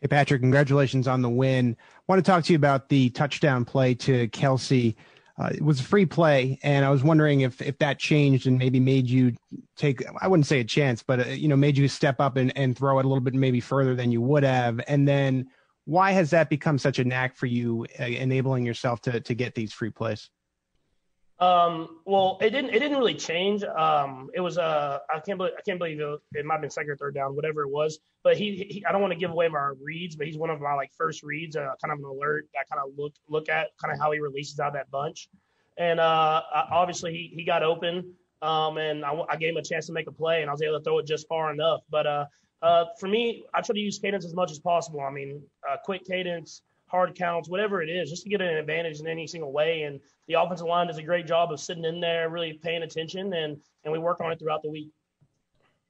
Hey, 0.03 0.09
Patrick, 0.09 0.41
congratulations 0.41 1.07
on 1.07 1.21
the 1.21 1.29
win. 1.29 1.77
I 1.79 2.01
want 2.09 2.19
to 2.19 2.29
talk 2.29 2.43
to 2.43 2.51
you 2.51 2.57
about 2.57 2.89
the 2.89 3.09
touchdown 3.11 3.63
play 3.63 3.93
to 3.93 4.27
Kelce. 4.27 4.95
Uh, 5.39 5.49
it 5.55 5.61
was 5.61 5.79
a 5.79 5.83
free 5.83 6.05
play, 6.05 6.59
and 6.61 6.83
I 6.83 6.89
was 6.89 7.05
wondering 7.05 7.39
if 7.39 7.61
if 7.61 7.77
that 7.79 7.99
changed 7.99 8.45
and 8.45 8.57
maybe 8.57 8.81
made 8.81 9.09
you 9.09 9.33
take 9.77 10.03
I 10.19 10.27
wouldn't 10.27 10.45
say 10.45 10.59
a 10.59 10.65
chance, 10.65 11.01
but 11.01 11.21
uh, 11.21 11.29
you 11.29 11.47
know 11.47 11.55
made 11.55 11.77
you 11.77 11.87
step 11.87 12.19
up 12.19 12.35
and, 12.35 12.51
and 12.57 12.77
throw 12.77 12.99
it 12.99 13.05
a 13.05 13.07
little 13.07 13.23
bit 13.23 13.33
maybe 13.33 13.61
further 13.61 13.95
than 13.95 14.11
you 14.11 14.19
would 14.19 14.43
have. 14.43 14.81
And 14.89 15.07
then 15.07 15.47
why 15.85 16.11
has 16.11 16.29
that 16.31 16.49
become 16.49 16.77
such 16.77 16.99
a 16.99 17.03
knack 17.03 17.35
for 17.35 17.45
you, 17.45 17.85
uh, 17.99 18.03
enabling 18.03 18.65
yourself 18.65 19.01
to 19.01 19.19
to 19.19 19.33
get 19.33 19.55
these 19.55 19.73
free 19.73 19.89
plays? 19.89 20.29
Um, 21.39 21.99
well, 22.05 22.37
it 22.41 22.51
didn't. 22.51 22.69
It 22.69 22.79
didn't 22.79 22.97
really 22.97 23.15
change. 23.15 23.63
Um, 23.63 24.29
it 24.33 24.39
was. 24.39 24.57
Uh, 24.57 24.99
I 25.13 25.19
can't 25.19 25.37
believe. 25.37 25.53
I 25.57 25.61
can't 25.61 25.79
believe 25.79 25.99
it, 25.99 26.19
it 26.33 26.45
might 26.45 26.55
have 26.55 26.61
been 26.61 26.69
second 26.69 26.91
or 26.91 26.97
third 26.97 27.15
down, 27.15 27.35
whatever 27.35 27.63
it 27.63 27.69
was. 27.69 27.99
But 28.23 28.37
he, 28.37 28.67
he 28.69 28.85
I 28.85 28.91
don't 28.91 29.01
want 29.01 29.11
to 29.11 29.19
give 29.19 29.31
away 29.31 29.49
my 29.49 29.73
reads, 29.81 30.15
but 30.15 30.27
he's 30.27 30.37
one 30.37 30.49
of 30.49 30.61
my 30.61 30.73
like 30.73 30.91
first 30.97 31.23
reads. 31.23 31.55
Uh, 31.55 31.73
kind 31.83 31.91
of 31.91 31.99
an 31.99 32.05
alert. 32.05 32.47
I 32.55 32.63
kind 32.73 32.81
of 32.85 32.97
look 32.97 33.13
look 33.27 33.49
at 33.49 33.69
kind 33.81 33.91
of 33.91 33.99
how 33.99 34.11
he 34.11 34.19
releases 34.19 34.59
out 34.59 34.73
that 34.73 34.89
bunch. 34.89 35.27
And 35.77 35.99
uh, 35.99 36.41
obviously 36.71 37.11
he 37.11 37.33
he 37.35 37.43
got 37.43 37.63
open. 37.63 38.13
Um, 38.41 38.77
and 38.77 39.05
I, 39.05 39.17
I 39.29 39.37
gave 39.37 39.51
him 39.51 39.57
a 39.57 39.63
chance 39.63 39.87
to 39.87 39.93
make 39.93 40.07
a 40.07 40.11
play, 40.11 40.41
and 40.41 40.49
I 40.49 40.53
was 40.53 40.61
able 40.61 40.77
to 40.77 40.83
throw 40.83 40.99
it 40.99 41.07
just 41.07 41.27
far 41.29 41.51
enough. 41.51 41.81
But 41.89 42.05
uh, 42.05 42.25
uh, 42.63 42.85
for 42.99 43.07
me, 43.07 43.45
I 43.53 43.61
try 43.61 43.73
to 43.73 43.79
use 43.79 43.99
cadence 43.99 44.25
as 44.25 44.33
much 44.33 44.51
as 44.51 44.59
possible. 44.59 45.01
I 45.01 45.11
mean, 45.11 45.41
uh, 45.69 45.77
quick 45.83 46.05
cadence 46.05 46.61
hard 46.93 47.15
counts, 47.15 47.49
whatever 47.49 47.81
it 47.81 47.89
is, 47.89 48.07
just 48.11 48.21
to 48.23 48.29
get 48.29 48.39
an 48.39 48.55
advantage 48.55 48.99
in 48.99 49.07
any 49.07 49.25
single 49.25 49.51
way. 49.51 49.81
And 49.81 49.99
the 50.27 50.35
offensive 50.35 50.67
line 50.67 50.87
does 50.87 50.99
a 50.99 51.03
great 51.03 51.25
job 51.25 51.51
of 51.51 51.59
sitting 51.59 51.83
in 51.83 51.99
there, 51.99 52.29
really 52.29 52.53
paying 52.53 52.83
attention, 52.83 53.33
and 53.33 53.57
and 53.83 53.91
we 53.91 53.97
work 53.97 54.21
on 54.21 54.31
it 54.31 54.39
throughout 54.39 54.61
the 54.61 54.69
week. 54.69 54.91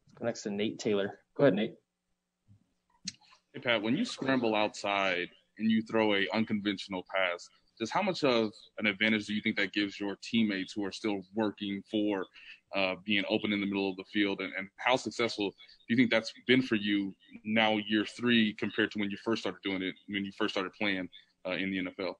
Let's 0.07 0.19
go 0.19 0.25
next 0.25 0.41
to 0.43 0.49
Nate 0.49 0.79
Taylor. 0.79 1.19
Go 1.35 1.43
ahead, 1.43 1.55
Nate. 1.55 1.73
Hey 3.53 3.59
Pat, 3.59 3.81
when 3.83 3.97
you 3.97 4.05
scramble 4.05 4.55
outside 4.55 5.27
and 5.59 5.69
you 5.69 5.83
throw 5.83 6.15
a 6.15 6.27
unconventional 6.33 7.05
pass, 7.13 7.47
just 7.79 7.91
how 7.91 8.01
much 8.01 8.23
of 8.23 8.51
an 8.79 8.87
advantage 8.87 9.27
do 9.27 9.33
you 9.33 9.41
think 9.41 9.57
that 9.57 9.73
gives 9.73 9.99
your 9.99 10.17
teammates 10.23 10.73
who 10.73 10.85
are 10.85 10.91
still 10.91 11.21
working 11.35 11.83
for 11.91 12.25
uh, 12.75 12.95
being 13.05 13.23
open 13.29 13.53
in 13.53 13.59
the 13.59 13.65
middle 13.65 13.89
of 13.89 13.97
the 13.97 14.03
field, 14.11 14.41
and, 14.41 14.51
and 14.57 14.67
how 14.77 14.95
successful 14.95 15.49
do 15.49 15.93
you 15.93 15.95
think 15.95 16.09
that's 16.09 16.33
been 16.47 16.61
for 16.61 16.75
you 16.75 17.15
now, 17.43 17.77
year 17.87 18.05
three, 18.05 18.53
compared 18.53 18.91
to 18.91 18.99
when 18.99 19.11
you 19.11 19.17
first 19.23 19.41
started 19.41 19.59
doing 19.63 19.81
it, 19.81 19.95
when 20.07 20.25
you 20.25 20.31
first 20.37 20.53
started 20.53 20.71
playing 20.73 21.07
uh, 21.47 21.51
in 21.51 21.71
the 21.71 21.77
NFL? 21.77 22.13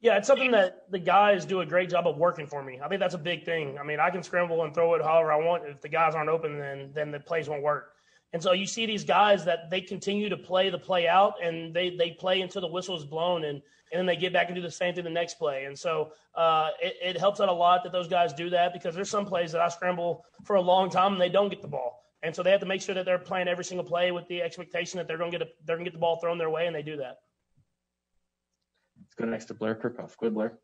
Yeah, 0.00 0.18
it's 0.18 0.26
something 0.26 0.50
that 0.50 0.90
the 0.90 0.98
guys 0.98 1.46
do 1.46 1.62
a 1.62 1.66
great 1.66 1.88
job 1.88 2.06
of 2.06 2.18
working 2.18 2.46
for 2.46 2.62
me. 2.62 2.78
I 2.84 2.88
think 2.88 3.00
that's 3.00 3.14
a 3.14 3.18
big 3.18 3.44
thing. 3.44 3.78
I 3.78 3.82
mean, 3.84 4.00
I 4.00 4.10
can 4.10 4.22
scramble 4.22 4.62
and 4.62 4.74
throw 4.74 4.94
it 4.94 5.02
however 5.02 5.32
I 5.32 5.36
want. 5.36 5.64
If 5.66 5.80
the 5.80 5.88
guys 5.88 6.14
aren't 6.14 6.28
open, 6.28 6.58
then 6.58 6.90
then 6.94 7.10
the 7.10 7.20
plays 7.20 7.48
won't 7.48 7.62
work. 7.62 7.92
And 8.34 8.42
so 8.42 8.52
you 8.52 8.66
see 8.66 8.84
these 8.84 9.04
guys 9.04 9.44
that 9.46 9.70
they 9.70 9.80
continue 9.80 10.28
to 10.28 10.36
play 10.36 10.68
the 10.68 10.78
play 10.78 11.08
out 11.08 11.34
and 11.42 11.72
they 11.72 11.96
they 11.96 12.10
play 12.10 12.42
until 12.42 12.60
the 12.60 12.68
whistle 12.68 12.98
is 12.98 13.04
blown 13.04 13.44
and 13.44 13.62
and 13.94 14.00
then 14.00 14.06
they 14.06 14.20
get 14.20 14.32
back 14.32 14.48
and 14.48 14.56
do 14.56 14.60
the 14.60 14.70
same 14.70 14.92
thing 14.92 15.04
the 15.04 15.10
next 15.10 15.34
play. 15.34 15.66
And 15.66 15.78
so 15.78 16.12
uh, 16.34 16.70
it, 16.82 16.96
it, 17.00 17.16
helps 17.16 17.40
out 17.40 17.48
a 17.48 17.52
lot 17.52 17.84
that 17.84 17.92
those 17.92 18.08
guys 18.08 18.32
do 18.32 18.50
that 18.50 18.72
because 18.72 18.92
there's 18.92 19.08
some 19.08 19.24
plays 19.24 19.52
that 19.52 19.60
I 19.60 19.68
scramble 19.68 20.24
for 20.42 20.56
a 20.56 20.60
long 20.60 20.90
time 20.90 21.12
and 21.12 21.20
they 21.20 21.28
don't 21.28 21.48
get 21.48 21.62
the 21.62 21.68
ball. 21.68 22.02
And 22.24 22.34
so 22.34 22.42
they 22.42 22.50
have 22.50 22.58
to 22.60 22.66
make 22.66 22.82
sure 22.82 22.94
that 22.96 23.04
they're 23.04 23.20
playing 23.20 23.46
every 23.46 23.64
single 23.64 23.86
play 23.86 24.10
with 24.10 24.26
the 24.26 24.42
expectation 24.42 24.98
that 24.98 25.06
they're 25.06 25.18
going 25.18 25.30
to 25.30 25.38
get 25.38 25.46
a, 25.46 25.50
they're 25.64 25.76
going 25.76 25.84
to 25.84 25.90
get 25.90 25.94
the 25.94 26.00
ball 26.00 26.18
thrown 26.18 26.38
their 26.38 26.50
way, 26.50 26.66
and 26.66 26.74
they 26.74 26.82
do 26.82 26.96
that. 26.96 27.18
Let's 28.98 29.14
go 29.16 29.26
next 29.26 29.44
to 29.46 29.54
Blair 29.54 29.76
Kerkhoff. 29.76 30.16
Good, 30.16 30.34
Blair. 30.34 30.58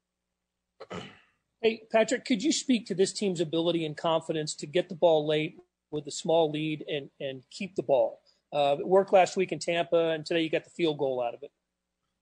Hey, 1.61 1.82
Patrick, 1.93 2.24
could 2.24 2.43
you 2.43 2.52
speak 2.52 2.86
to 2.86 2.94
this 2.94 3.12
team's 3.12 3.40
ability 3.40 3.85
and 3.85 3.94
confidence 3.94 4.55
to 4.57 4.66
get 4.66 4.89
the 4.89 4.94
ball 4.94 5.27
late 5.27 5.59
with 5.90 6.07
a 6.07 6.11
small 6.11 6.51
lead 6.51 6.82
and 6.89 7.11
and 7.20 7.43
keep 7.51 7.77
the 7.77 7.82
ball? 7.82 8.23
Uh, 8.52 8.77
it 8.81 8.89
worked 8.89 9.12
last 9.12 9.36
week 9.36 9.52
in 9.52 9.59
Tampa, 9.59 10.09
and 10.09 10.24
today 10.24 10.40
you 10.40 10.51
got 10.51 10.65
the 10.65 10.70
field 10.70 10.97
goal 10.97 11.23
out 11.23 11.35
of 11.35 11.43
it. 11.43 11.51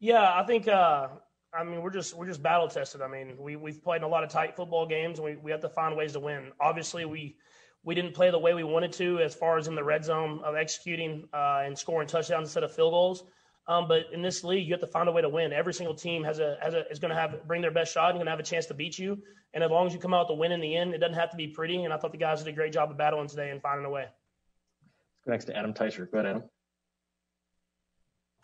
Yeah, 0.01 0.33
I 0.35 0.45
think. 0.45 0.69
Uh, 0.69 1.09
I 1.53 1.65
mean, 1.65 1.83
we're 1.83 1.91
just 1.91 2.15
we're 2.15 2.27
just 2.27 2.43
battle 2.43 2.69
tested. 2.69 3.01
I 3.01 3.09
mean, 3.09 3.37
we 3.39 3.57
we've 3.57 3.83
played 3.83 3.99
in 3.99 4.03
a 4.05 4.09
lot 4.09 4.23
of 4.23 4.31
tight 4.31 4.55
football 4.55 4.87
games, 4.87 5.19
and 5.19 5.25
we, 5.25 5.37
we 5.37 5.51
have 5.51 5.61
to 5.61 5.69
find 5.69 5.97
ways 5.97 6.13
to 6.13 6.21
win. 6.21 6.53
Obviously, 6.61 7.05
we 7.05 7.37
we 7.85 7.95
didn't 7.95 8.15
play 8.15 8.31
the 8.31 8.39
way 8.39 8.55
we 8.55 8.65
wanted 8.65 8.93
to 8.93 9.19
as 9.21 9.35
far 9.35 9.57
as 9.57 9.67
in 9.67 9.75
the 9.75 9.83
red 9.83 10.05
zone 10.05 10.41
of 10.45 10.57
executing 10.57 11.27
uh, 11.33 11.63
and 11.65 11.77
scoring 11.77 12.07
touchdowns 12.07 12.49
instead 12.49 12.65
of 12.65 12.75
field 12.75 12.93
goals. 12.93 13.25
Um, 13.67 13.87
but 13.87 14.05
in 14.13 14.23
this 14.23 14.45
league, 14.45 14.67
you 14.67 14.73
have 14.73 14.81
to 14.81 14.87
find 14.87 15.09
a 15.09 15.13
way 15.13 15.21
to 15.21 15.29
win. 15.29 15.53
Every 15.53 15.75
single 15.75 15.95
team 15.95 16.25
has 16.25 16.39
a 16.39 16.59
has 16.63 16.75
a 16.75 16.89
is 16.91 16.99
going 16.99 17.11
to 17.15 17.21
have 17.21 17.47
bring 17.47 17.63
their 17.63 17.71
best 17.71 17.93
shot 17.93 18.11
and 18.11 18.19
going 18.19 18.27
to 18.27 18.31
have 18.31 18.41
a 18.41 18.45
chance 18.45 18.67
to 18.67 18.75
beat 18.75 18.99
you. 18.99 19.19
And 19.55 19.65
as 19.65 19.71
long 19.71 19.87
as 19.87 19.95
you 19.95 19.99
come 19.99 20.15
out 20.15 20.29
to 20.29 20.35
win 20.35 20.53
in 20.53 20.61
the 20.61 20.77
end, 20.77 20.95
it 20.95 20.99
doesn't 20.99 21.17
have 21.17 21.31
to 21.31 21.37
be 21.37 21.49
pretty. 21.49 21.85
And 21.85 21.93
I 21.93 21.97
thought 21.97 22.13
the 22.13 22.19
guys 22.19 22.43
did 22.43 22.49
a 22.49 22.57
great 22.57 22.73
job 22.73 22.91
of 22.91 22.99
battling 22.99 23.29
today 23.29 23.51
and 23.51 23.63
finding 23.63 23.87
a 23.87 23.91
way. 23.91 24.07
Next 25.27 25.47
to 25.47 25.57
Adam 25.57 25.73
Teicher. 25.73 26.11
Go 26.11 26.19
ahead, 26.19 26.31
Adam. 26.31 26.43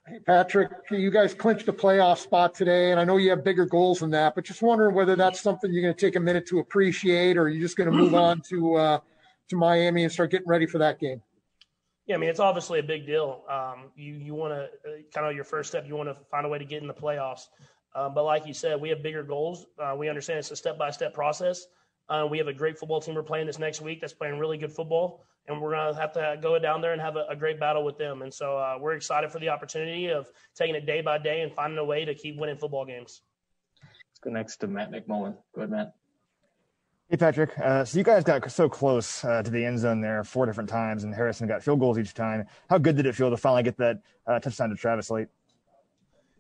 Hey, 0.07 0.19
Patrick, 0.19 0.71
you 0.91 1.11
guys 1.11 1.33
clinched 1.33 1.67
a 1.69 1.73
playoff 1.73 2.19
spot 2.19 2.55
today, 2.55 2.91
and 2.91 3.01
I 3.01 3.05
know 3.05 3.17
you 3.17 3.31
have 3.31 3.43
bigger 3.43 3.65
goals 3.65 4.01
than 4.01 4.11
that, 4.11 4.35
but 4.35 4.45
just 4.45 4.61
wondering 4.61 4.95
whether 4.95 5.17
that's 5.17 5.41
something 5.41 5.73
you're 5.73 5.83
going 5.83 5.95
to 5.95 6.01
take 6.01 6.17
a 6.17 6.21
minute 6.21 6.47
to 6.49 6.59
appreciate, 6.59 7.39
or 7.39 7.49
you're 7.49 7.63
just 7.63 7.75
going 7.75 7.91
to 7.91 7.97
move 7.97 8.15
on 8.15 8.43
to 8.51 8.75
uh, 8.75 8.99
to 9.49 9.57
Miami 9.57 10.03
and 10.03 10.13
start 10.13 10.31
getting 10.31 10.47
ready 10.47 10.67
for 10.67 10.77
that 10.77 11.01
game? 11.01 11.23
Yeah, 12.07 12.17
I 12.17 12.19
mean 12.19 12.29
it's 12.29 12.41
obviously 12.41 12.81
a 12.81 12.83
big 12.83 13.07
deal. 13.07 13.45
Um, 13.51 13.93
you 13.97 14.13
you 14.17 14.35
want 14.35 14.53
to 14.53 14.65
uh, 14.65 14.97
kind 15.15 15.27
of 15.27 15.35
your 15.35 15.45
first 15.45 15.71
step. 15.71 15.87
You 15.87 15.97
want 15.97 16.11
to 16.11 16.17
find 16.31 16.45
a 16.45 16.51
way 16.51 16.59
to 16.59 16.67
get 16.67 16.83
in 16.83 16.89
the 16.89 16.93
playoffs. 16.93 17.47
Um, 17.95 18.13
but 18.13 18.25
like 18.25 18.47
you 18.47 18.53
said, 18.53 18.79
we 18.79 18.91
have 18.91 19.03
bigger 19.03 19.23
goals. 19.23 19.65
Uh, 19.83 19.95
we 19.97 20.11
understand 20.11 20.41
it's 20.41 20.51
a 20.51 20.57
step 20.57 20.77
by 20.77 20.91
step 20.91 21.15
process. 21.15 21.65
Uh, 22.11 22.27
we 22.31 22.37
have 22.37 22.49
a 22.49 22.53
great 22.53 22.79
football 22.79 23.01
team 23.01 23.15
we're 23.15 23.23
playing 23.23 23.47
this 23.47 23.59
next 23.59 23.81
week 23.81 24.03
that's 24.03 24.13
playing 24.13 24.39
really 24.39 24.59
good 24.59 24.73
football 24.73 25.25
and 25.47 25.61
we're 25.61 25.73
going 25.73 25.95
to 25.95 26.01
have 26.01 26.13
to 26.13 26.39
go 26.41 26.59
down 26.59 26.81
there 26.81 26.93
and 26.93 27.01
have 27.01 27.17
a, 27.17 27.27
a 27.29 27.37
great 27.37 27.61
battle 27.61 27.85
with 27.85 27.99
them. 27.99 28.23
And 28.23 28.33
so 28.33 28.57
uh, 28.57 28.79
we're 28.81 28.95
excited 28.95 29.31
for 29.31 29.39
the 29.39 29.49
opportunity 29.49 30.09
of 30.09 30.31
taking 30.55 30.75
it 30.75 30.87
day 30.87 31.01
by 31.01 31.19
day 31.19 31.43
and 31.43 31.53
finding 31.53 31.79
a 31.79 31.85
way 31.85 32.05
to 32.05 32.15
keep 32.15 32.39
winning 32.39 32.57
football 32.57 32.85
games. 32.85 33.23
Let's 33.83 34.21
go 34.21 34.31
next 34.31 34.57
to 34.59 34.67
Matt 34.67 34.91
McMullen. 34.91 35.37
Go 35.55 35.63
ahead, 35.63 35.71
Matt. 35.71 35.95
Hey, 37.11 37.19
Patrick. 37.19 37.51
Uh, 37.59 37.85
so 37.85 37.99
you 37.99 38.05
guys 38.05 38.25
got 38.25 38.51
so 38.51 38.69
close 38.69 39.23
uh, 39.25 39.43
to 39.43 39.51
the 39.51 39.63
end 39.63 39.79
zone 39.79 40.01
there 40.01 40.25
four 40.25 40.47
different 40.47 40.71
times, 40.71 41.05
and 41.05 41.15
Harrison 41.15 41.47
got 41.47 41.63
field 41.63 41.79
goals 41.79 41.99
each 41.99 42.15
time. 42.15 42.47
How 42.71 42.79
good 42.79 42.97
did 42.97 43.05
it 43.05 43.15
feel 43.15 43.29
to 43.29 43.37
finally 43.37 43.63
get 43.63 43.77
that 43.77 44.01
uh, 44.27 44.41
touchdown 44.41 44.71
to 44.71 44.77
Travis 44.77 45.11
late? 45.11 45.29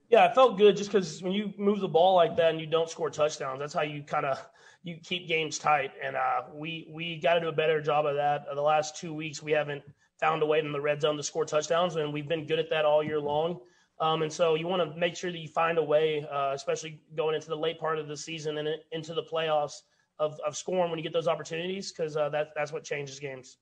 Yeah, 0.08 0.26
it 0.26 0.34
felt 0.34 0.56
good 0.56 0.76
just 0.76 0.90
because 0.90 1.22
when 1.22 1.32
you 1.32 1.52
move 1.58 1.80
the 1.80 1.88
ball 1.88 2.14
like 2.14 2.36
that 2.36 2.50
and 2.50 2.60
you 2.60 2.66
don't 2.66 2.88
score 2.88 3.10
touchdowns, 3.10 3.58
that's 3.58 3.74
how 3.74 3.82
you 3.82 4.02
kind 4.02 4.24
of 4.24 4.38
you 4.84 4.98
keep 5.02 5.26
games 5.26 5.58
tight. 5.58 5.90
And 6.02 6.14
uh, 6.14 6.42
we 6.54 6.86
we 6.90 7.18
got 7.18 7.34
to 7.34 7.40
do 7.40 7.48
a 7.48 7.52
better 7.52 7.80
job 7.80 8.06
of 8.06 8.14
that. 8.14 8.46
Uh, 8.48 8.54
the 8.54 8.62
last 8.62 8.96
two 8.96 9.12
weeks, 9.12 9.42
we 9.42 9.50
haven't 9.50 9.82
found 10.20 10.42
a 10.42 10.46
way 10.46 10.60
in 10.60 10.70
the 10.70 10.80
red 10.80 11.00
zone 11.00 11.16
to 11.16 11.22
score 11.22 11.44
touchdowns, 11.44 11.96
and 11.96 12.12
we've 12.12 12.28
been 12.28 12.46
good 12.46 12.60
at 12.60 12.70
that 12.70 12.84
all 12.84 13.02
year 13.02 13.18
long. 13.18 13.58
Um, 14.00 14.22
and 14.22 14.32
so 14.32 14.54
you 14.54 14.66
want 14.68 14.82
to 14.88 14.98
make 14.98 15.16
sure 15.16 15.32
that 15.32 15.38
you 15.38 15.48
find 15.48 15.78
a 15.78 15.82
way, 15.82 16.26
uh, 16.30 16.52
especially 16.52 17.00
going 17.16 17.34
into 17.34 17.48
the 17.48 17.56
late 17.56 17.78
part 17.80 17.98
of 17.98 18.08
the 18.08 18.16
season 18.16 18.58
and 18.58 18.68
into 18.92 19.14
the 19.14 19.22
playoffs, 19.22 19.74
of, 20.18 20.38
of 20.46 20.56
scoring 20.56 20.90
when 20.90 20.98
you 20.98 21.02
get 21.02 21.12
those 21.12 21.28
opportunities, 21.28 21.92
because 21.92 22.16
uh, 22.16 22.28
that, 22.28 22.48
that's 22.54 22.72
what 22.72 22.84
changes 22.84 23.18
games. 23.18 23.58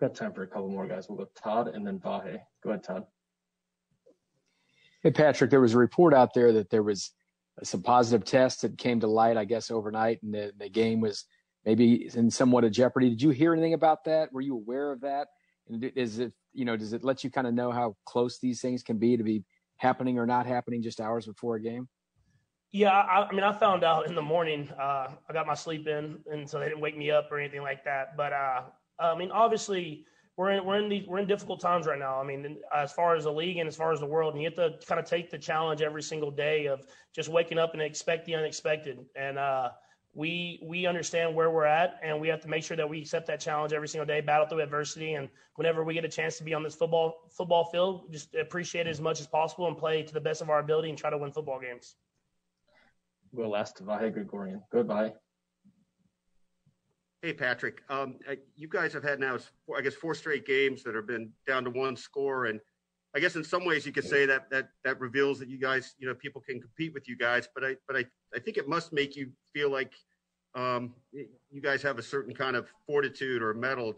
Got 0.00 0.14
time 0.14 0.32
for 0.32 0.42
a 0.42 0.46
couple 0.46 0.68
more 0.68 0.86
guys. 0.86 1.08
We'll 1.08 1.18
go 1.18 1.28
Todd 1.40 1.68
and 1.68 1.86
then 1.86 1.98
Vahe. 1.98 2.40
Go 2.62 2.70
ahead, 2.70 2.82
Todd. 2.82 3.06
Hey, 5.02 5.10
Patrick, 5.10 5.50
there 5.50 5.60
was 5.60 5.74
a 5.74 5.78
report 5.78 6.14
out 6.14 6.34
there 6.34 6.52
that 6.52 6.70
there 6.70 6.82
was 6.82 7.12
some 7.62 7.82
positive 7.82 8.24
tests 8.26 8.62
that 8.62 8.78
came 8.78 9.00
to 9.00 9.06
light, 9.06 9.36
I 9.36 9.44
guess, 9.44 9.70
overnight, 9.70 10.22
and 10.22 10.34
the, 10.34 10.52
the 10.58 10.68
game 10.68 11.00
was 11.00 11.24
maybe 11.64 12.10
in 12.14 12.30
somewhat 12.30 12.64
of 12.64 12.72
jeopardy. 12.72 13.10
Did 13.10 13.22
you 13.22 13.30
hear 13.30 13.52
anything 13.52 13.74
about 13.74 14.04
that? 14.04 14.32
Were 14.32 14.40
you 14.40 14.54
aware 14.54 14.92
of 14.92 15.02
that? 15.02 15.28
And 15.68 15.84
is 15.96 16.18
it, 16.18 16.32
you 16.52 16.64
know, 16.64 16.76
does 16.76 16.92
it 16.92 17.04
let 17.04 17.24
you 17.24 17.30
kind 17.30 17.46
of 17.46 17.54
know 17.54 17.70
how 17.70 17.96
close 18.04 18.38
these 18.38 18.60
things 18.60 18.82
can 18.82 18.98
be 18.98 19.16
to 19.16 19.22
be 19.22 19.44
happening 19.76 20.18
or 20.18 20.26
not 20.26 20.46
happening 20.46 20.82
just 20.82 21.00
hours 21.00 21.26
before 21.26 21.56
a 21.56 21.60
game? 21.60 21.88
Yeah, 22.72 22.90
I, 22.90 23.28
I 23.28 23.32
mean, 23.32 23.44
I 23.44 23.52
found 23.52 23.84
out 23.84 24.08
in 24.08 24.16
the 24.16 24.22
morning. 24.22 24.68
Uh, 24.78 25.08
I 25.28 25.32
got 25.32 25.46
my 25.46 25.54
sleep 25.54 25.86
in, 25.86 26.18
and 26.30 26.48
so 26.48 26.58
they 26.58 26.66
didn't 26.66 26.80
wake 26.80 26.98
me 26.98 27.10
up 27.10 27.30
or 27.30 27.38
anything 27.38 27.62
like 27.62 27.84
that. 27.84 28.16
But 28.16 28.32
uh, 28.32 28.62
I 28.98 29.16
mean, 29.16 29.30
obviously, 29.30 30.06
we're 30.36 30.50
in 30.50 30.64
we're 30.64 30.78
in 30.78 30.88
these 30.88 31.06
we're 31.06 31.18
in 31.18 31.26
difficult 31.26 31.60
times 31.60 31.86
right 31.86 31.98
now. 31.98 32.20
I 32.20 32.24
mean, 32.24 32.58
as 32.74 32.92
far 32.92 33.14
as 33.14 33.24
the 33.24 33.32
league 33.32 33.58
and 33.58 33.68
as 33.68 33.76
far 33.76 33.92
as 33.92 34.00
the 34.00 34.06
world, 34.06 34.34
and 34.34 34.42
you 34.42 34.48
have 34.48 34.56
to 34.56 34.84
kind 34.86 34.98
of 34.98 35.06
take 35.06 35.30
the 35.30 35.38
challenge 35.38 35.80
every 35.80 36.02
single 36.02 36.30
day 36.30 36.66
of 36.66 36.86
just 37.14 37.28
waking 37.28 37.58
up 37.58 37.72
and 37.72 37.82
expect 37.82 38.26
the 38.26 38.34
unexpected. 38.34 39.04
And 39.14 39.38
uh, 39.38 39.70
we 40.12 40.60
we 40.62 40.86
understand 40.86 41.34
where 41.34 41.50
we're 41.50 41.66
at, 41.66 42.00
and 42.02 42.20
we 42.20 42.28
have 42.28 42.40
to 42.40 42.48
make 42.48 42.64
sure 42.64 42.76
that 42.76 42.88
we 42.88 43.00
accept 43.00 43.26
that 43.28 43.40
challenge 43.40 43.72
every 43.72 43.88
single 43.88 44.06
day, 44.06 44.20
battle 44.20 44.46
through 44.46 44.62
adversity, 44.62 45.14
and 45.14 45.28
whenever 45.54 45.84
we 45.84 45.94
get 45.94 46.04
a 46.04 46.08
chance 46.08 46.36
to 46.38 46.44
be 46.44 46.52
on 46.52 46.64
this 46.64 46.74
football 46.74 47.30
football 47.30 47.64
field, 47.64 48.12
just 48.12 48.34
appreciate 48.34 48.86
it 48.86 48.90
as 48.90 49.00
much 49.00 49.20
as 49.20 49.28
possible 49.28 49.68
and 49.68 49.76
play 49.76 50.02
to 50.02 50.12
the 50.12 50.20
best 50.20 50.42
of 50.42 50.50
our 50.50 50.58
ability 50.58 50.88
and 50.88 50.98
try 50.98 51.10
to 51.10 51.18
win 51.18 51.30
football 51.30 51.60
games. 51.60 51.94
We'll 53.32 53.50
last 53.50 53.84
Vahe 53.84 54.12
Gregorian. 54.12 54.62
Goodbye. 54.70 55.14
Hey, 57.24 57.32
Patrick. 57.32 57.80
Um, 57.88 58.16
you 58.54 58.68
guys 58.68 58.92
have 58.92 59.02
had 59.02 59.18
now, 59.18 59.38
I 59.74 59.80
guess, 59.80 59.94
four 59.94 60.14
straight 60.14 60.44
games 60.44 60.82
that 60.82 60.94
have 60.94 61.06
been 61.06 61.32
down 61.46 61.64
to 61.64 61.70
one 61.70 61.96
score, 61.96 62.44
and 62.44 62.60
I 63.16 63.18
guess 63.18 63.34
in 63.34 63.42
some 63.42 63.64
ways 63.64 63.86
you 63.86 63.92
could 63.92 64.04
say 64.04 64.26
that 64.26 64.50
that 64.50 64.68
that 64.84 65.00
reveals 65.00 65.38
that 65.38 65.48
you 65.48 65.58
guys, 65.58 65.94
you 65.98 66.06
know, 66.06 66.14
people 66.14 66.42
can 66.42 66.60
compete 66.60 66.92
with 66.92 67.08
you 67.08 67.16
guys. 67.16 67.48
But 67.54 67.64
I, 67.64 67.76
but 67.88 67.96
I, 67.96 68.04
I 68.34 68.40
think 68.40 68.58
it 68.58 68.68
must 68.68 68.92
make 68.92 69.16
you 69.16 69.30
feel 69.54 69.72
like 69.72 69.94
um, 70.54 70.92
you 71.14 71.62
guys 71.62 71.80
have 71.80 71.98
a 71.98 72.02
certain 72.02 72.34
kind 72.34 72.56
of 72.56 72.68
fortitude 72.86 73.42
or 73.42 73.54
metal. 73.54 73.94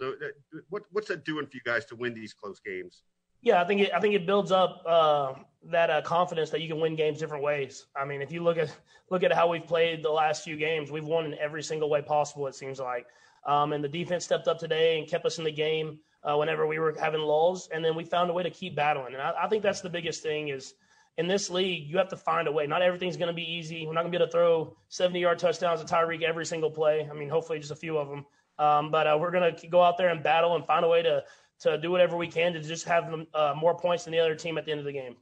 What, 0.70 0.84
what's 0.92 1.08
that 1.08 1.24
doing 1.24 1.46
for 1.46 1.52
you 1.54 1.62
guys 1.64 1.84
to 1.86 1.96
win 1.96 2.14
these 2.14 2.32
close 2.32 2.60
games? 2.60 3.02
Yeah, 3.42 3.60
I 3.62 3.66
think 3.66 3.82
it, 3.82 3.92
I 3.94 4.00
think 4.00 4.14
it 4.14 4.26
builds 4.26 4.50
up 4.50 4.82
uh, 4.86 5.34
that 5.70 5.90
uh, 5.90 6.02
confidence 6.02 6.50
that 6.50 6.60
you 6.60 6.68
can 6.68 6.80
win 6.80 6.96
games 6.96 7.18
different 7.18 7.44
ways. 7.44 7.86
I 7.94 8.04
mean, 8.04 8.22
if 8.22 8.32
you 8.32 8.42
look 8.42 8.58
at 8.58 8.74
look 9.10 9.22
at 9.22 9.32
how 9.32 9.48
we've 9.48 9.66
played 9.66 10.02
the 10.02 10.10
last 10.10 10.42
few 10.44 10.56
games, 10.56 10.90
we've 10.90 11.04
won 11.04 11.26
in 11.26 11.34
every 11.38 11.62
single 11.62 11.88
way 11.88 12.02
possible. 12.02 12.46
It 12.46 12.54
seems 12.54 12.78
like, 12.78 13.06
um, 13.46 13.72
and 13.72 13.82
the 13.82 13.88
defense 13.88 14.24
stepped 14.24 14.48
up 14.48 14.58
today 14.58 14.98
and 14.98 15.08
kept 15.08 15.24
us 15.26 15.38
in 15.38 15.44
the 15.44 15.52
game 15.52 16.00
uh, 16.24 16.36
whenever 16.36 16.66
we 16.66 16.78
were 16.78 16.96
having 16.98 17.20
lulls, 17.20 17.68
and 17.72 17.84
then 17.84 17.94
we 17.94 18.04
found 18.04 18.30
a 18.30 18.32
way 18.32 18.42
to 18.42 18.50
keep 18.50 18.74
battling. 18.74 19.14
And 19.14 19.22
I, 19.22 19.32
I 19.42 19.48
think 19.48 19.62
that's 19.62 19.80
the 19.80 19.90
biggest 19.90 20.22
thing 20.22 20.48
is 20.48 20.74
in 21.18 21.26
this 21.28 21.48
league, 21.48 21.88
you 21.88 21.96
have 21.98 22.08
to 22.08 22.16
find 22.16 22.46
a 22.46 22.52
way. 22.52 22.66
Not 22.66 22.82
everything's 22.82 23.16
going 23.16 23.28
to 23.28 23.34
be 23.34 23.50
easy. 23.50 23.86
We're 23.86 23.94
not 23.94 24.02
going 24.02 24.12
to 24.12 24.18
be 24.18 24.22
able 24.22 24.26
to 24.26 24.32
throw 24.32 24.76
70 24.88 25.20
yard 25.20 25.38
touchdowns 25.38 25.82
to 25.82 25.86
Tyreek 25.86 26.22
every 26.22 26.44
single 26.44 26.70
play. 26.70 27.08
I 27.10 27.14
mean, 27.14 27.28
hopefully 27.28 27.58
just 27.58 27.70
a 27.70 27.76
few 27.76 27.96
of 27.96 28.08
them. 28.08 28.26
Um, 28.58 28.90
but 28.90 29.06
uh, 29.06 29.16
we're 29.18 29.30
going 29.30 29.54
to 29.54 29.66
go 29.68 29.82
out 29.82 29.98
there 29.98 30.08
and 30.08 30.22
battle 30.22 30.56
and 30.56 30.64
find 30.66 30.84
a 30.84 30.88
way 30.88 31.02
to 31.02 31.24
to 31.60 31.78
do 31.78 31.90
whatever 31.90 32.16
we 32.16 32.28
can 32.28 32.52
to 32.52 32.60
just 32.60 32.84
have 32.86 33.12
uh, 33.34 33.54
more 33.56 33.74
points 33.74 34.04
than 34.04 34.12
the 34.12 34.18
other 34.18 34.34
team 34.34 34.58
at 34.58 34.64
the 34.64 34.70
end 34.72 34.80
of 34.80 34.86
the 34.86 34.92
game. 34.92 35.16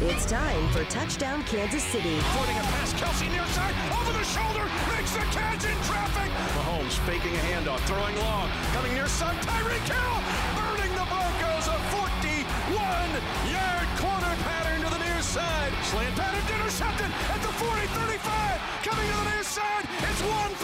It's 0.00 0.26
time 0.26 0.70
for 0.70 0.84
touchdown 0.84 1.42
Kansas 1.42 1.82
City. 1.82 2.22
Pointing 2.38 2.54
a 2.54 2.62
pass, 2.70 2.94
Kelce 2.94 3.26
near 3.34 3.44
side, 3.50 3.74
over 3.90 4.14
the 4.14 4.22
shoulder, 4.22 4.62
makes 4.94 5.10
the 5.10 5.26
catch 5.34 5.66
in 5.66 5.74
traffic. 5.90 6.30
Mahomes 6.54 6.94
faking 7.02 7.34
a 7.34 7.42
handoff, 7.50 7.82
throwing 7.82 8.14
long, 8.22 8.46
coming 8.70 8.94
near 8.94 9.08
side, 9.08 9.34
Tyreek 9.42 9.82
Hill, 9.90 10.22
burning 10.54 10.94
the 10.94 11.02
Broncos 11.02 11.66
a 11.66 11.74
41-yard 11.98 13.88
corner 13.98 14.34
pattern 14.46 14.86
to 14.86 14.90
the 14.94 15.02
near 15.02 15.18
side. 15.18 15.74
Slant 15.82 16.14
pattern 16.14 16.46
intercepted 16.46 17.10
at 17.34 17.42
the 17.42 17.50
40-35, 17.58 18.22
coming 18.86 19.02
to 19.02 19.16
the 19.18 19.34
near 19.34 19.42
side, 19.42 19.82
it's 19.82 20.22
one 20.22 20.54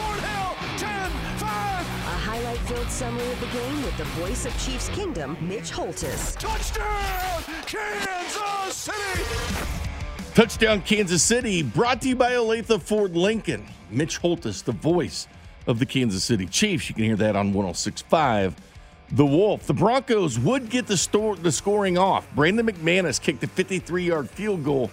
summary 2.94 3.28
of 3.32 3.40
the 3.40 3.46
game 3.46 3.82
with 3.82 3.96
the 3.98 4.04
voice 4.04 4.46
of 4.46 4.56
Chiefs 4.64 4.88
Kingdom, 4.90 5.36
Mitch 5.40 5.72
Holthus. 5.72 6.36
Touchdown, 6.36 7.42
Kansas 7.66 8.76
City! 8.76 9.66
Touchdown 10.32 10.80
Kansas 10.82 11.20
City, 11.20 11.64
brought 11.64 12.00
to 12.02 12.10
you 12.10 12.14
by 12.14 12.34
Olathe 12.34 12.80
Ford 12.80 13.16
Lincoln. 13.16 13.66
Mitch 13.90 14.20
Holthus, 14.20 14.62
the 14.62 14.70
voice 14.70 15.26
of 15.66 15.80
the 15.80 15.86
Kansas 15.86 16.22
City 16.22 16.46
Chiefs. 16.46 16.88
You 16.88 16.94
can 16.94 17.02
hear 17.02 17.16
that 17.16 17.34
on 17.34 17.52
1065 17.52 18.54
The 19.10 19.26
Wolf. 19.26 19.66
The 19.66 19.74
Broncos 19.74 20.38
would 20.38 20.70
get 20.70 20.86
the, 20.86 20.96
store, 20.96 21.34
the 21.34 21.50
scoring 21.50 21.98
off. 21.98 22.32
Brandon 22.36 22.64
McManus 22.64 23.20
kicked 23.20 23.42
a 23.42 23.48
53 23.48 24.04
yard 24.04 24.30
field 24.30 24.62
goal, 24.62 24.88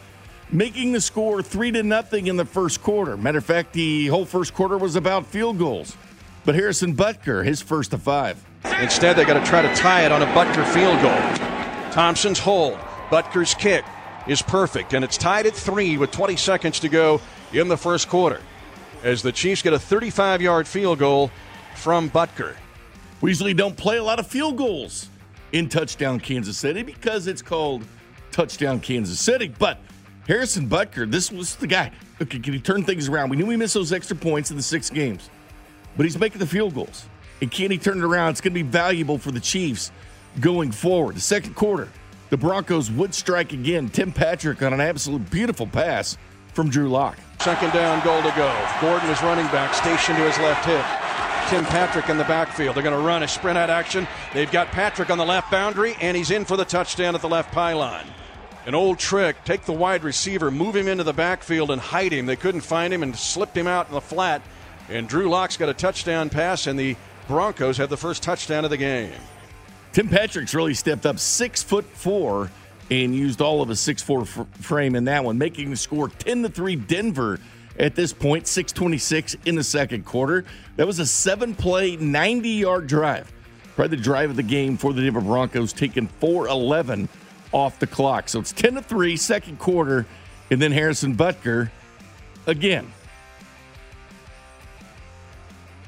making 0.52 0.94
the 0.94 1.02
score 1.02 1.44
3 1.44 1.72
to 1.74 1.84
nothing 1.84 2.26
in 2.26 2.36
the 2.36 2.46
first 2.46 2.82
quarter. 2.82 3.16
Matter 3.16 3.38
of 3.38 3.46
fact, 3.46 3.74
the 3.74 4.08
whole 4.08 4.26
first 4.26 4.56
quarter 4.56 4.80
was 4.80 4.96
about 4.96 5.28
field 5.28 5.60
goals. 5.60 5.96
But 6.44 6.56
Harrison 6.56 6.96
Butker, 6.96 7.46
his 7.46 7.62
first 7.62 7.94
of 7.94 8.02
five. 8.02 8.44
Instead, 8.80 9.16
they 9.16 9.26
got 9.26 9.40
to 9.44 9.46
try 9.48 9.62
to 9.62 9.74
tie 9.76 10.06
it 10.06 10.12
on 10.12 10.24
a 10.24 10.26
Butker 10.28 10.66
field 10.74 11.00
goal. 11.02 11.92
Thompson's 11.92 12.40
hold. 12.40 12.78
Butker's 13.10 13.54
kick 13.54 13.86
is 14.28 14.42
perfect, 14.42 14.94
and 14.94 15.04
it's 15.04 15.18
tied 15.18 15.46
at 15.46 15.54
three 15.54 15.98
with 15.98 16.12
20 16.12 16.36
seconds 16.36 16.80
to 16.80 16.90
go 16.90 17.22
in 17.54 17.68
the 17.68 17.78
first 17.78 18.10
quarter. 18.10 18.42
As 19.04 19.22
the 19.22 19.32
Chiefs 19.32 19.62
get 19.62 19.74
a 19.74 19.80
35 19.80 20.42
yard 20.42 20.68
field 20.68 21.00
goal 21.00 21.32
from 21.76 22.10
Butker. 22.10 22.56
We 23.20 23.30
usually 23.30 23.54
don't 23.54 23.78
play 23.78 23.98
a 23.98 24.04
lot 24.04 24.20
of 24.20 24.26
field 24.26 24.58
goals 24.58 25.10
in 25.52 25.70
touchdown 25.70 26.20
Kansas 26.20 26.58
City 26.58 26.82
because 26.82 27.28
it's 27.28 27.42
called 27.42 27.84
touchdown 28.32 28.80
Kansas 28.80 29.20
City. 29.20 29.54
But 29.60 29.80
Harrison 30.28 30.68
Butker, 30.68 31.10
this 31.10 31.32
was 31.32 31.56
the 31.56 31.68
guy. 31.68 31.92
Okay, 32.20 32.40
can 32.40 32.54
he 32.54 32.60
turn 32.60 32.84
things 32.84 33.10
around? 33.10 33.30
We 33.30 33.38
knew 33.38 33.46
we 33.46 33.58
missed 33.58 33.74
those 33.74 33.92
extra 33.92 34.16
points 34.16 34.50
in 34.50 34.58
the 34.58 34.64
six 34.64 34.90
games 34.90 35.30
but 35.96 36.06
he's 36.06 36.18
making 36.18 36.40
the 36.40 36.48
field 36.48 36.74
goals. 36.74 37.06
And 37.42 37.50
can 37.52 37.72
he 37.72 37.78
turn 37.78 37.98
it 37.98 38.04
around? 38.04 38.32
It's 38.32 38.42
going 38.42 38.54
to 38.54 38.64
be 38.64 38.70
valuable 38.70 39.18
for 39.18 39.32
the 39.32 39.40
Chiefs 39.40 39.92
going 40.40 40.72
forward. 40.72 41.16
The 41.16 41.22
second 41.22 41.56
quarter, 41.56 41.90
the 42.30 42.38
Broncos 42.38 42.92
would 42.92 43.14
strike 43.14 43.52
again. 43.54 43.90
Tim 43.90 44.12
Patrick 44.12 44.62
on 44.62 44.74
an 44.74 44.80
absolute 44.80 45.30
beautiful 45.32 45.68
pass 45.68 46.18
from 46.54 46.70
Drew 46.70 46.90
Lock. 46.90 47.18
Second 47.40 47.74
down, 47.74 48.04
goal 48.04 48.22
to 48.22 48.34
go. 48.36 48.68
Gordon 48.80 49.10
is 49.10 49.22
running 49.24 49.48
back, 49.48 49.74
stationed 49.74 50.18
to 50.18 50.24
his 50.24 50.38
left 50.38 50.66
hip. 50.66 50.86
Tim 51.50 51.66
Patrick 51.66 52.08
in 52.08 52.18
the 52.18 52.24
backfield. 52.24 52.76
They're 52.76 52.84
going 52.84 52.98
to 52.98 53.06
run 53.06 53.24
a 53.24 53.28
sprint 53.28 53.58
out 53.58 53.70
action. 53.70 54.08
They've 54.34 54.52
got 54.52 54.68
Patrick 54.68 55.10
on 55.10 55.18
the 55.18 55.26
left 55.26 55.52
boundary, 55.52 55.96
and 56.00 56.16
he's 56.16 56.32
in 56.32 56.46
for 56.46 56.56
the 56.56 56.64
touchdown 56.64 57.16
at 57.16 57.22
the 57.22 57.28
left 57.28 57.52
pylon. 57.52 58.06
An 58.66 58.76
old 58.76 59.00
trick 59.00 59.44
take 59.44 59.66
the 59.66 59.74
wide 59.74 60.04
receiver, 60.04 60.52
move 60.52 60.76
him 60.76 60.88
into 60.88 61.04
the 61.04 61.14
backfield, 61.14 61.72
and 61.72 61.82
hide 61.82 62.14
him. 62.14 62.28
They 62.28 62.36
couldn't 62.36 62.62
find 62.62 62.94
him 62.94 63.02
and 63.02 63.16
slipped 63.16 63.58
him 63.58 63.68
out 63.68 63.88
in 63.88 63.96
the 63.96 64.02
flat 64.02 64.42
and 64.92 65.08
Drew 65.08 65.30
Lock's 65.30 65.58
got 65.58 65.70
a 65.70 65.74
touchdown 65.74 66.30
pass, 66.30 66.68
and 66.68 66.78
the 66.78 66.96
Broncos 67.28 67.78
have 67.78 67.90
the 67.90 67.98
first 67.98 68.22
touchdown 68.24 68.66
of 68.66 68.72
the 68.72 68.78
game. 68.78 69.14
Tim 69.94 70.08
Patrick's 70.08 70.54
really 70.54 70.74
stepped 70.74 71.06
up 71.06 71.20
six 71.20 71.64
foot 71.64 71.86
four 71.86 72.50
and 72.90 73.16
used 73.16 73.42
all 73.42 73.62
of 73.62 73.70
his 73.70 73.80
six 73.80 74.02
four 74.02 74.22
f- 74.22 74.46
frame 74.54 74.96
in 74.96 75.06
that 75.06 75.24
one, 75.24 75.38
making 75.38 75.70
the 75.70 75.78
score 75.78 76.10
10 76.10 76.44
to 76.44 76.50
3 76.50 76.76
Denver 76.76 77.40
at 77.80 77.96
this 77.96 78.12
point, 78.14 78.48
626 78.48 79.38
in 79.46 79.56
the 79.56 79.64
second 79.64 80.06
quarter. 80.06 80.46
That 80.76 80.88
was 80.88 81.00
a 81.00 81.06
seven 81.06 81.56
play, 81.56 81.96
90 81.96 82.50
yard 82.50 82.88
drive. 82.88 83.32
Probably 83.76 83.96
the 83.96 84.04
drive 84.04 84.30
of 84.30 84.36
the 84.36 84.44
game 84.44 84.78
for 84.78 84.92
the 84.92 85.02
Denver 85.02 85.22
Broncos, 85.22 85.72
taking 85.72 86.08
411 86.08 87.08
off 87.54 87.80
the 87.80 87.88
clock. 87.88 88.28
So 88.28 88.40
it's 88.40 88.52
10 88.52 88.76
to 88.76 88.82
3, 88.82 89.16
second 89.16 89.60
quarter, 89.60 90.06
and 90.50 90.62
then 90.62 90.74
Harrison 90.74 91.16
Butker 91.16 91.70
again 92.46 92.92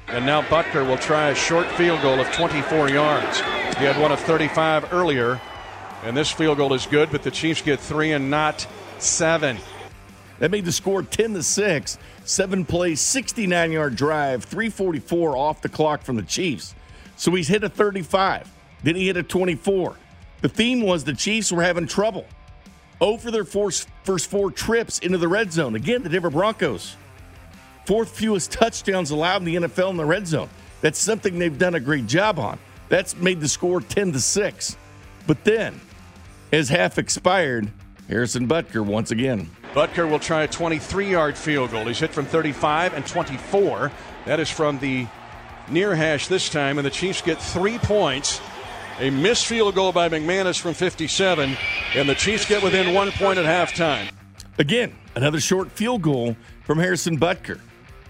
and 0.08 0.26
now 0.26 0.42
Butker 0.42 0.86
will 0.86 0.98
try 0.98 1.30
a 1.30 1.34
short 1.34 1.66
field 1.72 2.02
goal 2.02 2.20
of 2.20 2.30
24 2.32 2.90
yards. 2.90 3.40
He 3.78 3.84
had 3.84 4.00
one 4.00 4.12
of 4.12 4.20
35 4.20 4.92
earlier, 4.92 5.40
and 6.02 6.16
this 6.16 6.30
field 6.30 6.58
goal 6.58 6.74
is 6.74 6.86
good, 6.86 7.10
but 7.10 7.22
the 7.22 7.30
Chiefs 7.30 7.62
get 7.62 7.80
three 7.80 8.12
and 8.12 8.30
not 8.30 8.66
seven. 8.98 9.58
That 10.38 10.50
made 10.50 10.64
the 10.64 10.72
score 10.72 11.02
10 11.02 11.34
to 11.34 11.42
6. 11.42 11.98
Seven 12.24 12.64
plays, 12.64 13.00
69 13.00 13.72
yard 13.72 13.96
drive, 13.96 14.44
344 14.44 15.36
off 15.36 15.62
the 15.62 15.68
clock 15.68 16.02
from 16.02 16.16
the 16.16 16.22
Chiefs. 16.22 16.74
So 17.16 17.32
he's 17.32 17.48
hit 17.48 17.64
a 17.64 17.68
35. 17.68 18.50
Then 18.82 18.96
he 18.96 19.06
hit 19.06 19.16
a 19.16 19.22
24. 19.22 19.96
The 20.40 20.48
theme 20.48 20.82
was 20.82 21.04
the 21.04 21.14
Chiefs 21.14 21.52
were 21.52 21.62
having 21.62 21.86
trouble. 21.86 22.26
Oh 23.00 23.16
for 23.16 23.30
their 23.30 23.44
first, 23.44 23.88
first 24.04 24.30
four 24.30 24.50
trips 24.50 24.98
into 24.98 25.18
the 25.18 25.28
red 25.28 25.52
zone. 25.52 25.74
Again, 25.74 26.02
the 26.02 26.08
Denver 26.08 26.30
Broncos 26.30 26.96
fourth 27.86 28.16
fewest 28.16 28.52
touchdowns 28.52 29.10
allowed 29.10 29.42
in 29.42 29.44
the 29.44 29.68
NFL 29.68 29.90
in 29.90 29.96
the 29.96 30.04
red 30.04 30.26
zone. 30.26 30.48
That's 30.80 30.98
something 30.98 31.38
they've 31.38 31.58
done 31.58 31.74
a 31.74 31.80
great 31.80 32.06
job 32.06 32.38
on. 32.38 32.58
That's 32.88 33.16
made 33.16 33.40
the 33.40 33.48
score 33.48 33.80
10 33.80 34.12
to 34.12 34.20
6. 34.20 34.76
But 35.26 35.44
then, 35.44 35.80
as 36.52 36.68
half 36.68 36.98
expired, 36.98 37.70
Harrison 38.08 38.46
Butker 38.46 38.84
once 38.84 39.10
again. 39.10 39.50
Butker 39.72 40.08
will 40.08 40.18
try 40.18 40.42
a 40.42 40.48
23 40.48 41.10
yard 41.10 41.36
field 41.36 41.70
goal. 41.70 41.86
He's 41.86 41.98
hit 41.98 42.10
from 42.10 42.26
35 42.26 42.94
and 42.94 43.06
24. 43.06 43.90
That 44.26 44.40
is 44.40 44.50
from 44.50 44.78
the 44.78 45.06
near 45.68 45.94
hash 45.94 46.28
this 46.28 46.48
time, 46.48 46.78
and 46.78 46.86
the 46.86 46.90
Chiefs 46.90 47.22
get 47.22 47.40
three 47.40 47.78
points. 47.78 48.40
A 49.00 49.10
missed 49.10 49.46
field 49.46 49.74
goal 49.74 49.90
by 49.90 50.08
McManus 50.08 50.60
from 50.60 50.74
57, 50.74 51.56
and 51.96 52.08
the 52.08 52.14
Chiefs 52.14 52.46
get 52.46 52.62
within 52.62 52.94
one 52.94 53.10
point 53.12 53.38
at 53.38 53.44
halftime. 53.44 54.08
Again, 54.58 54.94
another 55.16 55.40
short 55.40 55.72
field 55.72 56.02
goal 56.02 56.36
from 56.64 56.78
Harrison 56.78 57.18
Butker. 57.18 57.60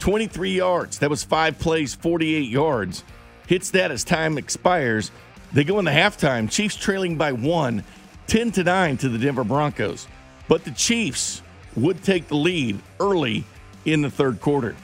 23 0.04 0.50
yards. 0.50 0.98
That 0.98 1.08
was 1.08 1.24
five 1.24 1.58
plays, 1.58 1.94
48 1.94 2.50
yards. 2.50 3.02
Hits 3.46 3.70
that 3.70 3.90
as 3.90 4.04
time 4.04 4.36
expires. 4.36 5.10
They 5.54 5.64
go 5.64 5.78
in 5.78 5.86
the 5.86 5.92
halftime. 5.92 6.50
Chiefs 6.50 6.76
trailing 6.76 7.16
by 7.16 7.32
one, 7.32 7.84
10 8.26 8.52
to 8.52 8.64
9 8.64 8.98
to 8.98 9.08
the 9.08 9.16
Denver 9.16 9.44
Broncos. 9.44 10.06
But 10.46 10.64
the 10.64 10.72
Chiefs 10.72 11.40
would 11.74 12.04
take 12.04 12.28
the 12.28 12.36
lead 12.36 12.80
early 13.00 13.44
in 13.86 14.02
the 14.02 14.10
third 14.10 14.42
quarter. 14.42 14.76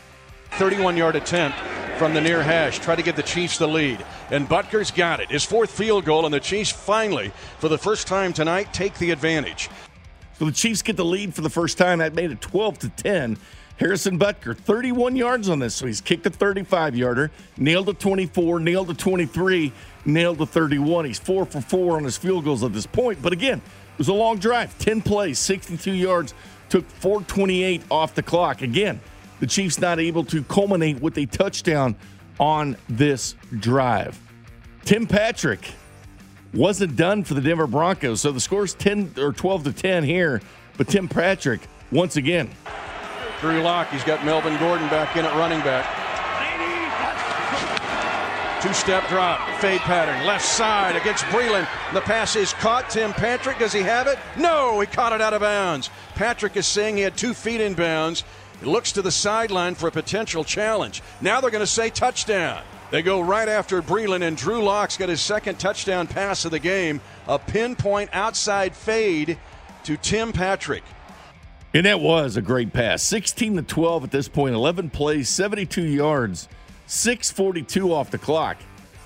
31 0.53 0.97
yard 0.97 1.17
attempt 1.17 1.59
from 1.99 2.15
the 2.15 2.21
near 2.23 2.43
hash. 2.43 2.79
Try 2.79 2.97
to 2.97 3.03
get 3.03 3.15
the 3.15 3.23
Chiefs 3.23 3.59
the 3.59 3.69
lead. 3.69 4.03
And 4.31 4.49
Butker's 4.49 4.91
got 4.91 5.21
it. 5.21 5.31
His 5.31 5.45
fourth 5.45 5.71
field 5.71 6.07
goal, 6.07 6.25
and 6.25 6.33
the 6.33 6.41
Chiefs 6.41 6.71
finally, 6.71 7.31
for 7.59 7.69
the 7.69 7.77
first 7.77 8.07
time 8.07 8.33
tonight, 8.33 8.73
take 8.73 8.95
the 8.95 9.11
advantage. 9.11 9.69
So 10.39 10.47
the 10.47 10.53
Chiefs 10.53 10.81
get 10.81 10.97
the 10.97 11.05
lead 11.05 11.35
for 11.35 11.43
the 11.43 11.51
first 11.51 11.77
time. 11.77 11.99
That 11.99 12.15
made 12.15 12.31
it 12.31 12.41
12 12.41 12.79
to 12.79 12.89
10. 12.89 13.37
Harrison 13.81 14.19
Butker, 14.19 14.55
31 14.55 15.17
yards 15.17 15.49
on 15.49 15.59
this. 15.59 15.75
So 15.75 15.87
he's 15.87 16.03
kicked 16.03 16.27
a 16.27 16.31
35 16.31 16.95
yarder, 16.95 17.31
nailed 17.57 17.89
a 17.89 17.95
24, 17.95 18.61
nailed 18.61 18.91
a 18.91 18.95
23, 18.95 19.73
nailed 20.05 20.41
a 20.43 20.47
31. 20.47 21.07
He's 21.07 21.19
four 21.19 21.47
for 21.47 21.63
four 21.63 21.97
on 21.97 22.05
his 22.05 22.19
field 22.19 22.45
goals 22.45 22.63
at 22.63 22.75
this 22.75 22.85
point. 22.85 23.23
But 23.23 23.33
again, 23.33 23.59
it 23.59 23.99
was 23.99 24.09
a 24.09 24.13
long 24.13 24.37
drive 24.37 24.79
10 24.79 25.01
plays, 25.01 25.39
62 25.39 25.93
yards, 25.93 26.35
took 26.69 26.87
428 26.91 27.83
off 27.91 28.15
the 28.15 28.23
clock. 28.23 28.61
Again, 28.61 29.01
the 29.41 29.47
Chiefs 29.47 29.79
not 29.79 29.99
able 29.99 30.25
to 30.25 30.43
culminate 30.45 31.01
with 31.01 31.17
a 31.17 31.25
touchdown 31.25 31.97
on 32.39 32.77
this 32.91 33.35
drive. 33.61 34.21
Tim 34.85 35.07
Patrick 35.07 35.73
wasn't 36.53 36.97
done 36.97 37.25
for 37.25 37.33
the 37.33 37.41
Denver 37.41 37.67
Broncos. 37.67 38.21
So 38.21 38.31
the 38.31 38.41
score's 38.41 38.75
10 38.75 39.15
or 39.17 39.33
12 39.33 39.65
to 39.65 39.73
10 39.73 40.05
here. 40.05 40.43
But 40.77 40.89
Tim 40.89 41.09
Patrick, 41.09 41.63
once 41.91 42.17
again, 42.17 42.51
Drew 43.41 43.63
Lock, 43.63 43.89
he's 43.91 44.05
got 44.05 44.25
Melvin 44.25 44.59
Gordon 44.59 44.89
back 44.89 45.17
in 45.17 45.25
at 45.25 45.35
running 45.35 45.61
back. 45.61 45.87
Two 48.63 48.75
step 48.75 49.09
drop, 49.09 49.41
fade 49.59 49.81
pattern, 49.81 50.27
left 50.27 50.45
side 50.45 50.95
against 50.95 51.25
Breeland. 51.27 51.67
The 51.95 52.03
pass 52.03 52.37
is 52.37 52.53
caught. 52.53 52.91
Tim 52.91 53.15
Patrick, 53.15 53.59
does 53.59 53.73
he 53.73 53.81
have 53.81 54.07
it? 54.07 54.19
No, 54.37 54.79
he 54.81 54.87
caught 54.87 55.15
it 55.15 55.23
out 55.23 55.33
of 55.33 55.41
bounds. 55.41 55.89
Patrick 56.15 56.55
is 56.59 56.67
saying 56.67 56.99
he 56.99 57.03
had 57.03 57.17
two 57.17 57.33
feet 57.33 57.63
in 57.63 57.73
bounds. 57.73 58.23
He 58.61 58.67
looks 58.67 58.93
to 58.93 59.01
the 59.01 59.11
sideline 59.11 59.75
for 59.75 59.89
a 59.89 59.91
potential 59.91 60.45
challenge. 60.45 61.03
Now 61.23 61.41
they're 61.41 61.51
going 61.51 61.63
to 61.63 61.67
say 61.67 61.89
touchdown. 61.89 62.63
They 62.91 63.01
go 63.01 63.23
right 63.23 63.49
after 63.49 63.81
Breeland, 63.81 64.23
and 64.23 64.37
Drew 64.37 64.63
Lock's 64.63 64.99
got 64.99 65.09
his 65.09 65.23
second 65.23 65.59
touchdown 65.59 66.07
pass 66.07 66.45
of 66.45 66.51
the 66.51 66.59
game. 66.59 67.01
A 67.29 67.39
pinpoint 67.39 68.11
outside 68.13 68.77
fade 68.77 69.39
to 69.85 69.97
Tim 69.97 70.33
Patrick. 70.33 70.83
And 71.73 71.87
that 71.87 72.01
was 72.01 72.37
a 72.37 72.43
great 72.43 72.73
pass. 72.73 73.03
16 73.03 73.57
to 73.57 73.63
12 73.63 74.05
at 74.05 74.11
this 74.11 74.29
point, 74.29 74.55
11 74.55 74.91
plays, 74.91 75.29
72 75.29 75.83
yards, 75.83 76.49
642 76.87 77.95
off 77.95 78.11
the 78.11 78.19
clock. 78.19 78.57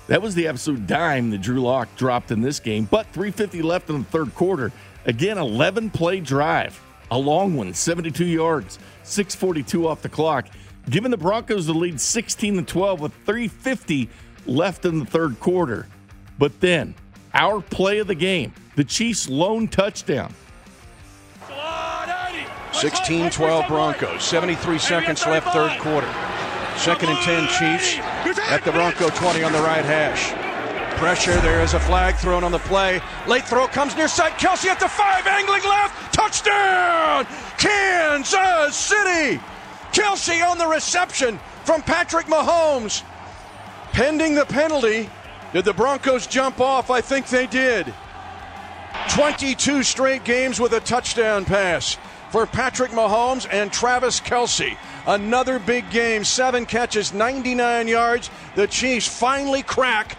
That 0.07 0.21
was 0.21 0.35
the 0.35 0.47
absolute 0.47 0.87
dime 0.87 1.31
that 1.31 1.41
Drew 1.41 1.61
Lock 1.61 1.95
dropped 1.95 2.31
in 2.31 2.41
this 2.41 2.59
game, 2.59 2.85
but 2.85 3.07
350 3.07 3.61
left 3.61 3.89
in 3.89 3.99
the 3.99 4.05
third 4.05 4.33
quarter. 4.35 4.71
Again, 5.05 5.37
11 5.37 5.91
play 5.91 6.19
drive, 6.19 6.79
a 7.11 7.17
long 7.17 7.55
one, 7.55 7.73
72 7.73 8.25
yards, 8.25 8.79
642 9.03 9.87
off 9.87 10.01
the 10.01 10.09
clock, 10.09 10.47
giving 10.89 11.11
the 11.11 11.17
Broncos 11.17 11.65
the 11.67 11.73
lead 11.73 11.99
16 11.99 12.57
to 12.57 12.61
12 12.63 12.99
with 12.99 13.13
350 13.25 14.09
left 14.45 14.85
in 14.85 14.99
the 14.99 15.05
third 15.05 15.39
quarter. 15.39 15.87
But 16.37 16.59
then, 16.59 16.93
our 17.33 17.61
play 17.61 17.99
of 17.99 18.07
the 18.07 18.15
game, 18.15 18.53
the 18.75 18.83
Chiefs' 18.83 19.29
lone 19.29 19.67
touchdown. 19.67 20.33
16 22.79 23.31
12 23.31 23.67
Broncos, 23.69 24.23
73 24.23 24.79
seconds 24.79 25.25
left, 25.25 25.47
third 25.53 25.79
quarter. 25.79 26.11
Second 26.75 27.09
and 27.09 27.19
10 27.19 27.47
Chiefs 27.47 27.97
at 28.49 28.65
the 28.65 28.71
Bronco 28.73 29.09
20 29.09 29.43
on 29.43 29.53
the 29.53 29.61
right 29.61 29.85
hash. 29.85 30.33
Pressure, 30.97 31.39
there 31.39 31.61
is 31.61 31.73
a 31.73 31.79
flag 31.79 32.15
thrown 32.15 32.43
on 32.43 32.51
the 32.51 32.59
play. 32.59 33.01
Late 33.27 33.45
throw 33.45 33.67
comes 33.67 33.95
near 33.95 34.09
side. 34.09 34.33
Kelce 34.33 34.65
at 34.65 34.79
the 34.79 34.89
five, 34.89 35.25
angling 35.25 35.63
left. 35.63 36.13
Touchdown! 36.13 37.25
Kansas 37.57 38.75
City! 38.75 39.39
Kelce 39.93 40.45
on 40.45 40.57
the 40.57 40.67
reception 40.67 41.39
from 41.63 41.81
Patrick 41.81 42.25
Mahomes. 42.27 43.03
Pending 43.93 44.35
the 44.35 44.45
penalty, 44.45 45.09
did 45.53 45.63
the 45.63 45.73
Broncos 45.73 46.27
jump 46.27 46.59
off? 46.59 46.89
I 46.91 46.99
think 46.99 47.27
they 47.27 47.47
did. 47.47 47.93
22 49.11 49.83
straight 49.83 50.25
games 50.25 50.59
with 50.59 50.73
a 50.73 50.81
touchdown 50.81 51.45
pass 51.45 51.97
for 52.35 52.45
Patrick 52.45 52.91
Mahomes 52.91 53.47
and 53.49 53.71
Travis 53.71 54.19
Kelce. 54.19 54.77
Another 55.07 55.57
big 55.57 55.89
game, 55.89 56.25
seven 56.25 56.65
catches, 56.65 57.13
99 57.13 57.87
yards. 57.87 58.29
The 58.57 58.67
Chiefs 58.67 59.07
finally 59.07 59.63
crack 59.63 60.17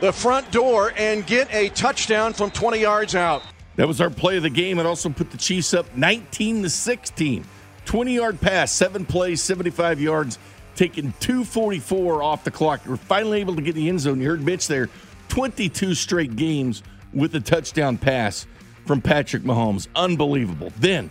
the 0.00 0.12
front 0.12 0.50
door 0.50 0.92
and 0.98 1.26
get 1.26 1.48
a 1.54 1.70
touchdown 1.70 2.34
from 2.34 2.50
20 2.50 2.80
yards 2.80 3.14
out. 3.14 3.42
That 3.76 3.88
was 3.88 4.02
our 4.02 4.10
play 4.10 4.36
of 4.36 4.42
the 4.42 4.50
game. 4.50 4.78
It 4.78 4.84
also 4.84 5.08
put 5.08 5.30
the 5.30 5.38
Chiefs 5.38 5.72
up 5.72 5.86
19 5.96 6.64
to 6.64 6.68
16. 6.68 7.46
20 7.86 8.14
yard 8.14 8.38
pass, 8.38 8.70
seven 8.70 9.06
plays, 9.06 9.42
75 9.42 10.02
yards, 10.02 10.38
taking 10.76 11.14
244 11.20 12.22
off 12.22 12.44
the 12.44 12.50
clock. 12.50 12.84
You're 12.84 12.98
finally 12.98 13.40
able 13.40 13.56
to 13.56 13.62
get 13.62 13.74
the 13.74 13.88
end 13.88 14.00
zone. 14.00 14.20
You 14.20 14.28
heard 14.28 14.44
Mitch 14.44 14.68
there. 14.68 14.90
22 15.28 15.94
straight 15.94 16.36
games 16.36 16.82
with 17.14 17.34
a 17.36 17.40
touchdown 17.40 17.96
pass 17.96 18.46
from 18.86 19.00
Patrick 19.00 19.42
Mahomes. 19.42 19.88
Unbelievable. 19.94 20.72
Then 20.78 21.10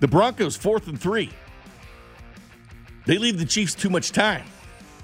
the 0.00 0.08
Broncos, 0.08 0.56
fourth 0.56 0.86
and 0.86 1.00
three. 1.00 1.30
They 3.06 3.18
leave 3.18 3.38
the 3.38 3.46
Chiefs 3.46 3.74
too 3.74 3.90
much 3.90 4.12
time, 4.12 4.44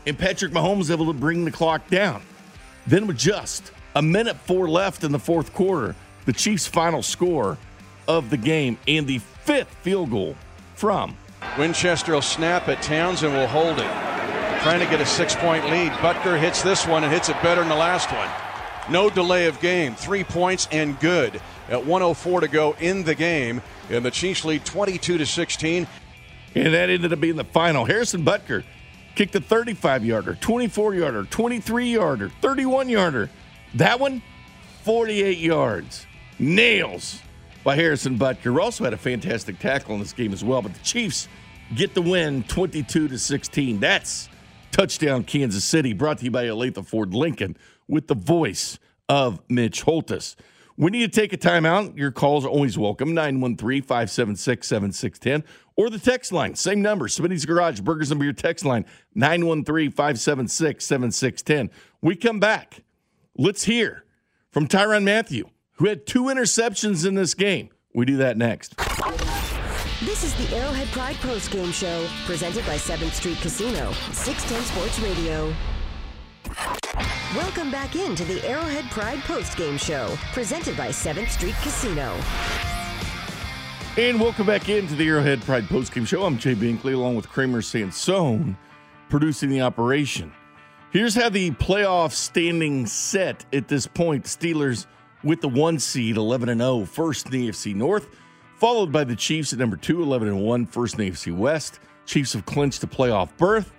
and 0.06 0.18
Patrick 0.18 0.52
Mahomes 0.52 0.90
able 0.90 1.06
to 1.06 1.12
bring 1.12 1.44
the 1.44 1.50
clock 1.50 1.88
down. 1.88 2.22
Then 2.86 3.06
with 3.06 3.16
just 3.16 3.72
a 3.94 4.02
minute 4.02 4.36
four 4.36 4.68
left 4.68 5.04
in 5.04 5.12
the 5.12 5.18
fourth 5.18 5.54
quarter, 5.54 5.96
the 6.26 6.32
Chiefs' 6.32 6.66
final 6.66 7.02
score 7.02 7.56
of 8.06 8.30
the 8.30 8.36
game 8.36 8.76
and 8.86 9.06
the 9.06 9.18
fifth 9.18 9.74
field 9.76 10.10
goal 10.10 10.36
from 10.74 11.16
Winchester 11.58 12.12
will 12.12 12.22
snap 12.22 12.68
it. 12.68 12.82
Townsend 12.82 13.32
will 13.32 13.46
hold 13.46 13.78
it. 13.78 13.90
Trying 14.62 14.80
to 14.80 14.86
get 14.86 15.00
a 15.00 15.06
six 15.06 15.34
point 15.34 15.64
lead. 15.66 15.92
Butker 15.92 16.38
hits 16.38 16.62
this 16.62 16.86
one 16.86 17.04
and 17.04 17.12
hits 17.12 17.28
it 17.28 17.40
better 17.42 17.60
than 17.60 17.68
the 17.68 17.76
last 17.76 18.10
one. 18.12 18.28
No 18.92 19.08
delay 19.08 19.46
of 19.46 19.60
game. 19.60 19.94
Three 19.94 20.24
points 20.24 20.68
and 20.72 20.98
good. 21.00 21.40
At 21.68 21.86
104 21.86 22.42
to 22.42 22.48
go 22.48 22.76
in 22.78 23.04
the 23.04 23.14
game. 23.14 23.62
And 23.90 24.04
the 24.04 24.10
Chiefs 24.10 24.44
lead 24.44 24.64
22 24.64 25.18
to 25.18 25.26
16. 25.26 25.86
And 26.54 26.74
that 26.74 26.90
ended 26.90 27.12
up 27.12 27.20
being 27.20 27.36
the 27.36 27.44
final. 27.44 27.84
Harrison 27.84 28.24
Butker 28.24 28.64
kicked 29.14 29.34
a 29.34 29.40
35 29.40 30.04
yarder, 30.04 30.34
24 30.40 30.94
yarder, 30.94 31.24
23 31.24 31.92
yarder, 31.92 32.28
31 32.40 32.88
yarder. 32.88 33.30
That 33.74 33.98
one, 33.98 34.22
48 34.82 35.38
yards. 35.38 36.06
Nails 36.38 37.20
by 37.62 37.76
Harrison 37.76 38.18
Butker. 38.18 38.60
Also 38.60 38.84
had 38.84 38.92
a 38.92 38.98
fantastic 38.98 39.58
tackle 39.58 39.94
in 39.94 40.00
this 40.00 40.12
game 40.12 40.32
as 40.32 40.44
well. 40.44 40.62
But 40.62 40.74
the 40.74 40.80
Chiefs 40.80 41.28
get 41.74 41.94
the 41.94 42.02
win 42.02 42.44
22 42.44 43.08
to 43.08 43.18
16. 43.18 43.80
That's 43.80 44.28
touchdown 44.70 45.24
Kansas 45.24 45.64
City, 45.64 45.92
brought 45.92 46.18
to 46.18 46.24
you 46.24 46.30
by 46.30 46.46
Olathe 46.46 46.84
Ford 46.86 47.14
Lincoln 47.14 47.56
with 47.88 48.08
the 48.08 48.14
voice 48.14 48.78
of 49.08 49.40
Mitch 49.48 49.82
Holthus. 49.82 50.36
We 50.76 50.90
need 50.90 51.12
to 51.12 51.20
take 51.20 51.32
a 51.32 51.36
timeout. 51.36 51.96
Your 51.96 52.10
calls 52.10 52.44
are 52.44 52.48
always 52.48 52.76
welcome 52.76 53.14
913 53.14 53.82
576 53.82 54.66
7610 54.66 55.44
or 55.76 55.88
the 55.88 55.98
text 55.98 56.32
line. 56.32 56.56
Same 56.56 56.82
number 56.82 57.06
Smitty's 57.06 57.46
Garage, 57.46 57.80
Burgers 57.80 58.10
and 58.10 58.18
Beer 58.18 58.32
text 58.32 58.64
line 58.64 58.84
913 59.14 59.92
576 59.92 60.84
7610. 60.84 61.70
We 62.02 62.16
come 62.16 62.40
back. 62.40 62.80
Let's 63.36 63.64
hear 63.64 64.04
from 64.50 64.66
Tyrann 64.66 65.04
Mathieu, 65.04 65.44
who 65.74 65.86
had 65.86 66.06
two 66.06 66.24
interceptions 66.24 67.06
in 67.06 67.14
this 67.14 67.34
game. 67.34 67.68
We 67.94 68.04
do 68.04 68.16
that 68.16 68.36
next. 68.36 68.76
This 70.04 70.24
is 70.24 70.34
the 70.34 70.56
Arrowhead 70.56 70.88
Pride 70.88 71.16
Post 71.16 71.52
Game 71.52 71.70
Show, 71.70 72.06
presented 72.26 72.66
by 72.66 72.76
7th 72.76 73.12
Street 73.12 73.38
Casino, 73.38 73.92
610 74.12 74.62
Sports 74.62 74.98
Radio. 74.98 75.54
Welcome 77.34 77.70
back 77.70 77.96
into 77.96 78.24
the 78.24 78.46
Arrowhead 78.46 78.84
Pride 78.90 79.20
Post 79.20 79.56
Game 79.56 79.76
Show, 79.76 80.16
presented 80.32 80.76
by 80.76 80.88
7th 80.88 81.30
Street 81.30 81.54
Casino. 81.62 82.14
And 83.96 84.20
welcome 84.20 84.46
back 84.46 84.68
into 84.68 84.94
the 84.94 85.08
Arrowhead 85.08 85.40
Pride 85.42 85.68
Post 85.68 85.92
Game 85.92 86.04
Show. 86.04 86.24
I'm 86.24 86.38
Jay 86.38 86.54
Binkley, 86.54 86.94
along 86.94 87.16
with 87.16 87.28
Kramer 87.28 87.60
Sansone, 87.60 88.56
producing 89.08 89.50
the 89.50 89.62
operation. 89.62 90.32
Here's 90.90 91.14
how 91.14 91.28
the 91.28 91.50
playoff 91.52 92.12
standings 92.12 92.92
set 92.92 93.44
at 93.52 93.66
this 93.66 93.86
point. 93.86 94.24
Steelers 94.24 94.86
with 95.24 95.40
the 95.40 95.48
one 95.48 95.78
seed, 95.80 96.16
11 96.16 96.48
and 96.48 96.60
0, 96.60 96.84
first 96.84 97.26
in 97.26 97.32
the 97.32 97.48
AFC 97.48 97.74
North, 97.74 98.06
followed 98.58 98.92
by 98.92 99.02
the 99.02 99.16
Chiefs 99.16 99.52
at 99.52 99.58
number 99.58 99.76
two, 99.76 100.02
11 100.02 100.28
and 100.28 100.40
1, 100.40 100.66
first 100.66 100.94
in 100.94 101.00
the 101.00 101.10
AFC 101.10 101.36
West. 101.36 101.80
Chiefs 102.06 102.32
have 102.34 102.46
clinched 102.46 102.84
a 102.84 102.86
playoff 102.86 103.36
berth. 103.38 103.72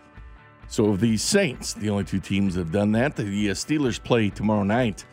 So 0.67 0.85
of 0.85 0.99
the 0.99 1.17
Saints, 1.17 1.73
the 1.73 1.89
only 1.89 2.03
two 2.03 2.19
teams 2.19 2.55
that 2.55 2.61
have 2.61 2.71
done 2.71 2.91
that. 2.93 3.15
The 3.15 3.49
uh, 3.49 3.53
Steelers 3.53 4.01
play 4.01 4.29
tomorrow 4.29 4.63
night 4.63 5.05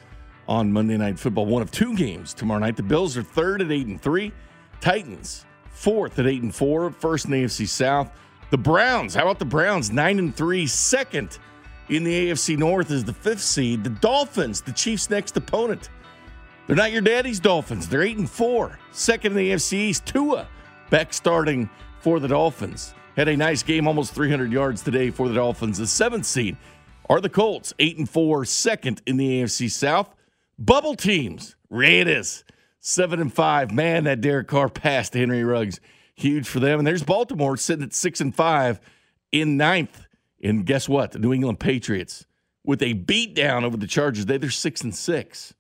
on 0.49 0.73
Monday 0.73 0.97
Night 0.97 1.19
Football, 1.19 1.47
one 1.47 1.63
of 1.63 1.71
two 1.71 1.95
games 1.95 2.35
tomorrow 2.35 2.61
night. 2.61 2.77
The 2.77 2.83
Bills 2.83 3.17
are 3.17 3.23
third 3.23 3.63
at 3.63 3.71
eight 3.71 3.87
and 3.87 4.01
three. 4.01 4.33
Titans 4.81 5.47
fourth 5.71 6.19
at 6.19 6.27
eight 6.27 6.43
and 6.43 6.55
four, 6.55 6.91
first 6.91 7.25
in 7.27 7.33
the 7.33 7.45
AFC 7.45 7.67
South. 7.67 8.11
The 8.51 8.59
Browns, 8.59 9.15
how 9.15 9.23
about 9.23 9.39
the 9.39 9.45
Browns? 9.45 9.91
Nine 9.91 10.19
and 10.19 10.35
three, 10.35 10.67
second 10.67 11.39
in 11.89 12.05
the 12.05 12.29
AFC 12.29 12.57
North 12.57 12.91
is 12.91 13.05
the 13.05 13.13
fifth 13.13 13.41
seed. 13.41 13.83
The 13.83 13.91
Dolphins, 13.91 14.61
the 14.61 14.73
Chiefs' 14.73 15.11
next 15.11 15.37
opponent. 15.37 15.89
They're 16.67 16.77
not 16.77 16.93
your 16.93 17.03
daddy's 17.03 17.41
Dolphins. 17.41 17.89
They're 17.89 18.03
eight 18.03 18.19
and 18.19 18.31
four, 18.31 18.79
second 18.93 19.33
in 19.33 19.39
the 19.39 19.51
AFC 19.51 19.73
East. 19.73 20.07
Tua 20.07 20.47
back 20.91 21.13
starting 21.13 21.69
for 22.01 22.21
the 22.21 22.29
Dolphins. 22.29 22.95
Had 23.17 23.29
a 23.29 23.37
nice 23.37 23.63
game, 23.63 23.87
almost 23.87 24.15
300 24.15 24.51
yards 24.51 24.83
today 24.83 25.11
for 25.11 25.29
the 25.29 25.35
Dolphins. 25.35 25.77
The 25.77 25.87
seventh 25.87 26.25
seed 26.25 26.57
are 27.11 27.21
the 27.21 27.29
Colts, 27.29 27.75
eight 27.79 27.99
and 27.99 28.09
four, 28.09 28.47
second 28.47 29.03
in 29.07 29.19
the 29.19 29.43
AFC 29.43 29.71
South. 29.71 30.15
Bubble 30.59 30.95
teams, 30.95 31.55
Raiders, 31.69 32.43
seven 32.81 33.21
and 33.21 33.33
five. 33.33 33.71
Man, 33.71 34.05
that 34.05 34.23
Derek 34.23 34.49
Carr 34.49 34.71
passed 34.71 35.13
Henry 35.13 35.45
Ruggs. 35.45 35.79
huge 36.15 36.49
for 36.49 36.59
them. 36.59 36.79
And 36.79 36.87
there's 36.87 37.03
Baltimore 37.03 37.59
sitting 37.59 37.85
at 37.85 37.93
six 37.93 38.21
and 38.21 38.35
five 38.35 38.81
in 39.31 39.59
ninth. 39.59 40.07
And 40.43 40.65
guess 40.65 40.89
what? 40.89 41.13
The 41.13 41.19
New 41.19 41.35
England 41.35 41.61
Patriots 41.61 42.25
with 42.65 42.83
a 42.83 42.95
beat 42.95 43.35
down 43.35 43.65
over 43.65 43.77
the 43.77 43.87
Chargers. 43.87 44.25
They, 44.25 44.39
they're 44.39 44.51
six 44.51 44.83
and 44.83 44.95
six, 44.95 45.53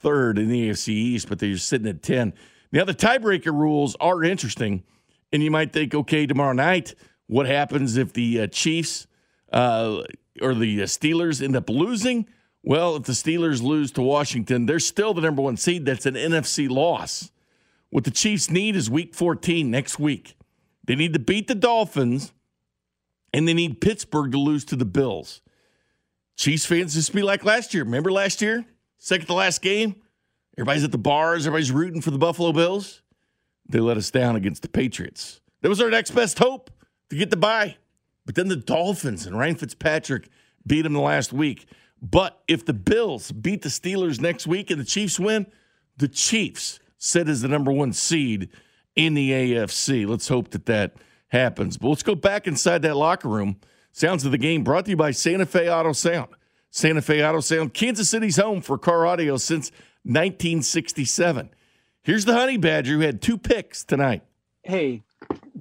third 0.00 0.38
in 0.38 0.48
the 0.48 0.70
AFC 0.70 0.88
East, 0.88 1.28
but 1.28 1.38
they're 1.38 1.56
sitting 1.56 1.86
at 1.86 2.02
10. 2.02 2.34
Now, 2.72 2.84
the 2.84 2.94
tiebreaker 2.94 3.52
rules 3.52 3.96
are 4.00 4.24
interesting. 4.24 4.82
And 5.32 5.42
you 5.42 5.50
might 5.50 5.72
think, 5.72 5.94
okay, 5.94 6.26
tomorrow 6.26 6.52
night, 6.52 6.94
what 7.26 7.46
happens 7.46 7.96
if 7.96 8.12
the 8.12 8.40
uh, 8.40 8.46
Chiefs 8.48 9.06
uh, 9.52 10.02
or 10.40 10.54
the 10.54 10.82
uh, 10.82 10.86
Steelers 10.86 11.42
end 11.42 11.56
up 11.56 11.68
losing? 11.68 12.26
Well, 12.62 12.96
if 12.96 13.04
the 13.04 13.12
Steelers 13.12 13.62
lose 13.62 13.90
to 13.92 14.02
Washington, 14.02 14.66
they're 14.66 14.80
still 14.80 15.14
the 15.14 15.22
number 15.22 15.42
one 15.42 15.56
seed. 15.56 15.86
That's 15.86 16.06
an 16.06 16.14
NFC 16.14 16.68
loss. 16.68 17.30
What 17.90 18.04
the 18.04 18.10
Chiefs 18.10 18.50
need 18.50 18.76
is 18.76 18.90
week 18.90 19.14
14 19.14 19.70
next 19.70 19.98
week. 19.98 20.36
They 20.84 20.94
need 20.94 21.12
to 21.12 21.18
beat 21.18 21.48
the 21.48 21.54
Dolphins, 21.54 22.32
and 23.32 23.46
they 23.46 23.54
need 23.54 23.80
Pittsburgh 23.80 24.32
to 24.32 24.38
lose 24.38 24.64
to 24.66 24.76
the 24.76 24.84
Bills. 24.84 25.40
Chiefs 26.36 26.66
fans 26.66 26.94
just 26.94 27.14
be 27.14 27.22
like 27.22 27.44
last 27.44 27.74
year. 27.74 27.84
Remember 27.84 28.10
last 28.10 28.42
year? 28.42 28.64
Second 28.98 29.26
to 29.26 29.34
last 29.34 29.62
game? 29.62 29.96
Everybody's 30.56 30.84
at 30.84 30.92
the 30.92 30.98
bars, 30.98 31.46
everybody's 31.46 31.72
rooting 31.72 32.00
for 32.00 32.10
the 32.10 32.18
Buffalo 32.18 32.52
Bills. 32.52 33.02
They 33.70 33.80
let 33.80 33.96
us 33.96 34.10
down 34.10 34.36
against 34.36 34.62
the 34.62 34.68
Patriots. 34.68 35.40
That 35.62 35.68
was 35.68 35.80
our 35.80 35.90
next 35.90 36.10
best 36.10 36.38
hope 36.38 36.70
to 37.10 37.16
get 37.16 37.30
the 37.30 37.36
bye. 37.36 37.76
But 38.26 38.34
then 38.34 38.48
the 38.48 38.56
Dolphins 38.56 39.26
and 39.26 39.38
Ryan 39.38 39.56
Fitzpatrick 39.56 40.28
beat 40.66 40.82
them 40.82 40.92
the 40.92 41.00
last 41.00 41.32
week. 41.32 41.66
But 42.02 42.40
if 42.48 42.64
the 42.64 42.72
Bills 42.72 43.30
beat 43.32 43.62
the 43.62 43.68
Steelers 43.68 44.20
next 44.20 44.46
week 44.46 44.70
and 44.70 44.80
the 44.80 44.84
Chiefs 44.84 45.20
win, 45.20 45.46
the 45.96 46.08
Chiefs 46.08 46.80
sit 46.98 47.28
as 47.28 47.42
the 47.42 47.48
number 47.48 47.70
one 47.70 47.92
seed 47.92 48.48
in 48.96 49.14
the 49.14 49.30
AFC. 49.30 50.06
Let's 50.06 50.28
hope 50.28 50.50
that 50.50 50.66
that 50.66 50.94
happens. 51.28 51.76
But 51.76 51.88
let's 51.88 52.02
go 52.02 52.14
back 52.14 52.46
inside 52.46 52.82
that 52.82 52.96
locker 52.96 53.28
room. 53.28 53.56
Sounds 53.92 54.24
of 54.24 54.32
the 54.32 54.38
game 54.38 54.64
brought 54.64 54.86
to 54.86 54.90
you 54.90 54.96
by 54.96 55.10
Santa 55.10 55.46
Fe 55.46 55.70
Auto 55.70 55.92
Sound. 55.92 56.28
Santa 56.70 57.02
Fe 57.02 57.24
Auto 57.24 57.40
Sound, 57.40 57.74
Kansas 57.74 58.10
City's 58.10 58.36
home 58.36 58.60
for 58.60 58.78
car 58.78 59.06
audio 59.06 59.36
since 59.36 59.70
1967. 60.04 61.50
Here's 62.02 62.24
the 62.24 62.34
Honey 62.34 62.56
Badger 62.56 62.94
who 62.94 63.00
had 63.00 63.20
two 63.20 63.36
picks 63.36 63.84
tonight. 63.84 64.22
Hey, 64.62 65.02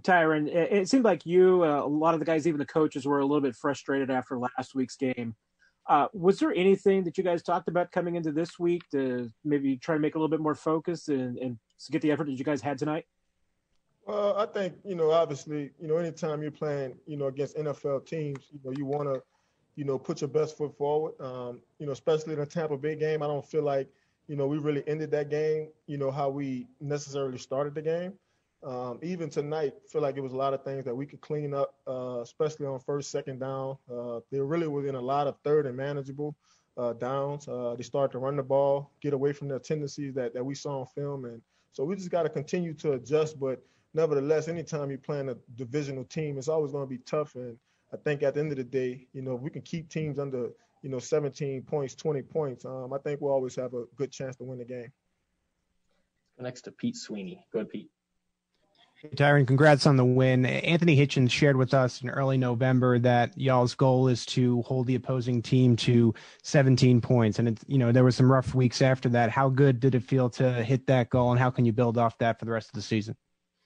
Tyrann, 0.01 0.47
it, 0.47 0.71
it 0.71 0.89
seemed 0.89 1.03
like 1.03 1.25
you, 1.25 1.63
uh, 1.63 1.83
a 1.83 1.87
lot 1.87 2.13
of 2.13 2.19
the 2.19 2.25
guys, 2.25 2.47
even 2.47 2.59
the 2.59 2.65
coaches, 2.65 3.05
were 3.05 3.19
a 3.19 3.25
little 3.25 3.41
bit 3.41 3.55
frustrated 3.55 4.09
after 4.09 4.39
last 4.39 4.73
week's 4.73 4.95
game. 4.95 5.35
Uh, 5.87 6.07
was 6.13 6.39
there 6.39 6.53
anything 6.53 7.03
that 7.03 7.17
you 7.17 7.23
guys 7.23 7.41
talked 7.41 7.67
about 7.67 7.91
coming 7.91 8.15
into 8.15 8.31
this 8.31 8.59
week 8.59 8.83
to 8.91 9.29
maybe 9.43 9.75
try 9.75 9.95
to 9.95 9.99
make 9.99 10.15
a 10.15 10.17
little 10.17 10.29
bit 10.29 10.39
more 10.39 10.55
focus 10.55 11.07
and, 11.07 11.37
and 11.39 11.57
get 11.91 12.01
the 12.01 12.11
effort 12.11 12.25
that 12.25 12.33
you 12.33 12.45
guys 12.45 12.61
had 12.61 12.77
tonight? 12.77 13.05
Well, 14.05 14.37
I 14.37 14.45
think 14.45 14.75
you 14.85 14.95
know, 14.95 15.11
obviously, 15.11 15.71
you 15.79 15.87
know, 15.87 15.97
anytime 15.97 16.41
you're 16.41 16.51
playing, 16.51 16.95
you 17.05 17.17
know, 17.17 17.27
against 17.27 17.57
NFL 17.57 18.05
teams, 18.05 18.39
you 18.51 18.59
know, 18.63 18.71
you 18.77 18.85
want 18.85 19.11
to, 19.11 19.21
you 19.75 19.83
know, 19.83 19.97
put 19.97 20.21
your 20.21 20.29
best 20.29 20.57
foot 20.57 20.77
forward. 20.77 21.13
Um, 21.19 21.59
you 21.79 21.85
know, 21.85 21.91
especially 21.91 22.33
in 22.33 22.39
a 22.39 22.45
Tampa 22.45 22.77
Bay 22.77 22.95
game, 22.95 23.23
I 23.23 23.27
don't 23.27 23.45
feel 23.45 23.63
like, 23.63 23.87
you 24.29 24.35
know, 24.35 24.45
we 24.45 24.59
really 24.59 24.83
ended 24.87 25.09
that 25.09 25.29
game, 25.29 25.69
you 25.87 25.97
know, 25.97 26.11
how 26.11 26.29
we 26.29 26.67
necessarily 26.79 27.39
started 27.39 27.73
the 27.73 27.81
game. 27.81 28.13
Um, 28.61 28.99
even 29.01 29.27
tonight, 29.29 29.73
feel 29.91 30.01
like 30.01 30.17
it 30.17 30.21
was 30.21 30.33
a 30.33 30.37
lot 30.37 30.53
of 30.53 30.63
things 30.63 30.85
that 30.85 30.95
we 30.95 31.07
could 31.07 31.19
clean 31.19 31.53
up, 31.53 31.73
uh, 31.87 32.19
especially 32.21 32.67
on 32.67 32.79
first, 32.79 33.09
second 33.09 33.39
down. 33.39 33.77
Uh, 33.91 34.19
they 34.31 34.39
really 34.39 34.67
was 34.67 34.85
in 34.85 34.93
a 34.93 35.01
lot 35.01 35.25
of 35.25 35.35
third 35.43 35.65
and 35.65 35.75
manageable 35.75 36.35
uh, 36.77 36.93
downs. 36.93 37.47
Uh, 37.47 37.73
they 37.75 37.81
started 37.83 38.11
to 38.11 38.19
run 38.19 38.35
the 38.35 38.43
ball, 38.43 38.91
get 39.01 39.13
away 39.13 39.33
from 39.33 39.47
their 39.47 39.57
tendencies 39.59 40.13
that, 40.13 40.35
that 40.35 40.45
we 40.45 40.53
saw 40.53 40.81
on 40.81 40.85
film. 40.85 41.25
And 41.25 41.41
so 41.71 41.83
we 41.83 41.95
just 41.95 42.11
got 42.11 42.23
to 42.23 42.29
continue 42.29 42.75
to 42.75 42.93
adjust. 42.93 43.39
But 43.39 43.63
nevertheless, 43.95 44.47
anytime 44.47 44.89
you're 44.89 44.99
playing 44.99 45.29
a 45.29 45.37
divisional 45.55 46.03
team, 46.03 46.37
it's 46.37 46.49
always 46.49 46.71
going 46.71 46.85
to 46.85 46.89
be 46.89 46.99
tough. 46.99 47.33
And 47.33 47.57
I 47.91 47.97
think 47.97 48.21
at 48.21 48.35
the 48.35 48.41
end 48.41 48.51
of 48.51 48.57
the 48.57 48.63
day, 48.63 49.07
you 49.11 49.23
know, 49.23 49.33
we 49.33 49.49
can 49.49 49.63
keep 49.63 49.89
teams 49.89 50.19
under, 50.19 50.49
you 50.81 50.89
know, 50.89 50.99
17 50.99 51.63
points, 51.63 51.95
20 51.95 52.21
points, 52.23 52.65
um, 52.65 52.93
I 52.93 52.97
think 52.99 53.21
we'll 53.21 53.33
always 53.33 53.55
have 53.55 53.73
a 53.73 53.85
good 53.95 54.11
chance 54.11 54.35
to 54.37 54.43
win 54.43 54.59
the 54.59 54.65
game. 54.65 54.91
Next 56.39 56.61
to 56.61 56.71
Pete 56.71 56.95
Sweeney. 56.95 57.45
Go 57.51 57.59
ahead, 57.59 57.69
Pete. 57.69 57.91
Hey, 59.01 59.09
Tyrann, 59.15 59.47
congrats 59.47 59.85
on 59.85 59.95
the 59.95 60.05
win. 60.05 60.45
Anthony 60.45 60.95
Hitchens 60.95 61.31
shared 61.31 61.55
with 61.55 61.73
us 61.73 62.01
in 62.01 62.09
early 62.09 62.37
November 62.37 62.99
that 62.99 63.37
y'all's 63.37 63.75
goal 63.75 64.07
is 64.09 64.25
to 64.27 64.61
hold 64.63 64.87
the 64.87 64.95
opposing 64.95 65.41
team 65.41 65.75
to 65.77 66.13
17 66.43 66.99
points. 66.99 67.39
And 67.39 67.49
it's, 67.49 67.63
you 67.67 67.77
know, 67.77 67.93
there 67.93 68.03
were 68.03 68.11
some 68.11 68.29
rough 68.29 68.53
weeks 68.53 68.81
after 68.81 69.07
that. 69.09 69.31
How 69.31 69.47
good 69.47 69.79
did 69.79 69.95
it 69.95 70.03
feel 70.03 70.29
to 70.31 70.51
hit 70.63 70.87
that 70.87 71.09
goal 71.09 71.31
and 71.31 71.39
how 71.39 71.49
can 71.49 71.65
you 71.65 71.71
build 71.71 71.97
off 71.97 72.17
that 72.17 72.39
for 72.39 72.45
the 72.45 72.51
rest 72.51 72.69
of 72.69 72.73
the 72.73 72.81
season? 72.81 73.15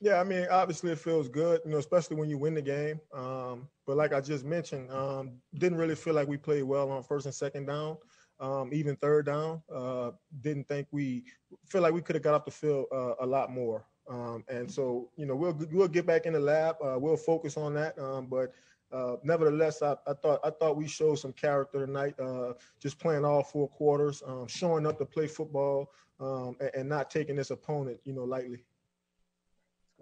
Yeah, 0.03 0.19
I 0.19 0.25
mean, 0.25 0.45
obviously 0.51 0.91
it 0.91 0.99
feels 0.99 1.29
good, 1.29 1.61
you 1.63 1.71
know, 1.71 1.77
especially 1.77 2.17
when 2.17 2.27
you 2.29 2.37
win 2.37 2.55
the 2.55 2.61
game. 2.61 2.99
Um, 3.13 3.69
but 3.87 3.95
like 3.95 4.11
I 4.11 4.19
just 4.19 4.43
mentioned, 4.43 4.91
um, 4.91 5.39
didn't 5.57 5.77
really 5.77 5.95
feel 5.95 6.13
like 6.13 6.27
we 6.27 6.35
played 6.35 6.63
well 6.63 6.91
on 6.91 7.03
first 7.03 7.25
and 7.25 7.33
second 7.33 7.67
down, 7.67 7.95
um, 8.41 8.71
even 8.73 8.97
third 8.97 9.27
down. 9.27 9.61
Uh, 9.73 10.11
didn't 10.41 10.67
think 10.67 10.87
we 10.91 11.23
feel 11.69 11.81
like 11.81 11.93
we 11.93 12.01
could 12.01 12.17
have 12.17 12.23
got 12.23 12.33
off 12.33 12.43
the 12.43 12.51
field 12.51 12.87
uh, 12.93 13.13
a 13.21 13.25
lot 13.25 13.49
more. 13.49 13.85
Um, 14.09 14.43
and 14.49 14.69
so, 14.69 15.09
you 15.15 15.25
know, 15.25 15.37
we'll 15.37 15.57
we'll 15.71 15.87
get 15.87 16.05
back 16.05 16.25
in 16.25 16.33
the 16.33 16.39
lab. 16.41 16.75
Uh, 16.83 16.99
we'll 16.99 17.15
focus 17.15 17.55
on 17.55 17.73
that. 17.75 17.97
Um, 17.97 18.25
but 18.25 18.51
uh, 18.91 19.15
nevertheless, 19.23 19.81
I, 19.81 19.95
I, 20.05 20.15
thought 20.21 20.41
I 20.43 20.49
thought 20.49 20.75
we 20.75 20.85
showed 20.85 21.15
some 21.15 21.31
character 21.31 21.85
tonight. 21.85 22.19
Uh, 22.19 22.55
just 22.77 22.99
playing 22.99 23.23
all 23.23 23.41
four 23.41 23.69
quarters, 23.69 24.21
um, 24.27 24.47
showing 24.49 24.85
up 24.85 24.97
to 24.97 25.05
play 25.05 25.27
football, 25.27 25.93
um, 26.19 26.57
and, 26.59 26.71
and, 26.75 26.89
not 26.89 27.09
taking 27.09 27.37
this 27.37 27.51
opponent, 27.51 28.01
you 28.03 28.11
know, 28.11 28.25
lightly. 28.25 28.65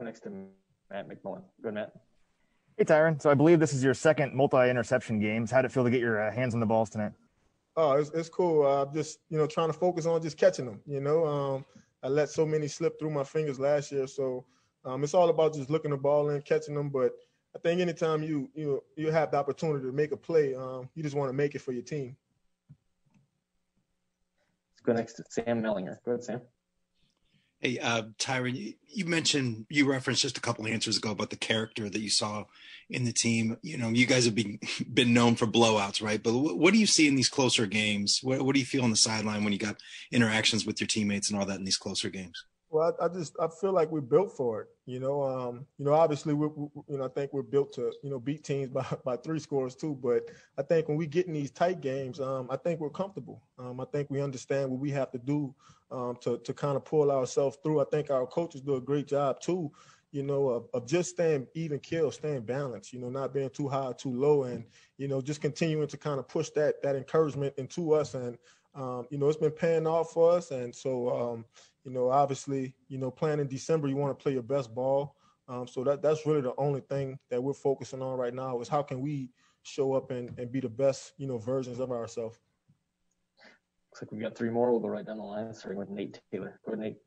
Next 0.01 0.21
to 0.21 0.31
Matt 0.89 1.07
McMullen. 1.07 1.43
Good, 1.61 1.75
Matt. 1.75 1.93
Hey, 2.77 2.85
Tyrann. 2.85 3.21
So 3.21 3.29
I 3.29 3.35
believe 3.35 3.59
this 3.59 3.73
is 3.73 3.83
your 3.83 3.93
second 3.93 4.33
multi-interception 4.33 5.19
games. 5.19 5.51
How'd 5.51 5.65
it 5.65 5.71
feel 5.71 5.83
to 5.83 5.91
get 5.91 5.99
your 5.99 6.27
uh, 6.27 6.31
hands 6.31 6.53
on 6.53 6.59
the 6.59 6.65
balls 6.65 6.89
tonight? 6.89 7.11
Oh, 7.77 7.93
it's, 7.93 8.09
it's 8.09 8.27
cool. 8.27 8.65
I'm 8.65 8.89
uh, 8.89 8.93
just 8.93 9.19
you 9.29 9.37
know, 9.37 9.45
trying 9.45 9.67
to 9.67 9.73
focus 9.73 10.05
on 10.05 10.21
just 10.21 10.37
catching 10.37 10.65
them. 10.65 10.81
You 10.85 10.99
know, 10.99 11.25
um, 11.25 11.65
I 12.03 12.07
let 12.07 12.29
so 12.29 12.45
many 12.45 12.67
slip 12.67 12.99
through 12.99 13.11
my 13.11 13.23
fingers 13.23 13.59
last 13.59 13.91
year. 13.91 14.07
So 14.07 14.45
um, 14.83 15.03
it's 15.03 15.13
all 15.13 15.29
about 15.29 15.53
just 15.53 15.69
looking 15.69 15.91
the 15.91 15.97
ball 15.97 16.31
in, 16.31 16.41
catching 16.41 16.73
them. 16.73 16.89
But 16.89 17.13
I 17.55 17.59
think 17.59 17.79
anytime 17.79 18.23
you 18.23 18.49
you 18.55 18.83
you 18.95 19.11
have 19.11 19.31
the 19.31 19.37
opportunity 19.37 19.85
to 19.85 19.91
make 19.91 20.11
a 20.11 20.17
play, 20.17 20.55
um, 20.55 20.89
you 20.95 21.03
just 21.03 21.15
want 21.15 21.29
to 21.29 21.33
make 21.33 21.55
it 21.55 21.59
for 21.59 21.71
your 21.71 21.83
team. 21.83 22.17
Let's 24.73 24.81
go 24.83 24.93
next 24.93 25.13
to 25.13 25.23
Sam 25.29 25.61
Mellinger. 25.61 25.97
Go 26.03 26.11
ahead, 26.11 26.23
Sam. 26.23 26.41
Hey, 27.61 27.77
uh, 27.77 28.03
Tyrann, 28.17 28.75
you, 28.87 29.05
mentioned 29.05 29.67
you 29.69 29.87
referenced 29.87 30.23
just 30.23 30.37
a 30.37 30.41
couple 30.41 30.65
answers 30.65 30.97
ago 30.97 31.11
about 31.11 31.29
the 31.29 31.35
character 31.35 31.91
that 31.91 31.99
you 31.99 32.09
saw 32.09 32.45
in 32.89 33.05
the 33.05 33.13
team. 33.13 33.55
You 33.61 33.77
know, 33.77 33.89
you 33.89 34.07
guys 34.07 34.25
have 34.25 34.33
been 34.33 34.59
been 34.93 35.13
known 35.13 35.35
for 35.35 35.45
blowouts, 35.45 36.01
right? 36.01 36.21
But 36.21 36.33
what, 36.33 36.57
what 36.57 36.73
do 36.73 36.79
you 36.79 36.87
see 36.87 37.07
in 37.07 37.15
these 37.15 37.29
closer 37.29 37.67
games? 37.67 38.19
What, 38.23 38.41
what, 38.41 38.55
do 38.55 38.59
you 38.59 38.65
feel 38.65 38.83
on 38.83 38.89
the 38.89 38.95
sideline 38.95 39.43
when 39.43 39.53
you 39.53 39.59
got 39.59 39.77
interactions 40.11 40.65
with 40.65 40.81
your 40.81 40.87
teammates 40.87 41.29
and 41.29 41.39
all 41.39 41.45
that 41.45 41.59
in 41.59 41.63
these 41.63 41.77
closer 41.77 42.09
games? 42.09 42.45
Well, 42.71 42.95
I, 42.99 43.05
I 43.05 43.07
just 43.09 43.35
I 43.39 43.47
feel 43.59 43.73
like 43.73 43.91
we're 43.91 44.01
built 44.01 44.35
for 44.35 44.61
it. 44.61 44.67
You 44.87 44.99
know, 44.99 45.21
um, 45.21 45.67
you 45.77 45.85
know, 45.85 45.93
obviously 45.93 46.33
we, 46.33 46.47
we, 46.47 46.67
you 46.87 46.97
know, 46.97 47.05
I 47.05 47.09
think 47.09 47.31
we're 47.31 47.43
built 47.43 47.73
to 47.73 47.91
you 48.01 48.09
know 48.09 48.19
beat 48.19 48.43
teams 48.43 48.71
by, 48.71 48.87
by 49.05 49.17
three 49.17 49.39
scores 49.39 49.75
too. 49.75 49.99
But 50.01 50.23
I 50.57 50.63
think 50.63 50.87
when 50.87 50.97
we 50.97 51.05
get 51.05 51.27
in 51.27 51.33
these 51.33 51.51
tight 51.51 51.79
games, 51.79 52.19
um, 52.19 52.47
I 52.49 52.57
think 52.57 52.79
we're 52.79 52.89
comfortable. 52.89 53.43
Um, 53.59 53.79
I 53.79 53.85
think 53.91 54.09
we 54.09 54.19
understand 54.19 54.71
what 54.71 54.79
we 54.79 54.89
have 54.89 55.11
to 55.11 55.19
do 55.19 55.53
um, 55.91 56.17
to 56.21 56.37
to 56.39 56.53
kind 56.53 56.75
of 56.75 56.85
pull 56.85 57.11
ourselves 57.11 57.57
through. 57.63 57.81
I 57.81 57.85
think 57.85 58.09
our 58.09 58.25
coaches 58.25 58.61
do 58.61 58.75
a 58.75 58.81
great 58.81 59.07
job 59.07 59.39
too. 59.39 59.71
You 60.11 60.23
know, 60.23 60.49
of, 60.49 60.67
of 60.73 60.87
just 60.87 61.11
staying 61.11 61.47
even 61.53 61.79
kill, 61.79 62.11
staying 62.11 62.41
balanced. 62.41 62.91
You 62.91 62.99
know, 62.99 63.09
not 63.09 63.33
being 63.33 63.49
too 63.49 63.67
high, 63.67 63.93
too 63.97 64.13
low, 64.13 64.43
and 64.43 64.65
you 64.97 65.07
know, 65.07 65.21
just 65.21 65.41
continuing 65.41 65.87
to 65.87 65.97
kind 65.97 66.19
of 66.19 66.27
push 66.27 66.49
that 66.51 66.81
that 66.83 66.95
encouragement 66.95 67.53
into 67.57 67.93
us. 67.93 68.13
And 68.13 68.37
um, 68.75 69.07
you 69.09 69.17
know, 69.17 69.27
it's 69.27 69.37
been 69.37 69.51
paying 69.51 69.87
off 69.87 70.11
for 70.11 70.31
us. 70.31 70.51
And 70.51 70.73
so, 70.73 71.09
um, 71.09 71.45
you 71.83 71.91
know, 71.91 72.09
obviously, 72.09 72.75
you 72.87 72.97
know, 72.97 73.11
playing 73.11 73.39
in 73.39 73.47
December, 73.47 73.87
you 73.87 73.95
want 73.95 74.17
to 74.17 74.21
play 74.21 74.33
your 74.33 74.43
best 74.43 74.73
ball. 74.73 75.15
Um, 75.47 75.67
so 75.67 75.83
that 75.83 76.01
that's 76.01 76.25
really 76.25 76.41
the 76.41 76.53
only 76.57 76.81
thing 76.81 77.19
that 77.29 77.41
we're 77.41 77.53
focusing 77.53 78.01
on 78.01 78.17
right 78.17 78.33
now 78.33 78.61
is 78.61 78.69
how 78.69 78.81
can 78.81 79.01
we 79.01 79.29
show 79.63 79.93
up 79.93 80.11
and, 80.11 80.37
and 80.39 80.51
be 80.51 80.59
the 80.59 80.69
best, 80.69 81.13
you 81.17 81.27
know, 81.27 81.37
versions 81.37 81.79
of 81.79 81.91
ourselves. 81.91 82.39
Looks 83.91 84.03
like 84.03 84.11
we've 84.13 84.21
got 84.21 84.37
three 84.37 84.49
more. 84.49 84.71
We'll 84.71 84.79
go 84.79 84.87
right 84.87 85.05
down 85.05 85.17
the 85.17 85.23
line, 85.23 85.53
starting 85.53 85.77
with 85.77 85.89
Nate 85.89 86.21
Taylor. 86.31 86.61
Go 86.65 86.71
ahead, 86.71 86.79
Nate. 86.79 86.97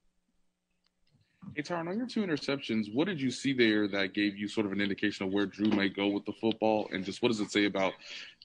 Hey, 1.57 1.63
Tyrann, 1.63 1.89
on 1.89 1.97
your 1.97 2.07
two 2.07 2.23
interceptions, 2.23 2.95
what 2.95 3.07
did 3.07 3.19
you 3.19 3.31
see 3.31 3.55
there 3.55 3.89
that 3.89 4.13
gave 4.13 4.37
you 4.37 4.49
sort 4.49 4.67
of 4.67 4.73
an 4.73 4.83
indication 4.83 5.27
of 5.27 5.33
where 5.33 5.47
Drew 5.47 5.71
may 5.71 5.89
go 5.89 6.09
with 6.09 6.27
the 6.27 6.33
football? 6.33 6.89
And 6.93 7.03
just 7.03 7.23
what 7.23 7.29
does 7.29 7.41
it 7.41 7.51
say 7.51 7.65
about, 7.65 7.95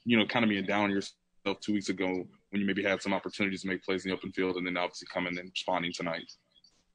you 0.06 0.18
know, 0.18 0.26
kind 0.26 0.46
of 0.46 0.50
being 0.50 0.66
down 0.66 0.86
on 0.86 0.90
yourself 0.90 1.60
two 1.60 1.74
weeks 1.74 1.90
ago 1.90 2.26
when 2.52 2.62
you 2.62 2.66
maybe 2.66 2.82
had 2.82 3.02
some 3.02 3.14
opportunities 3.14 3.64
to 3.64 3.68
make 3.68 3.84
plays 3.84 4.06
in 4.06 4.12
the 4.12 4.16
open 4.16 4.32
field 4.32 4.56
and 4.56 4.66
then 4.66 4.78
obviously 4.78 5.08
coming 5.14 5.38
and 5.38 5.50
responding 5.50 5.92
tonight? 5.92 6.32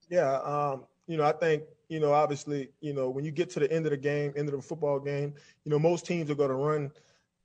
Yeah, 0.08 0.36
um, 0.36 0.84
you 1.06 1.18
know, 1.18 1.24
I 1.24 1.32
think, 1.32 1.64
you 1.88 2.00
know, 2.00 2.12
obviously, 2.12 2.70
you 2.80 2.94
know, 2.94 3.10
when 3.10 3.24
you 3.24 3.30
get 3.30 3.50
to 3.50 3.60
the 3.60 3.70
end 3.70 3.84
of 3.84 3.90
the 3.90 3.98
game, 3.98 4.32
end 4.34 4.48
of 4.48 4.54
the 4.54 4.62
football 4.62 4.98
game, 4.98 5.34
you 5.64 5.70
know, 5.70 5.78
most 5.78 6.06
teams 6.06 6.30
are 6.30 6.34
going 6.34 6.48
to 6.50 6.56
run 6.56 6.90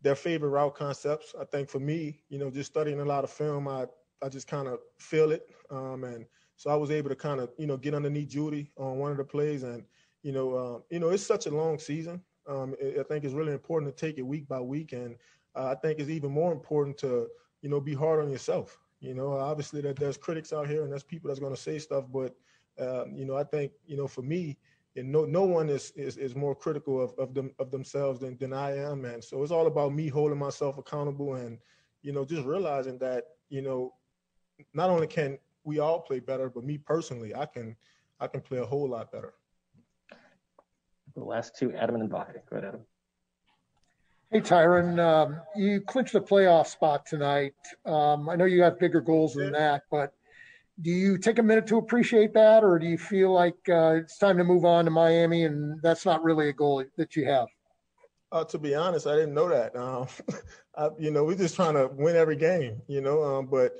their 0.02 0.16
favorite 0.16 0.50
route 0.50 0.76
concepts. 0.76 1.34
I 1.40 1.46
think 1.46 1.70
for 1.70 1.80
me, 1.80 2.22
you 2.30 2.40
know, 2.40 2.50
just 2.50 2.72
studying 2.72 3.00
a 3.00 3.06
lot 3.06 3.24
of 3.24 3.30
film, 3.30 3.68
I, 3.68 3.86
I 4.22 4.30
just 4.30 4.48
kind 4.48 4.68
of 4.68 4.80
feel 4.98 5.32
it. 5.32 5.48
Um, 5.70 6.04
and 6.04 6.26
so 6.56 6.70
I 6.70 6.76
was 6.76 6.92
able 6.92 7.10
to 7.10 7.16
kind 7.16 7.40
of, 7.40 7.50
you 7.58 7.68
know, 7.68 7.78
get 7.78 7.94
underneath 7.94 8.30
Jeudy 8.30 8.72
on 8.78 8.98
one 8.98 9.12
of 9.12 9.18
the 9.18 9.24
plays 9.24 9.64
and, 9.64 9.84
you 10.24 10.32
know, 10.32 10.54
uh, 10.54 10.80
you 10.90 11.00
know, 11.00 11.10
it's 11.10 11.26
such 11.26 11.46
a 11.46 11.52
long 11.52 11.80
season. 11.80 12.22
Um, 12.48 12.76
I 12.82 13.04
think 13.04 13.24
it's 13.24 13.34
really 13.34 13.54
important 13.54 13.96
to 13.96 14.06
take 14.06 14.18
it 14.18 14.24
week 14.24 14.48
by 14.48 14.60
week, 14.60 14.92
and 14.92 15.16
uh, 15.56 15.68
I 15.68 15.76
think 15.76 16.00
it's 16.00 16.10
even 16.10 16.32
more 16.32 16.52
important 16.52 16.98
to, 17.00 17.28
you 17.62 17.70
know, 17.70 17.80
be 17.80 17.94
hard 17.94 18.24
on 18.24 18.32
yourself. 18.32 18.80
You 19.02 19.14
know, 19.14 19.34
obviously 19.34 19.82
that 19.82 19.98
there's 19.98 20.18
critics 20.18 20.52
out 20.52 20.68
here 20.68 20.84
and 20.84 20.92
there's 20.92 21.04
people 21.04 21.30
that's 21.30 21.40
going 21.40 21.56
to 21.56 21.62
say 21.62 21.80
stuff, 21.80 22.06
but 22.12 22.36
uh, 22.80 23.06
you 23.14 23.26
know, 23.26 23.36
I 23.36 23.44
think 23.44 23.72
you 23.86 23.96
know, 23.98 24.08
for 24.08 24.22
me, 24.22 24.58
and 24.96 25.12
no 25.12 25.26
no 25.26 25.44
one 25.44 25.70
is 25.70 25.92
is, 25.96 26.18
is 26.18 26.36
more 26.36 26.56
critical 26.56 27.02
of, 27.02 27.14
of 27.18 27.34
them 27.34 27.52
of 27.60 27.72
themselves 27.72 28.20
than, 28.20 28.38
than 28.38 28.54
I 28.54 28.76
am, 28.78 29.06
and 29.06 29.24
so 29.24 29.44
it's 29.44 29.52
all 29.52 29.68
about 29.68 29.94
me 29.94 30.08
holding 30.08 30.40
myself 30.40 30.78
accountable 30.78 31.36
and 31.36 31.58
you 32.02 32.12
know 32.12 32.26
just 32.26 32.46
realizing 32.46 32.98
that 33.00 33.26
you 33.50 33.62
know 33.62 33.94
not 34.74 34.90
only 34.90 35.08
can 35.08 35.38
we 35.64 35.80
all 35.80 36.00
play 36.00 36.20
better, 36.20 36.50
but 36.50 36.64
me 36.64 36.78
personally, 36.78 37.36
I 37.36 37.46
can 37.46 37.76
I 38.20 38.28
can 38.28 38.42
play 38.42 38.60
a 38.60 38.66
whole 38.66 38.90
lot 38.90 39.12
better. 39.12 39.34
The 41.16 41.24
last 41.24 41.56
two, 41.58 41.74
Adam 41.74 41.96
and 41.96 42.10
Vahe. 42.10 42.34
Go 42.50 42.58
ahead, 42.58 42.66
Adam. 42.66 42.82
Hey, 44.32 44.42
Tyrann, 44.42 45.00
um, 45.00 45.42
you 45.56 45.82
clinched 45.82 46.14
the 46.14 46.22
playoff 46.22 46.68
spot 46.68 47.06
tonight. 47.06 47.56
Um, 47.86 48.30
I 48.30 48.36
know 48.36 48.46
you 48.46 48.62
have 48.62 48.80
bigger 48.80 49.02
goals 49.02 49.34
than 49.34 49.52
that, 49.54 49.84
but 49.90 50.14
do 50.82 50.92
you 50.92 51.18
take 51.18 51.40
a 51.40 51.44
minute 51.44 51.68
to 51.68 51.78
appreciate 51.78 52.34
that, 52.34 52.64
or 52.64 52.80
do 52.80 52.88
you 52.88 52.98
feel 52.98 53.34
like 53.34 53.58
uh, 53.70 53.96
it's 53.96 54.18
time 54.18 54.38
to 54.38 54.44
move 54.44 54.66
on 54.66 54.86
to 54.86 54.92
Miami 54.92 55.46
and 55.46 55.82
that's 55.82 56.06
not 56.06 56.24
really 56.24 56.50
a 56.50 56.54
goal 56.54 56.84
that 56.98 57.16
you 57.16 57.26
have? 57.26 57.48
Uh, 58.32 58.44
to 58.44 58.58
be 58.60 58.76
honest, 58.76 59.08
I 59.08 59.16
didn't 59.16 59.34
know 59.34 59.50
that. 59.50 59.76
Um, 59.76 60.08
I, 60.78 60.90
you 61.00 61.12
know, 61.12 61.24
we're 61.24 61.36
just 61.36 61.56
trying 61.56 61.74
to 61.74 61.88
win 61.88 62.16
every 62.16 62.36
game, 62.36 62.82
you 62.88 63.02
know. 63.02 63.24
Um, 63.24 63.48
but 63.48 63.74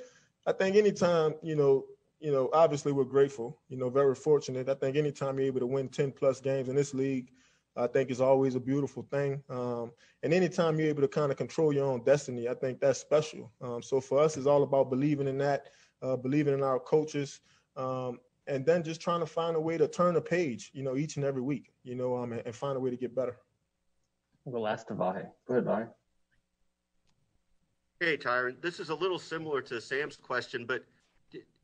I 0.46 0.52
think 0.52 0.76
anytime, 0.76 1.34
you 1.42 1.56
know, 1.56 1.84
you 2.20 2.32
know, 2.32 2.50
obviously 2.52 2.92
we're 2.92 3.04
grateful, 3.04 3.58
you 3.68 3.78
know, 3.78 3.88
very 3.88 4.14
fortunate. 4.14 4.68
I 4.68 4.74
think 4.74 4.96
anytime 4.96 5.38
you're 5.38 5.46
able 5.46 5.60
to 5.60 5.66
win 5.66 5.88
10 5.88 6.12
plus 6.12 6.40
games 6.40 6.68
in 6.68 6.76
this 6.76 6.92
league, 6.92 7.30
I 7.76 7.86
think 7.86 8.10
is 8.10 8.20
always 8.20 8.56
a 8.56 8.60
beautiful 8.60 9.06
thing. 9.10 9.42
Um, 9.48 9.92
and 10.22 10.34
anytime 10.34 10.78
you're 10.78 10.88
able 10.88 11.02
to 11.02 11.08
kind 11.08 11.30
of 11.30 11.38
control 11.38 11.72
your 11.72 11.86
own 11.86 12.02
destiny, 12.04 12.48
I 12.48 12.54
think 12.54 12.80
that's 12.80 12.98
special. 12.98 13.50
Um, 13.62 13.82
so 13.82 14.00
for 14.00 14.18
us, 14.18 14.36
it's 14.36 14.46
all 14.46 14.64
about 14.64 14.90
believing 14.90 15.28
in 15.28 15.38
that, 15.38 15.68
uh, 16.02 16.16
believing 16.16 16.54
in 16.54 16.62
our 16.62 16.78
coaches, 16.78 17.40
um, 17.76 18.18
and 18.46 18.64
then 18.66 18.82
just 18.82 19.00
trying 19.00 19.20
to 19.20 19.26
find 19.26 19.56
a 19.56 19.60
way 19.60 19.78
to 19.78 19.86
turn 19.86 20.14
the 20.14 20.20
page, 20.20 20.70
you 20.74 20.82
know, 20.82 20.96
each 20.96 21.16
and 21.16 21.24
every 21.24 21.42
week, 21.42 21.72
you 21.84 21.94
know, 21.94 22.16
um, 22.16 22.32
and, 22.32 22.42
and 22.44 22.54
find 22.54 22.76
a 22.76 22.80
way 22.80 22.90
to 22.90 22.96
get 22.96 23.14
better. 23.14 23.36
We'll 24.44 24.66
ask 24.66 24.86
to 24.88 24.94
Vahe. 24.94 25.26
Go 25.46 25.54
ahead, 25.54 25.64
Vahe. 25.66 25.88
Hey, 28.00 28.16
Tyrann. 28.16 28.60
This 28.62 28.80
is 28.80 28.88
a 28.88 28.94
little 28.94 29.18
similar 29.18 29.60
to 29.62 29.80
Sam's 29.80 30.16
question, 30.16 30.64
but 30.64 30.84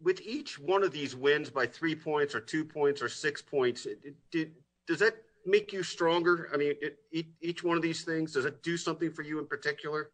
with 0.03 0.21
each 0.21 0.59
one 0.59 0.83
of 0.83 0.93
these 0.93 1.17
wins 1.17 1.51
by 1.51 1.67
three 1.67 1.95
points 1.95 2.35
or 2.35 2.41
two 2.41 2.65
points 2.65 3.01
or 3.01 3.09
six 3.09 3.41
points, 3.41 3.87
did, 4.31 4.53
does 4.87 4.99
that 4.99 5.15
make 5.47 5.73
you 5.73 5.83
stronger? 5.83 6.51
I 6.53 6.59
mean, 6.59 6.75
it, 6.83 7.27
each 7.41 7.65
one 7.65 7.77
of 7.77 7.83
these 7.83 8.05
things, 8.05 8.33
does 8.33 8.45
it 8.45 8.63
do 8.63 8.77
something 8.77 9.11
for 9.11 9.23
you 9.23 9.39
in 9.39 9.47
particular? 9.47 10.11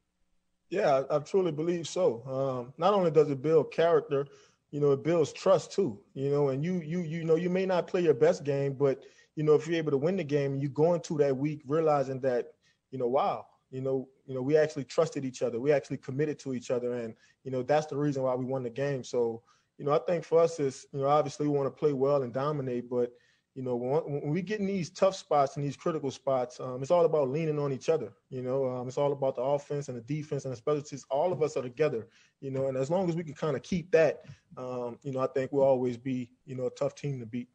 Yeah, 0.73 1.03
I, 1.11 1.16
I 1.16 1.20
truly 1.20 1.53
believe 1.53 1.86
so. 1.86 2.23
Um, 2.27 2.74
not 2.78 2.94
only 2.94 3.11
does 3.11 3.31
it 3.31 3.43
build 3.43 3.73
character, 3.73 4.27
you 4.70 4.81
know, 4.81 4.93
it 4.93 5.05
builds 5.05 5.32
trust 5.32 5.73
too. 5.73 6.01
You 6.15 6.31
know, 6.31 6.49
and 6.49 6.65
you 6.65 6.81
you 6.81 7.01
you 7.01 7.24
know 7.24 7.36
you 7.36 7.51
may 7.51 7.66
not 7.66 7.86
play 7.89 8.03
your 8.03 8.15
best 8.15 8.44
game, 8.44 8.74
but 8.74 9.05
you 9.36 9.44
know 9.44 9.55
if 9.55 9.66
you're 9.66 9.77
able 9.77 9.93
to 9.93 9.99
win 9.99 10.16
the 10.16 10.24
game, 10.24 10.57
you 10.57 10.69
go 10.70 10.94
into 10.94 11.19
that 11.19 11.36
week 11.36 11.62
realizing 11.66 12.20
that 12.23 12.47
you 12.90 12.99
know, 12.99 13.07
wow, 13.09 13.47
you 13.70 13.81
know, 13.82 14.09
you 14.27 14.35
know, 14.35 14.43
we 14.43 14.57
actually 14.57 14.85
trusted 14.85 15.24
each 15.24 15.43
other. 15.43 15.61
We 15.61 15.73
actually 15.73 15.99
committed 15.99 16.39
to 16.40 16.55
each 16.55 16.70
other, 16.70 16.94
and 16.94 17.15
you 17.44 17.51
know 17.51 17.62
that's 17.62 17.86
the 17.86 17.97
reason 17.97 18.23
why 18.23 18.35
we 18.35 18.47
won 18.47 18.62
the 18.62 18.70
game. 18.70 19.05
So, 19.05 19.43
you 19.78 19.85
know, 19.85 19.93
I 19.93 20.01
think 20.07 20.24
for 20.24 20.40
us 20.40 20.61
is, 20.61 20.86
you 20.93 21.01
know, 21.01 21.09
obviously 21.09 21.49
we 21.49 21.57
want 21.57 21.66
to 21.74 21.78
play 21.78 21.93
well 21.93 22.23
and 22.23 22.32
dominate, 22.35 22.90
but 22.90 23.12
you 23.54 23.62
know, 23.62 23.76
when, 23.76 24.32
we 24.32 24.40
get 24.40 24.60
in 24.60 24.66
these 24.66 24.88
tough 24.88 25.14
spots 25.14 25.56
and 25.56 25.64
these 25.64 25.76
critical 25.76 26.10
spots, 26.10 26.58
um, 26.58 26.80
it's 26.80 26.90
all 26.90 27.04
about 27.04 27.28
leaning 27.28 27.58
on 27.58 27.72
each 27.72 27.90
other. 27.90 28.12
You 28.30 28.42
know, 28.42 28.66
um, 28.66 28.88
it's 28.88 28.96
all 28.96 29.12
about 29.12 29.36
the 29.36 29.42
offense 29.42 29.88
and 29.88 29.96
the 29.96 30.02
defense 30.02 30.46
and 30.46 30.52
the 30.52 30.56
special 30.56 30.80
teams. 30.80 31.04
All 31.10 31.32
of 31.32 31.42
us 31.42 31.56
are 31.56 31.62
together. 31.62 32.08
You 32.40 32.50
know, 32.50 32.68
and 32.68 32.78
as 32.78 32.90
long 32.90 33.08
as 33.10 33.14
we 33.14 33.22
can 33.22 33.34
kind 33.34 33.54
of 33.54 33.62
keep 33.62 33.90
that, 33.90 34.24
um, 34.56 34.98
you 35.02 35.12
know, 35.12 35.20
I 35.20 35.26
think 35.26 35.52
we'll 35.52 35.64
always 35.64 35.98
be, 35.98 36.30
you 36.46 36.54
know, 36.54 36.66
a 36.66 36.70
tough 36.70 36.94
team 36.94 37.20
to 37.20 37.26
beat. 37.26 37.48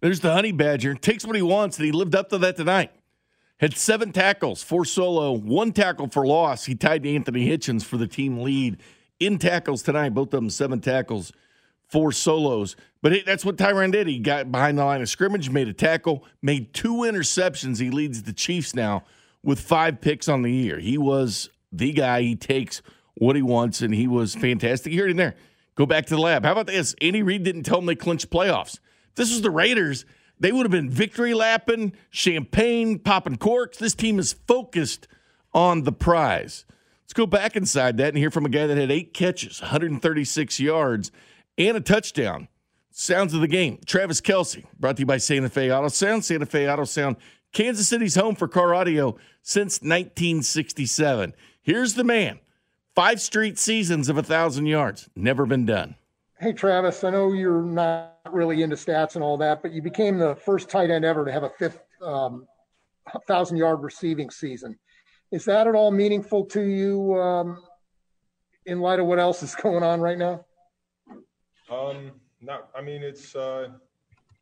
There's 0.00 0.20
the 0.20 0.32
Honey 0.32 0.52
Badger. 0.52 0.94
Takes 0.94 1.24
what 1.24 1.36
he 1.36 1.42
wants, 1.42 1.78
and 1.78 1.86
he 1.86 1.92
lived 1.92 2.16
up 2.16 2.30
to 2.30 2.38
that 2.38 2.56
tonight. 2.56 2.90
Had 3.58 3.76
seven 3.76 4.12
tackles, 4.12 4.62
four 4.62 4.84
solo, 4.84 5.32
one 5.32 5.72
tackle 5.72 6.08
for 6.08 6.26
loss. 6.26 6.64
He 6.64 6.74
tied 6.74 7.06
Anthony 7.06 7.48
Hitchens 7.48 7.84
for 7.84 7.96
the 7.96 8.08
team 8.08 8.40
lead 8.40 8.78
in 9.20 9.38
tackles 9.38 9.82
tonight. 9.82 10.10
Both 10.10 10.34
of 10.34 10.40
them 10.40 10.50
seven 10.50 10.80
tackles, 10.80 11.32
four 11.94 12.10
solos. 12.10 12.74
But 13.02 13.24
that's 13.24 13.44
what 13.44 13.56
Tyrann 13.56 13.92
did. 13.92 14.08
He 14.08 14.18
got 14.18 14.50
behind 14.50 14.78
the 14.78 14.84
line 14.84 15.00
of 15.00 15.08
scrimmage, 15.08 15.48
made 15.48 15.68
a 15.68 15.72
tackle, 15.72 16.24
made 16.42 16.74
two 16.74 16.96
interceptions. 16.96 17.78
He 17.78 17.90
leads 17.90 18.24
the 18.24 18.32
Chiefs 18.32 18.74
now 18.74 19.04
with 19.44 19.60
five 19.60 20.00
picks 20.00 20.28
on 20.28 20.42
the 20.42 20.50
year. 20.50 20.80
He 20.80 20.98
was 20.98 21.50
the 21.70 21.92
guy. 21.92 22.22
He 22.22 22.34
takes 22.34 22.82
what 23.14 23.36
he 23.36 23.42
wants, 23.42 23.80
and 23.80 23.94
he 23.94 24.08
was 24.08 24.34
fantastic. 24.34 24.92
Here 24.92 25.06
and 25.06 25.16
there. 25.16 25.36
Go 25.76 25.86
back 25.86 26.06
to 26.06 26.16
the 26.16 26.20
lab. 26.20 26.44
How 26.44 26.50
about 26.50 26.66
this? 26.66 26.96
Andy 27.00 27.22
Reid 27.22 27.44
didn't 27.44 27.62
tell 27.62 27.78
him 27.78 27.86
they 27.86 27.94
clinched 27.94 28.28
playoffs. 28.28 28.80
This 29.14 29.30
was 29.30 29.42
the 29.42 29.50
Raiders 29.52 30.04
they 30.40 30.50
would 30.50 30.64
have 30.64 30.72
been 30.72 30.90
victory 30.90 31.32
lapping, 31.32 31.92
champagne, 32.10 32.98
popping 32.98 33.36
corks. 33.36 33.78
This 33.78 33.94
team 33.94 34.18
is 34.18 34.32
focused 34.32 35.06
on 35.52 35.84
the 35.84 35.92
prize. 35.92 36.64
Let's 37.04 37.12
go 37.12 37.26
back 37.26 37.54
inside 37.54 37.98
that 37.98 38.08
and 38.08 38.18
hear 38.18 38.32
from 38.32 38.44
a 38.44 38.48
guy 38.48 38.66
that 38.66 38.76
had 38.76 38.90
eight 38.90 39.14
catches, 39.14 39.60
136 39.60 40.58
yards, 40.58 41.12
and 41.58 41.76
a 41.76 41.80
touchdown. 41.80 42.48
Sounds 42.90 43.34
of 43.34 43.40
the 43.40 43.48
game. 43.48 43.80
Travis 43.86 44.20
Kelce, 44.20 44.64
brought 44.78 44.96
to 44.96 45.00
you 45.02 45.06
by 45.06 45.18
Santa 45.18 45.48
Fe 45.48 45.72
Auto 45.72 45.88
Sound. 45.88 46.24
Santa 46.24 46.46
Fe 46.46 46.70
Auto 46.70 46.84
Sound, 46.84 47.16
Kansas 47.52 47.88
City's 47.88 48.14
home 48.14 48.34
for 48.34 48.46
car 48.46 48.74
audio 48.74 49.16
since 49.42 49.80
1967. 49.80 51.34
Here's 51.62 51.94
the 51.94 52.04
man. 52.04 52.38
Five 52.94 53.20
straight 53.20 53.58
seasons 53.58 54.08
of 54.08 54.16
a 54.16 54.20
1,000 54.20 54.66
yards. 54.66 55.08
Never 55.16 55.46
been 55.46 55.66
done. 55.66 55.96
Hey, 56.38 56.52
Travis, 56.52 57.02
I 57.02 57.10
know 57.10 57.32
you're 57.32 57.62
not 57.62 58.18
really 58.30 58.62
into 58.62 58.76
stats 58.76 59.14
and 59.14 59.24
all 59.24 59.36
that, 59.38 59.62
but 59.62 59.72
you 59.72 59.82
became 59.82 60.18
the 60.18 60.36
first 60.36 60.68
tight 60.68 60.90
end 60.90 61.04
ever 61.04 61.24
to 61.24 61.32
have 61.32 61.42
a 61.42 61.50
fifth 61.50 61.80
um, 62.02 62.46
thousand 63.26 63.56
yard 63.56 63.82
receiving 63.82 64.30
season. 64.30 64.78
Is 65.32 65.44
that 65.46 65.66
at 65.66 65.74
all 65.74 65.90
meaningful 65.90 66.44
to 66.46 66.62
you 66.62 67.14
um, 67.14 67.62
in 68.66 68.80
light 68.80 69.00
of 69.00 69.06
what 69.06 69.18
else 69.18 69.42
is 69.42 69.54
going 69.62 69.82
on 69.82 70.00
right 70.00 70.18
now? 70.18 70.44
Um, 71.74 72.12
not. 72.40 72.68
I 72.74 72.80
mean, 72.80 73.02
it's 73.02 73.34
uh, 73.34 73.68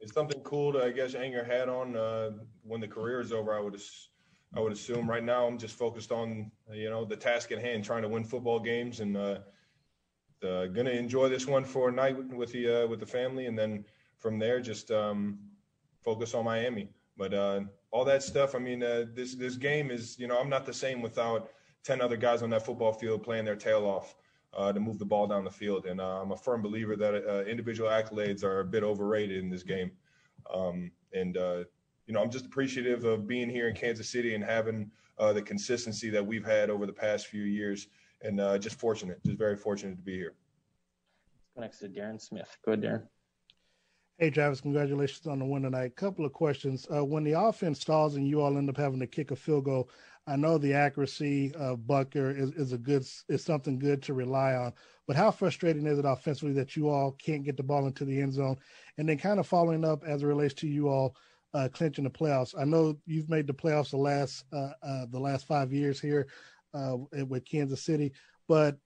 it's 0.01 0.13
something 0.13 0.41
cool 0.43 0.73
to 0.75 0.85
I 0.85 0.91
guess 0.91 1.13
hang 1.15 1.33
your 1.33 1.45
hat 1.45 1.69
on 1.69 1.97
uh, 1.97 2.31
when 2.63 2.81
the 2.81 2.89
career 2.89 3.21
is 3.21 3.33
over. 3.33 3.55
I 3.55 3.61
would 3.61 3.81
I 4.55 4.61
would 4.61 4.73
assume 4.73 5.09
right 5.09 5.25
now 5.25 5.47
I'm 5.47 5.59
just 5.59 5.77
focused 5.77 6.13
on 6.13 6.51
you 6.73 6.91
know 6.91 7.05
the 7.05 7.17
task 7.17 7.53
at 7.53 7.59
hand, 7.59 7.85
trying 7.85 8.03
to 8.03 8.09
win 8.09 8.25
football 8.25 8.61
games 8.61 9.01
and. 9.01 9.17
Uh, 9.17 9.39
uh, 10.45 10.67
gonna 10.67 10.91
enjoy 10.91 11.29
this 11.29 11.47
one 11.47 11.65
for 11.65 11.89
a 11.89 11.93
night 11.93 12.17
with, 12.35 12.51
the 12.51 12.83
uh, 12.83 12.87
with 12.89 12.99
the 12.99 13.07
family, 13.07 13.47
and 13.47 13.57
then 13.57 13.85
from 14.19 14.41
there 14.41 14.61
just 14.61 14.91
um, 14.91 15.39
focus 16.03 16.35
on 16.35 16.45
Miami. 16.45 16.89
But 17.17 17.33
uh, 17.33 17.61
all 17.93 18.05
that 18.07 18.25
stuff, 18.25 18.57
I 18.57 18.59
mean, 18.59 18.83
uh, 18.83 19.05
this 19.15 19.37
this 19.37 19.55
game 19.55 19.93
is, 19.93 20.19
you 20.19 20.27
know, 20.27 20.37
I'm 20.41 20.49
not 20.49 20.67
the 20.67 20.75
same 20.75 21.01
without 21.01 21.51
ten 21.85 22.01
other 22.01 22.17
guys 22.17 22.43
on 22.43 22.51
that 22.51 22.67
football 22.67 22.93
field 22.93 23.23
playing 23.23 23.45
their 23.45 23.55
tail 23.55 23.87
off 23.87 24.17
to 24.57 24.81
move 24.81 24.99
the 24.99 25.05
ball 25.05 25.27
down 25.27 25.45
the 25.45 25.51
field. 25.51 25.87
And 25.87 26.01
uh, 26.01 26.21
I'm 26.23 26.33
a 26.33 26.37
firm 26.37 26.63
believer 26.63 26.97
that 26.97 27.47
individual 27.49 27.91
accolades 27.91 28.45
are 28.45 28.61
a 28.61 28.65
bit 28.65 28.83
overrated 28.83 29.43
in 29.43 29.51
this 29.51 29.63
game. 29.63 29.91
Um, 30.53 30.91
and 31.13 31.37
you 31.37 32.15
know, 32.15 32.21
I'm 32.21 32.31
just 32.31 32.47
appreciative 32.47 33.05
of 33.05 33.27
being 33.27 33.49
here 33.49 33.69
in 33.69 33.75
Kansas 33.75 34.09
City 34.09 34.35
and 34.35 34.45
having 34.45 34.91
the 35.19 35.43
consistency 35.43 36.11
that 36.11 36.27
we've 36.27 36.45
had 36.45 36.71
over 36.71 36.87
the 36.87 36.93
past 36.93 37.29
few 37.29 37.45
years 37.45 37.89
and 38.23 38.41
uh, 38.41 38.59
just 38.59 38.79
fortunate, 38.79 39.23
just 39.25 39.39
very 39.39 39.57
fortunate 39.57 39.97
to 39.97 40.03
be 40.03 40.15
here. 40.15 40.35
Next 41.57 41.79
to 41.81 41.89
Darren 41.89 42.21
Smith. 42.21 42.57
Go 42.65 42.73
ahead, 42.73 42.85
Darren. 42.85 43.03
Hey, 44.19 44.31
Travis, 44.31 44.61
congratulations 44.61 45.27
on 45.27 45.39
the 45.39 45.45
win 45.45 45.63
tonight. 45.63 45.97
Couple 45.97 46.25
of 46.25 46.33
questions. 46.33 46.87
Uh, 46.95 47.05
when 47.05 47.25
the 47.25 47.39
offense 47.39 47.81
stalls 47.81 48.17
and 48.17 48.27
you 48.27 48.41
all 48.41 48.57
end 48.57 48.71
up 48.71 48.77
having 48.77 49.01
to 49.01 49.07
kick 49.07 49.31
a 49.33 49.37
field 49.37 49.65
goal, 49.65 49.91
I 50.27 50.37
know 50.37 50.57
the 50.57 50.75
accuracy 50.75 51.53
of 51.55 51.81
Butker 51.81 52.37
is, 52.39 52.53
is 52.53 52.73
a 52.73 52.79
good 52.79 53.05
is 53.29 53.45
something 53.45 53.79
good 53.79 54.03
to 54.05 54.15
rely 54.15 54.55
on. 54.55 54.73
But 55.07 55.17
how 55.17 55.33
frustrating 55.33 55.87
is 55.87 55.99
it 55.99 56.05
offensively 56.05 56.55
that 56.55 56.77
you 56.77 56.89
all 56.89 57.13
can't 57.13 57.45
get 57.45 57.57
the 57.57 57.63
ball 57.65 57.87
into 57.87 58.05
the 58.05 58.21
end 58.21 58.35
zone? 58.35 58.57
And 58.99 59.09
then 59.09 59.19
kind 59.19 59.41
of 59.41 59.47
following 59.49 59.85
up 59.85 60.05
as 60.05 60.23
it 60.23 60.27
relates 60.27 60.55
to 60.55 60.69
you 60.69 60.89
all 60.89 61.17
uh, 61.55 61.69
clinching 61.73 62.05
the 62.05 62.11
playoffs. 62.11 62.55
I 62.59 62.65
know 62.65 62.97
you've 63.05 63.29
made 63.29 63.47
the 63.47 63.53
playoffs 63.53 63.91
the 63.91 63.97
last 63.97 64.45
uh, 64.53 64.71
uh 64.83 65.07
the 65.11 65.21
last 65.21 65.47
five 65.47 65.73
years 65.73 66.01
here 66.01 66.29
uh, 66.73 66.97
with 67.27 67.45
Kansas 67.45 67.83
City. 67.83 68.13
But 68.49 68.79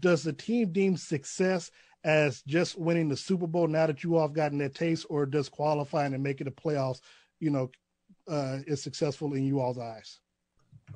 does 0.00 0.22
the 0.22 0.32
team 0.32 0.70
deem 0.72 0.96
success 0.96 1.70
as 2.04 2.42
just 2.42 2.78
winning 2.78 3.08
the 3.08 3.16
Super 3.16 3.46
Bowl 3.46 3.66
now 3.66 3.86
that 3.86 4.04
you 4.04 4.16
all 4.16 4.28
have 4.28 4.34
gotten 4.34 4.58
that 4.58 4.74
taste, 4.74 5.06
or 5.08 5.24
does 5.24 5.48
qualifying 5.48 6.12
and 6.12 6.22
making 6.22 6.44
the 6.44 6.50
playoffs, 6.50 7.00
you 7.40 7.50
know, 7.50 7.70
uh, 8.28 8.58
is 8.66 8.82
successful 8.82 9.32
in 9.32 9.44
you 9.44 9.60
all's 9.60 9.78
eyes? 9.78 10.20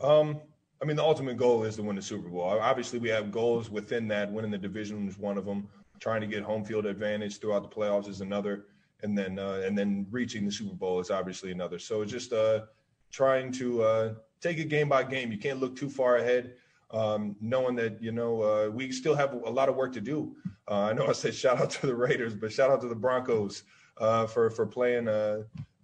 Um, 0.02 0.40
I 0.80 0.84
mean, 0.84 0.96
the 0.96 1.02
ultimate 1.02 1.36
goal 1.36 1.64
is 1.64 1.76
to 1.76 1.82
win 1.82 1.96
the 1.96 2.02
Super 2.02 2.28
Bowl. 2.28 2.42
Obviously, 2.42 2.98
we 2.98 3.08
have 3.08 3.32
goals 3.32 3.68
within 3.70 4.06
that. 4.08 4.30
Winning 4.32 4.50
the 4.50 4.58
division 4.58 5.08
is 5.08 5.18
one 5.18 5.36
of 5.38 5.44
them. 5.44 5.68
Trying 6.00 6.20
to 6.20 6.26
get 6.28 6.42
home 6.42 6.64
field 6.64 6.86
advantage 6.86 7.38
throughout 7.38 7.62
the 7.62 7.68
playoffs 7.68 8.08
is 8.08 8.20
another. 8.20 8.66
and 9.02 9.16
then 9.16 9.38
uh, 9.38 9.62
and 9.64 9.76
then 9.76 10.06
reaching 10.10 10.44
the 10.44 10.52
Super 10.52 10.74
Bowl 10.74 11.00
is 11.00 11.10
obviously 11.10 11.52
another. 11.52 11.78
So 11.78 12.02
it's 12.02 12.12
just 12.12 12.32
uh, 12.32 12.62
trying 13.10 13.52
to 13.52 13.82
uh, 13.82 14.14
take 14.40 14.58
it 14.58 14.68
game 14.68 14.88
by 14.88 15.02
game. 15.04 15.30
You 15.32 15.38
can't 15.38 15.60
look 15.60 15.76
too 15.76 15.88
far 15.88 16.16
ahead, 16.16 16.54
um, 16.90 17.36
knowing 17.40 17.76
that 17.76 18.02
you 18.02 18.12
know 18.12 18.42
uh, 18.42 18.70
we 18.70 18.90
still 18.92 19.14
have 19.14 19.32
a 19.32 19.50
lot 19.50 19.68
of 19.68 19.76
work 19.76 19.92
to 19.94 20.00
do. 20.00 20.36
Uh, 20.68 20.82
I 20.84 20.92
know 20.92 21.06
I 21.06 21.12
said 21.12 21.34
shout 21.34 21.60
out 21.60 21.70
to 21.70 21.86
the 21.86 21.94
Raiders, 21.94 22.34
but 22.34 22.52
shout 22.52 22.70
out 22.70 22.80
to 22.82 22.88
the 22.88 22.94
Broncos 22.94 23.62
uh, 23.98 24.26
for 24.26 24.50
for 24.50 24.66
playing 24.66 25.08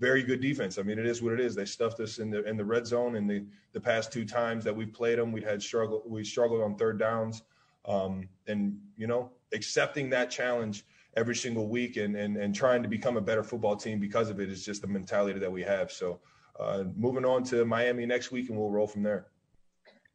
very 0.01 0.23
good 0.23 0.41
defense. 0.41 0.79
I 0.79 0.83
mean, 0.83 0.99
it 0.99 1.07
is 1.07 1.23
what 1.23 1.33
it 1.33 1.41
is. 1.41 1.55
They 1.55 1.65
stuffed 1.65 2.01
us 2.01 2.19
in 2.19 2.31
the 2.31 2.45
in 2.45 2.57
the 2.57 2.65
red 2.65 2.87
zone, 2.87 3.17
in 3.17 3.27
the 3.27 3.45
the 3.73 3.81
past 3.81 4.13
two 4.13 4.25
times 4.25 4.65
that 4.65 4.75
we've 4.75 4.93
played 4.93 5.19
them, 5.19 5.33
we 5.33 5.41
had 5.41 5.63
struggle. 5.63 6.03
We 6.07 6.25
struggled 6.25 6.63
on 6.63 6.77
third 6.77 6.99
downs, 6.99 7.43
um, 7.85 8.29
and 8.47 8.79
you 8.97 9.07
know, 9.07 9.31
accepting 9.53 10.11
that 10.11 10.31
challenge 10.31 10.85
every 11.17 11.37
single 11.37 11.69
week 11.69 11.97
and, 11.97 12.17
and 12.17 12.37
and 12.37 12.55
trying 12.55 12.83
to 12.83 12.89
become 12.89 13.17
a 13.17 13.21
better 13.21 13.45
football 13.45 13.77
team 13.77 14.01
because 14.01 14.31
of 14.31 14.41
it 14.41 14.51
is 14.51 14.65
just 14.65 14.83
the 14.83 14.89
mentality 14.89 15.39
that 15.39 15.51
we 15.51 15.63
have. 15.63 15.93
So 15.93 16.21
uh, 16.59 16.85
moving 16.97 17.25
on 17.25 17.45
to 17.45 17.65
Miami 17.65 18.07
next 18.07 18.33
week, 18.33 18.49
and 18.49 18.59
we'll 18.59 18.71
roll 18.71 18.87
from 18.87 19.03
there. 19.03 19.27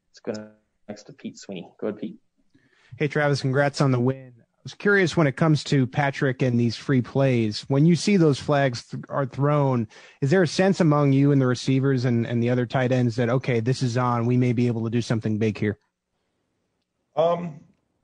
Let's 0.10 0.38
go 0.38 0.51
next 0.88 1.03
to 1.03 1.14
Pete 1.14 1.38
Sweeney. 1.38 1.72
Go 1.80 1.88
ahead, 1.88 1.99
Pete. 1.99 2.19
Hey, 2.97 3.07
Travis, 3.07 3.41
congrats 3.41 3.80
on 3.81 3.91
the 3.91 3.99
win. 3.99 4.34
I 4.60 4.61
was 4.64 4.73
curious 4.73 5.15
when 5.15 5.26
it 5.26 5.38
comes 5.38 5.64
to 5.65 5.88
Patrick 5.88 6.41
and 6.41 6.60
these 6.60 6.76
free 6.76 7.02
plays. 7.02 7.61
When 7.69 7.86
you 7.86 7.95
see 7.95 8.18
those 8.18 8.40
flags 8.40 8.84
th- 8.88 9.06
are 9.07 9.26
thrown, 9.26 9.88
is 10.19 10.31
there 10.31 10.44
a 10.44 10.48
sense 10.48 10.81
among 10.81 11.14
you 11.14 11.31
and 11.31 11.41
the 11.41 11.48
receivers 11.48 12.03
and, 12.03 12.27
and 12.27 12.44
the 12.44 12.49
other 12.49 12.65
tight 12.65 12.91
ends 12.91 13.15
that, 13.15 13.30
okay, 13.30 13.61
this 13.61 13.81
is 13.81 13.95
on, 13.95 14.26
we 14.26 14.36
may 14.36 14.52
be 14.52 14.68
able 14.68 14.84
to 14.84 14.90
do 14.90 15.02
something 15.02 15.38
big 15.38 15.57
here? 15.57 15.80
Um, 17.15 17.61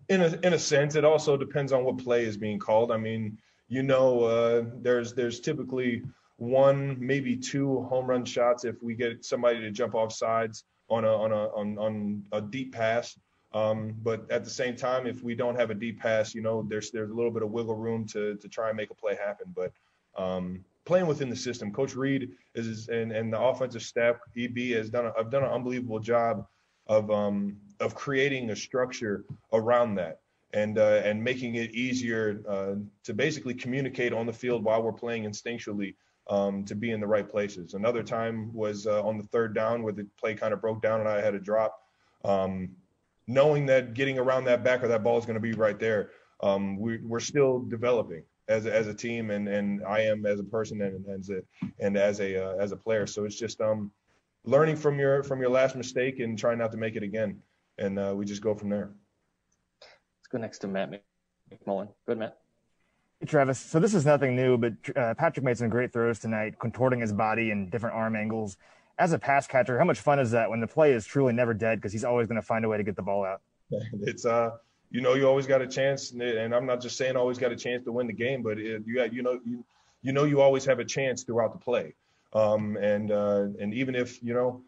in 0.08 0.22
a 0.22 0.40
in 0.44 0.54
a 0.54 0.60
sense, 0.60 0.96
it 0.96 1.04
also 1.04 1.36
depends 1.36 1.74
on 1.74 1.84
what 1.84 1.98
play 1.98 2.24
is 2.24 2.38
being 2.38 2.58
called. 2.58 2.90
I 2.90 2.98
mean, 2.98 3.38
you 3.68 3.84
know, 3.84 4.24
uh, 4.24 4.64
there's 4.82 5.14
there's 5.14 5.42
typically 5.42 6.04
one, 6.38 6.96
maybe 7.00 7.36
two 7.36 7.82
home 7.84 8.08
run 8.08 8.24
shots 8.24 8.64
if 8.64 8.82
we 8.82 8.96
get 8.96 9.26
somebody 9.26 9.60
to 9.60 9.72
jump 9.72 9.94
off 9.94 10.14
sides 10.14 10.64
on 10.90 11.04
a 11.04 11.14
on 11.14 11.32
a 11.34 11.48
on, 11.50 11.78
on 11.78 12.24
a 12.32 12.42
deep 12.42 12.74
pass. 12.74 13.18
Um, 13.56 13.96
but 14.04 14.30
at 14.30 14.44
the 14.44 14.50
same 14.50 14.76
time, 14.76 15.08
if 15.08 15.24
we 15.24 15.34
don't 15.34 15.56
have 15.56 15.72
a 15.72 15.74
deep 15.74 16.02
pass, 16.02 16.36
you 16.36 16.42
know, 16.42 16.66
there's 16.68 16.92
there's 16.92 17.10
a 17.10 17.14
little 17.14 17.32
bit 17.32 17.42
of 17.42 17.52
wiggle 17.52 17.78
room 17.78 18.06
to 18.08 18.36
to 18.36 18.50
try 18.50 18.68
and 18.68 18.76
make 18.76 18.92
a 18.92 18.96
play 18.96 19.16
happen. 19.16 19.56
But 19.56 19.72
um, 20.18 20.66
playing 20.84 21.08
within 21.08 21.30
the 21.30 21.38
system, 21.38 21.72
Coach 21.72 21.96
Reid 21.96 22.32
is 22.54 22.90
and 22.90 23.14
and 23.14 23.32
the 23.32 23.40
offensive 23.40 23.82
staff, 23.82 24.18
EB 24.38 24.58
has 24.76 24.90
done 24.90 25.06
a, 25.06 25.14
have 25.16 25.32
done 25.32 25.44
an 25.44 25.52
unbelievable 25.52 26.00
job 26.00 26.46
of 26.88 27.10
um, 27.10 27.56
of 27.80 27.96
creating 27.96 28.50
a 28.50 28.56
structure 28.58 29.24
around 29.54 29.96
that 29.96 30.20
and 30.52 30.78
uh, 30.78 31.02
and 31.06 31.24
making 31.24 31.56
it 31.56 31.72
easier 31.72 32.42
uh, 32.50 32.76
to 33.06 33.14
basically 33.14 33.54
communicate 33.54 34.12
on 34.12 34.26
the 34.26 34.34
field 34.34 34.66
while 34.66 34.84
we're 34.84 34.92
playing 34.92 35.24
instinctually 35.24 35.96
um, 36.30 36.66
to 36.66 36.76
be 36.76 36.92
in 36.92 37.00
the 37.00 37.08
right 37.08 37.30
places. 37.30 37.74
Another 37.74 38.04
time 38.04 38.54
was 38.54 38.86
uh, 38.86 39.02
on 39.02 39.18
the 39.18 39.24
third 39.24 39.56
down 39.56 39.82
where 39.82 39.94
the 39.94 40.06
play 40.20 40.34
kind 40.34 40.54
of 40.54 40.60
broke 40.60 40.82
down 40.82 41.00
and 41.00 41.08
I 41.08 41.22
had 41.22 41.36
a 41.36 41.40
drop. 41.40 41.80
Um, 42.26 42.76
knowing 43.28 43.66
that 43.68 43.94
getting 43.94 44.18
around 44.20 44.46
that 44.46 44.64
back 44.64 44.84
or 44.84 44.88
that 44.88 45.04
ball 45.04 45.18
is 45.18 45.26
going 45.26 45.36
to 45.36 45.40
be 45.42 45.54
right 45.54 45.80
there, 45.80 46.12
um, 46.42 46.78
we, 46.78 46.98
we're 46.98 47.20
still 47.20 47.60
developing 47.60 48.24
as 48.48 48.66
a, 48.66 48.76
as 48.76 48.88
a 48.88 48.94
team, 48.94 49.32
and 49.32 49.48
and 49.48 49.84
I 49.84 50.02
am 50.02 50.26
as 50.26 50.40
a 50.40 50.44
person 50.44 50.82
and 50.82 51.06
as 51.08 51.30
a 51.30 51.42
and 51.80 51.98
as 51.98 52.20
a 52.20 52.44
uh, 52.44 52.56
as 52.58 52.72
a 52.72 52.78
player. 52.78 53.08
So 53.08 53.26
it's 53.26 53.36
just 53.36 53.62
um, 53.62 53.92
learning 54.44 54.76
from 54.76 55.00
your 55.00 55.24
from 55.24 55.40
your 55.40 55.50
last 55.50 55.76
mistake 55.76 56.20
and 56.20 56.38
trying 56.38 56.58
not 56.58 56.72
to 56.72 56.78
make 56.78 56.96
it 56.96 57.04
again, 57.04 57.40
and 57.78 57.98
uh, 57.98 58.14
we 58.16 58.26
just 58.26 58.42
go 58.42 58.54
from 58.54 58.70
there. 58.70 58.92
Let's 59.82 60.28
go 60.32 60.38
next 60.38 60.60
to 60.60 60.68
Matt 60.68 61.02
McMullen. 61.52 61.90
Good, 62.08 62.20
Matt. 62.20 62.38
Hey, 63.20 63.28
Travis. 63.28 63.60
So 63.60 63.80
this 63.80 63.94
is 63.94 64.06
nothing 64.06 64.36
new, 64.36 64.58
but 64.58 64.74
uh, 64.96 65.14
Patrick 65.16 65.44
made 65.44 65.58
some 65.58 65.70
great 65.70 65.94
throws 65.94 66.20
tonight, 66.20 66.60
contorting 66.60 67.00
his 67.00 67.14
body 67.14 67.52
in 67.52 67.70
different 67.70 67.96
arm 67.96 68.16
angles. 68.16 68.58
As 68.98 69.14
a 69.14 69.20
pass 69.20 69.48
catcher, 69.48 69.78
how 69.78 69.86
much 69.86 70.00
fun 70.00 70.20
is 70.20 70.32
that 70.32 70.50
when 70.50 70.62
the 70.62 70.68
play 70.68 70.94
is 70.94 71.06
truly 71.06 71.34
never 71.34 71.54
dead 71.54 71.80
because 71.80 71.92
he's 71.92 72.06
always 72.06 72.28
going 72.28 72.40
to 72.40 72.46
find 72.46 72.64
a 72.64 72.70
way 72.70 72.78
to 72.78 72.84
get 72.84 72.96
the 72.96 73.02
ball 73.02 73.26
out? 73.26 73.42
It's 74.02 74.26
uh, 74.26 74.52
you 74.92 75.02
know, 75.02 75.16
you 75.16 75.28
always 75.28 75.48
got 75.48 75.62
a 75.62 75.68
chance, 75.68 76.12
and 76.12 76.54
I'm 76.56 76.66
not 76.66 76.82
just 76.82 76.98
saying 76.98 77.16
always 77.16 77.38
got 77.38 77.52
a 77.52 77.56
chance 77.56 77.84
to 77.86 77.92
win 77.92 78.08
the 78.08 78.14
game, 78.14 78.42
but 78.44 78.58
it, 78.60 78.84
you 78.86 78.96
got, 78.96 79.12
you 79.12 79.24
know, 79.24 79.40
you 79.46 79.66
you 80.02 80.14
know, 80.14 80.24
you 80.24 80.40
always 80.40 80.64
have 80.66 80.80
a 80.80 80.86
chance 80.86 81.24
throughout 81.24 81.52
the 81.52 81.60
play. 81.60 81.96
Um, 82.34 82.78
and 82.78 83.12
uh, 83.12 83.48
and 83.60 83.74
even 83.74 83.96
if 83.96 84.22
you 84.22 84.34
know 84.34 84.62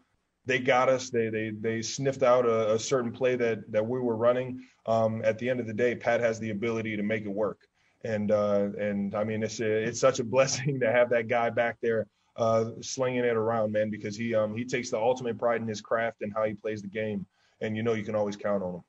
they 0.46 0.58
got 0.58 0.88
us, 0.88 1.10
they 1.10 1.28
they 1.28 1.50
they 1.50 1.80
sniffed 1.80 2.22
out 2.22 2.44
a, 2.44 2.74
a 2.74 2.78
certain 2.78 3.12
play 3.12 3.36
that 3.36 3.70
that 3.70 3.86
we 3.86 4.00
were 4.00 4.16
running. 4.16 4.64
Um, 4.86 5.22
at 5.24 5.38
the 5.38 5.48
end 5.48 5.60
of 5.60 5.66
the 5.66 5.74
day, 5.74 5.94
Pat 5.94 6.20
has 6.20 6.40
the 6.40 6.50
ability 6.50 6.96
to 6.96 7.02
make 7.02 7.24
it 7.24 7.32
work. 7.32 7.60
And 8.04 8.30
uh, 8.32 8.68
and 8.78 9.14
I 9.14 9.24
mean, 9.24 9.42
it's 9.42 9.60
a, 9.60 9.70
it's 9.70 10.00
such 10.00 10.18
a 10.18 10.24
blessing 10.34 10.80
to 10.80 10.90
have 10.90 11.10
that 11.10 11.28
guy 11.28 11.50
back 11.50 11.76
there 11.80 12.06
uh, 12.38 12.70
slinging 12.80 13.24
it 13.24 13.36
around, 13.36 13.72
man, 13.72 13.90
because 13.90 14.16
he 14.16 14.34
um 14.34 14.56
he 14.56 14.64
takes 14.64 14.90
the 14.90 14.98
ultimate 14.98 15.38
pride 15.38 15.60
in 15.60 15.68
his 15.68 15.80
craft 15.80 16.22
and 16.22 16.32
how 16.34 16.44
he 16.44 16.54
plays 16.54 16.80
the 16.80 16.88
game, 16.88 17.26
and 17.60 17.76
you 17.76 17.82
know 17.82 17.92
you 17.92 18.04
can 18.04 18.14
always 18.14 18.36
count 18.36 18.62
on 18.62 18.76
him. 18.76 18.84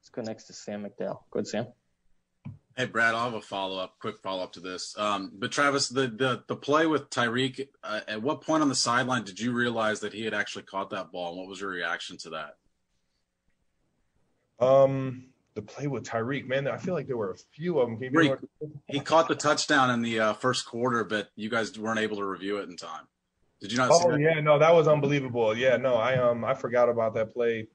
Let's 0.00 0.10
go 0.10 0.22
next 0.22 0.44
to 0.44 0.52
Sam 0.52 0.84
McDowell. 0.84 1.18
Go 1.30 1.40
ahead, 1.40 1.48
Sam. 1.48 1.66
Hey 2.76 2.84
Brad, 2.84 3.14
I'll 3.14 3.24
have 3.24 3.34
a 3.34 3.40
follow 3.40 3.78
up, 3.78 3.94
quick 3.98 4.18
follow 4.18 4.44
up 4.44 4.52
to 4.52 4.60
this. 4.60 4.96
Um, 4.98 5.32
but 5.34 5.50
Travis, 5.50 5.88
the 5.88 6.06
the 6.08 6.44
the 6.46 6.56
play 6.56 6.86
with 6.86 7.10
Tyreek, 7.10 7.68
uh, 7.82 8.00
at 8.06 8.22
what 8.22 8.42
point 8.42 8.62
on 8.62 8.68
the 8.68 8.74
sideline 8.74 9.24
did 9.24 9.40
you 9.40 9.52
realize 9.52 10.00
that 10.00 10.12
he 10.12 10.24
had 10.24 10.34
actually 10.34 10.64
caught 10.64 10.90
that 10.90 11.10
ball? 11.10 11.30
And 11.30 11.38
what 11.38 11.48
was 11.48 11.60
your 11.60 11.70
reaction 11.70 12.18
to 12.18 12.30
that? 12.30 12.56
Um, 14.64 15.24
the 15.56 15.62
play 15.62 15.86
with 15.86 16.04
Tyreek, 16.04 16.46
man, 16.46 16.68
I 16.68 16.76
feel 16.76 16.94
like 16.94 17.08
there 17.08 17.16
were 17.16 17.32
a 17.32 17.36
few 17.36 17.80
of 17.80 17.88
them. 17.88 17.98
He, 17.98 18.30
he 18.86 19.00
caught 19.00 19.26
the 19.26 19.34
touchdown 19.34 19.90
in 19.90 20.02
the 20.02 20.20
uh, 20.20 20.32
first 20.34 20.66
quarter, 20.66 21.02
but 21.02 21.30
you 21.34 21.48
guys 21.48 21.76
weren't 21.76 21.98
able 21.98 22.18
to 22.18 22.24
review 22.24 22.58
it 22.58 22.68
in 22.68 22.76
time. 22.76 23.06
Did 23.60 23.72
you 23.72 23.78
not 23.78 23.94
see 23.94 24.04
Oh 24.06 24.16
yeah, 24.16 24.40
no, 24.40 24.58
that 24.58 24.74
was 24.74 24.86
unbelievable. 24.86 25.56
Yeah, 25.56 25.78
no, 25.78 25.94
I 25.94 26.18
um 26.18 26.44
I 26.44 26.54
forgot 26.54 26.90
about 26.90 27.14
that 27.14 27.32
play. 27.32 27.68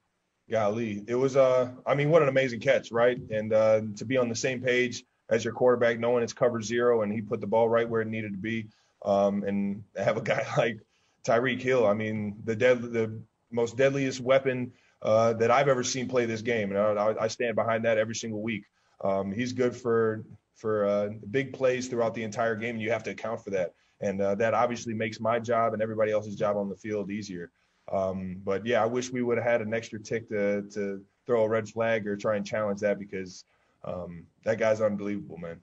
Golly, 0.50 1.04
it 1.08 1.16
was 1.16 1.36
uh 1.36 1.72
I 1.86 1.96
mean 1.96 2.12
what 2.12 2.22
an 2.22 2.30
amazing 2.30 2.60
catch, 2.60 2.92
right? 2.92 3.18
And 3.18 3.52
uh, 3.52 3.82
to 3.98 4.06
be 4.06 4.18
on 4.18 4.30
the 4.30 4.36
same 4.36 4.62
page 4.62 5.04
as 5.30 5.44
your 5.44 5.54
quarterback, 5.54 5.98
knowing 5.98 6.24
it's 6.24 6.34
cover 6.34 6.62
zero, 6.62 7.02
and 7.02 7.12
he 7.12 7.22
put 7.22 7.42
the 7.42 7.48
ball 7.48 7.68
right 7.68 7.90
where 7.90 8.02
it 8.02 8.08
needed 8.08 8.34
to 8.34 8.38
be, 8.38 8.68
um, 9.04 9.44
and 9.44 9.84
have 9.98 10.18
a 10.18 10.22
guy 10.22 10.46
like 10.58 10.78
Tyreek 11.26 11.62
Hill. 11.62 11.88
I 11.88 11.96
mean 11.96 12.36
the 12.44 12.56
dead 12.56 12.84
the 12.84 13.20
most 13.50 13.76
deadliest 13.76 14.20
weapon 14.20 14.72
uh, 15.02 15.34
that 15.34 15.52
I've 15.52 15.68
ever 15.68 15.84
seen 15.84 16.08
play 16.08 16.26
this 16.26 16.42
game, 16.42 16.72
and 16.72 17.00
I, 17.00 17.16
I 17.22 17.28
stand 17.28 17.56
behind 17.56 17.86
that 17.86 17.98
every 17.98 18.16
single 18.16 18.42
week. 18.42 18.64
Um, 19.04 19.32
he's 19.32 19.54
good 19.54 19.76
for 19.76 20.24
for 20.56 20.86
uh, 20.86 21.10
big 21.32 21.54
plays 21.54 21.88
throughout 21.88 22.14
the 22.14 22.24
entire 22.24 22.56
game, 22.56 22.76
and 22.76 22.82
you 22.82 22.92
have 22.92 23.04
to 23.04 23.12
account 23.12 23.44
for 23.44 23.50
that. 23.52 23.74
And 24.00 24.22
uh, 24.22 24.36
that 24.36 24.54
obviously 24.54 24.94
makes 24.94 25.20
my 25.20 25.40
job 25.40 25.74
and 25.74 25.82
everybody 25.82 26.12
else's 26.12 26.36
job 26.36 26.58
on 26.58 26.70
the 26.70 26.76
field 26.76 27.12
easier. 27.12 27.52
Um, 27.92 28.38
but 28.44 28.66
yeah, 28.66 28.82
I 28.82 28.86
wish 28.86 29.12
we 29.12 29.22
would 29.22 29.38
have 29.38 29.46
had 29.46 29.62
an 29.62 29.74
extra 29.74 30.00
tick 30.00 30.30
to 30.30 30.64
to 30.74 31.02
throw 31.26 31.44
a 31.44 31.50
red 31.50 31.68
flag 31.68 32.08
or 32.08 32.16
try 32.16 32.36
and 32.36 32.46
challenge 32.46 32.82
that 32.82 33.00
because 33.00 33.46
um, 33.84 34.26
that 34.44 34.60
guy's 34.60 34.82
unbelievable, 34.82 35.38
man. 35.38 35.60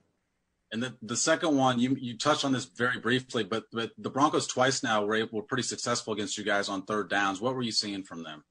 And 0.71 0.83
the, 0.83 0.95
the 1.01 1.17
second 1.17 1.57
one, 1.57 1.79
you 1.79 1.95
you 1.99 2.17
touched 2.17 2.45
on 2.45 2.51
this 2.51 2.65
very 2.65 2.99
briefly, 2.99 3.43
but 3.43 3.65
but 3.71 3.91
the 3.97 4.09
Broncos 4.09 4.47
twice 4.47 4.83
now 4.83 5.03
were 5.03 5.15
able, 5.15 5.37
were 5.37 5.43
pretty 5.43 5.63
successful 5.63 6.13
against 6.13 6.37
you 6.37 6.43
guys 6.43 6.69
on 6.69 6.83
third 6.83 7.09
downs. 7.09 7.41
What 7.41 7.55
were 7.55 7.61
you 7.61 7.71
seeing 7.71 8.03
from 8.03 8.23
them? 8.23 8.43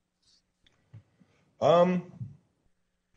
Um, 1.60 2.12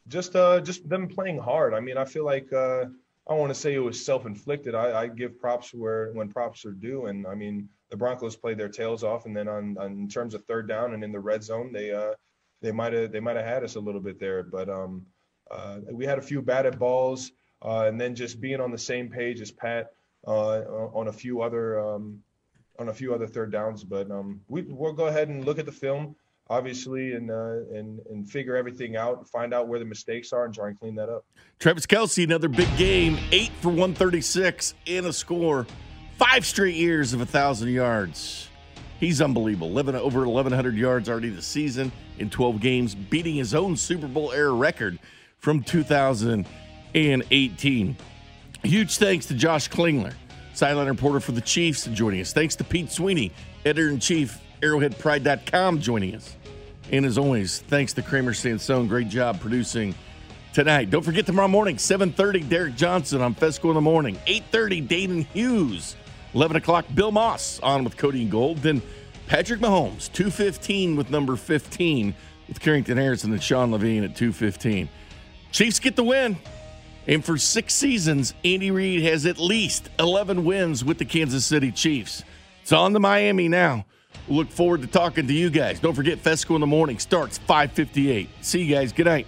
just 0.08 0.36
uh, 0.36 0.60
just 0.62 0.88
them 0.90 1.08
playing 1.08 1.40
hard. 1.40 1.74
I 1.74 1.80
mean, 1.80 1.98
I 1.98 2.06
feel 2.06 2.26
like 2.26 2.52
uh, 2.52 2.86
I 3.30 3.34
want 3.34 3.50
to 3.50 3.60
say 3.60 3.74
it 3.74 3.80
was 3.80 4.04
self-inflicted. 4.04 4.76
I, 4.76 5.04
I 5.04 5.08
give 5.08 5.40
props 5.40 5.74
where 5.74 6.12
when 6.14 6.30
props 6.30 6.66
are 6.66 6.72
due, 6.72 7.06
and 7.06 7.28
I 7.28 7.36
mean 7.36 7.70
the 7.90 7.98
Broncos 7.98 8.36
played 8.36 8.58
their 8.58 8.70
tails 8.70 9.04
off, 9.04 9.26
and 9.26 9.36
then 9.36 9.48
on, 9.48 9.78
on 9.78 9.92
in 9.94 10.08
terms 10.08 10.34
of 10.34 10.44
third 10.46 10.68
down 10.68 10.94
and 10.94 11.04
in 11.04 11.12
the 11.12 11.20
red 11.20 11.44
zone, 11.44 11.72
they 11.72 11.92
uh 11.92 12.14
they 12.62 12.72
might 12.72 12.94
have 12.94 13.12
they 13.12 13.20
might 13.20 13.36
have 13.36 13.46
had 13.46 13.64
us 13.64 13.76
a 13.76 13.80
little 13.80 14.02
bit 14.02 14.20
there, 14.20 14.44
but 14.44 14.70
um 14.70 15.06
uh, 15.52 15.80
we 15.92 16.06
had 16.06 16.18
a 16.18 16.22
few 16.22 16.42
batted 16.42 16.80
balls, 16.80 17.32
uh, 17.64 17.86
and 17.88 18.00
then 18.00 18.16
just 18.16 18.40
being 18.40 18.62
on 18.62 18.72
the 18.72 18.78
same 18.78 19.10
page 19.10 19.42
as 19.42 19.52
Pat 19.52 19.92
uh, 20.26 20.62
on 20.94 21.10
a 21.10 21.14
few 21.14 21.42
other 21.42 21.80
um, 21.80 22.20
on 22.80 22.90
a 22.90 22.94
few 22.94 23.14
other 23.14 23.28
third 23.28 23.52
downs. 23.52 23.84
But 23.84 24.10
um, 24.10 24.42
we 24.48 24.62
we'll 24.64 24.94
go 24.94 25.08
ahead 25.08 25.30
and 25.30 25.46
look 25.46 25.60
at 25.60 25.66
the 25.66 25.72
film, 25.72 26.16
obviously, 26.52 27.14
and 27.14 27.32
uh, 27.32 27.62
and 27.74 28.00
and 28.12 28.30
figure 28.30 28.58
everything 28.58 28.98
out, 28.98 29.18
and 29.18 29.28
find 29.28 29.52
out 29.54 29.70
where 29.70 29.80
the 29.80 29.86
mistakes 29.86 30.34
are, 30.34 30.44
and 30.46 30.54
try 30.54 30.68
and 30.68 30.78
clean 30.80 30.94
that 30.96 31.10
up. 31.10 31.26
Travis 31.58 31.88
Kelce, 31.88 32.24
another 32.24 32.50
big 32.50 32.68
game, 32.78 33.18
eight 33.32 33.52
for 33.62 33.70
136 33.70 34.76
in 34.86 35.06
a 35.06 35.14
score, 35.14 35.66
five 36.18 36.46
straight 36.46 36.76
years 36.76 37.14
of 37.14 37.22
a 37.22 37.24
1,000 37.24 37.70
yards. 37.70 38.50
He's 39.00 39.22
unbelievable. 39.22 39.70
11, 39.70 39.96
over 39.96 40.28
1,100 40.28 40.76
yards 40.76 41.08
already 41.10 41.30
this 41.30 41.48
season 41.48 41.92
in 42.20 42.30
12 42.30 42.60
games, 42.60 42.94
beating 42.94 43.36
his 43.36 43.56
own 43.56 43.78
Super 43.78 44.08
Bowl 44.08 44.32
era 44.32 44.52
record 44.52 45.00
from 45.38 45.64
2018. 45.64 47.98
Huge 48.64 48.98
thanks 48.98 49.26
to 49.26 49.34
Josh 49.34 49.68
Klingler, 49.70 50.14
sideline 50.54 50.88
reporter 50.88 51.20
for 51.20 51.32
the 51.32 51.42
Chiefs, 51.42 51.86
joining 51.86 52.22
us. 52.22 52.32
Thanks 52.34 52.56
to 52.58 52.64
Pete 52.64 52.92
Sweeney, 52.92 53.32
editor 53.66 53.90
in 53.90 54.00
chief, 54.00 54.40
arrowheadpride.com, 54.62 55.80
joining 55.80 56.14
us. 56.16 56.36
And 56.92 57.06
as 57.06 57.18
always, 57.18 57.60
thanks 57.60 57.94
to 57.94 58.02
Kramer 58.02 58.34
Sansone. 58.34 58.88
Great 58.88 59.08
job 59.08 59.40
producing 59.40 59.96
tonight. 60.54 60.90
Don't 60.90 61.04
forget 61.04 61.26
tomorrow 61.26 61.48
morning, 61.48 61.78
7.30, 61.78 62.50
Derrick 62.50 62.76
Johnson 62.76 63.22
on 63.22 63.34
Fescoe 63.34 63.70
in 63.70 63.76
the 63.76 63.82
morning. 63.82 64.18
8.30, 64.28 64.88
Dayton 64.88 65.22
Hughes. 65.34 65.96
11 66.34 66.58
o'clock, 66.58 66.86
Bill 66.94 67.12
Moss 67.12 67.60
on 67.62 67.84
with 67.84 67.98
Cody 67.98 68.22
and 68.22 68.32
Gold. 68.32 68.58
Then 68.58 68.82
Patrick 69.28 69.62
Mahomes, 69.62 70.10
2.15 70.12 70.98
with 70.98 71.10
number 71.10 71.36
15 71.36 72.14
with 72.48 72.60
Carrington 72.60 72.98
Harrison 72.98 73.32
and 73.32 73.42
Sean 73.42 73.72
Levine 73.72 74.04
at 74.04 74.14
2.15. 74.16 74.90
Chiefs 75.52 75.80
get 75.80 75.96
the 75.96 76.04
win. 76.04 76.38
And 77.08 77.26
for 77.26 77.38
six 77.38 77.74
seasons, 77.74 78.34
Andy 78.46 78.70
Reid 78.70 79.02
has 79.04 79.26
at 79.26 79.40
least 79.40 79.90
11 79.98 80.46
wins 80.46 80.86
with 80.86 80.98
the 80.98 81.06
Kansas 81.06 81.46
City 81.46 81.72
Chiefs. 81.72 82.24
It's 82.62 82.72
on 82.72 82.94
to 82.94 83.00
Miami 83.00 83.48
now. 83.48 83.86
Look 84.32 84.50
forward 84.50 84.82
to 84.82 84.88
talking 84.88 85.28
to 85.28 85.34
you 85.34 85.50
guys. 85.50 85.82
Don't 85.82 85.94
forget, 85.94 86.20
Fescoe 86.20 86.56
in 86.56 86.62
the 86.62 86.68
morning 86.68 87.00
starts 87.00 87.38
558. 87.38 88.30
See 88.40 88.64
you 88.64 88.74
guys. 88.74 88.94
Good 88.94 89.06
night. 89.06 89.28